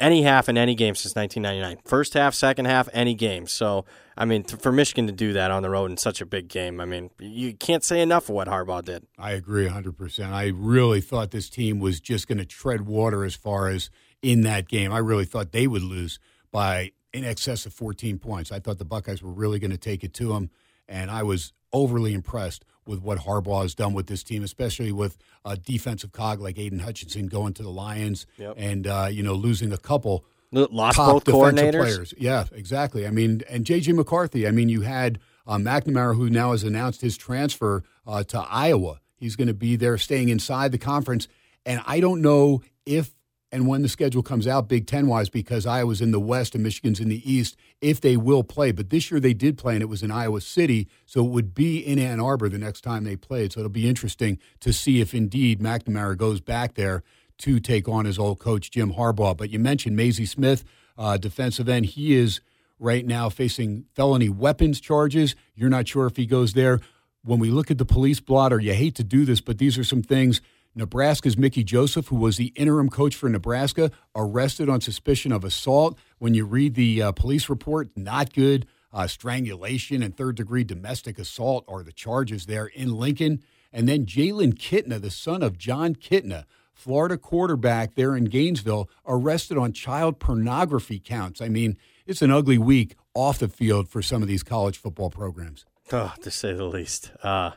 any 0.00 0.22
half 0.22 0.48
in 0.48 0.56
any 0.56 0.74
game 0.74 0.94
since 0.94 1.14
1999. 1.14 1.82
First 1.84 2.14
half, 2.14 2.34
second 2.34 2.66
half, 2.66 2.88
any 2.92 3.14
game. 3.14 3.46
So, 3.46 3.84
I 4.16 4.24
mean, 4.24 4.44
for 4.44 4.70
Michigan 4.72 5.06
to 5.06 5.12
do 5.12 5.32
that 5.32 5.50
on 5.50 5.62
the 5.62 5.70
road 5.70 5.90
in 5.90 5.96
such 5.96 6.20
a 6.20 6.26
big 6.26 6.48
game, 6.48 6.80
I 6.80 6.84
mean, 6.84 7.10
you 7.18 7.54
can't 7.54 7.82
say 7.82 8.00
enough 8.00 8.28
of 8.28 8.34
what 8.34 8.48
Harbaugh 8.48 8.84
did. 8.84 9.06
I 9.18 9.32
agree 9.32 9.68
100%. 9.68 10.32
I 10.32 10.52
really 10.54 11.00
thought 11.00 11.30
this 11.30 11.48
team 11.48 11.78
was 11.80 12.00
just 12.00 12.28
going 12.28 12.38
to 12.38 12.46
tread 12.46 12.82
water 12.82 13.24
as 13.24 13.34
far 13.34 13.68
as 13.68 13.90
in 14.22 14.42
that 14.42 14.68
game. 14.68 14.92
I 14.92 14.98
really 14.98 15.24
thought 15.24 15.52
they 15.52 15.66
would 15.66 15.82
lose 15.82 16.18
by 16.50 16.92
in 17.12 17.24
excess 17.24 17.66
of 17.66 17.72
14 17.72 18.18
points. 18.18 18.52
I 18.52 18.60
thought 18.60 18.78
the 18.78 18.84
Buckeyes 18.84 19.22
were 19.22 19.32
really 19.32 19.58
going 19.58 19.70
to 19.70 19.78
take 19.78 20.04
it 20.04 20.14
to 20.14 20.28
them, 20.28 20.50
and 20.88 21.10
I 21.10 21.22
was 21.22 21.52
overly 21.72 22.14
impressed 22.14 22.64
with 22.88 23.00
what 23.02 23.18
Harbaugh 23.18 23.62
has 23.62 23.74
done 23.74 23.92
with 23.92 24.06
this 24.06 24.22
team, 24.22 24.42
especially 24.42 24.90
with 24.90 25.18
a 25.44 25.56
defensive 25.56 26.12
cog 26.12 26.40
like 26.40 26.58
Aidan 26.58 26.80
Hutchinson 26.80 27.26
going 27.26 27.52
to 27.54 27.62
the 27.62 27.70
Lions 27.70 28.26
yep. 28.36 28.54
and 28.56 28.86
uh, 28.86 29.08
you 29.10 29.22
know 29.22 29.34
losing 29.34 29.72
a 29.72 29.78
couple 29.78 30.24
lost 30.52 30.96
top 30.96 31.12
both 31.12 31.24
defensive 31.24 31.80
players. 31.80 32.14
Yeah, 32.18 32.44
exactly. 32.52 33.06
I 33.06 33.10
mean, 33.10 33.42
and 33.48 33.64
JJ 33.64 33.94
McCarthy. 33.94 34.46
I 34.46 34.50
mean, 34.50 34.68
you 34.68 34.82
had 34.82 35.18
uh, 35.46 35.56
McNamara, 35.56 36.16
who 36.16 36.30
now 36.30 36.52
has 36.52 36.64
announced 36.64 37.00
his 37.00 37.16
transfer 37.16 37.82
uh, 38.06 38.24
to 38.24 38.40
Iowa. 38.40 39.00
He's 39.16 39.36
going 39.36 39.48
to 39.48 39.54
be 39.54 39.76
there, 39.76 39.98
staying 39.98 40.28
inside 40.28 40.72
the 40.72 40.78
conference. 40.78 41.28
And 41.66 41.82
I 41.86 42.00
don't 42.00 42.22
know 42.22 42.62
if 42.86 43.12
and 43.50 43.66
when 43.66 43.80
the 43.80 43.88
schedule 43.88 44.22
comes 44.22 44.46
out, 44.46 44.68
Big 44.68 44.86
Ten 44.86 45.06
wise, 45.06 45.30
because 45.30 45.64
Iowa's 45.64 46.02
in 46.02 46.10
the 46.10 46.20
West 46.20 46.54
and 46.54 46.62
Michigan's 46.62 47.00
in 47.00 47.08
the 47.08 47.30
East, 47.30 47.56
if 47.80 48.00
they 48.00 48.16
will 48.16 48.44
play. 48.44 48.72
But 48.72 48.90
this 48.90 49.10
year 49.10 49.20
they 49.20 49.32
did 49.32 49.56
play, 49.56 49.74
and 49.74 49.82
it 49.82 49.88
was 49.88 50.02
in 50.02 50.10
Iowa 50.10 50.42
City, 50.42 50.86
so 51.06 51.24
it 51.24 51.30
would 51.30 51.54
be 51.54 51.78
in 51.78 51.98
Ann 51.98 52.20
Arbor 52.20 52.50
the 52.50 52.58
next 52.58 52.82
time 52.82 53.04
they 53.04 53.16
played. 53.16 53.52
So 53.52 53.60
it'll 53.60 53.70
be 53.70 53.88
interesting 53.88 54.38
to 54.60 54.72
see 54.72 55.00
if 55.00 55.14
indeed 55.14 55.60
McNamara 55.60 56.16
goes 56.16 56.40
back 56.40 56.74
there 56.74 57.02
to 57.38 57.58
take 57.58 57.88
on 57.88 58.04
his 58.04 58.18
old 58.18 58.38
coach 58.38 58.70
Jim 58.70 58.92
Harbaugh. 58.92 59.36
But 59.36 59.50
you 59.50 59.58
mentioned 59.58 59.98
Mazi 59.98 60.28
Smith, 60.28 60.64
uh, 60.98 61.16
defensive 61.16 61.68
end. 61.68 61.86
He 61.86 62.16
is 62.16 62.40
right 62.78 63.06
now 63.06 63.30
facing 63.30 63.86
felony 63.94 64.28
weapons 64.28 64.78
charges. 64.80 65.34
You're 65.54 65.70
not 65.70 65.88
sure 65.88 66.06
if 66.06 66.16
he 66.16 66.26
goes 66.26 66.52
there. 66.52 66.80
When 67.24 67.38
we 67.38 67.50
look 67.50 67.70
at 67.70 67.78
the 67.78 67.84
police 67.84 68.20
blotter, 68.20 68.60
you 68.60 68.74
hate 68.74 68.94
to 68.96 69.04
do 69.04 69.24
this, 69.24 69.40
but 69.40 69.58
these 69.58 69.78
are 69.78 69.84
some 69.84 70.02
things 70.02 70.40
Nebraska's 70.78 71.36
Mickey 71.36 71.64
Joseph, 71.64 72.06
who 72.06 72.16
was 72.16 72.36
the 72.36 72.52
interim 72.54 72.88
coach 72.88 73.16
for 73.16 73.28
Nebraska, 73.28 73.90
arrested 74.14 74.68
on 74.68 74.80
suspicion 74.80 75.32
of 75.32 75.42
assault. 75.42 75.98
When 76.18 76.34
you 76.34 76.46
read 76.46 76.74
the 76.74 77.02
uh, 77.02 77.12
police 77.12 77.48
report, 77.48 77.90
not 77.96 78.32
good. 78.32 78.64
Uh, 78.92 79.08
strangulation 79.08 80.02
and 80.02 80.16
third 80.16 80.36
degree 80.36 80.64
domestic 80.64 81.18
assault 81.18 81.64
are 81.66 81.82
the 81.82 81.92
charges 81.92 82.46
there 82.46 82.66
in 82.66 82.94
Lincoln. 82.94 83.42
And 83.72 83.88
then 83.88 84.06
Jalen 84.06 84.54
Kitna, 84.54 85.00
the 85.00 85.10
son 85.10 85.42
of 85.42 85.58
Jon 85.58 85.96
Kitna, 85.96 86.44
Florida 86.72 87.18
quarterback 87.18 87.96
there 87.96 88.16
in 88.16 88.26
Gainesville, 88.26 88.88
arrested 89.04 89.58
on 89.58 89.72
child 89.72 90.20
pornography 90.20 91.00
counts. 91.00 91.40
I 91.40 91.48
mean, 91.48 91.76
it's 92.06 92.22
an 92.22 92.30
ugly 92.30 92.56
week 92.56 92.94
off 93.14 93.40
the 93.40 93.48
field 93.48 93.88
for 93.88 94.00
some 94.00 94.22
of 94.22 94.28
these 94.28 94.44
college 94.44 94.78
football 94.78 95.10
programs. 95.10 95.66
Oh, 95.90 96.14
to 96.22 96.30
say 96.30 96.52
the 96.52 96.64
least. 96.64 97.10
Uh, 97.22 97.50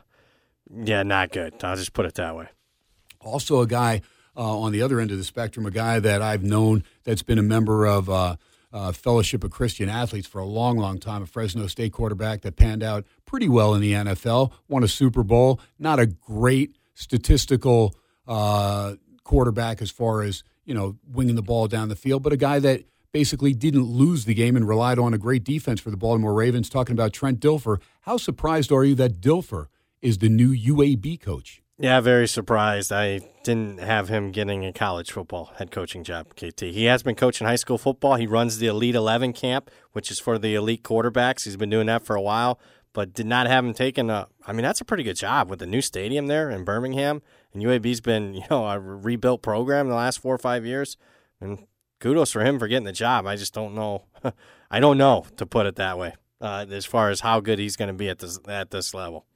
yeah, 0.74 1.04
not 1.04 1.30
good. 1.30 1.62
I'll 1.62 1.76
just 1.76 1.92
put 1.92 2.04
it 2.04 2.14
that 2.16 2.34
way. 2.34 2.48
Also, 3.22 3.60
a 3.60 3.66
guy 3.66 4.02
uh, 4.36 4.58
on 4.58 4.72
the 4.72 4.82
other 4.82 5.00
end 5.00 5.10
of 5.10 5.18
the 5.18 5.24
spectrum, 5.24 5.66
a 5.66 5.70
guy 5.70 6.00
that 6.00 6.22
I've 6.22 6.42
known 6.42 6.84
that's 7.04 7.22
been 7.22 7.38
a 7.38 7.42
member 7.42 7.86
of 7.86 8.08
uh, 8.08 8.36
uh, 8.72 8.92
Fellowship 8.92 9.44
of 9.44 9.50
Christian 9.50 9.88
Athletes 9.88 10.26
for 10.26 10.40
a 10.40 10.46
long, 10.46 10.78
long 10.78 10.98
time, 10.98 11.22
a 11.22 11.26
Fresno 11.26 11.66
State 11.66 11.92
quarterback 11.92 12.40
that 12.42 12.56
panned 12.56 12.82
out 12.82 13.04
pretty 13.26 13.48
well 13.48 13.74
in 13.74 13.80
the 13.80 13.92
NFL, 13.92 14.52
won 14.68 14.82
a 14.82 14.88
Super 14.88 15.22
Bowl, 15.22 15.60
not 15.78 15.98
a 15.98 16.06
great 16.06 16.76
statistical 16.94 17.94
uh, 18.26 18.94
quarterback 19.24 19.82
as 19.82 19.90
far 19.90 20.22
as, 20.22 20.42
you 20.64 20.74
know, 20.74 20.96
winging 21.06 21.36
the 21.36 21.42
ball 21.42 21.68
down 21.68 21.88
the 21.88 21.96
field, 21.96 22.22
but 22.22 22.32
a 22.32 22.36
guy 22.36 22.58
that 22.58 22.84
basically 23.12 23.52
didn't 23.52 23.84
lose 23.84 24.24
the 24.24 24.34
game 24.34 24.56
and 24.56 24.66
relied 24.66 24.98
on 24.98 25.12
a 25.12 25.18
great 25.18 25.44
defense 25.44 25.80
for 25.80 25.90
the 25.90 25.96
Baltimore 25.96 26.32
Ravens. 26.32 26.70
Talking 26.70 26.94
about 26.94 27.12
Trent 27.12 27.40
Dilfer, 27.40 27.80
how 28.02 28.16
surprised 28.16 28.72
are 28.72 28.84
you 28.84 28.94
that 28.94 29.20
Dilfer 29.20 29.66
is 30.00 30.18
the 30.18 30.30
new 30.30 30.54
UAB 30.54 31.20
coach? 31.20 31.61
Yeah, 31.78 32.00
very 32.00 32.28
surprised. 32.28 32.92
I 32.92 33.20
didn't 33.42 33.80
have 33.80 34.08
him 34.08 34.30
getting 34.30 34.64
a 34.64 34.72
college 34.72 35.10
football 35.10 35.52
head 35.56 35.70
coaching 35.70 36.04
job, 36.04 36.34
KT. 36.36 36.60
He 36.60 36.84
has 36.84 37.02
been 37.02 37.14
coaching 37.14 37.46
high 37.46 37.56
school 37.56 37.78
football. 37.78 38.16
He 38.16 38.26
runs 38.26 38.58
the 38.58 38.66
Elite 38.66 38.94
11 38.94 39.32
camp, 39.32 39.70
which 39.92 40.10
is 40.10 40.20
for 40.20 40.38
the 40.38 40.54
elite 40.54 40.82
quarterbacks. 40.82 41.44
He's 41.44 41.56
been 41.56 41.70
doing 41.70 41.86
that 41.86 42.04
for 42.04 42.14
a 42.14 42.20
while, 42.20 42.60
but 42.92 43.14
did 43.14 43.26
not 43.26 43.46
have 43.46 43.64
him 43.64 43.72
taken 43.72 44.10
a. 44.10 44.28
I 44.46 44.52
mean, 44.52 44.62
that's 44.62 44.80
a 44.80 44.84
pretty 44.84 45.02
good 45.02 45.16
job 45.16 45.48
with 45.48 45.60
the 45.60 45.66
new 45.66 45.80
stadium 45.80 46.26
there 46.26 46.50
in 46.50 46.64
Birmingham. 46.64 47.22
And 47.52 47.62
UAB's 47.62 48.00
been, 48.00 48.34
you 48.34 48.44
know, 48.50 48.66
a 48.66 48.78
rebuilt 48.78 49.42
program 49.42 49.88
the 49.88 49.94
last 49.94 50.20
four 50.20 50.34
or 50.34 50.38
five 50.38 50.66
years. 50.66 50.96
And 51.40 51.66
kudos 52.00 52.30
for 52.32 52.44
him 52.44 52.58
for 52.58 52.68
getting 52.68 52.84
the 52.84 52.92
job. 52.92 53.26
I 53.26 53.36
just 53.36 53.54
don't 53.54 53.74
know. 53.74 54.04
I 54.70 54.78
don't 54.78 54.98
know, 54.98 55.26
to 55.36 55.46
put 55.46 55.66
it 55.66 55.76
that 55.76 55.98
way, 55.98 56.14
uh, 56.40 56.66
as 56.70 56.84
far 56.86 57.10
as 57.10 57.20
how 57.20 57.40
good 57.40 57.58
he's 57.58 57.76
going 57.76 57.88
to 57.88 57.94
be 57.94 58.08
at 58.08 58.20
this, 58.20 58.38
at 58.46 58.70
this 58.70 58.94
level. 58.94 59.26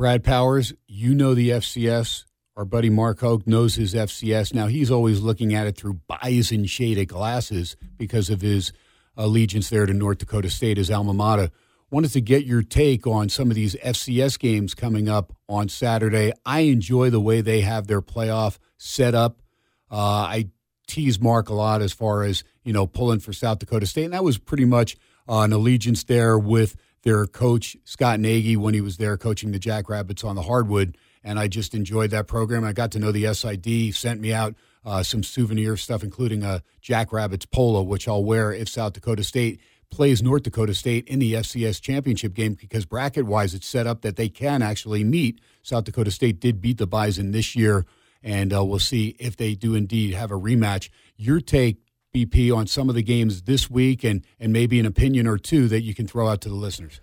Brad 0.00 0.24
Powers, 0.24 0.72
you 0.86 1.14
know 1.14 1.34
the 1.34 1.50
FCS. 1.50 2.24
Our 2.56 2.64
buddy 2.64 2.88
Mark 2.88 3.20
Hoke 3.20 3.46
knows 3.46 3.74
his 3.74 3.92
FCS. 3.92 4.54
Now, 4.54 4.66
he's 4.66 4.90
always 4.90 5.20
looking 5.20 5.52
at 5.52 5.66
it 5.66 5.76
through 5.76 6.00
bison 6.08 6.64
shaded 6.64 7.08
glasses 7.08 7.76
because 7.98 8.30
of 8.30 8.40
his 8.40 8.72
allegiance 9.14 9.68
there 9.68 9.84
to 9.84 9.92
North 9.92 10.16
Dakota 10.16 10.48
State, 10.48 10.78
his 10.78 10.90
alma 10.90 11.12
mater. 11.12 11.50
Wanted 11.90 12.12
to 12.12 12.22
get 12.22 12.46
your 12.46 12.62
take 12.62 13.06
on 13.06 13.28
some 13.28 13.50
of 13.50 13.56
these 13.56 13.74
FCS 13.74 14.38
games 14.38 14.74
coming 14.74 15.06
up 15.06 15.36
on 15.50 15.68
Saturday. 15.68 16.32
I 16.46 16.60
enjoy 16.60 17.10
the 17.10 17.20
way 17.20 17.42
they 17.42 17.60
have 17.60 17.86
their 17.86 18.00
playoff 18.00 18.56
set 18.78 19.14
up. 19.14 19.42
Uh, 19.90 19.96
I 19.96 20.48
tease 20.86 21.20
Mark 21.20 21.50
a 21.50 21.54
lot 21.54 21.82
as 21.82 21.92
far 21.92 22.22
as, 22.22 22.42
you 22.64 22.72
know, 22.72 22.86
pulling 22.86 23.20
for 23.20 23.34
South 23.34 23.58
Dakota 23.58 23.84
State. 23.84 24.04
And 24.04 24.14
that 24.14 24.24
was 24.24 24.38
pretty 24.38 24.64
much 24.64 24.96
uh, 25.28 25.40
an 25.40 25.52
allegiance 25.52 26.04
there 26.04 26.38
with 26.38 26.74
their 27.02 27.26
coach 27.26 27.76
Scott 27.84 28.20
Nagy 28.20 28.56
when 28.56 28.74
he 28.74 28.80
was 28.80 28.96
there 28.96 29.16
coaching 29.16 29.52
the 29.52 29.58
Jackrabbits 29.58 30.24
on 30.24 30.36
the 30.36 30.42
hardwood, 30.42 30.96
and 31.24 31.38
I 31.38 31.48
just 31.48 31.74
enjoyed 31.74 32.10
that 32.10 32.26
program. 32.26 32.64
I 32.64 32.72
got 32.72 32.90
to 32.92 32.98
know 32.98 33.12
the 33.12 33.32
SID. 33.32 33.94
Sent 33.94 34.20
me 34.20 34.32
out 34.32 34.54
uh, 34.84 35.02
some 35.02 35.22
souvenir 35.22 35.76
stuff, 35.76 36.02
including 36.02 36.42
a 36.42 36.62
Jackrabbits 36.80 37.46
polo, 37.46 37.82
which 37.82 38.08
I'll 38.08 38.24
wear 38.24 38.52
if 38.52 38.68
South 38.68 38.94
Dakota 38.94 39.24
State 39.24 39.60
plays 39.90 40.22
North 40.22 40.44
Dakota 40.44 40.74
State 40.74 41.06
in 41.08 41.18
the 41.18 41.34
FCS 41.34 41.80
championship 41.80 42.32
game 42.32 42.54
because 42.54 42.86
bracket 42.86 43.26
wise, 43.26 43.54
it's 43.54 43.66
set 43.66 43.86
up 43.86 44.02
that 44.02 44.16
they 44.16 44.28
can 44.28 44.62
actually 44.62 45.04
meet. 45.04 45.40
South 45.62 45.84
Dakota 45.84 46.10
State 46.10 46.40
did 46.40 46.60
beat 46.60 46.78
the 46.78 46.86
Bison 46.86 47.32
this 47.32 47.54
year, 47.56 47.84
and 48.22 48.54
uh, 48.54 48.64
we'll 48.64 48.78
see 48.78 49.16
if 49.18 49.36
they 49.36 49.54
do 49.54 49.74
indeed 49.74 50.14
have 50.14 50.30
a 50.30 50.38
rematch. 50.38 50.90
Your 51.16 51.40
take, 51.40 51.82
BP, 52.12 52.54
on 52.54 52.66
some 52.66 52.88
of 52.88 52.94
the 52.94 53.02
games 53.02 53.42
this 53.42 53.70
week 53.70 54.04
and, 54.04 54.24
and 54.38 54.52
maybe 54.52 54.80
an 54.80 54.86
opinion 54.86 55.26
or 55.26 55.38
two 55.38 55.68
that 55.68 55.82
you 55.82 55.94
can 55.94 56.06
throw 56.06 56.28
out 56.28 56.40
to 56.42 56.48
the 56.48 56.54
listeners? 56.54 57.00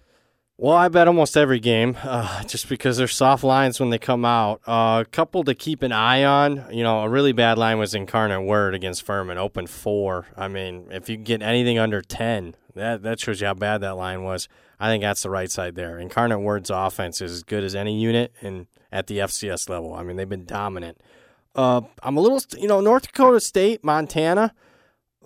Well, 0.60 0.76
I 0.76 0.88
bet 0.88 1.08
almost 1.08 1.38
every 1.38 1.60
game, 1.60 1.96
uh, 2.02 2.44
just 2.46 2.68
because 2.68 2.98
they're 2.98 3.08
soft 3.08 3.44
lines 3.44 3.80
when 3.80 3.92
they 3.92 4.00
come 4.00 4.26
out. 4.26 4.60
Uh, 4.66 5.04
a 5.06 5.10
couple 5.10 5.44
to 5.44 5.54
keep 5.54 5.84
an 5.84 5.92
eye 5.92 6.24
on. 6.24 6.66
You 6.72 6.82
know, 6.82 7.02
a 7.02 7.10
really 7.10 7.32
bad 7.32 7.60
line 7.60 7.78
was 7.78 7.94
Incarnate 7.94 8.44
Word 8.44 8.74
against 8.74 9.04
Furman, 9.04 9.38
open 9.38 9.68
four. 9.68 10.26
I 10.36 10.48
mean, 10.48 10.88
if 10.90 11.10
you 11.10 11.18
get 11.18 11.44
anything 11.44 11.78
under 11.78 12.02
10, 12.02 12.56
that, 12.74 13.04
that 13.04 13.20
shows 13.20 13.40
you 13.40 13.46
how 13.46 13.54
bad 13.54 13.82
that 13.82 13.98
line 13.98 14.24
was. 14.24 14.50
I 14.80 14.90
think 14.90 15.04
that's 15.04 15.22
the 15.22 15.30
right 15.30 15.52
side 15.52 15.76
there. 15.76 16.00
Incarnate 16.00 16.42
Word's 16.42 16.72
offense 16.72 17.22
is 17.22 17.32
as 17.32 17.44
good 17.44 17.64
as 17.64 17.76
any 17.76 18.00
unit 18.00 18.34
in, 18.42 18.66
at 18.92 19.06
the 19.06 19.20
FCS 19.20 19.70
level. 19.70 19.94
I 19.94 20.02
mean, 20.02 20.18
they've 20.18 20.28
been 20.28 20.46
dominant. 20.46 21.00
Uh, 21.54 21.82
I'm 22.02 22.18
a 22.18 22.22
little, 22.22 22.42
you 22.58 22.68
know, 22.68 22.82
North 22.82 23.04
Dakota 23.04 23.40
State, 23.40 23.84
Montana 23.84 24.56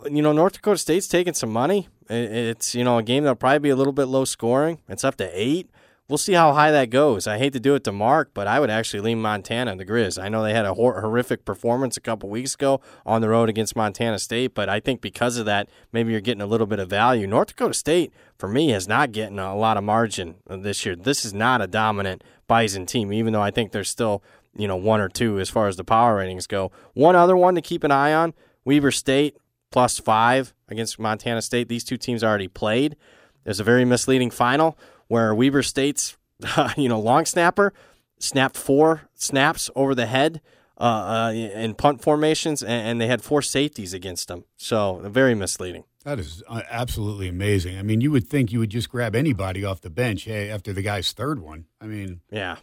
you 0.09 0.21
know, 0.21 0.31
North 0.31 0.53
Dakota 0.53 0.77
State's 0.77 1.07
taking 1.07 1.33
some 1.33 1.51
money. 1.51 1.87
It's, 2.09 2.75
you 2.75 2.83
know, 2.83 2.97
a 2.97 3.03
game 3.03 3.23
that'll 3.23 3.35
probably 3.35 3.59
be 3.59 3.69
a 3.69 3.75
little 3.75 3.93
bit 3.93 4.05
low 4.05 4.25
scoring. 4.25 4.79
It's 4.89 5.03
up 5.03 5.15
to 5.17 5.29
eight. 5.33 5.69
We'll 6.07 6.17
see 6.17 6.33
how 6.33 6.51
high 6.51 6.71
that 6.71 6.89
goes. 6.89 7.25
I 7.25 7.37
hate 7.37 7.53
to 7.53 7.59
do 7.61 7.73
it 7.73 7.85
to 7.85 7.93
Mark, 7.93 8.31
but 8.33 8.45
I 8.45 8.59
would 8.59 8.69
actually 8.69 8.99
lean 8.99 9.21
Montana 9.21 9.71
in 9.71 9.77
the 9.77 9.85
Grizz. 9.85 10.21
I 10.21 10.27
know 10.27 10.43
they 10.43 10.53
had 10.53 10.65
a 10.65 10.73
hor- 10.73 10.99
horrific 10.99 11.45
performance 11.45 11.95
a 11.95 12.01
couple 12.01 12.27
weeks 12.27 12.53
ago 12.53 12.81
on 13.05 13.21
the 13.21 13.29
road 13.29 13.47
against 13.47 13.77
Montana 13.77 14.19
State, 14.19 14.53
but 14.53 14.67
I 14.67 14.81
think 14.81 14.99
because 14.99 15.37
of 15.37 15.45
that, 15.45 15.69
maybe 15.93 16.11
you're 16.11 16.19
getting 16.19 16.41
a 16.41 16.47
little 16.47 16.67
bit 16.67 16.79
of 16.79 16.89
value. 16.89 17.27
North 17.27 17.49
Dakota 17.49 17.73
State, 17.73 18.11
for 18.37 18.49
me, 18.49 18.73
is 18.73 18.89
not 18.89 19.13
getting 19.13 19.39
a 19.39 19.55
lot 19.55 19.77
of 19.77 19.85
margin 19.85 20.35
this 20.49 20.85
year. 20.85 20.97
This 20.97 21.23
is 21.23 21.33
not 21.33 21.61
a 21.61 21.67
dominant 21.67 22.25
Bison 22.45 22.85
team, 22.85 23.13
even 23.13 23.31
though 23.31 23.41
I 23.41 23.51
think 23.51 23.71
there's 23.71 23.89
still, 23.89 24.21
you 24.53 24.67
know, 24.67 24.75
one 24.75 24.99
or 24.99 25.07
two 25.07 25.39
as 25.39 25.49
far 25.49 25.69
as 25.69 25.77
the 25.77 25.85
power 25.85 26.17
ratings 26.17 26.45
go. 26.45 26.73
One 26.93 27.15
other 27.15 27.37
one 27.37 27.55
to 27.55 27.61
keep 27.61 27.85
an 27.85 27.91
eye 27.91 28.13
on 28.13 28.33
Weber 28.65 28.91
State 28.91 29.37
plus 29.71 29.99
five 29.99 30.53
against 30.69 30.99
Montana 30.99 31.41
State. 31.41 31.67
These 31.67 31.83
two 31.83 31.97
teams 31.97 32.23
already 32.23 32.47
played. 32.47 32.95
There's 33.43 33.59
a 33.59 33.63
very 33.63 33.85
misleading 33.85 34.29
final 34.29 34.77
where 35.07 35.33
Weber 35.33 35.63
State's, 35.63 36.17
you 36.77 36.89
know, 36.89 36.99
long 36.99 37.25
snapper 37.25 37.73
snapped 38.19 38.55
four 38.55 39.09
snaps 39.15 39.69
over 39.75 39.95
the 39.95 40.05
head 40.05 40.41
uh, 40.79 40.83
uh, 41.29 41.31
in 41.33 41.73
punt 41.75 42.01
formations, 42.01 42.63
and, 42.63 42.71
and, 42.71 43.01
they 43.01 43.05
had 43.05 43.21
four 43.21 43.41
safeties 43.41 43.93
against 43.93 44.27
them. 44.27 44.45
So 44.57 45.01
very 45.05 45.35
misleading. 45.35 45.83
That 46.05 46.17
is 46.17 46.41
uh, 46.47 46.61
absolutely 46.71 47.27
amazing. 47.27 47.77
I 47.77 47.83
mean, 47.83 48.01
you 48.01 48.09
would 48.11 48.27
think 48.27 48.51
you 48.51 48.57
would 48.59 48.71
just 48.71 48.89
grab 48.89 49.15
anybody 49.15 49.63
off 49.63 49.81
the 49.81 49.91
bench 49.91 50.23
hey, 50.23 50.49
after 50.49 50.73
the 50.73 50.81
guy's 50.81 51.11
third 51.11 51.39
one. 51.39 51.65
I 51.79 51.85
mean, 51.85 52.21
yeah 52.31 52.57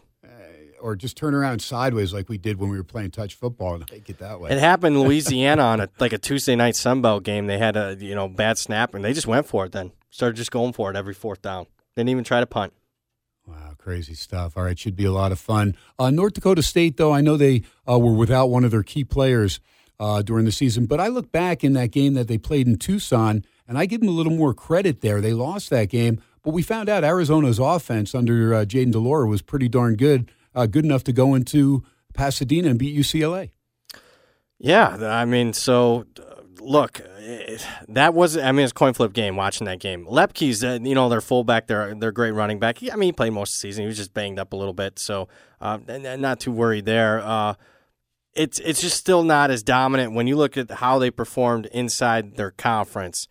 or 0.81 0.95
just 0.95 1.17
turn 1.17 1.33
around 1.33 1.61
sideways 1.61 2.13
like 2.13 2.29
we 2.29 2.37
did 2.37 2.59
when 2.59 2.69
we 2.69 2.77
were 2.77 2.83
playing 2.83 3.11
touch 3.11 3.35
football 3.35 3.75
and 3.75 3.87
take 3.87 4.09
it 4.09 4.19
that 4.19 4.39
way. 4.39 4.51
It 4.51 4.59
happened 4.59 4.95
in 4.95 5.03
Louisiana 5.03 5.63
on 5.63 5.79
a 5.81 5.89
like 5.99 6.13
a 6.13 6.17
Tuesday 6.17 6.55
night 6.55 6.73
Sunbelt 6.73 7.23
game. 7.23 7.47
They 7.47 7.57
had 7.57 7.75
a 7.75 7.95
you 7.99 8.15
know 8.15 8.27
bad 8.27 8.57
snap 8.57 8.93
and 8.93 9.03
they 9.03 9.13
just 9.13 9.27
went 9.27 9.45
for 9.45 9.65
it. 9.65 9.71
Then 9.71 9.91
started 10.09 10.35
just 10.35 10.51
going 10.51 10.73
for 10.73 10.89
it 10.89 10.95
every 10.95 11.13
fourth 11.13 11.41
down. 11.41 11.67
Didn't 11.95 12.09
even 12.09 12.23
try 12.23 12.39
to 12.39 12.45
punt. 12.45 12.73
Wow, 13.45 13.73
crazy 13.77 14.13
stuff. 14.13 14.57
All 14.57 14.63
right, 14.63 14.77
should 14.77 14.95
be 14.95 15.05
a 15.05 15.11
lot 15.11 15.31
of 15.31 15.39
fun. 15.39 15.75
Uh, 15.97 16.11
North 16.11 16.33
Dakota 16.33 16.61
State, 16.61 16.97
though, 16.97 17.11
I 17.11 17.21
know 17.21 17.35
they 17.35 17.63
uh, 17.89 17.97
were 17.97 18.13
without 18.13 18.47
one 18.47 18.63
of 18.63 18.71
their 18.71 18.83
key 18.83 19.03
players 19.03 19.59
uh, 19.99 20.21
during 20.21 20.45
the 20.45 20.51
season, 20.51 20.85
but 20.85 20.99
I 20.99 21.07
look 21.07 21.31
back 21.31 21.63
in 21.63 21.73
that 21.73 21.91
game 21.91 22.13
that 22.13 22.27
they 22.27 22.37
played 22.37 22.67
in 22.67 22.77
Tucson, 22.77 23.43
and 23.67 23.77
I 23.77 23.87
give 23.87 24.01
them 24.01 24.09
a 24.09 24.13
little 24.13 24.35
more 24.35 24.53
credit 24.53 25.01
there. 25.01 25.19
They 25.19 25.33
lost 25.33 25.71
that 25.71 25.89
game, 25.89 26.21
but 26.43 26.51
we 26.51 26.61
found 26.61 26.89
out 26.89 27.03
Arizona's 27.03 27.57
offense 27.57 28.13
under 28.13 28.53
uh, 28.53 28.65
Jayden 28.65 28.91
de 28.91 28.99
Laura 28.99 29.27
was 29.27 29.41
pretty 29.41 29.67
darn 29.67 29.95
good 29.95 30.31
uh, 30.55 30.65
good 30.65 30.85
enough 30.85 31.03
to 31.05 31.13
go 31.13 31.35
into 31.35 31.83
Pasadena 32.13 32.69
and 32.69 32.79
beat 32.79 32.97
UCLA. 32.97 33.51
Yeah, 34.57 34.97
I 35.09 35.25
mean, 35.25 35.53
so 35.53 36.05
look, 36.61 37.01
that 37.87 38.13
was 38.13 38.37
I 38.37 38.51
mean 38.51 38.63
it's 38.63 38.71
a 38.71 38.75
coin 38.75 38.93
flip 38.93 39.13
game 39.13 39.35
watching 39.35 39.65
that 39.65 39.79
game. 39.79 40.05
Luepke's 40.05 40.63
uh, 40.63 40.79
you 40.81 40.95
know 40.95 41.09
their 41.09 41.21
fullback, 41.21 41.67
their 41.67 41.93
their 41.95 42.11
great 42.11 42.31
running 42.31 42.59
back. 42.59 42.79
He, 42.79 42.91
I 42.91 42.95
mean 42.95 43.07
he 43.07 43.11
played 43.11 43.33
most 43.33 43.55
of 43.55 43.57
the 43.57 43.59
season. 43.67 43.83
He 43.83 43.87
was 43.87 43.97
just 43.97 44.13
banged 44.13 44.39
up 44.39 44.53
a 44.53 44.55
little 44.55 44.73
bit, 44.73 44.99
so 44.99 45.27
uh, 45.61 45.77
not 45.87 46.39
too 46.39 46.51
worried 46.51 46.85
there. 46.85 47.19
Uh, 47.19 47.53
it's 48.33 48.59
it's 48.59 48.81
just 48.81 48.97
still 48.97 49.23
not 49.23 49.51
as 49.51 49.63
dominant 49.63 50.13
when 50.13 50.27
you 50.27 50.35
look 50.35 50.57
at 50.57 50.69
how 50.71 50.99
they 50.99 51.11
performed 51.11 51.65
inside 51.67 52.35
their 52.35 52.51
conference. 52.51 53.27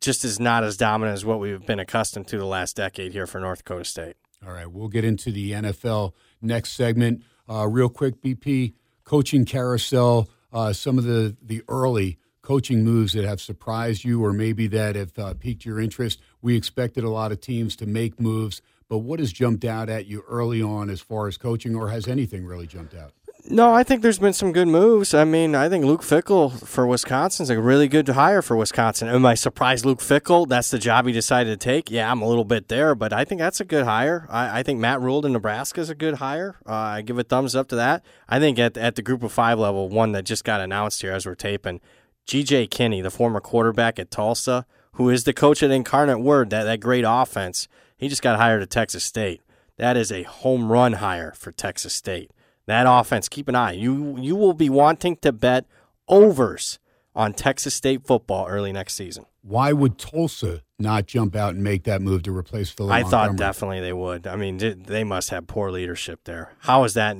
Just 0.00 0.24
is 0.24 0.40
not 0.40 0.64
as 0.64 0.76
dominant 0.76 1.14
as 1.14 1.24
what 1.24 1.38
we've 1.38 1.64
been 1.64 1.78
accustomed 1.78 2.26
to 2.28 2.38
the 2.38 2.44
last 2.44 2.74
decade 2.76 3.12
here 3.12 3.26
for 3.26 3.38
North 3.38 3.58
Dakota 3.58 3.84
State. 3.84 4.16
All 4.44 4.52
right, 4.52 4.66
we'll 4.66 4.88
get 4.88 5.04
into 5.04 5.30
the 5.30 5.52
NFL 5.52 6.12
next 6.42 6.72
segment. 6.72 7.22
Uh, 7.48 7.66
real 7.68 7.88
quick, 7.88 8.20
BP 8.20 8.74
coaching 9.04 9.44
carousel. 9.44 10.28
Uh, 10.52 10.72
some 10.72 10.98
of 10.98 11.04
the 11.04 11.36
the 11.42 11.62
early 11.68 12.18
coaching 12.42 12.84
moves 12.84 13.12
that 13.12 13.24
have 13.24 13.40
surprised 13.40 14.04
you, 14.04 14.22
or 14.24 14.32
maybe 14.32 14.66
that 14.66 14.96
have 14.96 15.18
uh, 15.18 15.34
piqued 15.34 15.64
your 15.64 15.80
interest. 15.80 16.20
We 16.40 16.56
expected 16.56 17.04
a 17.04 17.10
lot 17.10 17.32
of 17.32 17.40
teams 17.40 17.76
to 17.76 17.86
make 17.86 18.20
moves, 18.20 18.60
but 18.88 18.98
what 18.98 19.20
has 19.20 19.32
jumped 19.32 19.64
out 19.64 19.88
at 19.88 20.06
you 20.06 20.24
early 20.28 20.60
on 20.60 20.90
as 20.90 21.00
far 21.00 21.28
as 21.28 21.36
coaching, 21.36 21.74
or 21.74 21.88
has 21.88 22.08
anything 22.08 22.44
really 22.44 22.66
jumped 22.66 22.94
out? 22.94 23.12
No, 23.48 23.74
I 23.74 23.82
think 23.82 24.02
there's 24.02 24.20
been 24.20 24.32
some 24.32 24.52
good 24.52 24.68
moves. 24.68 25.14
I 25.14 25.24
mean, 25.24 25.56
I 25.56 25.68
think 25.68 25.84
Luke 25.84 26.02
Fickell 26.02 26.64
for 26.64 26.86
Wisconsin's 26.86 27.50
a 27.50 27.60
really 27.60 27.88
good 27.88 28.08
hire 28.08 28.40
for 28.40 28.56
Wisconsin. 28.56 29.08
Am 29.08 29.26
I 29.26 29.34
surprised 29.34 29.84
Luke 29.84 29.98
Fickell? 29.98 30.48
That's 30.48 30.70
the 30.70 30.78
job 30.78 31.06
he 31.06 31.12
decided 31.12 31.50
to 31.50 31.62
take. 31.62 31.90
Yeah, 31.90 32.10
I'm 32.10 32.22
a 32.22 32.28
little 32.28 32.44
bit 32.44 32.68
there, 32.68 32.94
but 32.94 33.12
I 33.12 33.24
think 33.24 33.40
that's 33.40 33.60
a 33.60 33.64
good 33.64 33.84
hire. 33.84 34.28
I, 34.30 34.60
I 34.60 34.62
think 34.62 34.78
Matt 34.78 35.00
Rhule 35.00 35.26
in 35.26 35.32
Nebraska 35.32 35.80
is 35.80 35.90
a 35.90 35.94
good 35.96 36.14
hire. 36.14 36.56
Uh, 36.64 36.72
I 36.72 37.02
give 37.02 37.18
a 37.18 37.24
thumbs 37.24 37.56
up 37.56 37.66
to 37.68 37.76
that. 37.76 38.04
I 38.28 38.38
think 38.38 38.60
at 38.60 38.76
at 38.76 38.94
the 38.94 39.02
Group 39.02 39.24
of 39.24 39.32
Five 39.32 39.58
level, 39.58 39.88
one 39.88 40.12
that 40.12 40.24
just 40.24 40.44
got 40.44 40.60
announced 40.60 41.02
here 41.02 41.12
as 41.12 41.26
we're 41.26 41.34
taping, 41.34 41.80
G.J. 42.26 42.68
Kinney, 42.68 43.00
the 43.00 43.10
former 43.10 43.40
quarterback 43.40 43.98
at 43.98 44.12
Tulsa, 44.12 44.66
who 44.92 45.10
is 45.10 45.24
the 45.24 45.32
coach 45.32 45.64
at 45.64 45.72
Incarnate 45.72 46.20
Word, 46.20 46.50
that 46.50 46.62
that 46.62 46.78
great 46.78 47.04
offense. 47.06 47.66
He 47.96 48.08
just 48.08 48.22
got 48.22 48.38
hired 48.38 48.62
at 48.62 48.70
Texas 48.70 49.02
State. 49.02 49.42
That 49.78 49.96
is 49.96 50.12
a 50.12 50.22
home 50.22 50.70
run 50.70 50.94
hire 50.94 51.32
for 51.32 51.50
Texas 51.50 51.92
State. 51.92 52.30
That 52.66 52.86
offense, 52.88 53.28
keep 53.28 53.48
an 53.48 53.54
eye. 53.54 53.72
You 53.72 54.16
you 54.18 54.36
will 54.36 54.54
be 54.54 54.70
wanting 54.70 55.16
to 55.16 55.32
bet 55.32 55.66
overs 56.08 56.78
on 57.14 57.32
Texas 57.32 57.74
State 57.74 58.06
football 58.06 58.46
early 58.46 58.72
next 58.72 58.94
season. 58.94 59.26
Why 59.42 59.72
would 59.72 59.98
Tulsa 59.98 60.62
not 60.78 61.06
jump 61.06 61.34
out 61.34 61.54
and 61.54 61.64
make 61.64 61.84
that 61.84 62.00
move 62.00 62.22
to 62.22 62.36
replace 62.36 62.70
Phil? 62.70 62.92
I 62.92 63.02
thought 63.02 63.34
definitely 63.36 63.80
they 63.80 63.92
would. 63.92 64.26
I 64.26 64.36
mean, 64.36 64.58
they 64.86 65.02
must 65.02 65.30
have 65.30 65.48
poor 65.48 65.70
leadership 65.72 66.20
there. 66.24 66.52
How 66.60 66.84
is 66.84 66.94
that? 66.94 67.16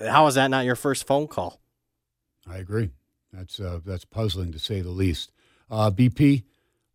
How 0.00 0.26
is 0.26 0.34
that 0.36 0.48
not 0.48 0.64
your 0.64 0.76
first 0.76 1.06
phone 1.06 1.28
call? 1.28 1.60
I 2.48 2.56
agree. 2.56 2.90
That's 3.32 3.60
uh, 3.60 3.80
that's 3.84 4.06
puzzling 4.06 4.52
to 4.52 4.58
say 4.58 4.80
the 4.80 4.88
least. 4.90 5.30
Uh, 5.70 5.90
BP, 5.90 6.44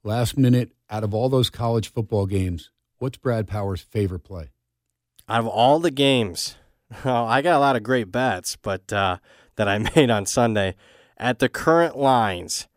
last 0.04 0.38
minute 0.38 0.72
out 0.90 1.04
of 1.04 1.14
all 1.14 1.30
those 1.30 1.50
college 1.50 1.92
football 1.92 2.26
games, 2.26 2.72
what's 2.98 3.18
Brad 3.18 3.48
Powers' 3.48 3.82
favorite 3.82 4.24
play? 4.24 4.50
Out 5.30 5.40
of 5.40 5.48
all 5.48 5.80
the 5.80 5.92
games, 5.92 6.56
well, 7.04 7.26
I 7.26 7.42
got 7.42 7.56
a 7.56 7.60
lot 7.60 7.76
of 7.76 7.84
great 7.84 8.12
bets, 8.12 8.56
but 8.56 8.92
uh, 8.92 9.18
that 9.56 9.68
I 9.68 9.78
made 9.96 10.10
on 10.10 10.26
Sunday. 10.26 10.76
At 11.18 11.40
the 11.40 11.50
current 11.50 11.98
lines, 11.98 12.68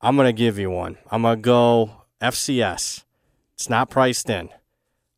I'm 0.00 0.16
going 0.16 0.26
to 0.26 0.32
give 0.32 0.58
you 0.58 0.70
one. 0.70 0.98
I'm 1.10 1.22
going 1.22 1.38
to 1.38 1.42
go 1.42 2.02
FCS. 2.20 3.04
It's 3.54 3.70
not 3.70 3.90
priced 3.90 4.28
in. 4.28 4.50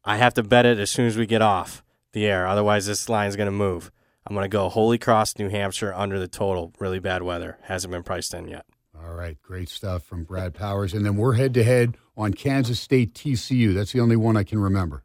I 0.04 0.16
have 0.16 0.34
to 0.34 0.42
bet 0.42 0.66
it 0.66 0.78
as 0.78 0.90
soon 0.90 1.06
as 1.06 1.16
we 1.16 1.26
get 1.26 1.42
off 1.42 1.82
the 2.12 2.26
air. 2.26 2.46
Otherwise, 2.46 2.86
this 2.86 3.08
line 3.08 3.28
is 3.28 3.36
going 3.36 3.46
to 3.46 3.52
move. 3.52 3.90
I'm 4.26 4.34
going 4.34 4.44
to 4.44 4.48
go 4.48 4.68
Holy 4.68 4.98
Cross, 4.98 5.38
New 5.38 5.48
Hampshire 5.48 5.94
under 5.94 6.18
the 6.18 6.28
total. 6.28 6.72
Really 6.78 6.98
bad 6.98 7.22
weather. 7.22 7.58
Hasn't 7.62 7.90
been 7.90 8.02
priced 8.02 8.34
in 8.34 8.48
yet. 8.48 8.66
All 8.94 9.14
right. 9.14 9.40
Great 9.42 9.68
stuff 9.68 10.02
from 10.02 10.24
Brad 10.24 10.54
Powers. 10.54 10.92
And 10.92 11.04
then 11.04 11.16
we're 11.16 11.34
head 11.34 11.54
to 11.54 11.64
head 11.64 11.96
on 12.16 12.34
Kansas 12.34 12.78
State 12.78 13.14
TCU. 13.14 13.74
That's 13.74 13.92
the 13.92 14.00
only 14.00 14.16
one 14.16 14.36
I 14.36 14.44
can 14.44 14.58
remember. 14.58 15.04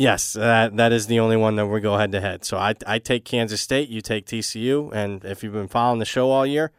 Yes, 0.00 0.32
that 0.32 0.78
that 0.78 0.92
is 0.92 1.08
the 1.08 1.20
only 1.20 1.36
one 1.36 1.56
that 1.56 1.66
we 1.66 1.78
go 1.78 1.98
head 1.98 2.10
to 2.12 2.22
head. 2.22 2.42
So 2.42 2.56
I 2.56 2.74
I 2.86 2.98
take 2.98 3.26
Kansas 3.26 3.60
State, 3.60 3.90
you 3.90 4.00
take 4.00 4.24
TCU, 4.24 4.90
and 4.94 5.22
if 5.26 5.42
you've 5.42 5.52
been 5.52 5.68
following 5.68 5.98
the 5.98 6.06
show 6.06 6.30
all 6.30 6.46
year, 6.46 6.72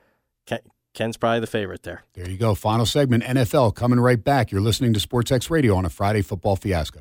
Ken's 0.96 1.18
probably 1.18 1.40
the 1.40 1.46
favorite 1.46 1.84
there. 1.84 2.04
There 2.16 2.28
you 2.28 2.36
go. 2.36 2.56
Final 2.56 2.88
segment 2.88 3.24
NFL 3.24 3.76
coming 3.76 4.00
right 4.00 4.22
back. 4.22 4.52
You're 4.52 4.60
listening 4.60 4.94
to 4.94 5.00
Sports 5.00 5.32
X 5.32 5.52
Radio 5.52 5.76
on 5.76 5.86
a 5.86 5.90
Friday 5.92 6.24
Football 6.24 6.56
Fiasco. 6.56 7.00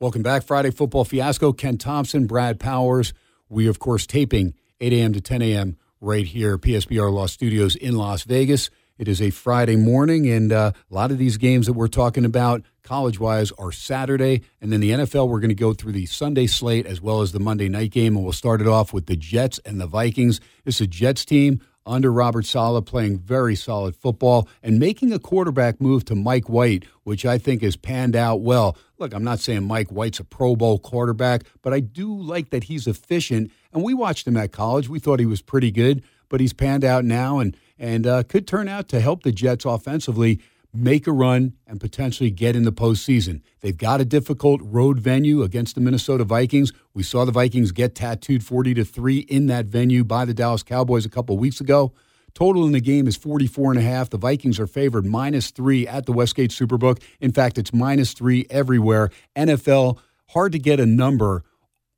Welcome 0.00 0.24
back, 0.24 0.42
Friday 0.42 0.72
Football 0.72 1.04
Fiasco. 1.04 1.52
Ken 1.52 1.78
Thomson, 1.78 2.26
Brad 2.26 2.58
Powers. 2.58 3.14
We 3.48 3.68
of 3.68 3.78
course 3.78 4.08
taping 4.08 4.54
8 4.80 4.92
a.m. 4.92 5.12
to 5.12 5.20
10 5.20 5.40
a.m. 5.40 5.76
right 6.00 6.26
here, 6.26 6.58
PSBR 6.58 7.12
Law 7.12 7.26
Studios 7.26 7.76
in 7.76 7.94
Las 7.94 8.24
Vegas. 8.24 8.70
It 8.98 9.08
is 9.08 9.20
a 9.20 9.28
Friday 9.28 9.76
morning, 9.76 10.26
and 10.26 10.50
uh, 10.50 10.72
a 10.90 10.94
lot 10.94 11.10
of 11.10 11.18
these 11.18 11.36
games 11.36 11.66
that 11.66 11.74
we're 11.74 11.86
talking 11.86 12.24
about 12.24 12.62
college 12.82 13.20
wise 13.20 13.52
are 13.58 13.70
Saturday. 13.70 14.42
And 14.58 14.72
then 14.72 14.80
the 14.80 14.90
NFL, 14.90 15.28
we're 15.28 15.40
going 15.40 15.50
to 15.50 15.54
go 15.54 15.74
through 15.74 15.92
the 15.92 16.06
Sunday 16.06 16.46
slate 16.46 16.86
as 16.86 16.98
well 17.02 17.20
as 17.20 17.32
the 17.32 17.40
Monday 17.40 17.68
night 17.68 17.90
game. 17.90 18.16
And 18.16 18.24
we'll 18.24 18.32
start 18.32 18.62
it 18.62 18.66
off 18.66 18.94
with 18.94 19.04
the 19.04 19.16
Jets 19.16 19.60
and 19.66 19.78
the 19.78 19.86
Vikings. 19.86 20.40
It's 20.64 20.80
a 20.80 20.86
Jets 20.86 21.26
team 21.26 21.60
under 21.84 22.10
Robert 22.10 22.46
Saleh 22.46 22.86
playing 22.86 23.18
very 23.18 23.54
solid 23.54 23.94
football 23.94 24.48
and 24.62 24.78
making 24.78 25.12
a 25.12 25.18
quarterback 25.18 25.78
move 25.78 26.06
to 26.06 26.14
Mike 26.14 26.48
White, 26.48 26.86
which 27.04 27.26
I 27.26 27.36
think 27.36 27.60
has 27.60 27.76
panned 27.76 28.16
out 28.16 28.40
well. 28.40 28.78
Look, 28.98 29.12
I'm 29.12 29.24
not 29.24 29.40
saying 29.40 29.64
Mike 29.64 29.90
White's 29.90 30.20
a 30.20 30.24
Pro 30.24 30.56
Bowl 30.56 30.78
quarterback, 30.78 31.42
but 31.60 31.74
I 31.74 31.80
do 31.80 32.16
like 32.16 32.48
that 32.48 32.64
he's 32.64 32.86
efficient. 32.86 33.52
And 33.74 33.84
we 33.84 33.92
watched 33.92 34.26
him 34.26 34.38
at 34.38 34.52
college. 34.52 34.88
We 34.88 35.00
thought 35.00 35.20
he 35.20 35.26
was 35.26 35.42
pretty 35.42 35.70
good, 35.70 36.02
but 36.30 36.40
he's 36.40 36.54
panned 36.54 36.82
out 36.82 37.04
now. 37.04 37.38
And 37.38 37.54
and 37.78 38.06
uh, 38.06 38.22
could 38.22 38.46
turn 38.46 38.68
out 38.68 38.88
to 38.88 39.00
help 39.00 39.22
the 39.22 39.32
Jets 39.32 39.64
offensively 39.64 40.40
make 40.72 41.06
a 41.06 41.12
run 41.12 41.54
and 41.66 41.80
potentially 41.80 42.30
get 42.30 42.54
in 42.54 42.64
the 42.64 42.72
postseason. 42.72 43.40
They've 43.60 43.76
got 43.76 44.00
a 44.00 44.04
difficult 44.04 44.60
road 44.62 45.00
venue 45.00 45.42
against 45.42 45.74
the 45.74 45.80
Minnesota 45.80 46.24
Vikings. 46.24 46.72
We 46.94 47.02
saw 47.02 47.24
the 47.24 47.32
Vikings 47.32 47.72
get 47.72 47.94
tattooed 47.94 48.44
40 48.44 48.74
to 48.74 48.84
3 48.84 49.18
in 49.20 49.46
that 49.46 49.66
venue 49.66 50.04
by 50.04 50.24
the 50.24 50.34
Dallas 50.34 50.62
Cowboys 50.62 51.06
a 51.06 51.10
couple 51.10 51.36
weeks 51.38 51.60
ago. 51.60 51.92
Total 52.34 52.66
in 52.66 52.72
the 52.72 52.80
game 52.80 53.06
is 53.06 53.16
44 53.16 53.72
and 53.72 53.80
a 53.80 53.82
half. 53.82 54.10
The 54.10 54.18
Vikings 54.18 54.60
are 54.60 54.66
favored 54.66 55.06
minus 55.06 55.50
3 55.50 55.88
at 55.88 56.04
the 56.04 56.12
Westgate 56.12 56.50
Superbook. 56.50 57.02
In 57.18 57.32
fact, 57.32 57.56
it's 57.56 57.72
minus 57.72 58.12
3 58.12 58.46
everywhere. 58.50 59.10
NFL 59.34 59.98
hard 60.28 60.52
to 60.52 60.58
get 60.58 60.78
a 60.78 60.86
number 60.86 61.44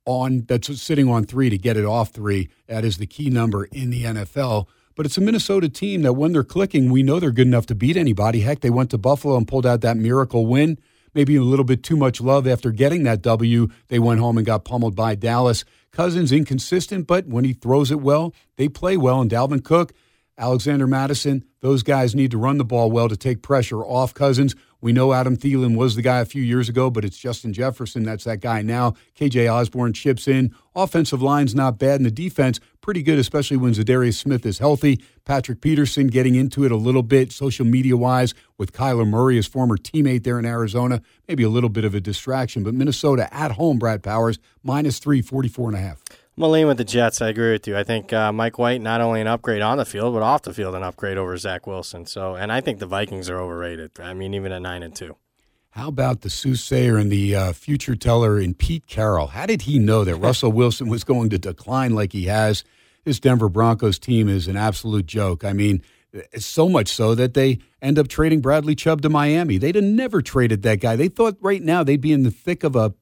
on 0.05 0.45
that's 0.47 0.81
sitting 0.81 1.09
on 1.09 1.25
3 1.25 1.49
to 1.49 1.57
get 1.57 1.75
it 1.75 1.83
off 1.83 2.11
3. 2.11 2.49
That 2.67 2.85
is 2.85 2.97
the 2.97 3.05
key 3.05 3.29
number 3.29 3.65
in 3.65 3.89
the 3.89 4.03
NFL. 4.05 4.67
But 4.99 5.05
it's 5.05 5.17
a 5.17 5.21
Minnesota 5.21 5.69
team 5.69 6.01
that 6.01 6.11
when 6.11 6.33
they're 6.33 6.43
clicking, 6.43 6.91
we 6.91 7.03
know 7.03 7.21
they're 7.21 7.31
good 7.31 7.47
enough 7.47 7.65
to 7.67 7.73
beat 7.73 7.95
anybody. 7.95 8.41
Heck, 8.41 8.59
they 8.59 8.69
went 8.69 8.89
to 8.89 8.97
Buffalo 8.97 9.37
and 9.37 9.47
pulled 9.47 9.65
out 9.65 9.79
that 9.79 9.95
miracle 9.95 10.45
win. 10.45 10.77
Maybe 11.13 11.37
a 11.37 11.41
little 11.41 11.63
bit 11.63 11.83
too 11.83 11.95
much 11.95 12.19
love 12.19 12.45
after 12.45 12.69
getting 12.73 13.03
that 13.03 13.21
W. 13.21 13.69
They 13.87 13.97
went 13.97 14.19
home 14.19 14.35
and 14.35 14.45
got 14.45 14.65
pummeled 14.65 14.97
by 14.97 15.15
Dallas. 15.15 15.63
Cousins 15.93 16.33
inconsistent, 16.33 17.07
but 17.07 17.27
when 17.27 17.45
he 17.45 17.53
throws 17.53 17.91
it 17.91 18.01
well, 18.01 18.33
they 18.57 18.67
play 18.67 18.97
well. 18.97 19.21
And 19.21 19.31
Dalvin 19.31 19.63
Cook, 19.63 19.93
Alexander 20.37 20.85
Mattison, 20.85 21.45
those 21.61 21.81
guys 21.81 22.13
need 22.13 22.31
to 22.31 22.37
run 22.37 22.57
the 22.57 22.65
ball 22.65 22.91
well 22.91 23.07
to 23.07 23.15
take 23.15 23.41
pressure 23.41 23.81
off 23.81 24.13
Cousins. 24.13 24.53
We 24.81 24.93
know 24.93 25.11
Adam 25.11 25.35
Thielen 25.35 25.75
was 25.75 25.95
the 25.95 26.01
guy 26.01 26.19
a 26.19 26.25
few 26.25 26.41
years 26.41 26.69
ago, 26.69 26.89
but 26.89 27.03
it's 27.03 27.17
Justin 27.17 27.51
Jefferson 27.51 28.03
that's 28.03 28.23
that 28.23 28.39
guy 28.39 28.61
now. 28.61 28.93
KJ 29.17 29.51
Osborn 29.53 29.91
chips 29.91 30.27
in. 30.27 30.55
Offensive 30.73 31.21
line's 31.21 31.53
not 31.53 31.77
bad, 31.77 31.97
and 31.97 32.05
the 32.05 32.11
defense 32.11 32.61
pretty 32.79 33.03
good, 33.03 33.19
especially 33.19 33.57
when 33.57 33.73
Za'Darius 33.73 34.15
Smith 34.15 34.45
is 34.45 34.59
healthy. 34.59 35.03
Patrick 35.25 35.59
Peterson 35.59 36.07
getting 36.07 36.35
into 36.35 36.63
it 36.63 36.71
a 36.71 36.77
little 36.77 37.03
bit 37.03 37.33
social 37.33 37.65
media 37.65 37.97
wise 37.97 38.33
with 38.57 38.71
Kyler 38.71 39.07
Murray, 39.07 39.35
his 39.35 39.47
former 39.47 39.77
teammate 39.77 40.23
there 40.23 40.39
in 40.39 40.45
Arizona. 40.45 41.01
Maybe 41.27 41.43
a 41.43 41.49
little 41.49 41.69
bit 41.69 41.83
of 41.83 41.93
a 41.93 41.99
distraction, 41.99 42.63
but 42.63 42.73
Minnesota 42.73 43.31
at 43.33 43.51
home, 43.51 43.79
Brad 43.79 44.01
Powers, 44.01 44.39
minus 44.63 44.99
three, 44.99 45.21
44 45.21 45.69
and 45.69 45.77
a 45.77 45.81
half. 45.81 46.01
Lean 46.47 46.67
with 46.67 46.77
the 46.77 46.85
Jets. 46.85 47.21
I 47.21 47.27
agree 47.27 47.51
with 47.51 47.67
you. 47.67 47.77
I 47.77 47.83
think 47.83 48.13
uh, 48.13 48.31
Mike 48.31 48.57
White 48.57 48.81
not 48.81 49.01
only 49.01 49.19
an 49.19 49.27
upgrade 49.27 49.61
on 49.61 49.77
the 49.77 49.85
field, 49.85 50.13
but 50.13 50.23
off 50.23 50.43
the 50.43 50.53
field 50.53 50.73
an 50.73 50.83
upgrade 50.83 51.17
over 51.17 51.35
Zach 51.37 51.67
Wilson. 51.67 52.05
So, 52.05 52.35
and 52.35 52.51
I 52.51 52.61
think 52.61 52.79
the 52.79 52.85
Vikings 52.85 53.29
are 53.29 53.39
overrated. 53.39 53.99
I 53.99 54.13
mean, 54.13 54.33
even 54.33 54.51
at 54.51 54.61
nine 54.61 54.81
and 54.81 54.95
two. 54.95 55.17
How 55.71 55.89
about 55.89 56.21
the 56.21 56.29
soothsayer 56.29 56.97
and 56.97 57.11
the 57.11 57.35
uh, 57.35 57.53
future 57.53 57.95
teller 57.95 58.39
in 58.39 58.53
Pete 58.53 58.87
Carroll? 58.87 59.27
How 59.27 59.45
did 59.45 59.63
he 59.63 59.77
know 59.77 60.03
that 60.03 60.15
Russell 60.15 60.51
Wilson 60.51 60.87
was 60.87 61.03
going 61.03 61.29
to 61.29 61.37
decline 61.37 61.93
like 61.93 62.11
he 62.13 62.25
has? 62.25 62.63
This 63.03 63.19
Denver 63.19 63.49
Broncos 63.49 63.99
team 63.99 64.27
is 64.27 64.47
an 64.47 64.57
absolute 64.57 65.05
joke. 65.05 65.43
I 65.43 65.53
mean, 65.53 65.83
so 66.37 66.67
much 66.67 66.87
so 66.87 67.15
that 67.15 67.33
they 67.33 67.59
end 67.81 67.99
up 67.99 68.07
trading 68.07 68.41
Bradley 68.41 68.75
Chubb 68.75 69.01
to 69.03 69.09
Miami. 69.09 69.57
They'd 69.57 69.75
have 69.75 69.83
never 69.83 70.21
traded 70.21 70.63
that 70.63 70.79
guy. 70.79 70.95
They 70.95 71.07
thought 71.07 71.37
right 71.41 71.61
now 71.61 71.83
they'd 71.83 72.01
be 72.01 72.13
in 72.13 72.23
the 72.23 72.31
thick 72.31 72.63
of 72.63 72.75
a 72.75 72.93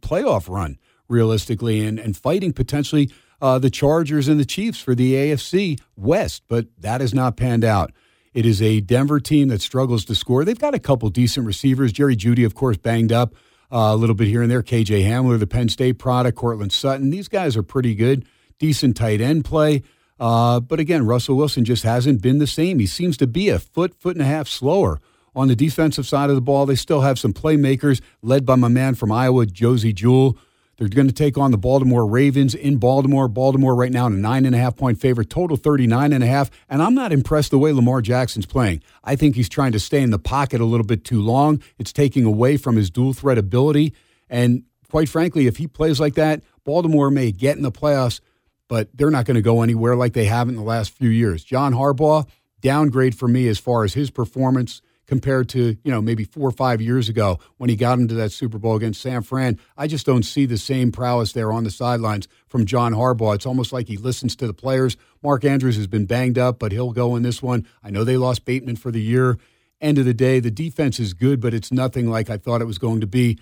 playoff 0.00 0.48
run 0.48 0.78
realistically, 1.08 1.84
and, 1.84 1.98
and 1.98 2.16
fighting 2.16 2.52
potentially 2.52 3.10
uh, 3.40 3.58
the 3.58 3.70
Chargers 3.70 4.28
and 4.28 4.38
the 4.38 4.44
Chiefs 4.44 4.80
for 4.80 4.94
the 4.94 5.14
AFC 5.14 5.80
West, 5.96 6.42
but 6.48 6.66
that 6.78 7.00
has 7.00 7.12
not 7.12 7.36
panned 7.36 7.64
out. 7.64 7.92
It 8.34 8.46
is 8.46 8.62
a 8.62 8.80
Denver 8.80 9.20
team 9.20 9.48
that 9.48 9.60
struggles 9.60 10.04
to 10.06 10.14
score. 10.14 10.44
They've 10.44 10.58
got 10.58 10.74
a 10.74 10.78
couple 10.78 11.10
decent 11.10 11.46
receivers. 11.46 11.92
Jerry 11.92 12.16
Jeudy, 12.16 12.46
of 12.46 12.54
course, 12.54 12.78
banged 12.78 13.12
up 13.12 13.34
uh, 13.70 13.90
a 13.92 13.96
little 13.96 14.14
bit 14.14 14.28
here 14.28 14.42
and 14.42 14.50
there. 14.50 14.62
KJ 14.62 15.04
Hamler, 15.04 15.38
the 15.38 15.46
Penn 15.46 15.68
State 15.68 15.98
product, 15.98 16.38
Courtland 16.38 16.72
Sutton. 16.72 17.10
These 17.10 17.28
guys 17.28 17.56
are 17.56 17.62
pretty 17.62 17.94
good. 17.94 18.24
Decent 18.58 18.96
tight 18.96 19.20
end 19.20 19.44
play. 19.44 19.82
Uh, 20.18 20.60
but 20.60 20.78
again, 20.78 21.04
Russell 21.04 21.36
Wilson 21.36 21.64
just 21.64 21.82
hasn't 21.82 22.22
been 22.22 22.38
the 22.38 22.46
same. 22.46 22.78
He 22.78 22.86
seems 22.86 23.16
to 23.16 23.26
be 23.26 23.48
a 23.48 23.58
foot, 23.58 23.94
foot 23.98 24.14
and 24.14 24.22
a 24.22 24.28
half 24.28 24.46
slower. 24.46 25.00
On 25.34 25.48
the 25.48 25.56
defensive 25.56 26.06
side 26.06 26.30
of 26.30 26.36
the 26.36 26.42
ball, 26.42 26.66
they 26.66 26.74
still 26.74 27.00
have 27.00 27.18
some 27.18 27.32
playmakers 27.32 28.00
led 28.20 28.46
by 28.46 28.54
my 28.54 28.68
man 28.68 28.94
from 28.94 29.10
Iowa, 29.10 29.46
Josey 29.46 29.92
Jewell. 29.92 30.38
They're 30.78 30.88
going 30.88 31.06
to 31.06 31.12
take 31.12 31.36
on 31.36 31.50
the 31.50 31.58
Baltimore 31.58 32.06
Ravens 32.06 32.54
in 32.54 32.78
Baltimore. 32.78 33.28
Baltimore 33.28 33.74
right 33.74 33.92
now 33.92 34.06
in 34.06 34.14
a 34.14 34.16
nine 34.16 34.46
and 34.46 34.54
a 34.54 34.58
half 34.58 34.76
point 34.76 34.98
favorite, 34.98 35.28
total 35.30 35.56
39 35.56 36.12
and 36.12 36.24
a 36.24 36.26
half. 36.26 36.50
And 36.68 36.82
I'm 36.82 36.94
not 36.94 37.12
impressed 37.12 37.50
the 37.50 37.58
way 37.58 37.72
Lamar 37.72 38.00
Jackson's 38.00 38.46
playing. 38.46 38.82
I 39.04 39.14
think 39.14 39.36
he's 39.36 39.48
trying 39.48 39.72
to 39.72 39.80
stay 39.80 40.02
in 40.02 40.10
the 40.10 40.18
pocket 40.18 40.60
a 40.60 40.64
little 40.64 40.86
bit 40.86 41.04
too 41.04 41.20
long. 41.20 41.62
It's 41.78 41.92
taking 41.92 42.24
away 42.24 42.56
from 42.56 42.76
his 42.76 42.90
dual 42.90 43.12
threat 43.12 43.38
ability. 43.38 43.92
And 44.30 44.64
quite 44.90 45.08
frankly, 45.08 45.46
if 45.46 45.58
he 45.58 45.66
plays 45.66 46.00
like 46.00 46.14
that, 46.14 46.42
Baltimore 46.64 47.10
may 47.10 47.32
get 47.32 47.56
in 47.56 47.62
the 47.62 47.72
playoffs, 47.72 48.20
but 48.66 48.88
they're 48.94 49.10
not 49.10 49.26
going 49.26 49.34
to 49.34 49.42
go 49.42 49.62
anywhere 49.62 49.94
like 49.94 50.14
they 50.14 50.24
have 50.24 50.48
in 50.48 50.56
the 50.56 50.62
last 50.62 50.90
few 50.92 51.10
years. 51.10 51.44
John 51.44 51.74
Harbaugh, 51.74 52.26
downgrade 52.60 53.14
for 53.14 53.28
me 53.28 53.48
as 53.48 53.58
far 53.58 53.84
as 53.84 53.94
his 53.94 54.10
performance 54.10 54.80
compared 55.12 55.46
to, 55.46 55.76
you 55.84 55.92
know, 55.92 56.00
maybe 56.00 56.24
four 56.24 56.48
or 56.48 56.52
five 56.52 56.80
years 56.80 57.10
ago 57.10 57.38
when 57.58 57.68
he 57.68 57.76
got 57.76 57.98
into 57.98 58.14
that 58.14 58.32
Super 58.32 58.56
Bowl 58.56 58.76
against 58.76 59.02
San 59.02 59.20
Fran. 59.20 59.58
I 59.76 59.86
just 59.86 60.06
don't 60.06 60.22
see 60.22 60.46
the 60.46 60.56
same 60.56 60.90
prowess 60.90 61.34
there 61.34 61.52
on 61.52 61.64
the 61.64 61.70
sidelines 61.70 62.28
from 62.48 62.64
John 62.64 62.94
Harbaugh. 62.94 63.34
It's 63.34 63.44
almost 63.44 63.74
like 63.74 63.88
he 63.88 63.98
listens 63.98 64.34
to 64.36 64.46
the 64.46 64.54
players. 64.54 64.96
Mark 65.22 65.44
Andrews 65.44 65.76
has 65.76 65.86
been 65.86 66.06
banged 66.06 66.38
up, 66.38 66.58
but 66.58 66.72
he'll 66.72 66.92
go 66.92 67.14
in 67.14 67.22
this 67.22 67.42
one. 67.42 67.66
I 67.84 67.90
know 67.90 68.04
they 68.04 68.16
lost 68.16 68.46
Bateman 68.46 68.76
for 68.76 68.90
the 68.90 69.02
year. 69.02 69.36
End 69.82 69.98
of 69.98 70.06
the 70.06 70.14
day, 70.14 70.40
the 70.40 70.50
defense 70.50 70.98
is 70.98 71.12
good, 71.12 71.42
but 71.42 71.52
it's 71.52 71.70
nothing 71.70 72.08
like 72.08 72.30
I 72.30 72.38
thought 72.38 72.62
it 72.62 72.66
was 72.66 72.78
going 72.78 73.02
to 73.02 73.06
be. 73.06 73.38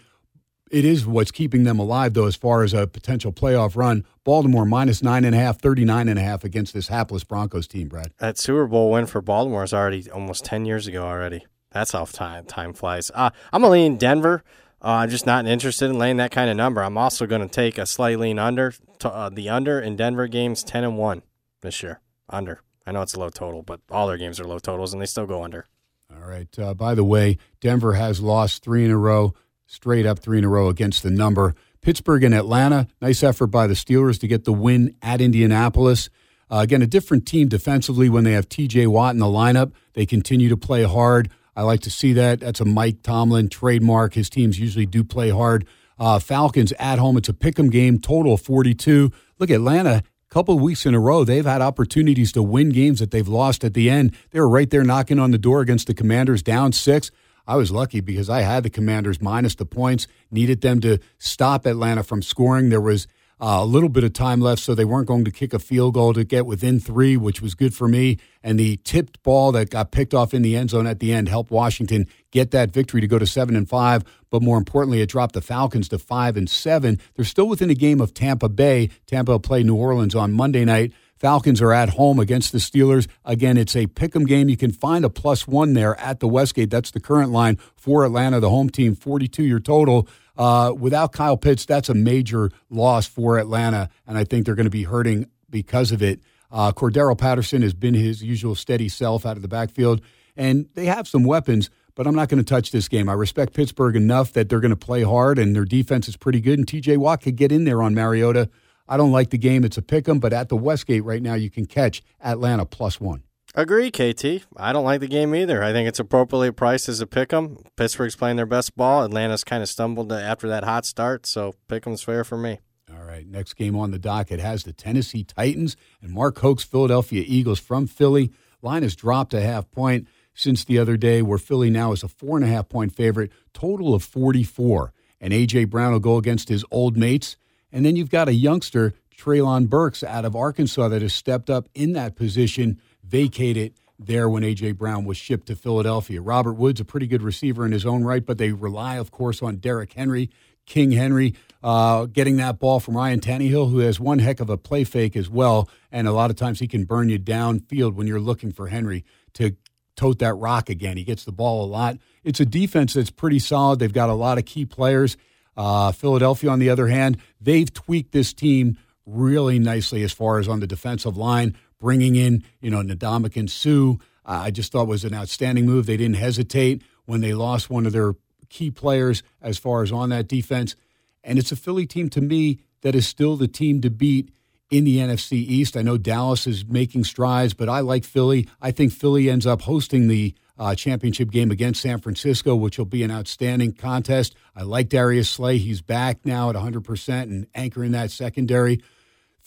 It 0.72 0.84
is 0.84 1.06
what's 1.06 1.30
keeping 1.32 1.64
them 1.64 1.78
alive, 1.78 2.14
though, 2.14 2.26
as 2.26 2.36
far 2.36 2.62
as 2.62 2.72
a 2.72 2.86
potential 2.86 3.32
playoff 3.32 3.76
run. 3.76 4.04
Baltimore 4.24 4.64
minus 4.64 5.02
nine 5.02 5.24
and 5.24 5.34
a 5.34 5.38
half, 5.38 5.60
39 5.60 6.08
and 6.08 6.18
a 6.18 6.22
half 6.22 6.44
against 6.44 6.74
this 6.74 6.88
hapless 6.88 7.24
Broncos 7.24 7.66
team, 7.66 7.88
Brad. 7.88 8.12
That 8.18 8.38
Super 8.38 8.66
Bowl 8.66 8.90
win 8.90 9.06
for 9.06 9.20
Baltimore 9.20 9.64
is 9.64 9.74
already 9.74 10.08
almost 10.10 10.44
10 10.44 10.64
years 10.64 10.86
ago 10.86 11.04
already. 11.04 11.44
That's 11.72 11.92
how 11.92 12.04
time 12.04 12.44
time 12.46 12.72
flies. 12.72 13.10
Uh, 13.14 13.30
I'm 13.52 13.62
gonna 13.62 13.72
lean 13.72 13.96
Denver. 13.96 14.42
Uh, 14.82 14.88
I'm 14.88 15.10
just 15.10 15.26
not 15.26 15.46
interested 15.46 15.90
in 15.90 15.98
laying 15.98 16.16
that 16.16 16.30
kind 16.30 16.50
of 16.50 16.56
number. 16.56 16.82
I'm 16.82 16.96
also 16.96 17.26
going 17.26 17.42
to 17.42 17.48
take 17.48 17.76
a 17.76 17.84
slight 17.84 18.18
lean 18.18 18.38
under 18.38 18.72
to, 19.00 19.10
uh, 19.10 19.28
the 19.28 19.50
under 19.50 19.78
in 19.78 19.94
Denver 19.94 20.26
games, 20.26 20.64
ten 20.64 20.84
and 20.84 20.96
one 20.96 21.22
this 21.60 21.82
year. 21.82 22.00
Under. 22.30 22.62
I 22.86 22.92
know 22.92 23.02
it's 23.02 23.12
a 23.12 23.20
low 23.20 23.28
total, 23.28 23.62
but 23.62 23.80
all 23.90 24.08
their 24.08 24.16
games 24.16 24.40
are 24.40 24.44
low 24.44 24.58
totals, 24.58 24.94
and 24.94 25.02
they 25.02 25.06
still 25.06 25.26
go 25.26 25.44
under. 25.44 25.66
All 26.10 26.26
right. 26.26 26.48
Uh, 26.58 26.74
by 26.74 26.94
the 26.94 27.04
way, 27.04 27.36
Denver 27.60 27.92
has 27.94 28.20
lost 28.20 28.64
three 28.64 28.84
in 28.84 28.90
a 28.90 28.96
row, 28.96 29.34
straight 29.66 30.06
up 30.06 30.18
three 30.18 30.38
in 30.38 30.44
a 30.44 30.48
row 30.48 30.68
against 30.68 31.02
the 31.02 31.10
number. 31.10 31.54
Pittsburgh 31.82 32.24
and 32.24 32.34
Atlanta, 32.34 32.88
nice 33.00 33.22
effort 33.22 33.48
by 33.48 33.66
the 33.66 33.74
Steelers 33.74 34.18
to 34.20 34.28
get 34.28 34.44
the 34.44 34.52
win 34.52 34.94
at 35.02 35.20
Indianapolis. 35.20 36.08
Uh, 36.50 36.58
again, 36.58 36.82
a 36.82 36.86
different 36.86 37.26
team 37.26 37.48
defensively 37.48 38.08
when 38.08 38.24
they 38.24 38.32
have 38.32 38.48
TJ 38.48 38.86
Watt 38.88 39.14
in 39.14 39.20
the 39.20 39.26
lineup. 39.26 39.72
They 39.92 40.04
continue 40.04 40.48
to 40.48 40.56
play 40.56 40.82
hard. 40.82 41.30
I 41.56 41.62
like 41.62 41.80
to 41.80 41.90
see 41.90 42.12
that. 42.14 42.40
That's 42.40 42.60
a 42.60 42.64
Mike 42.64 43.02
Tomlin 43.02 43.48
trademark. 43.48 44.14
His 44.14 44.30
teams 44.30 44.58
usually 44.58 44.86
do 44.86 45.04
play 45.04 45.30
hard. 45.30 45.66
Uh, 45.98 46.18
Falcons 46.18 46.72
at 46.78 46.98
home. 46.98 47.16
It's 47.16 47.28
a 47.28 47.34
pick 47.34 47.58
'em 47.58 47.68
game. 47.68 47.98
Total 47.98 48.36
42. 48.36 49.10
Look, 49.38 49.50
Atlanta. 49.50 50.02
A 50.30 50.32
couple 50.32 50.54
of 50.54 50.60
weeks 50.60 50.86
in 50.86 50.94
a 50.94 51.00
row, 51.00 51.24
they've 51.24 51.44
had 51.44 51.60
opportunities 51.60 52.30
to 52.32 52.42
win 52.42 52.68
games 52.68 53.00
that 53.00 53.10
they've 53.10 53.26
lost 53.26 53.64
at 53.64 53.74
the 53.74 53.90
end. 53.90 54.14
They 54.30 54.38
were 54.38 54.48
right 54.48 54.70
there 54.70 54.84
knocking 54.84 55.18
on 55.18 55.32
the 55.32 55.38
door 55.38 55.60
against 55.60 55.88
the 55.88 55.94
Commanders, 55.94 56.40
down 56.40 56.70
six. 56.70 57.10
I 57.48 57.56
was 57.56 57.72
lucky 57.72 58.00
because 58.00 58.30
I 58.30 58.42
had 58.42 58.62
the 58.62 58.70
Commanders 58.70 59.20
minus 59.20 59.56
the 59.56 59.66
points, 59.66 60.06
needed 60.30 60.60
them 60.60 60.80
to 60.82 60.98
stop 61.18 61.66
Atlanta 61.66 62.04
from 62.04 62.22
scoring. 62.22 62.68
There 62.68 62.80
was 62.80 63.08
a 63.40 63.64
little 63.64 63.88
bit 63.88 64.04
of 64.04 64.12
time 64.12 64.40
left, 64.40 64.62
so 64.62 64.74
they 64.74 64.84
weren't 64.84 65.08
going 65.08 65.24
to 65.24 65.30
kick 65.30 65.54
a 65.54 65.58
field 65.58 65.94
goal 65.94 66.12
to 66.12 66.24
get 66.24 66.44
within 66.44 66.78
three, 66.78 67.16
which 67.16 67.40
was 67.40 67.54
good 67.54 67.74
for 67.74 67.88
me. 67.88 68.18
And 68.42 68.58
the 68.58 68.76
tipped 68.84 69.22
ball 69.22 69.52
that 69.52 69.70
got 69.70 69.90
picked 69.90 70.12
off 70.12 70.34
in 70.34 70.42
the 70.42 70.56
end 70.56 70.70
zone 70.70 70.86
at 70.86 71.00
the 71.00 71.12
end 71.12 71.28
helped 71.28 71.50
Washington 71.50 72.06
get 72.30 72.50
that 72.50 72.70
victory 72.70 73.00
to 73.00 73.06
go 73.06 73.18
to 73.18 73.26
seven 73.26 73.56
and 73.56 73.68
five. 73.68 74.04
But 74.30 74.42
more 74.42 74.58
importantly, 74.58 75.00
it 75.00 75.08
dropped 75.08 75.34
the 75.34 75.40
Falcons 75.40 75.88
to 75.88 75.98
five 75.98 76.36
and 76.36 76.48
seven. 76.48 76.98
They're 77.16 77.24
still 77.24 77.48
within 77.48 77.70
a 77.70 77.74
game 77.74 78.00
of 78.00 78.14
Tampa 78.14 78.48
Bay. 78.48 78.90
Tampa 79.06 79.38
play 79.38 79.62
New 79.62 79.74
Orleans 79.74 80.14
on 80.14 80.32
Monday 80.32 80.64
night. 80.64 80.92
Falcons 81.16 81.60
are 81.60 81.72
at 81.72 81.90
home 81.90 82.18
against 82.18 82.50
the 82.50 82.58
Steelers. 82.58 83.06
Again, 83.26 83.58
it's 83.58 83.76
a 83.76 83.86
pick 83.86 84.16
'em 84.16 84.24
game. 84.24 84.48
You 84.48 84.56
can 84.56 84.72
find 84.72 85.04
a 85.04 85.10
plus 85.10 85.46
one 85.46 85.74
there 85.74 85.98
at 86.00 86.20
the 86.20 86.28
Westgate. 86.28 86.70
That's 86.70 86.90
the 86.90 87.00
current 87.00 87.30
line 87.30 87.58
for 87.76 88.06
Atlanta, 88.06 88.40
the 88.40 88.48
home 88.48 88.70
team, 88.70 88.94
42 88.94 89.44
your 89.44 89.60
total. 89.60 90.08
Uh, 90.40 90.72
without 90.72 91.12
Kyle 91.12 91.36
Pitts, 91.36 91.66
that's 91.66 91.90
a 91.90 91.94
major 91.94 92.50
loss 92.70 93.06
for 93.06 93.38
Atlanta, 93.38 93.90
and 94.06 94.16
I 94.16 94.24
think 94.24 94.46
they're 94.46 94.54
going 94.54 94.64
to 94.64 94.70
be 94.70 94.84
hurting 94.84 95.26
because 95.50 95.92
of 95.92 96.02
it. 96.02 96.22
Uh, 96.50 96.72
Cordarrelle 96.72 97.18
Patterson 97.18 97.60
has 97.60 97.74
been 97.74 97.92
his 97.92 98.22
usual 98.22 98.54
steady 98.54 98.88
self 98.88 99.26
out 99.26 99.36
of 99.36 99.42
the 99.42 99.48
backfield, 99.48 100.00
and 100.38 100.66
they 100.72 100.86
have 100.86 101.06
some 101.06 101.24
weapons, 101.24 101.68
but 101.94 102.06
I'm 102.06 102.14
not 102.14 102.30
going 102.30 102.42
to 102.42 102.48
touch 102.48 102.70
this 102.70 102.88
game. 102.88 103.06
I 103.10 103.12
respect 103.12 103.52
Pittsburgh 103.52 103.96
enough 103.96 104.32
that 104.32 104.48
they're 104.48 104.60
going 104.60 104.70
to 104.70 104.76
play 104.76 105.02
hard, 105.02 105.38
and 105.38 105.54
their 105.54 105.66
defense 105.66 106.08
is 106.08 106.16
pretty 106.16 106.40
good, 106.40 106.58
and 106.58 106.66
TJ 106.66 106.96
Watt 106.96 107.20
could 107.20 107.36
get 107.36 107.52
in 107.52 107.64
there 107.64 107.82
on 107.82 107.94
Mariota. 107.94 108.48
I 108.88 108.96
don't 108.96 109.12
like 109.12 109.28
the 109.28 109.36
game. 109.36 109.62
It's 109.62 109.76
a 109.76 109.82
pick 109.82 110.08
'em, 110.08 110.20
but 110.20 110.32
at 110.32 110.48
the 110.48 110.56
Westgate 110.56 111.04
right 111.04 111.22
now, 111.22 111.34
you 111.34 111.50
can 111.50 111.66
catch 111.66 112.02
Atlanta 112.18 112.64
plus 112.64 112.98
one. 112.98 113.24
Agree, 113.54 113.90
KT. 113.90 114.46
I 114.56 114.72
don't 114.72 114.84
like 114.84 115.00
the 115.00 115.08
game 115.08 115.34
either. 115.34 115.62
I 115.62 115.72
think 115.72 115.88
it's 115.88 115.98
appropriately 115.98 116.52
priced 116.52 116.88
as 116.88 117.00
a 117.00 117.06
pick 117.06 117.32
'em. 117.32 117.58
Pittsburgh's 117.76 118.14
playing 118.14 118.36
their 118.36 118.46
best 118.46 118.76
ball. 118.76 119.04
Atlanta's 119.04 119.42
kind 119.42 119.62
of 119.62 119.68
stumbled 119.68 120.12
after 120.12 120.48
that 120.48 120.62
hot 120.62 120.86
start, 120.86 121.26
so 121.26 121.54
pick 121.66 121.84
'em's 121.86 122.02
fair 122.02 122.22
for 122.22 122.38
me. 122.38 122.60
All 122.92 123.04
right, 123.04 123.26
next 123.26 123.54
game 123.54 123.76
on 123.76 123.90
the 123.90 123.98
docket 123.98 124.38
has 124.40 124.62
the 124.62 124.72
Tennessee 124.72 125.24
Titans 125.24 125.76
and 126.00 126.12
Mark 126.12 126.38
Hoke's 126.38 126.64
Philadelphia 126.64 127.24
Eagles 127.26 127.58
from 127.58 127.86
Philly. 127.86 128.30
Line 128.62 128.82
has 128.82 128.94
dropped 128.94 129.34
a 129.34 129.40
half 129.40 129.70
point 129.70 130.06
since 130.32 130.64
the 130.64 130.78
other 130.78 130.96
day, 130.96 131.20
where 131.20 131.38
Philly 131.38 131.70
now 131.70 131.92
is 131.92 132.04
a 132.04 132.08
four 132.08 132.36
and 132.36 132.44
a 132.44 132.48
half 132.48 132.68
point 132.68 132.94
favorite, 132.94 133.32
total 133.52 133.94
of 133.94 134.02
44. 134.04 134.92
And 135.20 135.32
A.J. 135.32 135.64
Brown 135.64 135.92
will 135.92 136.00
go 136.00 136.16
against 136.16 136.48
his 136.48 136.64
old 136.70 136.96
mates. 136.96 137.36
And 137.72 137.84
then 137.84 137.96
you've 137.96 138.10
got 138.10 138.28
a 138.28 138.34
youngster, 138.34 138.94
Treylon 139.16 139.68
Burks, 139.68 140.02
out 140.02 140.24
of 140.24 140.34
Arkansas, 140.34 140.88
that 140.88 141.02
has 141.02 141.12
stepped 141.12 141.50
up 141.50 141.68
in 141.74 141.92
that 141.92 142.16
position 142.16 142.80
vacated 143.10 143.74
there 143.98 144.28
when 144.28 144.42
A.J. 144.44 144.72
Brown 144.72 145.04
was 145.04 145.16
shipped 145.16 145.46
to 145.48 145.56
Philadelphia. 145.56 146.22
Robert 146.22 146.54
Woods, 146.54 146.80
a 146.80 146.84
pretty 146.84 147.06
good 147.06 147.22
receiver 147.22 147.66
in 147.66 147.72
his 147.72 147.84
own 147.84 148.02
right, 148.04 148.24
but 148.24 148.38
they 148.38 148.52
rely, 148.52 148.96
of 148.96 149.10
course, 149.10 149.42
on 149.42 149.56
Derrick 149.56 149.92
Henry, 149.92 150.30
King 150.64 150.92
Henry, 150.92 151.34
uh, 151.62 152.06
getting 152.06 152.36
that 152.36 152.58
ball 152.58 152.80
from 152.80 152.96
Ryan 152.96 153.20
Tannehill, 153.20 153.70
who 153.70 153.78
has 153.78 154.00
one 154.00 154.18
heck 154.18 154.40
of 154.40 154.48
a 154.48 154.56
play 154.56 154.84
fake 154.84 155.16
as 155.16 155.28
well. 155.28 155.68
And 155.92 156.08
a 156.08 156.12
lot 156.12 156.30
of 156.30 156.36
times 156.36 156.60
he 156.60 156.68
can 156.68 156.84
burn 156.84 157.10
you 157.10 157.18
downfield 157.18 157.94
when 157.94 158.06
you're 158.06 158.20
looking 158.20 158.52
for 158.52 158.68
Henry 158.68 159.04
to 159.34 159.56
tote 159.96 160.20
that 160.20 160.34
rock 160.34 160.70
again. 160.70 160.96
He 160.96 161.04
gets 161.04 161.24
the 161.24 161.32
ball 161.32 161.64
a 161.64 161.68
lot. 161.68 161.98
It's 162.24 162.40
a 162.40 162.46
defense 162.46 162.94
that's 162.94 163.10
pretty 163.10 163.38
solid. 163.38 163.80
They've 163.80 163.92
got 163.92 164.08
a 164.08 164.14
lot 164.14 164.38
of 164.38 164.46
key 164.46 164.64
players. 164.64 165.16
Uh, 165.56 165.92
Philadelphia, 165.92 166.48
on 166.48 166.58
the 166.58 166.70
other 166.70 166.86
hand, 166.86 167.18
they've 167.40 167.70
tweaked 167.70 168.12
this 168.12 168.32
team 168.32 168.78
really 169.04 169.58
nicely 169.58 170.02
as 170.02 170.12
far 170.12 170.38
as 170.38 170.48
on 170.48 170.60
the 170.60 170.66
defensive 170.66 171.16
line 171.16 171.56
bringing 171.80 172.14
in, 172.14 172.44
you 172.60 172.70
know, 172.70 172.82
Ndamukong 172.82 173.50
Suh, 173.50 173.98
uh, 174.24 174.42
I 174.44 174.50
just 174.50 174.70
thought 174.70 174.86
was 174.86 175.04
an 175.04 175.14
outstanding 175.14 175.66
move. 175.66 175.86
They 175.86 175.96
didn't 175.96 176.16
hesitate 176.16 176.82
when 177.06 177.20
they 177.20 177.34
lost 177.34 177.70
one 177.70 177.86
of 177.86 177.92
their 177.92 178.14
key 178.48 178.70
players 178.70 179.22
as 179.40 179.58
far 179.58 179.82
as 179.82 179.90
on 179.90 180.10
that 180.10 180.28
defense. 180.28 180.76
And 181.24 181.38
it's 181.38 181.52
a 181.52 181.56
Philly 181.56 181.86
team 181.86 182.08
to 182.10 182.20
me 182.20 182.60
that 182.82 182.94
is 182.94 183.08
still 183.08 183.36
the 183.36 183.48
team 183.48 183.80
to 183.80 183.90
beat 183.90 184.30
in 184.70 184.84
the 184.84 184.98
NFC 184.98 185.32
East. 185.32 185.76
I 185.76 185.82
know 185.82 185.98
Dallas 185.98 186.46
is 186.46 186.64
making 186.64 187.04
strides, 187.04 187.54
but 187.54 187.68
I 187.68 187.80
like 187.80 188.04
Philly. 188.04 188.48
I 188.60 188.70
think 188.70 188.92
Philly 188.92 189.28
ends 189.28 189.46
up 189.46 189.62
hosting 189.62 190.08
the 190.08 190.34
uh, 190.58 190.74
championship 190.74 191.30
game 191.30 191.50
against 191.50 191.80
San 191.80 191.98
Francisco, 191.98 192.54
which 192.54 192.78
will 192.78 192.84
be 192.84 193.02
an 193.02 193.10
outstanding 193.10 193.72
contest. 193.72 194.34
I 194.54 194.62
like 194.62 194.88
Darius 194.88 195.30
Slay. 195.30 195.58
He's 195.58 195.80
back 195.80 196.24
now 196.24 196.50
at 196.50 196.56
100% 196.56 197.22
and 197.22 197.46
anchoring 197.54 197.92
that 197.92 198.10
secondary. 198.10 198.80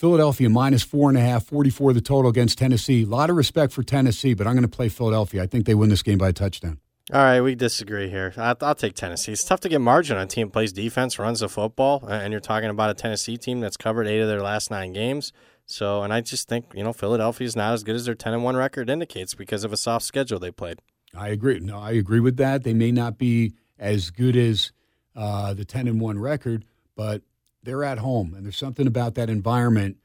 Philadelphia 0.04 0.50
minus 0.50 0.84
four 0.84 1.08
and 1.08 1.18
a 1.18 1.22
half, 1.22 1.46
44 1.46 1.94
the 1.94 2.02
total 2.02 2.30
against 2.30 2.58
Tennessee. 2.58 3.04
A 3.04 3.06
lot 3.06 3.30
of 3.30 3.38
respect 3.38 3.72
for 3.72 3.84
Tennessee, 3.84 4.34
but 4.34 4.46
I'm 4.46 4.52
going 4.52 4.64
to 4.64 4.68
play 4.68 4.90
Philadelphia. 4.90 5.42
I 5.42 5.48
think 5.48 5.66
they 5.66 5.76
win 5.76 5.88
this 5.88 6.04
game 6.04 6.18
by 6.18 6.28
a 6.28 6.34
touchdown. 6.34 6.82
All 7.14 7.22
right, 7.22 7.40
we 7.40 7.56
disagree 7.56 8.10
here. 8.10 8.34
I'll, 8.36 8.58
I'll 8.60 8.76
take 8.76 8.96
Tennessee. 8.96 9.32
It's 9.32 9.46
tough 9.46 9.62
to 9.62 9.70
get 9.70 9.80
margin 9.80 10.18
on 10.18 10.24
a 10.24 10.28
team 10.28 10.50
plays 10.50 10.74
defense, 10.74 11.18
runs 11.18 11.40
the 11.40 11.48
football, 11.48 12.06
and 12.06 12.34
you're 12.34 12.42
talking 12.42 12.70
about 12.70 12.90
a 12.90 12.94
Tennessee 12.96 13.38
team 13.38 13.62
that's 13.62 13.78
covered 13.78 14.06
eight 14.06 14.20
of 14.20 14.28
their 14.28 14.42
last 14.42 14.70
nine 14.70 14.92
games. 14.92 15.32
So, 15.66 16.04
and 16.04 16.12
I 16.12 16.20
just 16.20 16.50
think 16.50 16.66
you 16.76 16.84
know 16.84 16.92
Philadelphia 16.92 17.48
is 17.48 17.56
not 17.56 17.72
as 17.72 17.86
good 17.86 17.96
as 17.96 18.04
their 18.04 18.14
ten 18.14 18.34
and 18.34 18.44
one 18.44 18.58
record 18.58 18.90
indicates 18.90 19.36
because 19.36 19.64
of 19.64 19.72
a 19.72 19.78
soft 19.78 20.04
schedule 20.04 20.38
they 20.38 20.52
played. 20.52 20.80
I 21.16 21.30
agree. 21.30 21.62
No, 21.62 21.80
I 21.80 21.92
agree 21.92 22.20
with 22.20 22.36
that. 22.38 22.66
They 22.66 22.74
may 22.74 22.92
not 22.92 23.18
be 23.18 23.54
as 23.80 24.10
good 24.10 24.36
as 24.36 24.74
uh, 25.16 25.54
the 25.54 25.64
ten 25.64 25.88
and 25.88 26.02
one 26.02 26.20
record, 26.20 26.66
but 26.98 27.22
they're 27.64 27.84
at 27.84 28.00
home, 28.00 28.34
and 28.34 28.46
there's 28.46 28.58
something 28.58 28.88
about 28.88 29.16
that 29.16 29.30
environment. 29.30 29.98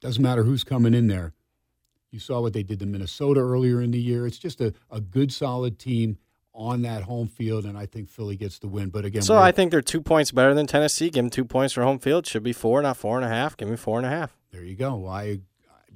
Doesn't 0.00 0.22
matter 0.22 0.44
who's 0.44 0.64
coming 0.64 0.94
in 0.94 1.06
there. 1.06 1.32
You 2.10 2.18
saw 2.18 2.40
what 2.40 2.52
they 2.52 2.62
did 2.62 2.78
to 2.80 2.86
Minnesota 2.86 3.40
earlier 3.40 3.80
in 3.80 3.90
the 3.90 4.00
year. 4.00 4.26
It's 4.26 4.38
just 4.38 4.60
a, 4.60 4.74
a 4.90 5.00
good, 5.00 5.32
solid 5.32 5.78
team 5.78 6.18
on 6.54 6.82
that 6.82 7.04
home 7.04 7.28
field, 7.28 7.64
and 7.64 7.78
I 7.78 7.86
think 7.86 8.10
Philly 8.10 8.36
gets 8.36 8.58
the 8.58 8.68
win. 8.68 8.90
But 8.90 9.06
again, 9.06 9.22
so 9.22 9.38
I 9.38 9.52
think 9.52 9.70
they're 9.70 9.80
two 9.80 10.02
points 10.02 10.30
better 10.30 10.52
than 10.52 10.66
Tennessee. 10.66 11.08
Give 11.08 11.24
them 11.24 11.30
two 11.30 11.46
points 11.46 11.72
for 11.72 11.82
home 11.82 11.98
field. 11.98 12.26
Should 12.26 12.42
be 12.42 12.52
four, 12.52 12.82
not 12.82 12.98
four 12.98 13.16
and 13.16 13.24
a 13.24 13.28
half. 13.28 13.56
Give 13.56 13.68
me 13.68 13.76
four 13.76 13.98
and 13.98 14.06
a 14.06 14.10
half. 14.10 14.36
There 14.50 14.62
you 14.62 14.76
go. 14.76 15.06
I 15.06 15.40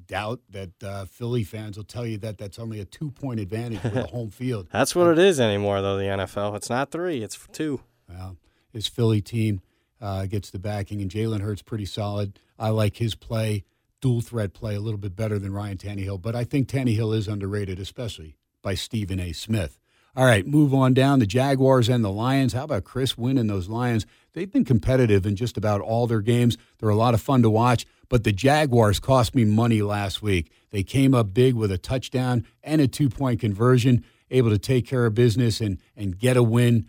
doubt 0.07 0.41
that 0.51 0.71
uh, 0.83 1.05
Philly 1.05 1.45
fans 1.45 1.77
will 1.77 1.85
tell 1.85 2.07
you 2.07 2.17
that 2.19 2.39
that's 2.39 2.59
only 2.59 2.81
a 2.81 2.85
two 2.85 3.11
point 3.11 3.41
advantage 3.41 3.83
with 3.83 3.95
the 3.95 4.07
home 4.07 4.31
field. 4.31 4.69
That's 4.71 4.95
what 4.95 5.09
it 5.09 5.19
is 5.19 5.41
anymore, 5.41 5.83
though. 5.83 5.99
The 5.99 6.05
NFL, 6.05 6.57
it's 6.57 6.71
not 6.71 6.91
three; 6.91 7.23
it's 7.23 7.39
two. 7.53 7.81
Well, 8.09 8.37
his 8.73 8.87
Philly 8.87 9.21
team 9.21 9.61
uh, 10.01 10.27
gets 10.27 10.51
the 10.51 10.59
backing, 10.59 11.01
and 11.01 11.11
Jalen 11.11 11.41
Hurts 11.41 11.63
pretty 11.63 11.87
solid. 11.87 12.39
I 12.59 12.71
like 12.71 12.97
his 12.97 13.15
play, 13.15 13.65
dual 14.01 14.21
threat 14.21 14.53
play, 14.53 14.75
a 14.75 14.81
little 14.81 14.99
bit 14.99 15.17
better 15.17 15.39
than 15.39 15.53
Ryan 15.53 15.79
Tannehill, 15.79 16.21
but 16.21 16.35
I 16.35 16.45
think 16.45 16.69
Tannehill 16.69 17.17
is 17.17 17.29
underrated, 17.29 17.79
especially 17.79 18.37
by 18.63 18.75
Stephen 18.75 19.21
A. 19.21 19.33
Smith. 19.33 19.79
All 20.17 20.25
right, 20.25 20.47
move 20.47 20.73
on 20.73 20.95
down. 20.95 21.19
The 21.19 21.27
Jaguars 21.27 21.91
and 21.91 22.03
the 22.03 22.11
Lions. 22.11 22.55
How 22.55 22.65
about 22.65 22.85
Chris 22.85 23.19
winning 23.19 23.49
those 23.49 23.69
Lions? 23.69 24.07
They've 24.33 24.51
been 24.51 24.65
competitive 24.65 25.27
in 25.27 25.37
just 25.37 25.59
about 25.59 25.83
all 25.83 26.07
their 26.07 26.23
games. 26.23 26.57
They're 26.79 26.89
a 26.89 26.97
lot 26.97 27.13
of 27.13 27.21
fun 27.21 27.43
to 27.43 27.51
watch, 27.51 27.85
but 28.09 28.25
the 28.25 28.33
Jaguars 28.33 28.99
cost 28.99 29.35
me 29.35 29.45
money 29.45 29.83
last 29.83 30.23
week. 30.23 30.51
They 30.71 30.83
came 30.83 31.15
up 31.15 31.35
big 31.35 31.55
with 31.55 31.71
a 31.71 31.77
touchdown 31.77 32.47
and 32.63 32.81
a 32.81 32.89
two 32.89 33.11
point 33.11 33.41
conversion, 33.41 34.05
able 34.31 34.49
to 34.49 34.59
take 34.59 34.87
care 34.87 35.05
of 35.05 35.15
business 35.15 35.61
and, 35.61 35.79
and 35.95 36.19
get 36.19 36.39
a 36.39 36.43
win 36.43 36.87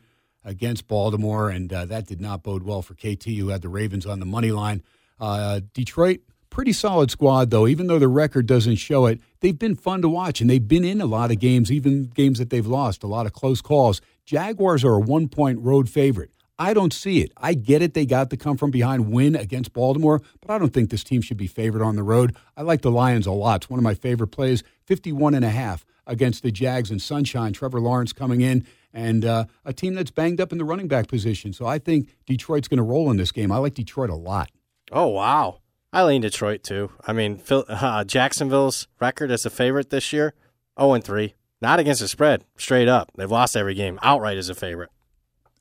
against 0.47 0.87
Baltimore, 0.87 1.49
and 1.49 1.71
uh, 1.71 1.85
that 1.85 2.07
did 2.07 2.21
not 2.21 2.41
bode 2.41 2.63
well 2.63 2.81
for 2.81 2.95
KT, 2.95 3.25
who 3.25 3.49
had 3.49 3.61
the 3.61 3.69
Ravens 3.69 4.05
on 4.05 4.19
the 4.19 4.25
money 4.25 4.51
line. 4.51 4.81
Uh, 5.19 5.59
Detroit, 5.73 6.21
pretty 6.49 6.71
solid 6.71 7.11
squad, 7.11 7.49
though. 7.51 7.67
Even 7.67 7.87
though 7.87 7.99
the 7.99 8.07
record 8.07 8.47
doesn't 8.47 8.77
show 8.77 9.05
it, 9.05 9.19
they've 9.41 9.59
been 9.59 9.75
fun 9.75 10.01
to 10.01 10.09
watch, 10.09 10.39
and 10.39 10.49
they've 10.49 10.67
been 10.67 10.85
in 10.85 11.01
a 11.01 11.05
lot 11.05 11.31
of 11.31 11.39
games, 11.39 11.71
even 11.71 12.05
games 12.05 12.39
that 12.39 12.49
they've 12.49 12.65
lost, 12.65 13.03
a 13.03 13.07
lot 13.07 13.25
of 13.25 13.33
close 13.33 13.61
calls. 13.61 14.01
Jaguars 14.25 14.83
are 14.83 14.95
a 14.95 14.99
one 14.99 15.27
point 15.27 15.59
road 15.59 15.89
favorite. 15.89 16.31
I 16.59 16.73
don't 16.73 16.93
see 16.93 17.21
it. 17.21 17.31
I 17.37 17.53
get 17.53 17.83
it. 17.83 17.93
They 17.93 18.05
got 18.05 18.31
the 18.31 18.37
come 18.37 18.57
from 18.57 18.71
behind 18.71 19.11
win 19.11 19.35
against 19.35 19.73
Baltimore, 19.73 20.21
but 20.41 20.49
I 20.49 20.57
don't 20.57 20.73
think 20.73 20.89
this 20.89 21.03
team 21.03 21.21
should 21.21 21.37
be 21.37 21.45
favored 21.45 21.83
on 21.83 21.95
the 21.95 22.03
road. 22.03 22.35
I 22.55 22.63
like 22.63 22.81
the 22.81 22.89
Lions 22.89 23.27
a 23.27 23.31
lot. 23.31 23.57
It's 23.57 23.69
one 23.69 23.79
of 23.79 23.83
my 23.83 23.93
favorite 23.93 24.29
plays, 24.29 24.63
51 24.85 25.35
and 25.35 25.45
a 25.45 25.49
half 25.49 25.85
against 26.07 26.41
the 26.41 26.51
Jags 26.51 26.89
and 26.89 27.01
Sunshine. 27.01 27.53
Trevor 27.53 27.79
Lawrence 27.79 28.11
coming 28.11 28.41
in 28.41 28.65
and 28.97 29.23
uh, 29.23 29.45
a 29.63 29.71
team 29.71 29.93
that's 29.93 30.09
banged 30.09 30.41
up 30.41 30.51
in 30.51 30.57
the 30.57 30.65
running 30.65 30.87
back 30.87 31.07
position. 31.07 31.53
So 31.53 31.67
I 31.67 31.77
think 31.77 32.09
Detroit's 32.25 32.67
going 32.67 32.79
to 32.79 32.83
roll 32.83 33.11
in 33.11 33.17
this 33.17 33.31
game. 33.31 33.51
I 33.51 33.57
like 33.57 33.75
Detroit 33.75 34.09
a 34.09 34.15
lot. 34.15 34.49
Oh, 34.91 35.09
wow. 35.09 35.59
I 35.93 36.03
lean 36.03 36.21
Detroit 36.21 36.63
too. 36.63 36.89
I 37.05 37.13
mean, 37.13 37.37
Phil, 37.37 37.63
uh, 37.69 38.03
Jacksonville's 38.03 38.87
record 38.99 39.29
as 39.29 39.45
a 39.45 39.51
favorite 39.51 39.91
this 39.91 40.11
year 40.11 40.33
0 40.79 40.93
and 40.93 41.03
3. 41.03 41.35
Not 41.61 41.79
against 41.79 42.01
the 42.01 42.07
spread, 42.07 42.43
straight 42.57 42.87
up. 42.87 43.11
They've 43.15 43.29
lost 43.29 43.55
every 43.55 43.75
game 43.75 43.99
outright 44.01 44.37
as 44.37 44.49
a 44.49 44.55
favorite. 44.55 44.89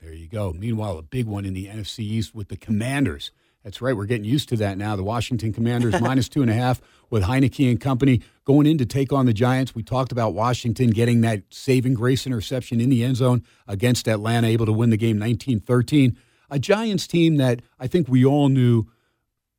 There 0.01 0.13
you 0.13 0.27
go. 0.27 0.51
Meanwhile, 0.53 0.97
a 0.97 1.03
big 1.03 1.27
one 1.27 1.45
in 1.45 1.53
the 1.53 1.67
NFC 1.67 1.99
East 1.99 2.33
with 2.33 2.49
the 2.49 2.57
Commanders. 2.57 3.31
That's 3.67 3.81
right. 3.81 3.97
We're 3.97 4.05
getting 4.05 4.23
used 4.23 4.47
to 4.47 4.55
that 4.55 4.77
now. 4.77 4.95
The 4.95 5.03
Washington 5.03 5.51
Commanders 5.51 5.99
minus 6.01 6.29
two 6.29 6.41
and 6.41 6.49
a 6.49 6.53
half 6.53 6.79
with 7.09 7.23
Heinicke 7.23 7.69
and 7.69 7.81
company 7.81 8.21
going 8.45 8.65
in 8.65 8.77
to 8.77 8.85
take 8.85 9.11
on 9.11 9.25
the 9.25 9.33
Giants. 9.33 9.75
We 9.75 9.83
talked 9.83 10.13
about 10.13 10.33
Washington 10.33 10.91
getting 10.91 11.19
that 11.19 11.41
saving 11.49 11.95
grace 11.95 12.25
interception 12.25 12.79
in 12.79 12.89
the 12.89 13.03
end 13.03 13.17
zone 13.17 13.43
against 13.67 14.07
Atlanta, 14.07 14.47
able 14.47 14.67
to 14.67 14.71
win 14.71 14.89
the 14.89 14.95
game 14.95 15.17
19 15.17 15.59
13. 15.59 16.17
A 16.49 16.59
Giants 16.59 17.07
team 17.07 17.35
that 17.35 17.61
I 17.77 17.87
think 17.87 18.07
we 18.07 18.23
all 18.23 18.47
knew 18.47 18.85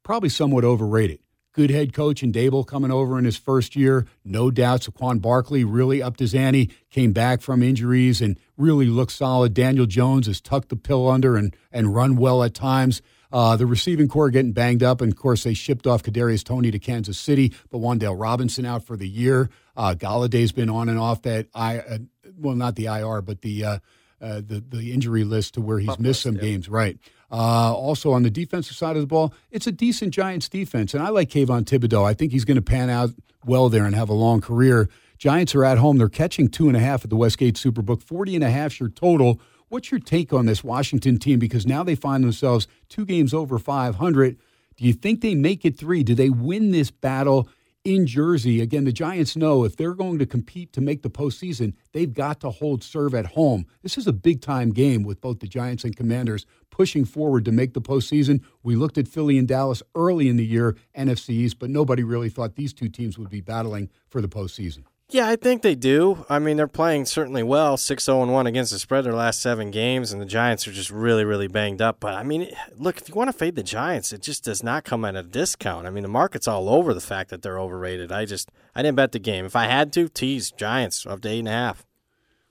probably 0.05 0.31
somewhat 0.31 0.65
overrated. 0.65 1.19
Good 1.53 1.69
head 1.69 1.93
coach 1.93 2.23
and 2.23 2.33
Daboll 2.33 2.67
coming 2.67 2.91
over 2.91 3.19
in 3.19 3.27
his 3.27 3.37
first 3.37 3.77
year. 3.77 4.07
No 4.25 4.51
doubt 4.51 4.81
Saquon 4.81 5.21
Barkley 5.21 5.65
really 5.65 6.01
upped 6.01 6.21
his 6.21 6.35
ante, 6.35 6.71
came 6.89 7.13
back 7.13 7.43
from 7.43 7.63
injuries 7.63 8.23
and 8.23 8.41
really 8.57 8.87
looked 8.87 9.13
solid. 9.13 9.53
Daniel 9.53 9.85
Jones 9.85 10.29
has 10.29 10.41
tucked 10.41 10.71
the 10.71 10.77
pill 10.77 11.11
under 11.11 11.37
and, 11.37 11.55
and 11.71 11.95
run 11.95 12.17
well 12.17 12.43
at 12.43 12.55
times. 12.55 13.03
Uh, 13.31 13.57
the 13.57 13.67
receiving 13.67 14.09
corps 14.09 14.31
getting 14.31 14.53
banged 14.53 14.83
up, 14.83 15.01
and 15.01 15.13
of 15.13 15.19
course 15.19 15.45
they 15.45 15.55
shipped 15.55 15.87
off 15.87 16.03
Kadarius 16.03 16.43
Toney 16.43 16.71
to 16.71 16.79
Kansas 16.79 17.19
City, 17.19 17.53
but 17.71 17.79
Wan'Dale 17.79 18.19
Robinson 18.19 18.65
out 18.65 18.85
for 18.85 18.97
the 18.97 19.09
year. 19.09 19.51
Uh, 19.77 19.95
Golladay's 19.95 20.53
been 20.53 20.71
on 20.71 20.89
and 20.89 20.99
off 20.99 21.23
that 21.23 21.47
I, 21.55 21.79
uh, 21.79 21.99
well, 22.39 22.55
not 22.55 22.77
the 22.77 22.87
IR, 22.87 23.21
but 23.21 23.43
the 23.43 23.65
uh, 23.65 23.79
uh, 24.21 24.37
the 24.37 24.65
the 24.67 24.93
injury 24.93 25.25
list 25.25 25.55
to 25.55 25.61
where 25.61 25.79
he's 25.79 25.99
missed 25.99 26.23
some 26.23 26.37
yeah. 26.37 26.43
games. 26.43 26.69
Right. 26.69 26.99
Uh, 27.31 27.75
also 27.75 28.13
on 28.13 28.23
the 28.23 28.31
defensive 28.31 28.75
side 28.75 28.97
of 28.97 29.03
the 29.03 29.07
ball, 29.07 29.35
it's 29.51 29.67
a 29.67 29.73
decent 29.73 30.15
Giants 30.15 30.49
defense, 30.49 30.95
and 30.95 31.03
I 31.03 31.11
like 31.11 31.29
Kayvon 31.29 31.65
Thibodeaux. 31.65 32.05
I 32.05 32.15
think 32.15 32.33
he's 32.33 32.47
going 32.47 32.57
to 32.57 32.63
pan 32.63 32.89
out 32.89 33.11
well 33.45 33.69
there 33.69 33.85
and 33.85 33.95
have 33.95 34.09
a 34.09 34.15
long 34.15 34.41
career. 34.41 34.89
Giants 35.19 35.55
are 35.55 35.65
at 35.65 35.79
home. 35.79 35.99
They're 35.99 36.09
catching 36.09 36.49
two 36.49 36.69
and 36.69 36.77
a 36.77 36.81
half 36.81 37.05
at 37.05 37.11
the 37.11 37.17
Westgate 37.17 37.57
Superbook. 37.57 38.03
40 38.03 38.37
and 38.37 38.45
a 38.45 38.51
half 38.51 38.79
your 38.79 38.89
total. 38.89 39.41
What's 39.69 39.91
your 39.91 40.01
take 40.01 40.33
on 40.33 40.47
this 40.47 40.65
Washington 40.65 41.19
team? 41.19 41.39
Because 41.39 41.67
now 41.67 41.83
they 41.85 41.95
find 41.95 42.25
themselves 42.25 42.67
two 42.89 43.05
games 43.05 43.35
over 43.35 43.59
500. 43.59 44.39
Do 44.77 44.85
you 44.85 44.95
think 44.95 45.21
they 45.21 45.35
make 45.35 45.65
it 45.67 45.77
three? 45.77 46.03
Do 46.03 46.15
they 46.15 46.31
win 46.31 46.71
this 46.71 46.91
battle 46.91 47.51
in 47.85 48.07
Jersey? 48.07 48.63
Again, 48.63 48.85
the 48.85 48.93
Giants 48.93 49.37
know 49.37 49.65
if 49.65 49.77
they're 49.77 49.93
going 49.93 50.19
to 50.21 50.27
compete 50.27 50.73
to 50.73 50.81
make 50.81 51.03
the 51.03 51.11
postseason, 51.11 51.75
they've 51.93 52.15
got 52.15 52.41
to 52.41 52.51
hold 52.51 52.83
serve 52.83 53.15
at 53.15 53.27
home. 53.27 53.67
This 53.83 53.99
is 53.99 54.07
a 54.07 54.13
big 54.13 54.41
time 54.41 54.71
game 54.71 55.03
with 55.03 55.21
both 55.21 55.41
the 55.41 55.47
Giants 55.47 55.85
and 55.85 55.95
Commanders 55.95 56.47
pushing 56.71 57.05
forward 57.05 57.45
to 57.45 57.53
make 57.53 57.75
the 57.75 57.83
postseason. 57.83 58.41
We 58.63 58.75
looked 58.75 58.97
at 58.97 59.07
Philly 59.07 59.37
and 59.37 59.47
Dallas 59.47 59.83
early 59.95 60.29
in 60.29 60.37
the 60.37 60.47
year, 60.47 60.77
NFC 60.97 61.31
East, 61.31 61.59
but 61.59 61.69
nobody 61.69 62.03
really 62.03 62.31
thought 62.31 62.55
these 62.55 62.73
two 62.73 62.89
teams 62.89 63.19
would 63.19 63.29
be 63.29 63.43
battling 63.43 63.91
for 64.09 64.23
the 64.23 64.29
postseason. 64.29 64.85
Yeah, 65.11 65.27
I 65.27 65.37
think 65.37 65.63
they 65.63 65.75
do. 65.75 66.27
I 66.29 66.39
mean, 66.39 66.59
they're 66.59 66.69
playing 66.69 67.07
certainly 67.07 67.43
well, 67.43 67.79
6 67.79 68.05
0 68.05 68.27
1 68.27 68.47
against 68.47 68.73
the 68.73 68.79
spread 68.79 69.07
their 69.07 69.15
last 69.15 69.41
seven 69.41 69.71
games, 69.71 70.13
and 70.13 70.21
the 70.21 70.27
Giants 70.27 70.69
are 70.69 70.73
just 70.73 70.91
really, 70.91 71.25
really 71.25 71.49
banged 71.49 71.81
up. 71.81 71.99
But 71.99 72.13
I 72.13 72.23
mean, 72.23 72.51
look, 72.77 72.99
if 72.99 73.09
you 73.09 73.15
want 73.15 73.29
to 73.29 73.33
fade 73.37 73.57
the 73.57 73.63
Giants, 73.63 74.13
it 74.13 74.21
just 74.21 74.45
does 74.45 74.63
not 74.63 74.85
come 74.85 75.07
at 75.07 75.17
a 75.17 75.23
discount. 75.23 75.87
I 75.87 75.91
mean, 75.91 76.03
the 76.03 76.11
market's 76.11 76.47
all 76.47 76.69
over 76.69 76.93
the 76.93 77.01
fact 77.01 77.31
that 77.31 77.41
they're 77.41 77.59
overrated. 77.59 78.13
I 78.13 78.27
just, 78.27 78.51
I 78.75 78.83
didn't 78.83 78.97
bet 78.97 79.13
the 79.13 79.19
game. 79.19 79.47
If 79.47 79.57
I 79.57 79.65
had 79.65 79.95
to, 79.95 80.11
tease 80.11 80.51
Giants 80.51 81.07
up 81.07 81.23
to 81.23 81.29
eight 81.31 81.39
and 81.39 81.49
a 81.49 81.53
half. 81.53 81.87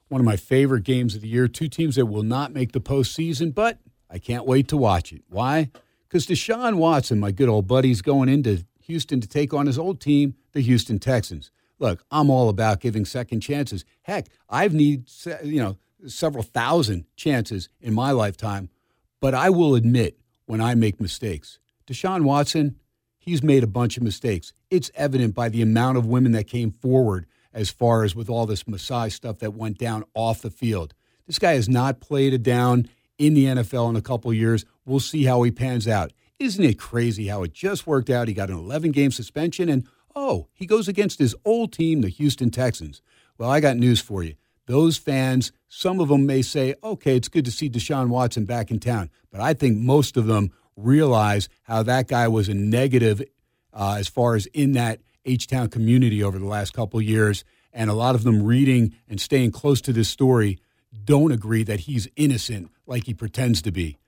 One 0.08 0.20
of 0.20 0.26
my 0.26 0.38
favorite 0.38 0.84
games 0.84 1.14
of 1.14 1.22
the 1.22 1.28
year. 1.28 1.48
Two 1.48 1.68
teams 1.68 1.96
that 1.96 2.08
will 2.08 2.24
not 2.24 2.54
make 2.54 2.72
the 2.72 2.82
postseason, 2.82 3.54
but 3.54 3.78
I 4.10 4.18
can't 4.18 4.48
wait 4.48 4.68
to 4.70 4.78
watch 4.78 5.14
it. 5.14 5.22
Why? 5.30 5.70
Because 6.08 6.26
Deshaun 6.26 6.78
Watson, 6.78 7.20
my 7.20 7.30
good 7.30 7.50
old 7.50 7.68
buddy, 7.68 7.92
is 7.92 8.02
going 8.02 8.30
into 8.30 8.66
Houston 8.82 9.22
to 9.22 9.28
take 9.28 9.54
on 9.54 9.68
his 9.68 9.78
old 9.78 10.02
team, 10.02 10.34
the 10.54 10.62
Houston 10.62 10.98
Texans 10.98 11.52
look, 11.80 12.04
I'm 12.12 12.30
all 12.30 12.50
about 12.50 12.80
giving 12.80 13.06
second 13.06 13.42
chances. 13.42 13.86
Heck, 14.04 14.28
I've 14.50 14.74
need 14.74 15.10
you 15.44 15.62
know 15.62 15.78
several 16.08 16.44
thousand 16.44 17.06
chances 17.16 17.70
in 17.82 17.94
my 17.94 18.12
lifetime, 18.12 18.70
but 19.20 19.34
I 19.34 19.50
will 19.50 19.76
admit 19.76 20.20
when 20.46 20.62
I 20.62 20.76
make 20.76 21.02
mistakes. 21.02 21.60
Deshaun 21.86 22.24
Watson, 22.24 22.78
he's 23.18 23.44
made 23.44 23.64
a 23.64 23.68
bunch 23.68 23.98
of 23.98 24.04
mistakes. 24.04 24.54
It's 24.70 24.92
evident 24.96 25.34
by 25.34 25.50
the 25.50 25.62
amount 25.62 25.98
of 25.98 26.06
women 26.06 26.34
that 26.34 26.48
came 26.48 26.72
forward 26.72 27.26
as 27.54 27.70
far 27.70 28.04
as 28.04 28.16
with 28.16 28.30
all 28.30 28.46
this 28.46 28.68
massage 28.68 29.14
stuff 29.14 29.40
that 29.40 29.54
went 29.54 29.78
down 29.78 30.04
off 30.14 30.42
the 30.42 30.52
field. 30.52 30.94
This 31.26 31.40
guy 31.40 31.54
has 31.54 31.68
not 31.68 32.00
played 32.00 32.34
it 32.34 32.44
down 32.44 32.90
in 33.18 33.34
the 33.34 33.46
NFL 33.46 33.90
in 33.90 33.96
a 33.96 34.02
couple 34.02 34.32
years. 34.34 34.66
We'll 34.86 35.00
see 35.00 35.24
how 35.24 35.42
he 35.44 35.52
pans 35.52 35.88
out. 35.88 36.14
Isn't 36.40 36.64
it 36.64 36.78
crazy 36.78 37.28
how 37.28 37.44
it 37.44 37.54
just 37.54 37.88
worked 37.88 38.10
out? 38.10 38.28
He 38.28 38.34
got 38.34 38.50
an 38.50 38.58
11 38.58 38.92
game 38.92 39.12
suspension 39.12 39.70
and 39.70 39.88
Oh, 40.20 40.48
he 40.52 40.66
goes 40.66 40.88
against 40.88 41.20
his 41.20 41.36
old 41.46 41.72
team, 41.72 42.02
the 42.02 42.10
Houston 42.10 42.50
Texans. 42.50 43.04
Well, 43.38 43.52
I 43.52 43.60
got 43.60 43.78
news 43.78 44.02
for 44.02 44.24
you. 44.24 44.34
Those 44.66 44.98
fans, 44.98 45.52
some 45.68 46.00
of 46.00 46.10
them 46.10 46.26
may 46.26 46.42
say, 46.42 46.74
okay, 46.84 47.16
it's 47.16 47.28
good 47.28 47.46
to 47.46 47.52
see 47.52 47.70
Deshaun 47.70 48.08
Watson 48.10 48.46
back 48.46 48.72
in 48.72 48.80
town. 48.80 49.12
But 49.32 49.42
I 49.42 49.54
think 49.54 49.78
most 49.78 50.18
of 50.18 50.26
them 50.26 50.52
realize 50.76 51.50
how 51.64 51.84
that 51.84 52.08
guy 52.08 52.28
was 52.28 52.50
a 52.50 52.56
negative 52.56 53.22
uh, 53.72 53.98
as 54.00 54.08
far 54.08 54.34
as 54.34 54.48
in 54.48 54.72
that 54.72 55.02
H 55.24 55.46
Town 55.46 55.70
community 55.70 56.24
over 56.24 56.40
the 56.40 56.48
last 56.48 56.74
couple 56.74 57.00
years. 57.00 57.44
And 57.72 57.92
a 57.92 57.94
lot 57.94 58.16
of 58.16 58.24
them 58.24 58.42
reading 58.42 58.96
and 59.08 59.22
staying 59.22 59.52
close 59.52 59.82
to 59.82 59.94
this 59.94 60.10
story 60.10 60.58
don't 61.06 61.32
agree 61.32 61.64
that 61.64 61.82
he's 61.82 62.08
innocent 62.16 62.72
like 62.88 63.06
he 63.06 63.14
pretends 63.14 63.62
to 63.62 63.72
be. 63.72 64.00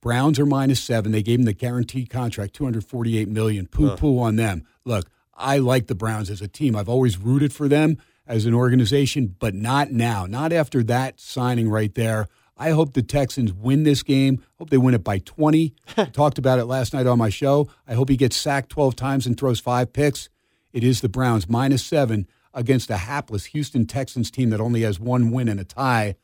Browns 0.00 0.38
are 0.38 0.46
minus 0.46 0.80
seven. 0.80 1.10
They 1.10 1.24
gave 1.24 1.40
him 1.40 1.44
the 1.44 1.52
guaranteed 1.52 2.08
contract, 2.08 2.54
two 2.54 2.64
hundred 2.64 2.86
forty-eight 2.86 3.28
million. 3.28 3.66
Poo 3.66 3.96
poo 3.96 4.20
on 4.20 4.36
them. 4.36 4.64
Look, 4.84 5.10
I 5.40 5.58
like 5.58 5.86
the 5.86 5.94
Browns 5.94 6.30
as 6.30 6.40
a 6.40 6.48
team. 6.48 6.76
I've 6.76 6.88
always 6.88 7.18
rooted 7.18 7.52
for 7.52 7.68
them 7.68 7.98
as 8.26 8.46
an 8.46 8.54
organization, 8.54 9.34
but 9.38 9.54
not 9.54 9.90
now. 9.90 10.26
Not 10.26 10.52
after 10.52 10.82
that 10.84 11.18
signing 11.18 11.68
right 11.68 11.94
there. 11.94 12.28
I 12.56 12.70
hope 12.70 12.92
the 12.92 13.02
Texans 13.02 13.52
win 13.54 13.84
this 13.84 14.02
game. 14.02 14.44
Hope 14.58 14.68
they 14.68 14.76
win 14.76 14.94
it 14.94 15.02
by 15.02 15.18
20. 15.18 15.74
Talked 16.12 16.36
about 16.36 16.58
it 16.58 16.66
last 16.66 16.92
night 16.92 17.06
on 17.06 17.18
my 17.18 17.30
show. 17.30 17.70
I 17.88 17.94
hope 17.94 18.10
he 18.10 18.18
gets 18.18 18.36
sacked 18.36 18.68
12 18.68 18.94
times 18.94 19.26
and 19.26 19.38
throws 19.38 19.60
five 19.60 19.94
picks. 19.94 20.28
It 20.72 20.84
is 20.84 21.00
the 21.00 21.08
Browns 21.08 21.48
minus 21.48 21.82
seven 21.82 22.28
against 22.52 22.90
a 22.90 22.98
hapless 22.98 23.46
Houston 23.46 23.86
Texans 23.86 24.30
team 24.30 24.50
that 24.50 24.60
only 24.60 24.82
has 24.82 25.00
one 25.00 25.30
win 25.30 25.48
and 25.48 25.58
a 25.58 25.64
tie. 25.64 26.16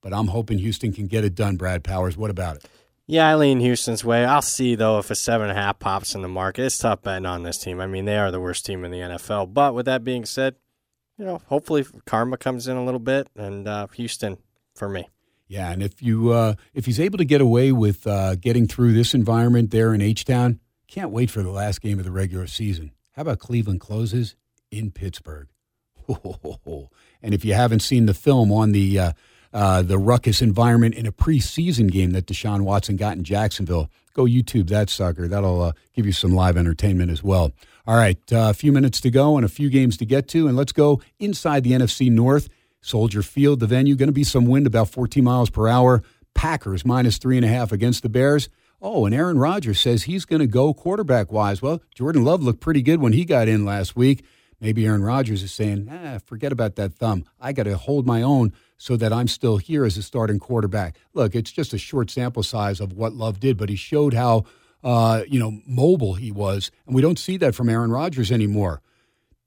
But 0.00 0.12
I'm 0.12 0.26
hoping 0.26 0.58
Houston 0.58 0.92
can 0.92 1.06
get 1.06 1.24
it 1.24 1.34
done, 1.34 1.56
Brad 1.56 1.84
Powers. 1.84 2.16
What 2.16 2.30
about 2.30 2.56
it? 2.56 2.66
Yeah, 3.06 3.28
I 3.28 3.34
lean 3.34 3.60
Houston's 3.60 4.04
way. 4.04 4.24
I'll 4.24 4.42
see 4.42 4.74
though 4.74 4.98
if 4.98 5.10
a 5.10 5.14
seven 5.14 5.50
and 5.50 5.58
a 5.58 5.60
half 5.60 5.78
pops 5.78 6.14
in 6.14 6.22
the 6.22 6.28
market. 6.28 6.64
It's 6.64 6.78
tough 6.78 7.02
betting 7.02 7.26
on 7.26 7.42
this 7.42 7.58
team. 7.58 7.80
I 7.80 7.86
mean, 7.86 8.06
they 8.06 8.16
are 8.16 8.30
the 8.30 8.40
worst 8.40 8.64
team 8.64 8.84
in 8.84 8.90
the 8.90 9.00
NFL. 9.00 9.52
But 9.52 9.74
with 9.74 9.86
that 9.86 10.04
being 10.04 10.24
said, 10.24 10.56
you 11.18 11.24
know, 11.24 11.42
hopefully 11.46 11.84
karma 12.06 12.38
comes 12.38 12.66
in 12.66 12.76
a 12.76 12.84
little 12.84 13.00
bit, 13.00 13.28
and 13.36 13.68
uh, 13.68 13.86
Houston 13.88 14.38
for 14.74 14.88
me. 14.88 15.08
Yeah, 15.46 15.70
and 15.70 15.82
if 15.82 16.02
you 16.02 16.32
uh, 16.32 16.54
if 16.72 16.86
he's 16.86 16.98
able 16.98 17.18
to 17.18 17.24
get 17.24 17.40
away 17.40 17.70
with 17.72 18.06
uh, 18.06 18.36
getting 18.36 18.66
through 18.66 18.94
this 18.94 19.14
environment 19.14 19.70
there 19.70 19.92
in 19.92 20.00
H 20.00 20.24
Town, 20.24 20.60
can't 20.88 21.10
wait 21.10 21.30
for 21.30 21.42
the 21.42 21.50
last 21.50 21.82
game 21.82 21.98
of 21.98 22.04
the 22.04 22.10
regular 22.10 22.46
season. 22.46 22.92
How 23.12 23.22
about 23.22 23.38
Cleveland 23.38 23.80
closes 23.80 24.34
in 24.70 24.90
Pittsburgh? 24.90 25.48
And 27.22 27.32
if 27.32 27.42
you 27.42 27.54
haven't 27.54 27.80
seen 27.80 28.04
the 28.04 28.12
film 28.12 28.52
on 28.52 28.72
the 28.72 29.00
uh, 29.54 29.82
the 29.82 29.98
ruckus 29.98 30.42
environment 30.42 30.96
in 30.96 31.06
a 31.06 31.12
preseason 31.12 31.90
game 31.90 32.10
that 32.10 32.26
Deshaun 32.26 32.62
Watson 32.62 32.96
got 32.96 33.16
in 33.16 33.22
Jacksonville, 33.22 33.88
go 34.12 34.24
YouTube 34.24 34.68
that 34.68 34.90
sucker. 34.90 35.28
That'll 35.28 35.62
uh, 35.62 35.72
give 35.94 36.04
you 36.04 36.12
some 36.12 36.32
live 36.32 36.56
entertainment 36.56 37.10
as 37.10 37.22
well. 37.22 37.52
All 37.86 37.96
right, 37.96 38.18
uh, 38.32 38.50
a 38.50 38.54
few 38.54 38.72
minutes 38.72 39.00
to 39.02 39.10
go 39.10 39.36
and 39.36 39.44
a 39.44 39.48
few 39.48 39.70
games 39.70 39.96
to 39.98 40.04
get 40.04 40.26
to, 40.28 40.48
and 40.48 40.56
let's 40.56 40.72
go 40.72 41.00
inside 41.18 41.62
the 41.62 41.72
NFC 41.72 42.10
North. 42.10 42.48
Soldier 42.80 43.22
Field, 43.22 43.60
the 43.60 43.66
venue, 43.66 43.94
going 43.94 44.08
to 44.08 44.12
be 44.12 44.24
some 44.24 44.44
wind 44.46 44.66
about 44.66 44.90
14 44.90 45.24
miles 45.24 45.48
per 45.50 45.68
hour. 45.68 46.02
Packers 46.34 46.84
minus 46.84 47.16
three 47.16 47.36
and 47.36 47.44
a 47.44 47.48
half 47.48 47.72
against 47.72 48.02
the 48.02 48.08
Bears. 48.08 48.48
Oh, 48.82 49.06
and 49.06 49.14
Aaron 49.14 49.38
Rodgers 49.38 49.80
says 49.80 50.02
he's 50.02 50.26
going 50.26 50.40
to 50.40 50.46
go 50.46 50.74
quarterback 50.74 51.32
wise. 51.32 51.62
Well, 51.62 51.80
Jordan 51.94 52.24
Love 52.24 52.42
looked 52.42 52.60
pretty 52.60 52.82
good 52.82 53.00
when 53.00 53.14
he 53.14 53.24
got 53.24 53.48
in 53.48 53.64
last 53.64 53.96
week. 53.96 54.24
Maybe 54.64 54.86
Aaron 54.86 55.02
Rodgers 55.02 55.42
is 55.42 55.52
saying, 55.52 55.90
ah, 55.92 56.20
forget 56.24 56.50
about 56.50 56.76
that 56.76 56.94
thumb. 56.94 57.26
I 57.38 57.52
got 57.52 57.64
to 57.64 57.76
hold 57.76 58.06
my 58.06 58.22
own 58.22 58.54
so 58.78 58.96
that 58.96 59.12
I'm 59.12 59.28
still 59.28 59.58
here 59.58 59.84
as 59.84 59.98
a 59.98 60.02
starting 60.02 60.38
quarterback. 60.38 60.96
Look, 61.12 61.34
it's 61.34 61.52
just 61.52 61.74
a 61.74 61.78
short 61.78 62.10
sample 62.10 62.42
size 62.42 62.80
of 62.80 62.94
what 62.94 63.12
Love 63.12 63.40
did, 63.40 63.58
but 63.58 63.68
he 63.68 63.76
showed 63.76 64.14
how 64.14 64.44
uh, 64.82 65.24
you 65.28 65.38
know 65.38 65.60
mobile 65.66 66.14
he 66.14 66.32
was, 66.32 66.70
and 66.86 66.94
we 66.94 67.02
don't 67.02 67.18
see 67.18 67.36
that 67.36 67.54
from 67.54 67.68
Aaron 67.68 67.90
Rodgers 67.90 68.32
anymore. 68.32 68.80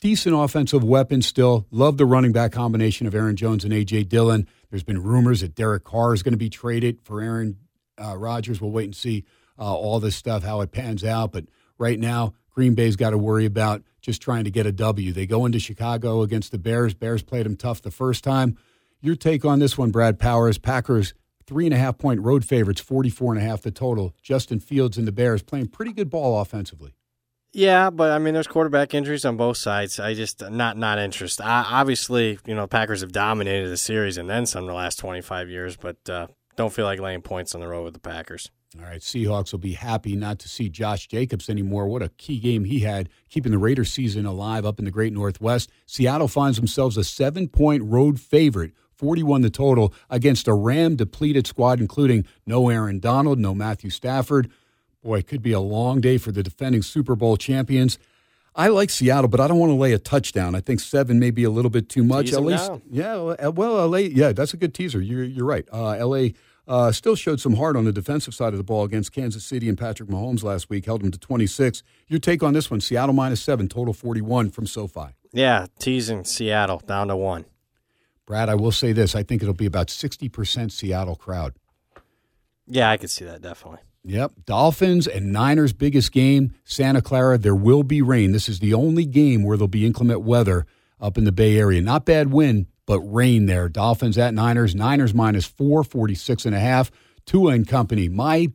Decent 0.02 0.36
offensive 0.36 0.84
weapon 0.84 1.24
still. 1.24 1.66
Love 1.72 1.98
the 1.98 2.06
running 2.06 2.32
back 2.32 2.52
combination 2.52 3.08
of 3.08 3.16
Aaron 3.16 3.36
Jones 3.36 3.64
and 3.64 3.74
AJ 3.74 4.10
Dillon. 4.10 4.48
There's 4.70 4.84
been 4.84 5.02
rumors 5.02 5.42
that 5.42 5.56
Derek 5.56 5.84
Carr 5.84 6.14
is 6.14 6.22
going 6.22 6.34
to 6.34 6.38
be 6.38 6.52
traded 6.52 7.02
for 7.02 7.22
Aaron 7.22 7.58
uh, 7.98 8.16
Rodgers. 8.16 8.62
We'll 8.62 8.70
wait 8.70 8.86
and 8.86 8.96
see 8.96 9.26
uh, 9.58 9.64
all 9.74 10.00
this 10.00 10.16
stuff 10.16 10.44
how 10.44 10.62
it 10.62 10.72
pans 10.72 11.04
out, 11.04 11.32
but 11.32 11.46
right 11.80 11.98
now 12.00 12.36
Green 12.52 12.76
Bay's 12.76 12.96
got 12.96 13.12
to 13.12 13.18
worry 13.18 13.46
about 13.46 13.82
just 14.08 14.22
trying 14.22 14.46
to 14.46 14.50
get 14.50 14.66
a 14.66 14.72
W. 14.72 15.12
They 15.12 15.28
go 15.28 15.46
into 15.46 15.60
Chicago 15.60 16.22
against 16.22 16.54
the 16.54 16.58
Bears. 16.58 16.94
Bears 16.94 17.24
played 17.24 17.46
them 17.46 17.58
tough 17.58 17.82
the 17.82 17.92
first 17.92 18.24
time. 18.24 18.58
Your 19.02 19.16
take 19.16 19.44
on 19.44 19.60
this 19.60 19.78
one, 19.78 19.92
Brad 19.92 20.18
Powers? 20.18 20.58
Packers 20.58 21.14
three 21.46 21.66
and 21.66 21.74
a 21.74 21.78
half 21.78 21.98
point 21.98 22.22
road 22.22 22.46
favorites, 22.46 22.80
44 22.80 23.34
and 23.34 23.44
a 23.44 23.46
half 23.46 23.62
the 23.62 23.70
total. 23.72 24.16
Justin 24.22 24.62
Fields 24.62 24.98
and 24.98 25.06
the 25.06 25.12
Bears 25.12 25.44
playing 25.44 25.68
pretty 25.68 25.92
good 25.92 26.10
ball 26.10 26.40
offensively. 26.40 26.94
Yeah, 27.52 27.90
but 27.90 28.12
I 28.12 28.20
mean, 28.20 28.34
there's 28.34 28.48
quarterback 28.48 28.94
injuries 28.94 29.26
on 29.26 29.36
both 29.36 29.58
sides. 29.58 30.00
I 30.00 30.14
just 30.14 30.42
not 30.50 30.78
not 30.78 31.00
interested. 31.00 31.44
I, 31.44 31.64
obviously, 31.64 32.40
you 32.46 32.56
know, 32.56 32.66
Packers 32.66 33.02
have 33.02 33.12
dominated 33.12 33.68
the 33.68 33.78
series 33.78 34.18
and 34.18 34.30
then 34.30 34.46
some 34.46 34.68
the 34.68 34.74
last 34.74 35.00
25 35.00 35.50
years, 35.50 35.76
but 35.76 35.98
uh, 36.10 36.28
don't 36.56 36.72
feel 36.72 36.86
like 36.86 37.02
laying 37.02 37.22
points 37.22 37.54
on 37.56 37.60
the 37.60 37.68
road 37.68 37.84
with 37.84 37.94
the 37.94 38.00
Packers. 38.00 38.52
All 38.76 38.84
right, 38.86 39.00
Seahawks 39.00 39.54
will 39.54 39.60
be 39.60 39.74
happy 39.74 40.16
not 40.16 40.40
to 40.40 40.50
see 40.50 40.68
Josh 40.68 41.08
Jacobs 41.08 41.50
anymore. 41.50 41.88
What 41.88 42.04
a 42.04 42.10
key 42.10 42.38
game 42.38 42.66
he 42.66 42.80
had, 42.80 43.08
keeping 43.30 43.54
the 43.54 43.58
Raiders 43.58 43.92
season 43.92 44.26
alive 44.26 44.66
up 44.66 44.78
in 44.78 44.86
the 44.86 44.92
great 44.92 45.14
Northwest. 45.14 45.70
Seattle 45.86 46.28
finds 46.28 46.58
themselves 46.58 46.98
a 46.98 47.04
seven 47.04 47.48
point 47.48 47.84
road 47.84 48.20
favorite, 48.20 48.74
41 48.94 49.42
the 49.42 49.50
total, 49.50 49.94
against 50.10 50.50
a 50.50 50.54
Ram 50.54 50.98
depleted 50.98 51.48
squad, 51.48 51.80
including 51.80 52.26
no 52.46 52.68
Aaron 52.68 53.00
Donald, 53.00 53.40
no 53.40 53.56
Matthew 53.56 53.90
Stafford. 53.90 54.52
Boy, 55.02 55.20
it 55.20 55.28
could 55.28 55.42
be 55.42 55.54
a 55.54 55.62
long 55.62 56.02
day 56.02 56.18
for 56.18 56.34
the 56.34 56.44
defending 56.44 56.82
Super 56.82 57.16
Bowl 57.16 57.38
champions. 57.38 57.98
I 58.54 58.68
like 58.68 58.90
Seattle, 58.90 59.30
but 59.30 59.40
I 59.40 59.48
don't 59.48 59.60
want 59.60 59.70
to 59.70 59.76
lay 59.76 59.94
a 59.94 60.00
touchdown. 60.00 60.56
I 60.56 60.60
think 60.62 60.80
seven 60.82 61.20
may 61.20 61.30
be 61.30 61.44
a 61.44 61.50
little 61.52 61.70
bit 61.70 61.88
too 61.90 62.04
much. 62.04 62.28
Tease 62.28 62.36
At 62.36 62.44
least, 62.44 62.72
yeah. 62.90 63.48
Well, 63.48 63.88
LA, 63.88 63.98
yeah, 64.00 64.34
that's 64.34 64.54
a 64.54 64.58
good 64.58 64.74
teaser. 64.74 65.00
You're 65.00 65.24
you're 65.24 65.46
right. 65.46 65.66
Uh, 65.72 66.06
LA 66.06 66.30
uh, 66.68 66.92
still 66.92 67.16
showed 67.16 67.40
some 67.40 67.56
heart 67.56 67.76
on 67.76 67.86
the 67.86 67.94
defensive 67.94 68.34
side 68.34 68.54
of 68.54 68.58
the 68.58 68.64
ball 68.64 68.84
against 68.84 69.14
Kansas 69.14 69.44
City 69.44 69.70
and 69.70 69.78
Patrick 69.78 70.10
Mahomes 70.10 70.44
last 70.44 70.70
week. 70.70 70.86
Held 70.86 71.02
them 71.02 71.12
to 71.12 71.18
26. 71.20 71.82
Your 72.08 72.20
take 72.20 72.44
on 72.44 72.54
this 72.54 72.70
one? 72.70 72.82
Seattle 72.82 73.14
minus 73.14 73.42
seven, 73.42 73.68
total 73.68 73.94
41 73.94 74.50
from 74.50 74.68
SoFi. 74.68 75.16
Yeah, 75.32 75.68
teasing 75.80 76.24
Seattle 76.24 76.80
down 76.86 77.08
to 77.08 77.16
one. 77.16 77.46
Brad, 78.26 78.50
I 78.50 78.56
will 78.56 78.72
say 78.72 78.92
this: 78.92 79.16
I 79.16 79.24
think 79.24 79.42
it'll 79.42 79.54
be 79.54 79.66
about 79.66 79.90
60 79.90 80.28
percent 80.30 80.72
Seattle 80.72 81.16
crowd. 81.16 81.54
Yeah, 82.68 82.90
I 82.90 82.98
could 82.98 83.10
see 83.10 83.24
that 83.26 83.42
definitely. 83.42 83.80
Yep. 84.04 84.32
Dolphins 84.46 85.06
and 85.08 85.34
Niners' 85.34 85.74
biggest 85.74 86.12
game, 86.12 86.54
Santa 86.64 87.02
Clara. 87.02 87.38
There 87.38 87.56
will 87.56 87.84
be 87.84 88.02
rain. 88.02 88.32
This 88.32 88.48
is 88.48 88.60
the 88.60 88.74
only 88.74 89.06
game 89.06 89.44
where 89.44 89.58
there'll 89.58 89.68
be 89.68 89.86
inclement 89.86 90.22
weather 90.22 90.66
up 91.00 91.18
in 91.18 91.26
the 91.26 91.32
Bay 91.32 91.58
Area. 91.58 91.82
Not 91.82 92.06
bad 92.06 92.32
wind, 92.32 92.68
but 92.88 93.00
rain 93.02 93.46
there. 93.46 93.70
Dolphins 93.70 94.18
at 94.18 94.34
Niners. 94.34 94.74
Niners 94.74 95.14
minus 95.14 95.46
four, 95.46 95.84
46 95.84 96.46
and 96.48 96.56
a 96.56 96.60
half. 96.60 96.90
Tua 97.28 97.52
and 97.52 97.68
company. 97.68 98.10
My 98.10 98.52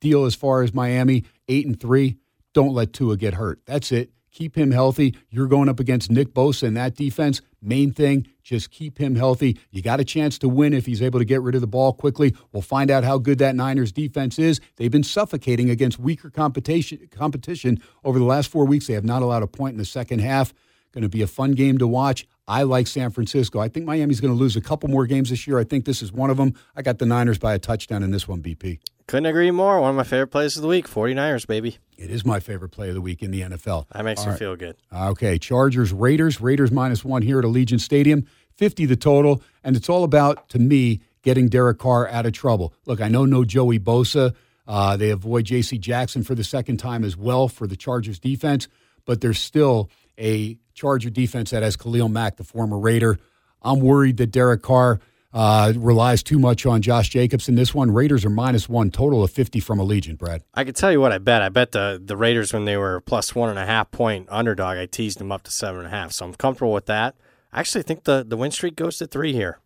deal 0.00 0.24
as 0.24 0.34
far 0.34 0.62
as 0.62 0.74
Miami, 0.74 1.24
eight 1.46 1.66
and 1.66 1.78
three. 1.78 2.16
Don't 2.52 2.74
let 2.74 2.92
Tua 2.92 3.16
get 3.16 3.34
hurt. 3.34 3.60
That's 3.66 3.92
it. 3.92 4.10
Keep 4.32 4.56
him 4.56 4.72
healthy. 4.72 5.14
You're 5.30 5.46
going 5.46 5.68
up 5.68 5.78
against 5.78 6.10
Nick 6.10 6.34
Bosa 6.34 6.64
and 6.64 6.76
that 6.76 6.96
defense. 6.96 7.40
Main 7.62 7.92
thing, 7.92 8.26
just 8.42 8.70
keep 8.70 8.98
him 8.98 9.14
healthy. 9.14 9.58
You 9.70 9.80
got 9.80 10.00
a 10.00 10.04
chance 10.04 10.38
to 10.38 10.48
win 10.48 10.72
if 10.72 10.86
he's 10.86 11.00
able 11.00 11.20
to 11.20 11.24
get 11.24 11.40
rid 11.40 11.54
of 11.54 11.60
the 11.60 11.68
ball 11.68 11.92
quickly. 11.92 12.34
We'll 12.52 12.60
find 12.60 12.90
out 12.90 13.04
how 13.04 13.18
good 13.18 13.38
that 13.38 13.54
Niners 13.54 13.92
defense 13.92 14.38
is. 14.38 14.60
They've 14.76 14.90
been 14.90 15.04
suffocating 15.04 15.70
against 15.70 16.00
weaker 16.00 16.30
competition 16.30 17.08
competition 17.12 17.80
over 18.02 18.18
the 18.18 18.24
last 18.24 18.50
four 18.50 18.64
weeks. 18.64 18.88
They 18.88 18.94
have 18.94 19.04
not 19.04 19.22
allowed 19.22 19.44
a 19.44 19.46
point 19.46 19.74
in 19.74 19.78
the 19.78 19.84
second 19.84 20.18
half. 20.18 20.52
Going 20.92 21.02
to 21.02 21.08
be 21.08 21.22
a 21.22 21.26
fun 21.28 21.52
game 21.52 21.78
to 21.78 21.86
watch. 21.86 22.26
I 22.46 22.62
like 22.64 22.86
San 22.86 23.10
Francisco. 23.10 23.58
I 23.58 23.68
think 23.68 23.86
Miami's 23.86 24.20
going 24.20 24.32
to 24.32 24.38
lose 24.38 24.54
a 24.56 24.60
couple 24.60 24.90
more 24.90 25.06
games 25.06 25.30
this 25.30 25.46
year. 25.46 25.58
I 25.58 25.64
think 25.64 25.84
this 25.86 26.02
is 26.02 26.12
one 26.12 26.30
of 26.30 26.36
them. 26.36 26.54
I 26.76 26.82
got 26.82 26.98
the 26.98 27.06
Niners 27.06 27.38
by 27.38 27.54
a 27.54 27.58
touchdown 27.58 28.02
in 28.02 28.10
this 28.10 28.28
one, 28.28 28.42
BP. 28.42 28.80
Couldn't 29.06 29.26
agree 29.26 29.50
more. 29.50 29.80
One 29.80 29.90
of 29.90 29.96
my 29.96 30.04
favorite 30.04 30.28
plays 30.28 30.56
of 30.56 30.62
the 30.62 30.68
week, 30.68 30.86
49ers, 30.88 31.46
baby. 31.46 31.78
It 31.96 32.10
is 32.10 32.24
my 32.24 32.40
favorite 32.40 32.70
play 32.70 32.88
of 32.88 32.94
the 32.94 33.00
week 33.00 33.22
in 33.22 33.30
the 33.30 33.42
NFL. 33.42 33.86
That 33.92 34.04
makes 34.04 34.20
All 34.20 34.26
me 34.26 34.30
right. 34.32 34.38
feel 34.38 34.56
good. 34.56 34.76
Okay, 34.92 35.38
Chargers, 35.38 35.92
Raiders. 35.92 36.40
Raiders 36.40 36.70
minus 36.70 37.04
one 37.04 37.22
here 37.22 37.38
at 37.38 37.44
Allegiant 37.44 37.80
Stadium, 37.80 38.26
50 38.56 38.86
the 38.86 38.96
total. 38.96 39.42
And 39.62 39.76
it's 39.76 39.88
all 39.88 40.04
about, 40.04 40.48
to 40.50 40.58
me, 40.58 41.00
getting 41.22 41.48
Derek 41.48 41.78
Carr 41.78 42.08
out 42.08 42.26
of 42.26 42.32
trouble. 42.32 42.74
Look, 42.86 43.00
I 43.00 43.08
know 43.08 43.24
no 43.24 43.44
Joey 43.44 43.78
Bosa. 43.78 44.34
Uh, 44.66 44.96
they 44.96 45.10
avoid 45.10 45.44
J.C. 45.44 45.78
Jackson 45.78 46.22
for 46.22 46.34
the 46.34 46.44
second 46.44 46.78
time 46.78 47.04
as 47.04 47.16
well 47.16 47.48
for 47.48 47.66
the 47.66 47.76
Chargers 47.76 48.18
defense, 48.18 48.68
but 49.04 49.20
there's 49.20 49.38
still 49.38 49.90
a 50.18 50.58
Charger 50.74 51.10
defense 51.10 51.50
that 51.50 51.62
has 51.62 51.76
Khalil 51.76 52.08
Mack, 52.08 52.36
the 52.36 52.44
former 52.44 52.78
Raider. 52.78 53.18
I'm 53.62 53.80
worried 53.80 54.16
that 54.18 54.30
Derek 54.30 54.62
Carr 54.62 55.00
uh, 55.34 55.72
relies 55.76 56.22
too 56.22 56.38
much 56.38 56.64
on 56.64 56.80
Josh 56.80 57.08
Jacobs 57.08 57.48
in 57.48 57.56
this 57.56 57.74
one. 57.74 57.90
Raiders 57.90 58.24
are 58.24 58.30
minus 58.30 58.68
one, 58.68 58.90
total 58.90 59.24
of 59.24 59.32
50 59.32 59.58
from 59.60 59.80
Allegiant, 59.80 60.16
Brad. 60.16 60.44
I 60.54 60.62
can 60.62 60.74
tell 60.74 60.92
you 60.92 61.00
what 61.00 61.10
I 61.10 61.18
bet. 61.18 61.42
I 61.42 61.48
bet 61.48 61.72
the 61.72 62.00
the 62.02 62.16
Raiders 62.16 62.52
when 62.52 62.64
they 62.64 62.76
were 62.76 63.00
plus 63.00 63.34
one 63.34 63.50
and 63.50 63.58
a 63.58 63.66
half 63.66 63.90
point 63.90 64.28
underdog. 64.30 64.78
I 64.78 64.86
teased 64.86 65.18
them 65.18 65.32
up 65.32 65.42
to 65.42 65.50
seven 65.50 65.80
and 65.80 65.88
a 65.88 65.90
half, 65.90 66.12
so 66.12 66.24
I'm 66.24 66.34
comfortable 66.34 66.72
with 66.72 66.86
that. 66.86 67.16
I 67.52 67.60
actually 67.60 67.82
think 67.82 68.04
the 68.04 68.24
the 68.26 68.36
win 68.36 68.52
streak 68.52 68.76
goes 68.76 68.98
to 68.98 69.06
three 69.06 69.32
here. 69.32 69.58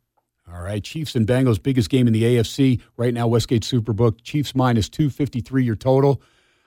All 0.50 0.62
right, 0.62 0.82
Chiefs 0.82 1.14
and 1.14 1.26
Bengals, 1.26 1.62
biggest 1.62 1.90
game 1.90 2.06
in 2.06 2.14
the 2.14 2.22
AFC 2.22 2.80
right 2.96 3.12
now. 3.12 3.26
Westgate 3.28 3.62
Superbook, 3.62 4.22
Chiefs 4.22 4.54
minus 4.54 4.88
two 4.88 5.10
fifty 5.10 5.42
three. 5.42 5.64
Your 5.64 5.76
total. 5.76 6.22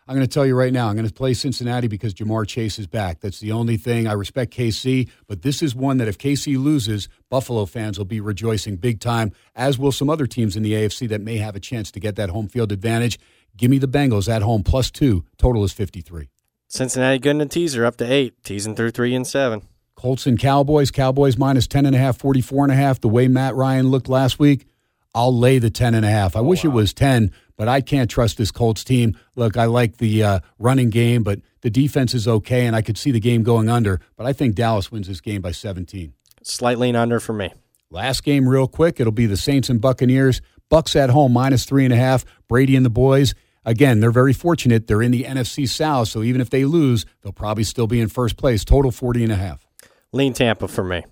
I'm 0.08 0.16
going 0.16 0.28
to 0.28 0.34
tell 0.34 0.46
you 0.46 0.56
right 0.56 0.74
now. 0.74 0.88
I'm 0.88 0.96
going 0.96 1.08
to 1.08 1.14
play 1.14 1.34
Cincinnati 1.34 1.88
because 1.88 2.14
Ja'Marr 2.14 2.48
Chase 2.48 2.80
is 2.80 2.88
back. 2.88 3.20
That's 3.20 3.40
the 3.40 3.52
only 3.52 3.78
thing. 3.78 4.08
I 4.08 4.14
respect 4.14 4.54
KC, 4.54 5.10
but 5.28 5.42
this 5.42 5.62
is 5.62 5.76
one 5.76 5.98
that 5.98 6.08
if 6.08 6.18
KC 6.18 6.62
loses, 6.62 7.08
Buffalo 7.30 7.66
fans 7.66 7.98
will 7.98 8.06
be 8.06 8.20
rejoicing 8.20 8.78
big 8.78 9.00
time. 9.00 9.32
As 9.56 9.78
will 9.78 9.92
some 9.92 10.10
other 10.10 10.26
teams 10.26 10.58
in 10.58 10.64
the 10.64 10.74
AFC 10.74 11.08
that 11.10 11.22
may 11.22 11.38
have 11.38 11.56
a 11.56 11.60
chance 11.60 11.92
to 11.92 12.00
get 12.00 12.16
that 12.16 12.30
home 12.30 12.48
field 12.48 12.72
advantage. 12.72 13.20
Give 13.56 13.70
me 13.70 13.78
the 13.78 13.88
Bengals 13.88 14.28
at 14.28 14.42
home 14.42 14.64
plus 14.64 14.90
two. 14.92 15.24
Total 15.38 15.64
is 15.64 15.74
fifty 15.74 16.02
three. 16.02 16.30
Cincinnati 16.68 17.20
good 17.20 17.32
in 17.32 17.38
the 17.40 17.46
teaser 17.46 17.86
up 17.86 17.98
to 17.98 18.06
eight, 18.06 18.42
teasing 18.44 18.76
through 18.76 18.92
three 18.92 19.14
and 19.14 19.28
seven. 19.28 19.62
Colts 19.96 20.26
and 20.26 20.40
Cowboys. 20.40 20.90
Cowboys 20.90 21.38
minus 21.38 21.68
10.5, 21.68 22.18
44 22.18 22.64
and 22.64 22.72
a 22.72 22.76
half. 22.76 23.00
The 23.00 23.10
way 23.10 23.28
Matt 23.28 23.56
Ryan 23.56 23.90
looked 23.90 24.10
last 24.10 24.40
week, 24.40 24.66
I'll 25.14 25.38
lay 25.38 25.60
the 25.60 25.70
10 25.70 25.94
and 25.94 26.06
a 26.06 26.10
half. 26.10 26.36
I 26.36 26.42
wish 26.42 26.64
it 26.66 26.70
oh, 26.70 26.72
was 26.72 26.94
10, 26.94 27.32
but 27.62 27.68
I 27.68 27.80
can't 27.80 28.10
trust 28.10 28.40
this 28.40 28.50
Colts 28.50 28.84
team. 28.84 29.16
Look, 29.36 29.56
I 29.56 29.66
like 29.66 29.98
the 29.98 30.24
uh, 30.24 30.40
running 30.58 30.90
game, 30.90 31.22
but 31.22 31.42
the 31.62 31.70
defense 31.70 32.16
is 32.16 32.28
okay, 32.28 32.66
and 32.66 32.76
I 32.76 32.82
could 32.82 32.98
see 32.98 33.12
the 33.12 33.20
game 33.20 33.44
going 33.44 33.70
under. 33.70 34.02
But 34.18 34.26
I 34.26 34.34
think 34.34 34.56
Dallas 34.56 34.92
wins 34.92 35.08
this 35.08 35.22
game 35.22 35.44
by 35.44 35.52
17. 35.52 36.12
Slightly 36.42 36.88
lean 36.88 36.96
under 36.96 37.20
for 37.20 37.34
me. 37.34 37.54
Last 37.92 38.24
game, 38.24 38.50
real 38.50 38.68
quick, 38.68 39.00
it'll 39.00 39.12
be 39.12 39.28
the 39.28 39.38
Saints 39.38 39.70
and 39.70 39.80
Buccaneers. 39.80 40.42
Bucks 40.70 40.96
at 40.96 41.12
home, 41.12 41.34
minus 41.34 41.64
three 41.66 41.86
and 41.86 41.94
a 41.94 41.98
half. 41.98 42.26
Brady 42.48 42.76
and 42.76 42.84
the 42.84 42.90
boys. 42.90 43.36
Again, 43.64 44.00
they're 44.00 44.10
very 44.10 44.34
fortunate. 44.34 44.88
They're 44.88 45.04
in 45.04 45.12
the 45.12 45.26
NFC 45.26 45.70
South, 45.70 46.08
so 46.08 46.24
even 46.24 46.42
if 46.42 46.50
they 46.50 46.66
lose, 46.66 47.06
they'll 47.22 47.32
probably 47.32 47.64
still 47.64 47.86
be 47.86 48.02
in 48.02 48.08
first 48.08 48.38
place. 48.38 48.66
Total 48.66 48.90
40 48.90 49.26
and 49.26 49.34
a 49.34 49.36
half. 49.36 49.68
Lean 50.12 50.34
Tampa 50.34 50.68
for 50.68 50.84
me. 50.84 51.04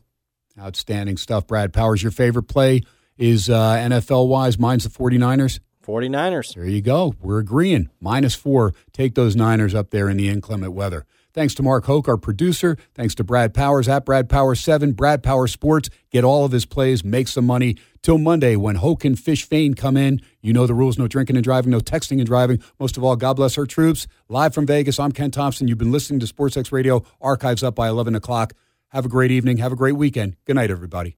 Outstanding 0.60 1.18
stuff, 1.18 1.46
Brad 1.46 1.74
Powers. 1.74 2.02
Your 2.02 2.12
favorite 2.12 2.48
play 2.48 2.82
is 3.20 3.52
uh, 3.52 3.76
NFL 3.76 4.28
wise. 4.28 4.58
Mine's 4.58 4.84
the 4.86 4.90
49ers. 4.90 5.60
49ers. 5.90 6.54
There 6.54 6.66
you 6.66 6.82
go. 6.82 7.16
We're 7.20 7.40
agreeing. 7.40 7.90
Minus 8.00 8.36
four. 8.36 8.74
Take 8.94 9.16
those 9.16 9.36
Niners 9.36 9.74
up 9.74 9.90
there 9.90 10.08
in 10.08 10.18
the 10.18 10.30
inclement 10.30 10.74
weather. 10.74 11.08
Thanks 11.34 11.56
to 11.56 11.64
Mark 11.64 11.86
Hoke, 11.86 12.08
our 12.08 12.18
producer. 12.18 12.78
Thanks 12.94 13.16
to 13.16 13.24
Brad 13.24 13.56
Powers 13.56 13.88
at 13.88 14.06
Brad 14.06 14.30
Power 14.30 14.54
7, 14.54 14.92
Brad 14.94 15.24
Power 15.24 15.48
Sports. 15.48 15.90
Get 16.12 16.24
all 16.24 16.46
of 16.46 16.52
his 16.52 16.66
plays, 16.66 17.04
make 17.04 17.28
some 17.28 17.46
money. 17.46 17.76
Till 18.04 18.18
Monday, 18.20 18.56
when 18.56 18.76
Hoke 18.76 19.04
and 19.04 19.18
Fish 19.18 19.44
Fane 19.44 19.74
come 19.74 19.98
in, 19.98 20.22
you 20.42 20.54
know 20.54 20.68
the 20.68 20.74
rules 20.74 21.00
no 21.00 21.08
drinking 21.08 21.38
and 21.38 21.44
driving, 21.44 21.72
no 21.72 21.80
texting 21.80 22.18
and 22.18 22.26
driving. 22.26 22.62
Most 22.80 22.96
of 22.96 23.04
all, 23.04 23.16
God 23.16 23.36
bless 23.36 23.58
our 23.58 23.66
troops. 23.66 24.08
Live 24.28 24.54
from 24.54 24.68
Vegas, 24.68 25.00
I'm 25.00 25.12
Ken 25.12 25.32
Thomson. 25.32 25.68
You've 25.68 25.78
been 25.80 25.92
listening 25.92 26.20
to 26.20 26.28
SportsX 26.28 26.72
Radio. 26.72 27.04
Archives 27.20 27.64
up 27.64 27.74
by 27.74 27.88
11 27.88 28.16
o'clock. 28.16 28.54
Have 28.90 29.06
a 29.06 29.10
great 29.10 29.32
evening. 29.32 29.58
Have 29.58 29.72
a 29.72 29.76
great 29.76 29.96
weekend. 29.96 30.36
Good 30.46 30.56
night, 30.56 30.72
everybody. 30.72 31.08